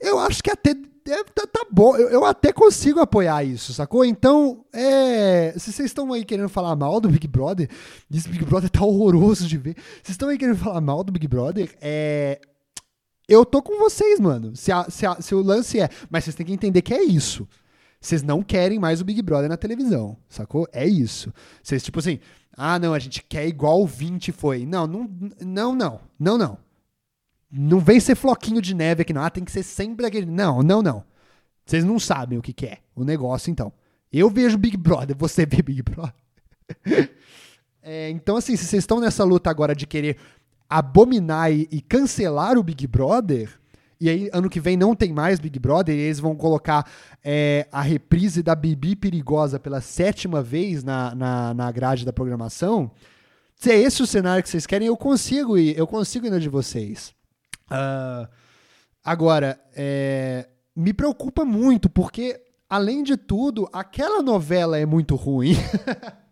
eu 0.00 0.18
acho 0.18 0.42
que 0.42 0.50
até 0.50 0.70
é, 0.70 1.22
tá, 1.32 1.46
tá, 1.46 1.64
bom, 1.70 1.96
eu, 1.96 2.08
eu, 2.08 2.24
até 2.24 2.52
consigo 2.52 2.98
apoiar 2.98 3.44
isso, 3.44 3.72
sacou? 3.72 4.04
Então, 4.04 4.64
é, 4.72 5.54
se 5.56 5.72
vocês 5.72 5.86
estão 5.86 6.12
aí 6.12 6.24
querendo 6.24 6.48
falar 6.48 6.74
mal 6.74 7.00
do 7.00 7.08
Big 7.08 7.28
Brother, 7.28 7.70
esse 8.12 8.28
Big 8.28 8.44
Brother 8.44 8.68
tá 8.68 8.84
horroroso 8.84 9.46
de 9.46 9.56
ver. 9.56 9.76
Vocês 10.02 10.14
estão 10.14 10.28
aí 10.28 10.36
querendo 10.36 10.58
falar 10.58 10.80
mal 10.80 11.04
do 11.04 11.12
Big 11.12 11.28
Brother, 11.28 11.72
é, 11.80 12.40
eu 13.28 13.44
tô 13.44 13.62
com 13.62 13.78
vocês, 13.78 14.20
mano. 14.20 14.54
Se, 14.54 14.70
a, 14.70 14.88
se, 14.88 15.06
a, 15.06 15.20
se 15.20 15.34
o 15.34 15.42
lance 15.42 15.80
é, 15.80 15.88
mas 16.08 16.24
vocês 16.24 16.36
têm 16.36 16.46
que 16.46 16.52
entender 16.52 16.82
que 16.82 16.94
é 16.94 17.02
isso. 17.02 17.48
Vocês 18.00 18.22
não 18.22 18.42
querem 18.42 18.78
mais 18.78 19.00
o 19.00 19.04
Big 19.04 19.20
Brother 19.22 19.48
na 19.48 19.56
televisão, 19.56 20.16
sacou? 20.28 20.68
É 20.72 20.86
isso. 20.86 21.32
Vocês, 21.62 21.82
tipo 21.82 21.98
assim, 21.98 22.20
ah, 22.56 22.78
não, 22.78 22.94
a 22.94 22.98
gente 22.98 23.22
quer 23.22 23.46
igual 23.46 23.82
o 23.82 23.86
20 23.86 24.32
foi. 24.32 24.64
Não, 24.64 24.86
não, 24.86 25.10
não, 25.40 25.74
não, 25.74 26.00
não, 26.18 26.38
não. 26.38 26.58
Não 27.50 27.80
vem 27.80 28.00
ser 28.00 28.14
floquinho 28.14 28.62
de 28.62 28.74
neve 28.74 29.02
aqui, 29.02 29.12
não. 29.12 29.22
Ah, 29.22 29.30
tem 29.30 29.44
que 29.44 29.52
ser 29.52 29.62
sempre 29.62 30.06
aquele. 30.06 30.26
Não, 30.26 30.62
não, 30.62 30.82
não. 30.82 31.04
Vocês 31.64 31.84
não 31.84 31.98
sabem 31.98 32.38
o 32.38 32.42
que, 32.42 32.52
que 32.52 32.66
é 32.66 32.78
o 32.94 33.04
negócio, 33.04 33.50
então. 33.50 33.72
Eu 34.12 34.30
vejo 34.30 34.56
Big 34.56 34.76
Brother, 34.76 35.16
você 35.16 35.44
vê 35.44 35.60
Big 35.62 35.82
Brother. 35.82 36.14
é, 37.82 38.08
então, 38.10 38.36
assim, 38.36 38.56
se 38.56 38.64
vocês 38.64 38.82
estão 38.82 39.00
nessa 39.00 39.24
luta 39.24 39.50
agora 39.50 39.74
de 39.74 39.86
querer 39.86 40.16
abominar 40.68 41.52
e, 41.52 41.80
cancelar 41.80 42.58
o 42.58 42.62
Big 42.62 42.86
Brother, 42.86 43.50
e 43.98 44.10
aí, 44.10 44.30
ano 44.32 44.50
que 44.50 44.60
vem 44.60 44.76
não 44.76 44.94
tem 44.94 45.12
mais 45.12 45.40
Big 45.40 45.58
Brother, 45.58 45.96
e 45.96 46.00
eles 46.00 46.20
vão 46.20 46.36
colocar 46.36 46.86
é, 47.24 47.66
a 47.72 47.80
reprise 47.80 48.42
da 48.42 48.54
Bibi 48.54 48.94
Perigosa 48.94 49.58
pela 49.58 49.80
sétima 49.80 50.42
vez 50.42 50.84
na, 50.84 51.14
na, 51.14 51.54
na 51.54 51.72
grade 51.72 52.04
da 52.04 52.12
programação. 52.12 52.90
Se 53.54 53.70
é 53.70 53.76
esse 53.76 54.02
o 54.02 54.06
cenário 54.06 54.42
que 54.42 54.50
vocês 54.50 54.66
querem, 54.66 54.86
eu 54.86 54.96
consigo 54.96 55.56
ir, 55.56 55.78
eu 55.78 55.86
consigo 55.86 56.26
ir 56.26 56.30
na 56.30 56.38
de 56.38 56.48
vocês. 56.48 57.14
Uh, 57.70 58.28
agora, 59.02 59.58
é, 59.74 60.46
me 60.74 60.92
preocupa 60.92 61.42
muito, 61.42 61.88
porque, 61.88 62.38
além 62.68 63.02
de 63.02 63.16
tudo, 63.16 63.66
aquela 63.72 64.22
novela 64.22 64.78
é 64.78 64.84
muito 64.84 65.16
ruim. 65.16 65.54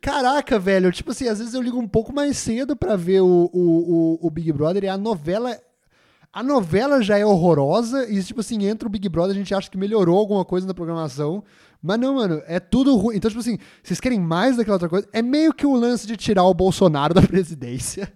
Caraca, 0.00 0.58
velho, 0.58 0.90
tipo 0.92 1.10
assim, 1.10 1.28
às 1.28 1.38
vezes 1.38 1.54
eu 1.54 1.62
ligo 1.62 1.78
um 1.78 1.88
pouco 1.88 2.12
mais 2.12 2.38
cedo 2.38 2.74
para 2.76 2.96
ver 2.96 3.20
o, 3.20 3.50
o, 3.52 4.18
o, 4.22 4.26
o 4.26 4.30
Big 4.30 4.52
Brother 4.52 4.84
e 4.84 4.88
a 4.88 4.96
novela 4.96 5.58
a 6.32 6.42
novela 6.42 7.02
já 7.02 7.18
é 7.18 7.26
horrorosa 7.26 8.08
e, 8.10 8.22
tipo 8.24 8.40
assim, 8.40 8.64
entra 8.64 8.88
o 8.88 8.90
Big 8.90 9.06
Brother, 9.08 9.32
a 9.32 9.38
gente 9.38 9.54
acha 9.54 9.70
que 9.70 9.76
melhorou 9.76 10.18
alguma 10.18 10.44
coisa 10.46 10.66
na 10.66 10.72
programação. 10.72 11.44
Mas 11.82 12.00
não, 12.00 12.14
mano, 12.14 12.42
é 12.46 12.58
tudo 12.58 12.96
ruim. 12.96 13.16
Então, 13.16 13.28
tipo 13.30 13.40
assim, 13.40 13.58
vocês 13.82 14.00
querem 14.00 14.18
mais 14.18 14.56
daquela 14.56 14.76
outra 14.76 14.88
coisa? 14.88 15.06
É 15.12 15.20
meio 15.20 15.52
que 15.52 15.66
o 15.66 15.74
lance 15.74 16.06
de 16.06 16.16
tirar 16.16 16.44
o 16.44 16.54
Bolsonaro 16.54 17.12
da 17.14 17.20
presidência. 17.20 18.10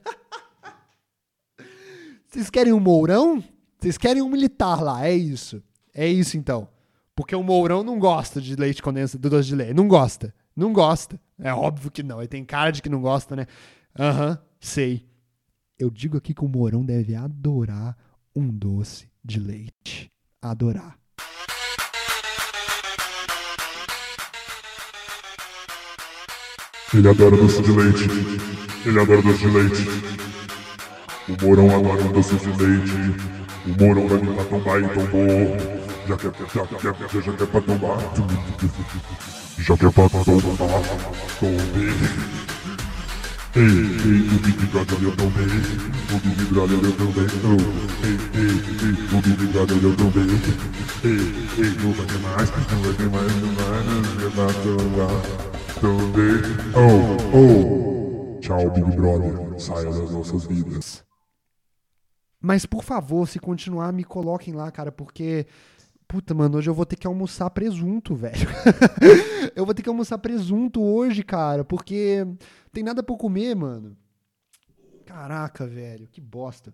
vocês 2.27 2.49
querem 2.49 2.73
um 2.73 2.81
Mourão? 2.81 3.45
Vocês 3.79 3.99
querem 3.99 4.23
um 4.23 4.31
militar 4.31 4.83
lá, 4.83 5.07
é 5.07 5.15
isso. 5.15 5.63
É 5.93 6.09
isso 6.09 6.39
então. 6.39 6.69
Porque 7.15 7.37
o 7.37 7.43
Mourão 7.43 7.83
não 7.83 7.99
gosta 7.99 8.41
de 8.41 8.57
leite 8.57 8.83
condensado, 8.83 9.21
do 9.21 9.29
doce 9.29 9.49
de 9.49 9.57
leite. 9.57 9.75
Não 9.75 9.89
gosta. 9.89 10.33
Não 10.57 10.73
gosta. 10.73 11.21
É 11.39 11.53
óbvio 11.53 11.91
que 11.91 12.03
não. 12.03 12.19
Ele 12.19 12.29
tem 12.29 12.43
cara 12.43 12.71
de 12.73 12.81
que 12.81 12.89
não 12.89 13.03
gosta, 13.03 13.37
né? 13.37 13.47
Aham, 13.99 14.31
uhum, 14.31 14.39
sei. 14.59 15.07
Eu 15.79 15.91
digo 15.91 16.17
aqui 16.17 16.33
que 16.33 16.43
o 16.43 16.49
Mourão 16.49 16.83
deve 16.83 17.15
adorar 17.15 17.95
um 18.35 18.49
doce 18.49 19.11
de 19.23 19.39
leite. 19.39 20.11
Adorar. 20.41 20.99
Ele 26.95 27.09
adora 27.09 27.37
doce 27.37 27.61
de 27.61 27.73
leite. 27.73 28.05
Ele 28.87 29.01
adora 29.01 29.21
doce 29.21 29.39
de 29.39 29.47
leite. 29.49 29.87
O 31.29 31.45
Morão 31.45 31.69
adora 31.77 32.03
um 32.03 32.13
doce 32.13 32.37
de 32.37 32.47
leite. 32.47 32.93
O 33.67 33.85
Morão 33.85 34.09
vai 34.09 34.19
me 34.23 34.45
tombar 34.49 34.81
e 34.81 34.89
tombou. 34.89 35.77
Já 36.09 36.17
que 36.17 36.29
é, 36.29 36.33
já 36.55 36.67
que 36.67 36.75
é, 36.77 37.23
já 37.23 37.33
que 37.35 37.43
é 37.43 37.47
pra 37.47 37.61
tomar. 37.61 39.46
Já 39.59 39.77
que 39.77 39.87
é 39.87 39.91
pra 39.91 40.09
tomar. 40.09 40.25
Tomei. 41.41 41.93
Ei, 43.57 43.63
ei, 43.63 44.29
o 44.29 44.39
Big 44.41 44.67
Brother 44.67 45.03
eu 45.03 45.17
também. 45.17 45.47
O 46.13 46.19
Big 46.21 46.45
Brother 46.45 46.79
eu 46.83 46.93
também. 46.93 47.27
Ei, 48.05 48.17
ei, 48.35 48.53
ei, 48.83 48.93
o 49.17 49.23
Big 49.23 49.47
Brother 49.47 49.83
eu 49.83 49.97
também. 49.97 50.29
Ei, 51.05 51.21
ei, 51.65 51.71
não 51.83 51.93
vai 51.93 52.07
ter 52.07 52.19
mais, 52.19 52.51
não 52.51 52.83
vai 52.83 52.93
ter 52.93 53.09
mais, 53.09 53.33
não 53.41 53.51
vai, 53.55 53.83
não 53.85 54.31
vai 54.31 54.53
ter 54.53 55.57
também. 55.81 56.41
Oh, 56.75 57.17
oh. 57.37 58.41
Tchau, 58.41 58.71
Big 58.71 58.97
Brother. 58.97 59.61
Saia 59.61 59.91
das 59.91 60.11
nossas 60.11 60.45
vidas. 60.45 61.05
Mas 62.41 62.67
por 62.67 62.85
favor, 62.85 63.27
se 63.27 63.39
continuar, 63.39 63.93
me 63.93 64.05
coloquem 64.05 64.55
lá, 64.55 64.71
cara, 64.71 64.93
porque. 64.93 65.47
Puta, 66.09 66.33
mano, 66.35 66.59
hoje 66.59 66.71
eu 66.71 66.75
vou 66.75 66.87
ter 66.87 66.97
que 66.97 67.07
almoçar 67.07 67.51
presunto, 67.51 68.15
velho. 68.15 68.49
eu 69.57 69.65
vou 69.65 69.75
ter 69.75 69.83
que 69.83 69.89
almoçar 69.89 70.19
presunto 70.19 70.81
hoje, 70.81 71.23
cara, 71.25 71.65
porque 71.65 72.25
tem 72.73 72.85
nada 72.85 73.03
pra 73.03 73.17
comer, 73.17 73.55
mano. 73.57 73.97
Caraca, 75.05 75.67
velho, 75.67 76.07
que 76.07 76.21
bosta. 76.21 76.73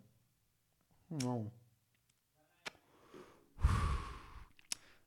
Não. 1.22 1.50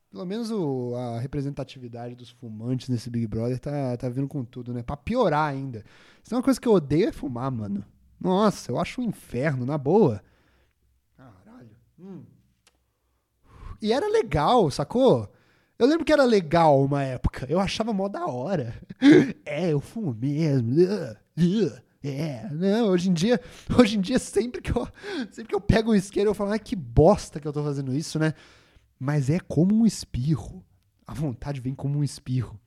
Pelo 0.10 0.26
menos 0.26 0.50
o- 0.50 0.96
a 0.96 1.20
representatividade 1.20 2.16
dos 2.16 2.30
fumantes 2.30 2.88
nesse 2.90 3.10
Big 3.10 3.28
Brother 3.28 3.60
tá, 3.60 3.98
tá 3.98 4.08
vindo 4.10 4.28
com 4.28 4.44
tudo, 4.46 4.74
né? 4.74 4.82
Pra 4.82 4.96
piorar 4.96 5.50
ainda. 5.50 5.84
Isso 6.24 6.34
é 6.34 6.38
uma 6.38 6.44
coisa 6.44 6.60
que 6.60 6.68
eu 6.68 6.74
odeio 6.74 7.10
é 7.10 7.12
fumar, 7.12 7.52
mano. 7.52 7.84
Nossa, 8.20 8.72
eu 8.72 8.80
acho 8.80 9.02
um 9.02 9.04
inferno, 9.04 9.66
na 9.66 9.78
boa. 9.78 10.24
Caralho. 11.18 11.76
Hum. 12.00 12.24
E 13.86 13.94
era 13.94 14.08
legal, 14.08 14.72
sacou? 14.72 15.32
Eu 15.78 15.86
lembro 15.86 16.04
que 16.04 16.12
era 16.12 16.24
legal 16.24 16.84
uma 16.84 17.04
época. 17.04 17.46
Eu 17.48 17.60
achava 17.60 17.94
mó 17.94 18.10
da 18.10 18.26
hora. 18.26 18.74
É, 19.46 19.72
eu 19.72 19.80
fumo 19.80 20.12
mesmo. 20.12 20.72
Uh, 20.72 21.82
É, 22.04 22.50
não, 22.50 22.88
hoje 22.88 23.12
em 23.12 23.14
dia, 23.14 23.40
hoje 23.78 23.96
em 23.96 24.02
dia 24.02 24.18
sempre 24.18 24.60
que 24.60 24.76
eu, 24.76 24.88
sempre 25.30 25.50
que 25.50 25.56
eu 25.56 25.62
pego 25.62 25.92
um 25.92 25.96
isqueiro 25.96 26.32
eu 26.32 26.34
falo, 26.34 26.52
ah, 26.52 26.58
que 26.58 26.76
bosta 26.76 27.40
que 27.40 27.48
eu 27.48 27.54
tô 27.54 27.64
fazendo 27.64 27.94
isso, 27.94 28.18
né? 28.18 28.34
Mas 29.00 29.30
é 29.30 29.40
como 29.40 29.76
um 29.76 29.86
espirro. 29.86 30.66
A 31.06 31.14
vontade 31.14 31.62
vem 31.62 31.76
como 31.76 32.00
um 32.00 32.04
espirro. 32.04 32.60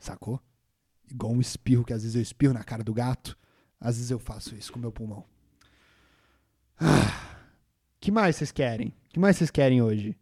Sacou? 0.00 0.40
Igual 1.08 1.32
um 1.32 1.40
espirro 1.40 1.84
que 1.84 1.92
às 1.92 2.02
vezes 2.02 2.16
eu 2.16 2.22
espirro 2.22 2.54
na 2.54 2.64
cara 2.64 2.82
do 2.82 2.92
gato. 2.92 3.38
Às 3.80 3.98
vezes 3.98 4.10
eu 4.10 4.18
faço 4.18 4.56
isso 4.56 4.72
com 4.72 4.80
meu 4.80 4.90
pulmão. 4.90 5.24
Ah, 6.76 7.38
que 8.00 8.10
mais 8.10 8.34
vocês 8.34 8.50
querem? 8.50 8.92
Que 9.10 9.18
mais 9.20 9.36
vocês 9.36 9.50
querem 9.50 9.82
hoje? 9.82 10.16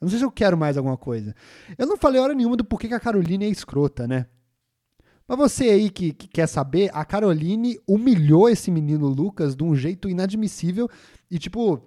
Eu 0.00 0.06
não 0.06 0.08
sei 0.08 0.18
se 0.18 0.24
eu 0.24 0.30
quero 0.32 0.56
mais 0.56 0.76
alguma 0.76 0.96
coisa. 0.96 1.34
Eu 1.78 1.86
não 1.86 1.96
falei 1.96 2.20
hora 2.20 2.34
nenhuma 2.34 2.56
do 2.56 2.64
porquê 2.64 2.88
que 2.88 2.94
a 2.94 3.00
Caroline 3.00 3.44
é 3.44 3.48
escrota, 3.48 4.06
né? 4.06 4.26
Mas 5.26 5.38
você 5.38 5.64
aí 5.70 5.88
que, 5.90 6.12
que 6.12 6.28
quer 6.28 6.46
saber, 6.46 6.90
a 6.92 7.04
Caroline 7.04 7.78
humilhou 7.88 8.48
esse 8.48 8.70
menino 8.70 9.06
Lucas 9.08 9.56
de 9.56 9.64
um 9.64 9.74
jeito 9.74 10.08
inadmissível 10.08 10.88
e, 11.30 11.38
tipo, 11.38 11.80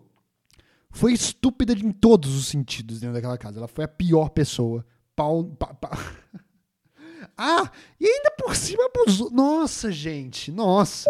foi 0.90 1.14
estúpida 1.14 1.74
em 1.74 1.92
todos 1.92 2.36
os 2.36 2.48
sentidos 2.48 3.00
dentro 3.00 3.14
daquela 3.14 3.38
casa. 3.38 3.60
Ela 3.60 3.68
foi 3.68 3.84
a 3.86 3.88
pior 3.88 4.30
pessoa. 4.30 4.84
Pau. 5.16 5.44
pa- 5.44 5.74
pa- 5.76 5.98
ah, 7.38 7.72
e 8.00 8.08
ainda 8.08 8.32
por 8.40 8.56
cima 8.56 8.86
abusou. 8.86 9.30
Nossa, 9.30 9.92
gente, 9.92 10.52
nossa. 10.52 11.08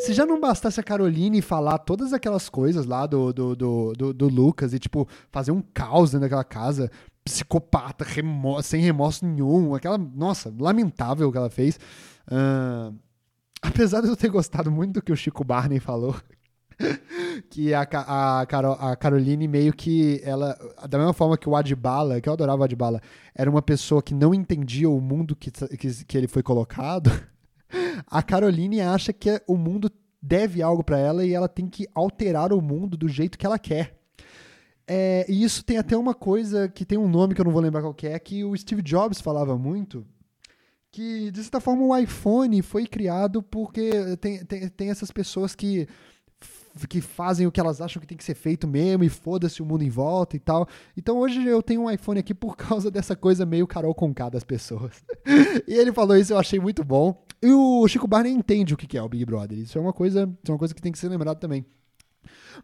Se 0.00 0.12
já 0.12 0.26
não 0.26 0.40
bastasse 0.40 0.80
a 0.80 0.82
Caroline 0.82 1.40
falar 1.40 1.78
todas 1.78 2.12
aquelas 2.12 2.48
coisas 2.48 2.84
lá 2.84 3.06
do, 3.06 3.32
do, 3.32 3.54
do, 3.56 3.92
do, 3.92 4.12
do 4.14 4.28
Lucas 4.28 4.74
e, 4.74 4.78
tipo, 4.78 5.08
fazer 5.30 5.52
um 5.52 5.62
caos 5.62 6.10
dentro 6.10 6.22
daquela 6.22 6.44
casa, 6.44 6.90
psicopata, 7.24 8.04
remo 8.04 8.60
sem 8.62 8.82
remorso 8.82 9.24
nenhum, 9.24 9.74
aquela, 9.74 9.96
nossa, 9.96 10.52
lamentável 10.58 11.30
que 11.30 11.38
ela 11.38 11.48
fez. 11.48 11.78
Ah, 12.30 12.92
apesar 13.62 14.00
de 14.00 14.08
eu 14.08 14.16
ter 14.16 14.28
gostado 14.28 14.70
muito 14.70 14.94
do 14.94 15.02
que 15.02 15.12
o 15.12 15.16
Chico 15.16 15.44
Barney 15.44 15.78
falou, 15.80 16.14
que 17.48 17.72
a, 17.72 17.82
a, 17.82 18.46
Caro- 18.46 18.72
a 18.78 18.96
Caroline 18.96 19.46
meio 19.46 19.72
que 19.72 20.20
ela 20.24 20.58
da 20.88 20.98
mesma 20.98 21.12
forma 21.12 21.38
que 21.38 21.48
o 21.48 21.54
Adbala, 21.56 22.20
que 22.20 22.28
eu 22.28 22.32
adorava 22.32 22.62
o 22.62 22.64
Adbala, 22.64 23.00
era 23.34 23.48
uma 23.50 23.62
pessoa 23.62 24.02
que 24.02 24.12
não 24.14 24.34
entendia 24.34 24.90
o 24.90 25.00
mundo 25.00 25.36
que, 25.36 25.50
que, 25.50 26.04
que 26.04 26.18
ele 26.18 26.28
foi 26.28 26.42
colocado. 26.42 27.10
A 28.06 28.22
Caroline 28.22 28.80
acha 28.80 29.12
que 29.12 29.40
o 29.46 29.56
mundo 29.56 29.90
deve 30.20 30.62
algo 30.62 30.82
pra 30.82 30.98
ela 30.98 31.24
e 31.24 31.32
ela 31.32 31.48
tem 31.48 31.66
que 31.66 31.86
alterar 31.94 32.52
o 32.52 32.62
mundo 32.62 32.96
do 32.96 33.08
jeito 33.08 33.38
que 33.38 33.44
ela 33.44 33.58
quer. 33.58 33.94
É, 34.86 35.24
e 35.28 35.42
isso 35.42 35.64
tem 35.64 35.78
até 35.78 35.96
uma 35.96 36.14
coisa 36.14 36.68
que 36.68 36.84
tem 36.84 36.98
um 36.98 37.08
nome 37.08 37.34
que 37.34 37.40
eu 37.40 37.44
não 37.44 37.52
vou 37.52 37.62
lembrar 37.62 37.82
qual 37.82 37.94
que 37.94 38.06
é, 38.06 38.18
que 38.18 38.44
o 38.44 38.56
Steve 38.56 38.82
Jobs 38.82 39.20
falava 39.20 39.56
muito, 39.56 40.06
que 40.90 41.30
de 41.30 41.42
certa 41.42 41.60
forma 41.60 41.82
o 41.82 41.96
iPhone 41.96 42.60
foi 42.62 42.86
criado 42.86 43.42
porque 43.42 44.16
tem, 44.20 44.44
tem, 44.44 44.68
tem 44.68 44.90
essas 44.90 45.10
pessoas 45.10 45.54
que 45.54 45.88
que 46.88 47.00
fazem 47.00 47.46
o 47.46 47.52
que 47.52 47.60
elas 47.60 47.80
acham 47.80 48.00
que 48.00 48.06
tem 48.06 48.16
que 48.16 48.24
ser 48.24 48.34
feito 48.34 48.66
mesmo 48.66 49.04
e 49.04 49.08
foda-se 49.08 49.62
o 49.62 49.66
mundo 49.66 49.84
em 49.84 49.90
volta 49.90 50.36
e 50.36 50.40
tal. 50.40 50.66
Então 50.96 51.18
hoje 51.18 51.44
eu 51.46 51.62
tenho 51.62 51.82
um 51.82 51.90
iPhone 51.90 52.18
aqui 52.18 52.34
por 52.34 52.56
causa 52.58 52.90
dessa 52.90 53.14
coisa 53.14 53.46
meio 53.46 53.66
Carol 53.66 53.94
Conká 53.94 54.28
das 54.28 54.44
pessoas. 54.44 55.04
e 55.68 55.74
ele 55.74 55.92
falou 55.92 56.16
isso, 56.16 56.32
eu 56.32 56.38
achei 56.38 56.58
muito 56.58 56.84
bom. 56.84 57.24
E 57.40 57.52
o 57.52 57.86
Chico 57.86 58.08
Barney 58.08 58.32
entende 58.32 58.74
o 58.74 58.76
que 58.76 58.96
é 58.96 59.02
o 59.02 59.08
Big 59.08 59.24
Brother. 59.24 59.58
Isso 59.58 59.78
é 59.78 59.80
uma 59.80 59.92
coisa, 59.92 60.22
isso 60.42 60.50
é 60.50 60.52
uma 60.52 60.58
coisa 60.58 60.74
que 60.74 60.82
tem 60.82 60.92
que 60.92 60.98
ser 60.98 61.08
lembrado 61.08 61.38
também. 61.38 61.64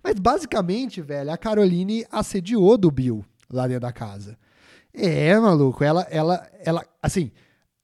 Mas 0.03 0.19
basicamente, 0.19 1.01
velho, 1.01 1.31
a 1.31 1.37
Caroline 1.37 2.05
assediou 2.11 2.79
do 2.79 2.91
Bill 2.91 3.25
lá 3.53 3.67
dentro 3.67 3.83
da 3.83 3.93
casa. 3.93 4.39
É, 4.93 5.39
maluco, 5.39 5.85
ela, 5.85 6.03
ela, 6.11 6.51
ela, 6.65 6.85
assim, 7.03 7.31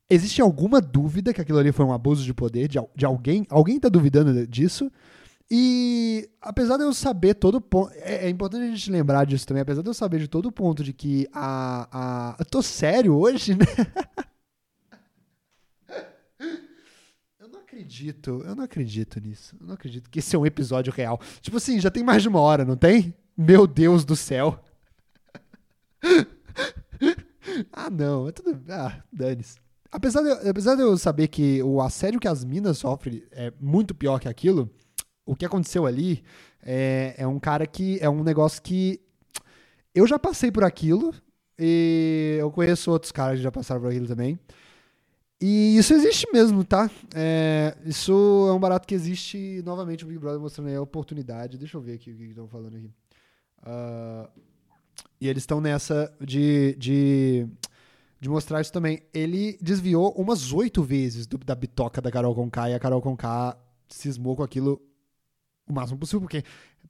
existe 0.09 0.41
alguma 0.41 0.81
dúvida 0.81 1.33
que 1.33 1.41
aquilo 1.41 1.59
ali 1.59 1.73
foi 1.73 1.85
um 1.85 1.93
abuso 1.93 2.25
de 2.25 2.35
poder 2.35 2.69
de, 2.69 2.79
de 2.95 3.05
alguém? 3.05 3.47
Alguém 3.49 3.79
tá 3.79 3.89
duvidando 3.89 4.47
disso? 4.47 4.91
E 5.51 6.29
apesar 6.41 6.77
de 6.77 6.83
eu 6.83 6.93
saber 6.93 7.35
todo 7.35 7.61
ponto. 7.61 7.93
É, 7.95 8.27
é 8.27 8.29
importante 8.29 8.65
a 8.65 8.75
gente 8.75 8.91
lembrar 8.91 9.25
disso 9.25 9.47
também, 9.47 9.63
apesar 9.63 9.83
de 9.83 9.89
eu 9.89 9.95
saber 9.95 10.19
de 10.19 10.29
todo 10.29 10.51
ponto 10.51 10.83
de 10.83 10.93
que 10.93 11.29
a. 11.33 11.89
a 12.33 12.37
eu 12.39 12.45
tô 12.45 12.63
sério 12.63 13.17
hoje, 13.17 13.55
né? 13.55 13.65
Eu 17.39 17.49
não 17.49 17.61
acredito, 17.61 18.43
eu 18.45 18.57
não 18.57 18.65
acredito 18.65 19.21
nisso. 19.21 19.55
Eu 19.61 19.69
não 19.69 19.75
acredito 19.75 20.11
que 20.11 20.19
esse 20.19 20.35
é 20.35 20.39
um 20.39 20.47
episódio 20.47 20.93
real. 20.93 21.21
Tipo 21.41 21.59
assim, 21.59 21.79
já 21.79 21.91
tem 21.91 22.03
mais 22.03 22.23
de 22.23 22.29
uma 22.29 22.41
hora, 22.41 22.65
não 22.65 22.77
tem? 22.77 23.15
Meu 23.37 23.67
Deus 23.69 24.05
do 24.05 24.17
céu. 24.17 24.59
ah, 27.73 27.89
não, 27.89 28.29
é 28.29 28.33
tudo. 28.33 28.61
Ah, 28.69 29.01
dane-se. 29.13 29.59
Apesar 29.93 30.23
apesar 30.49 30.75
de 30.75 30.83
eu 30.83 30.99
saber 30.99 31.29
que 31.29 31.63
o 31.63 31.81
assédio 31.81 32.19
que 32.19 32.27
as 32.27 32.45
minas 32.45 32.79
sofrem 32.79 33.23
é 33.31 33.53
muito 33.61 33.95
pior 33.95 34.19
que 34.19 34.29
aquilo, 34.29 34.69
o 35.27 35.37
que 35.37 35.45
aconteceu 35.45 35.85
ali 35.85 36.23
é, 36.63 37.15
é 37.19 37.27
um 37.27 37.39
cara 37.39 37.67
que. 37.67 37.99
É 38.01 38.09
um 38.09 38.23
negócio 38.23 38.63
que. 38.63 39.01
Eu 39.95 40.07
já 40.07 40.19
passei 40.19 40.51
por 40.51 40.65
aquilo. 40.65 41.13
E 41.59 42.37
eu 42.39 42.51
conheço 42.51 42.91
outros 42.91 43.11
caras 43.11 43.39
que 43.39 43.43
já 43.43 43.51
passaram 43.51 43.81
por 43.81 43.89
aquilo 43.89 44.07
também. 44.07 44.39
E 45.41 45.77
isso 45.77 45.93
existe 45.93 46.27
mesmo, 46.33 46.65
tá? 46.65 46.91
É, 47.15 47.77
isso 47.85 48.13
é 48.49 48.53
um 48.53 48.61
barato 48.61 48.87
que 48.87 48.95
existe. 48.95 49.63
Novamente, 49.65 50.05
o 50.05 50.07
Big 50.07 50.19
Brother 50.19 50.41
mostrando 50.41 50.69
aí 50.69 50.77
a 50.77 50.83
oportunidade. 50.83 51.59
Deixa 51.59 51.77
eu 51.77 51.81
ver 51.81 51.95
aqui 51.95 52.11
o 52.11 52.17
que 52.17 52.25
estão 52.25 52.49
falando 52.49 52.77
aqui. 52.77 52.91
Ah, 53.63 54.29
e 55.21 55.29
eles 55.29 55.43
estão 55.43 55.61
nessa 55.61 56.15
de, 56.21 56.75
de, 56.79 57.47
de 58.21 58.29
mostrar 58.29 58.61
isso 58.61 58.73
também. 58.73 59.03
Ele 59.13 59.59
desviou 59.61 60.13
umas 60.13 60.53
oito 60.53 60.83
vezes 60.83 61.27
do- 61.27 61.39
da 61.39 61.55
bitoca 61.55 62.01
da 62.01 62.11
Carol 62.11 62.35
Conká 62.35 62.71
e 62.71 62.75
a 62.75 62.79
Carol 62.79 63.01
Conká 63.03 63.57
cismou 63.89 64.37
com 64.37 64.43
aquilo 64.43 64.81
o 65.67 65.73
máximo 65.73 65.99
possível, 65.99 66.21
porque 66.21 66.43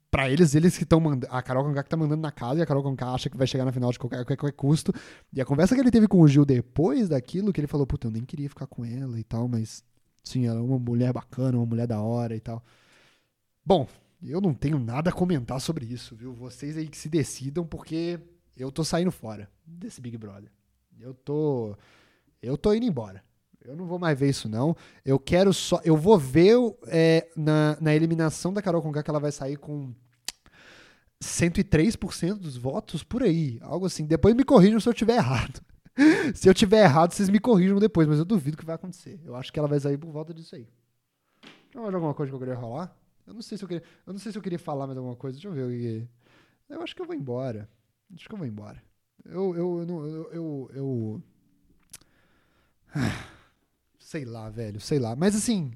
pra 0.09 0.29
eles, 0.29 0.55
eles 0.55 0.77
que 0.77 0.83
estão 0.83 0.99
mandando. 0.99 1.27
A 1.29 1.41
Carol 1.41 1.63
Conká 1.63 1.83
que 1.83 1.89
tá 1.89 1.97
mandando 1.97 2.21
na 2.21 2.31
casa 2.31 2.59
e 2.59 2.63
a 2.63 2.65
Carol 2.65 2.83
Conká 2.83 3.13
acha 3.13 3.29
que 3.29 3.37
vai 3.37 3.47
chegar 3.47 3.65
na 3.65 3.71
final 3.71 3.91
de 3.91 3.99
qualquer, 3.99 4.25
qualquer 4.25 4.51
custo. 4.53 4.93
E 5.33 5.41
a 5.41 5.45
conversa 5.45 5.75
que 5.75 5.81
ele 5.81 5.91
teve 5.91 6.07
com 6.07 6.21
o 6.21 6.27
Gil 6.27 6.45
depois 6.45 7.09
daquilo, 7.09 7.51
que 7.51 7.59
ele 7.59 7.67
falou, 7.67 7.85
puta, 7.85 8.07
eu 8.07 8.11
nem 8.11 8.23
queria 8.23 8.49
ficar 8.49 8.67
com 8.67 8.85
ela 8.85 9.19
e 9.19 9.23
tal, 9.23 9.47
mas 9.47 9.83
sim, 10.23 10.45
ela 10.45 10.59
é 10.59 10.63
uma 10.63 10.79
mulher 10.79 11.11
bacana, 11.13 11.57
uma 11.57 11.65
mulher 11.65 11.87
da 11.87 12.01
hora 12.01 12.35
e 12.35 12.39
tal. 12.39 12.63
Bom, 13.65 13.87
eu 14.23 14.39
não 14.41 14.53
tenho 14.53 14.79
nada 14.79 15.09
a 15.09 15.13
comentar 15.13 15.59
sobre 15.59 15.85
isso, 15.85 16.15
viu? 16.15 16.33
Vocês 16.33 16.77
aí 16.77 16.87
que 16.87 16.97
se 16.97 17.09
decidam, 17.09 17.65
porque 17.65 18.19
eu 18.55 18.71
tô 18.71 18.83
saindo 18.83 19.11
fora 19.11 19.49
desse 19.65 20.01
Big 20.01 20.17
Brother. 20.17 20.51
Eu 20.99 21.13
tô. 21.13 21.75
Eu 22.41 22.57
tô 22.57 22.73
indo 22.73 22.85
embora. 22.85 23.23
Eu 23.65 23.75
não 23.75 23.85
vou 23.85 23.99
mais 23.99 24.17
ver 24.17 24.29
isso, 24.29 24.47
não. 24.47 24.75
Eu 25.03 25.19
quero 25.19 25.53
só. 25.53 25.81
Eu 25.83 25.97
vou 25.97 26.17
ver 26.17 26.55
é, 26.87 27.29
na, 27.35 27.77
na 27.81 27.93
eliminação 27.93 28.53
da 28.53 28.61
Carol 28.61 28.81
Conká 28.81 29.03
que 29.03 29.09
ela 29.09 29.19
vai 29.19 29.31
sair 29.31 29.57
com 29.57 29.93
103% 31.21 32.35
dos 32.35 32.55
votos 32.57 33.03
por 33.03 33.23
aí. 33.23 33.59
Algo 33.61 33.85
assim. 33.85 34.05
Depois 34.05 34.35
me 34.35 34.43
corrijam 34.43 34.79
se 34.79 34.87
eu 34.87 34.93
tiver 34.93 35.15
errado. 35.15 35.61
se 36.35 36.47
eu 36.47 36.53
tiver 36.53 36.83
errado, 36.83 37.11
vocês 37.11 37.29
me 37.29 37.39
corrijam 37.39 37.79
depois, 37.79 38.07
mas 38.07 38.19
eu 38.19 38.25
duvido 38.25 38.55
que 38.57 38.65
vai 38.65 38.75
acontecer. 38.75 39.19
Eu 39.25 39.35
acho 39.35 39.51
que 39.51 39.59
ela 39.59 39.67
vai 39.67 39.79
sair 39.79 39.97
por 39.97 40.11
volta 40.11 40.33
disso 40.33 40.55
aí. 40.55 40.67
Tem 41.71 41.81
mais 41.81 41.93
alguma 41.93 42.13
coisa 42.13 42.29
que 42.31 42.35
eu 42.35 42.39
queria 42.39 42.55
falar? 42.55 42.95
Eu 43.25 43.33
não 43.33 43.41
sei 43.41 43.57
se 43.57 43.63
eu 43.63 43.67
queria, 43.67 43.83
eu 44.05 44.13
não 44.13 44.19
sei 44.19 44.31
se 44.31 44.37
eu 44.37 44.41
queria 44.41 44.59
falar 44.59 44.87
mais 44.87 44.97
alguma 44.97 45.15
coisa. 45.15 45.35
Deixa 45.35 45.49
eu 45.49 45.53
ver. 45.53 46.07
Eu 46.69 46.81
acho 46.81 46.95
que 46.95 47.01
eu 47.01 47.05
vou 47.05 47.15
embora. 47.15 47.69
Acho 48.15 48.27
que 48.29 48.33
eu 48.33 48.37
vou 48.37 48.47
embora. 48.47 48.81
Eu. 49.25 49.55
Eu. 49.55 49.79
Eu. 49.79 49.89
eu, 49.89 50.31
eu, 50.31 50.71
eu- 50.73 51.23
Ah, 52.95 53.36
sei 54.07 54.23
lá, 54.23 54.49
velho. 54.49 54.79
Sei 54.79 54.99
lá. 54.99 55.15
Mas 55.15 55.35
assim. 55.35 55.71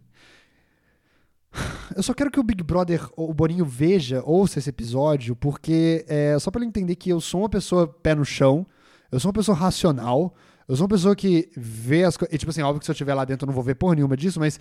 Eu 1.95 2.01
só 2.01 2.13
quero 2.13 2.31
que 2.31 2.39
o 2.39 2.43
Big 2.43 2.63
Brother, 2.63 3.05
o 3.17 3.33
Boninho, 3.33 3.65
veja, 3.65 4.23
ouça 4.25 4.59
esse 4.59 4.69
episódio, 4.69 5.35
porque 5.35 6.05
é 6.07 6.39
só 6.39 6.49
pra 6.49 6.61
ele 6.61 6.69
entender 6.69 6.95
que 6.95 7.09
eu 7.09 7.19
sou 7.19 7.41
uma 7.41 7.49
pessoa 7.49 7.85
pé 7.85 8.15
no 8.15 8.23
chão, 8.23 8.65
eu 9.11 9.19
sou 9.19 9.27
uma 9.27 9.33
pessoa 9.33 9.57
racional, 9.57 10.33
eu 10.65 10.77
sou 10.77 10.85
uma 10.85 10.89
pessoa 10.89 11.13
que 11.13 11.51
vê 11.57 12.05
as 12.05 12.15
coisas. 12.15 12.39
Tipo 12.39 12.51
assim, 12.51 12.61
óbvio 12.61 12.79
que 12.79 12.85
se 12.85 12.91
eu 12.91 12.93
estiver 12.93 13.13
lá 13.13 13.25
dentro 13.25 13.43
eu 13.43 13.47
não 13.47 13.53
vou 13.53 13.63
ver 13.63 13.75
porra 13.75 13.95
nenhuma 13.95 14.15
disso, 14.15 14.39
mas. 14.39 14.57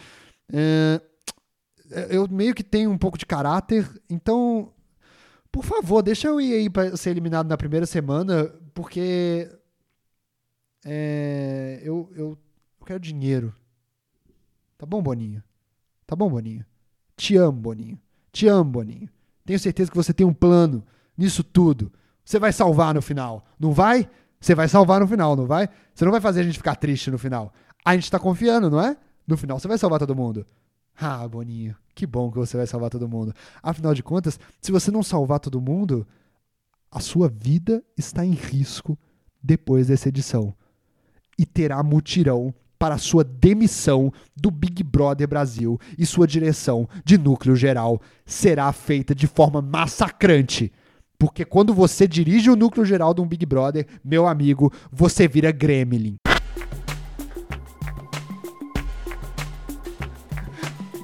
é, 0.53 1.01
eu 2.11 2.27
meio 2.29 2.55
que 2.55 2.65
tenho 2.65 2.91
um 2.91 2.99
pouco 2.99 3.17
de 3.17 3.25
caráter, 3.27 3.89
então. 4.09 4.73
Por 5.53 5.65
favor, 5.65 6.03
deixa 6.03 6.29
eu 6.29 6.41
ir 6.41 6.55
aí 6.55 6.71
pra 6.71 6.97
ser 6.97 7.11
eliminado 7.11 7.49
na 7.49 7.57
primeira 7.57 7.87
semana, 7.87 8.53
porque. 8.75 9.49
É, 10.85 11.81
eu, 11.85 12.11
eu, 12.17 12.39
eu 12.81 12.87
quero 12.87 12.99
dinheiro. 12.99 13.55
Tá 14.81 14.87
bom, 14.87 15.03
Boninho? 15.03 15.45
Tá 16.07 16.17
bom, 16.17 16.31
Boninho? 16.31 16.65
Te 17.15 17.37
amo, 17.37 17.61
Boninho. 17.61 18.01
Te 18.33 18.49
amo, 18.49 18.71
Boninho. 18.71 19.11
Tenho 19.45 19.61
certeza 19.61 19.91
que 19.91 19.97
você 19.97 20.11
tem 20.15 20.27
um 20.27 20.33
plano 20.33 20.83
nisso 21.15 21.45
tudo. 21.45 21.93
Você 22.25 22.39
vai 22.39 22.51
salvar 22.51 22.95
no 22.95 23.03
final. 23.03 23.45
Não 23.59 23.75
vai? 23.75 24.09
Você 24.41 24.55
vai 24.55 24.69
salvar 24.69 24.99
no 24.99 25.07
final, 25.07 25.37
não 25.37 25.47
vai? 25.47 25.69
Você 25.95 26.03
não 26.03 26.11
vai 26.11 26.21
fazer 26.23 26.41
a 26.41 26.45
gente 26.45 26.57
ficar 26.57 26.77
triste 26.77 27.11
no 27.11 27.19
final. 27.19 27.53
A 27.85 27.95
gente 27.95 28.11
tá 28.11 28.19
confiando, 28.19 28.71
não 28.71 28.81
é? 28.81 28.97
No 29.27 29.37
final 29.37 29.61
você 29.61 29.69
vai 29.69 29.77
salvar 29.77 29.99
todo 29.99 30.17
mundo. 30.17 30.47
Ah, 30.99 31.29
Boninho, 31.29 31.77
que 31.95 32.07
bom 32.07 32.31
que 32.31 32.39
você 32.39 32.57
vai 32.57 32.67
salvar 32.67 32.89
todo 32.89 33.07
mundo. 33.07 33.35
Afinal 33.63 33.93
de 33.93 34.03
contas, 34.03 34.41
se 34.63 34.73
você 34.73 34.91
não 34.91 35.03
salvar 35.03 35.41
todo 35.41 35.61
mundo, 35.61 36.09
a 36.91 37.01
sua 37.01 37.29
vida 37.29 37.85
está 37.99 38.25
em 38.25 38.33
risco 38.33 38.99
depois 39.43 39.89
dessa 39.89 40.09
edição. 40.09 40.55
E 41.39 41.45
terá 41.45 41.83
mutirão 41.83 42.55
para 42.81 42.97
sua 42.97 43.23
demissão 43.23 44.11
do 44.35 44.51
Big 44.51 44.83
Brother 44.83 45.29
Brasil 45.29 45.79
e 45.99 46.07
sua 46.07 46.27
direção 46.27 46.89
de 47.05 47.19
núcleo 47.19 47.55
geral 47.55 48.01
será 48.25 48.73
feita 48.73 49.15
de 49.15 49.27
forma 49.27 49.61
massacrante. 49.61 50.73
Porque 51.19 51.45
quando 51.45 51.75
você 51.75 52.09
dirige 52.09 52.49
o 52.49 52.57
núcleo 52.57 52.87
geral 52.87 53.13
de 53.13 53.21
um 53.21 53.27
Big 53.27 53.45
Brother, 53.45 53.87
meu 54.03 54.27
amigo, 54.27 54.73
você 54.91 55.29
vira 55.29 55.53
gremlin. 55.53 56.17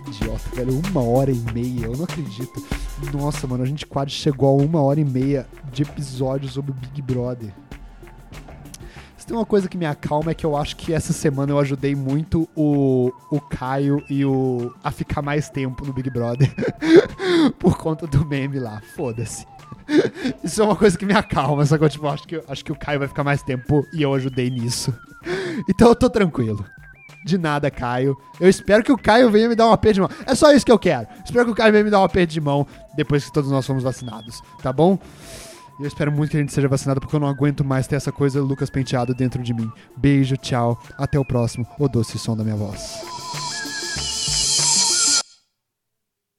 Idiota, 0.06 0.48
velho, 0.54 0.80
uma 0.90 1.02
hora 1.02 1.30
e 1.30 1.52
meia, 1.52 1.84
eu 1.84 1.92
não 1.94 2.04
acredito. 2.04 2.66
Nossa, 3.12 3.46
mano, 3.46 3.62
a 3.62 3.66
gente 3.66 3.84
quase 3.84 4.12
chegou 4.12 4.48
a 4.48 4.62
uma 4.62 4.80
hora 4.80 4.98
e 4.98 5.04
meia 5.04 5.46
de 5.70 5.82
episódio 5.82 6.48
sobre 6.48 6.70
o 6.70 6.74
Big 6.74 7.02
Brother. 7.02 7.65
Se 9.26 9.30
tem 9.30 9.36
uma 9.36 9.44
coisa 9.44 9.68
que 9.68 9.76
me 9.76 9.84
acalma 9.84 10.30
é 10.30 10.34
que 10.34 10.46
eu 10.46 10.56
acho 10.56 10.76
que 10.76 10.92
essa 10.92 11.12
semana 11.12 11.50
eu 11.50 11.58
ajudei 11.58 11.96
muito 11.96 12.48
o, 12.54 13.10
o 13.28 13.40
Caio 13.40 14.00
e 14.08 14.24
o 14.24 14.72
a 14.84 14.92
ficar 14.92 15.20
mais 15.20 15.50
tempo 15.50 15.84
no 15.84 15.92
Big 15.92 16.08
Brother 16.10 16.48
por 17.58 17.76
conta 17.76 18.06
do 18.06 18.24
meme 18.24 18.60
lá. 18.60 18.80
Foda-se. 18.94 19.44
Isso 20.44 20.62
é 20.62 20.64
uma 20.64 20.76
coisa 20.76 20.96
que 20.96 21.04
me 21.04 21.12
acalma, 21.12 21.66
só 21.66 21.76
que 21.76 21.82
eu 21.82 21.88
tipo, 21.88 22.06
acho 22.06 22.22
que, 22.22 22.40
acho 22.46 22.64
que 22.64 22.70
o 22.70 22.78
Caio 22.78 23.00
vai 23.00 23.08
ficar 23.08 23.24
mais 23.24 23.42
tempo 23.42 23.84
e 23.92 24.00
eu 24.00 24.14
ajudei 24.14 24.48
nisso. 24.48 24.94
Então 25.68 25.88
eu 25.88 25.96
tô 25.96 26.08
tranquilo. 26.08 26.64
De 27.24 27.36
nada, 27.36 27.68
Caio. 27.68 28.16
Eu 28.38 28.48
espero 28.48 28.84
que 28.84 28.92
o 28.92 28.96
Caio 28.96 29.28
venha 29.28 29.48
me 29.48 29.56
dar 29.56 29.66
um 29.66 29.72
aperto 29.72 29.94
de 29.94 30.00
mão. 30.02 30.10
É 30.24 30.36
só 30.36 30.52
isso 30.52 30.64
que 30.64 30.70
eu 30.70 30.78
quero. 30.78 31.08
Espero 31.24 31.46
que 31.46 31.50
o 31.50 31.54
Caio 31.54 31.72
venha 31.72 31.82
me 31.82 31.90
dar 31.90 31.98
um 31.98 32.04
aperto 32.04 32.32
de 32.32 32.40
mão 32.40 32.64
depois 32.94 33.24
que 33.24 33.32
todos 33.32 33.50
nós 33.50 33.66
fomos 33.66 33.82
vacinados, 33.82 34.40
tá 34.62 34.72
bom? 34.72 34.96
E 35.78 35.82
eu 35.82 35.86
espero 35.88 36.10
muito 36.10 36.30
que 36.30 36.36
a 36.36 36.40
gente 36.40 36.52
seja 36.52 36.68
vacinado 36.68 37.00
porque 37.00 37.14
eu 37.14 37.20
não 37.20 37.28
aguento 37.28 37.64
mais 37.64 37.86
ter 37.86 37.96
essa 37.96 38.10
coisa 38.10 38.40
Lucas 38.40 38.70
Penteado 38.70 39.14
dentro 39.14 39.42
de 39.42 39.52
mim. 39.52 39.70
Beijo, 39.96 40.36
tchau. 40.36 40.80
Até 40.96 41.18
o 41.18 41.24
próximo. 41.24 41.66
O 41.78 41.88
doce 41.88 42.18
som 42.18 42.36
da 42.36 42.42
minha 42.42 42.56
voz. 42.56 43.15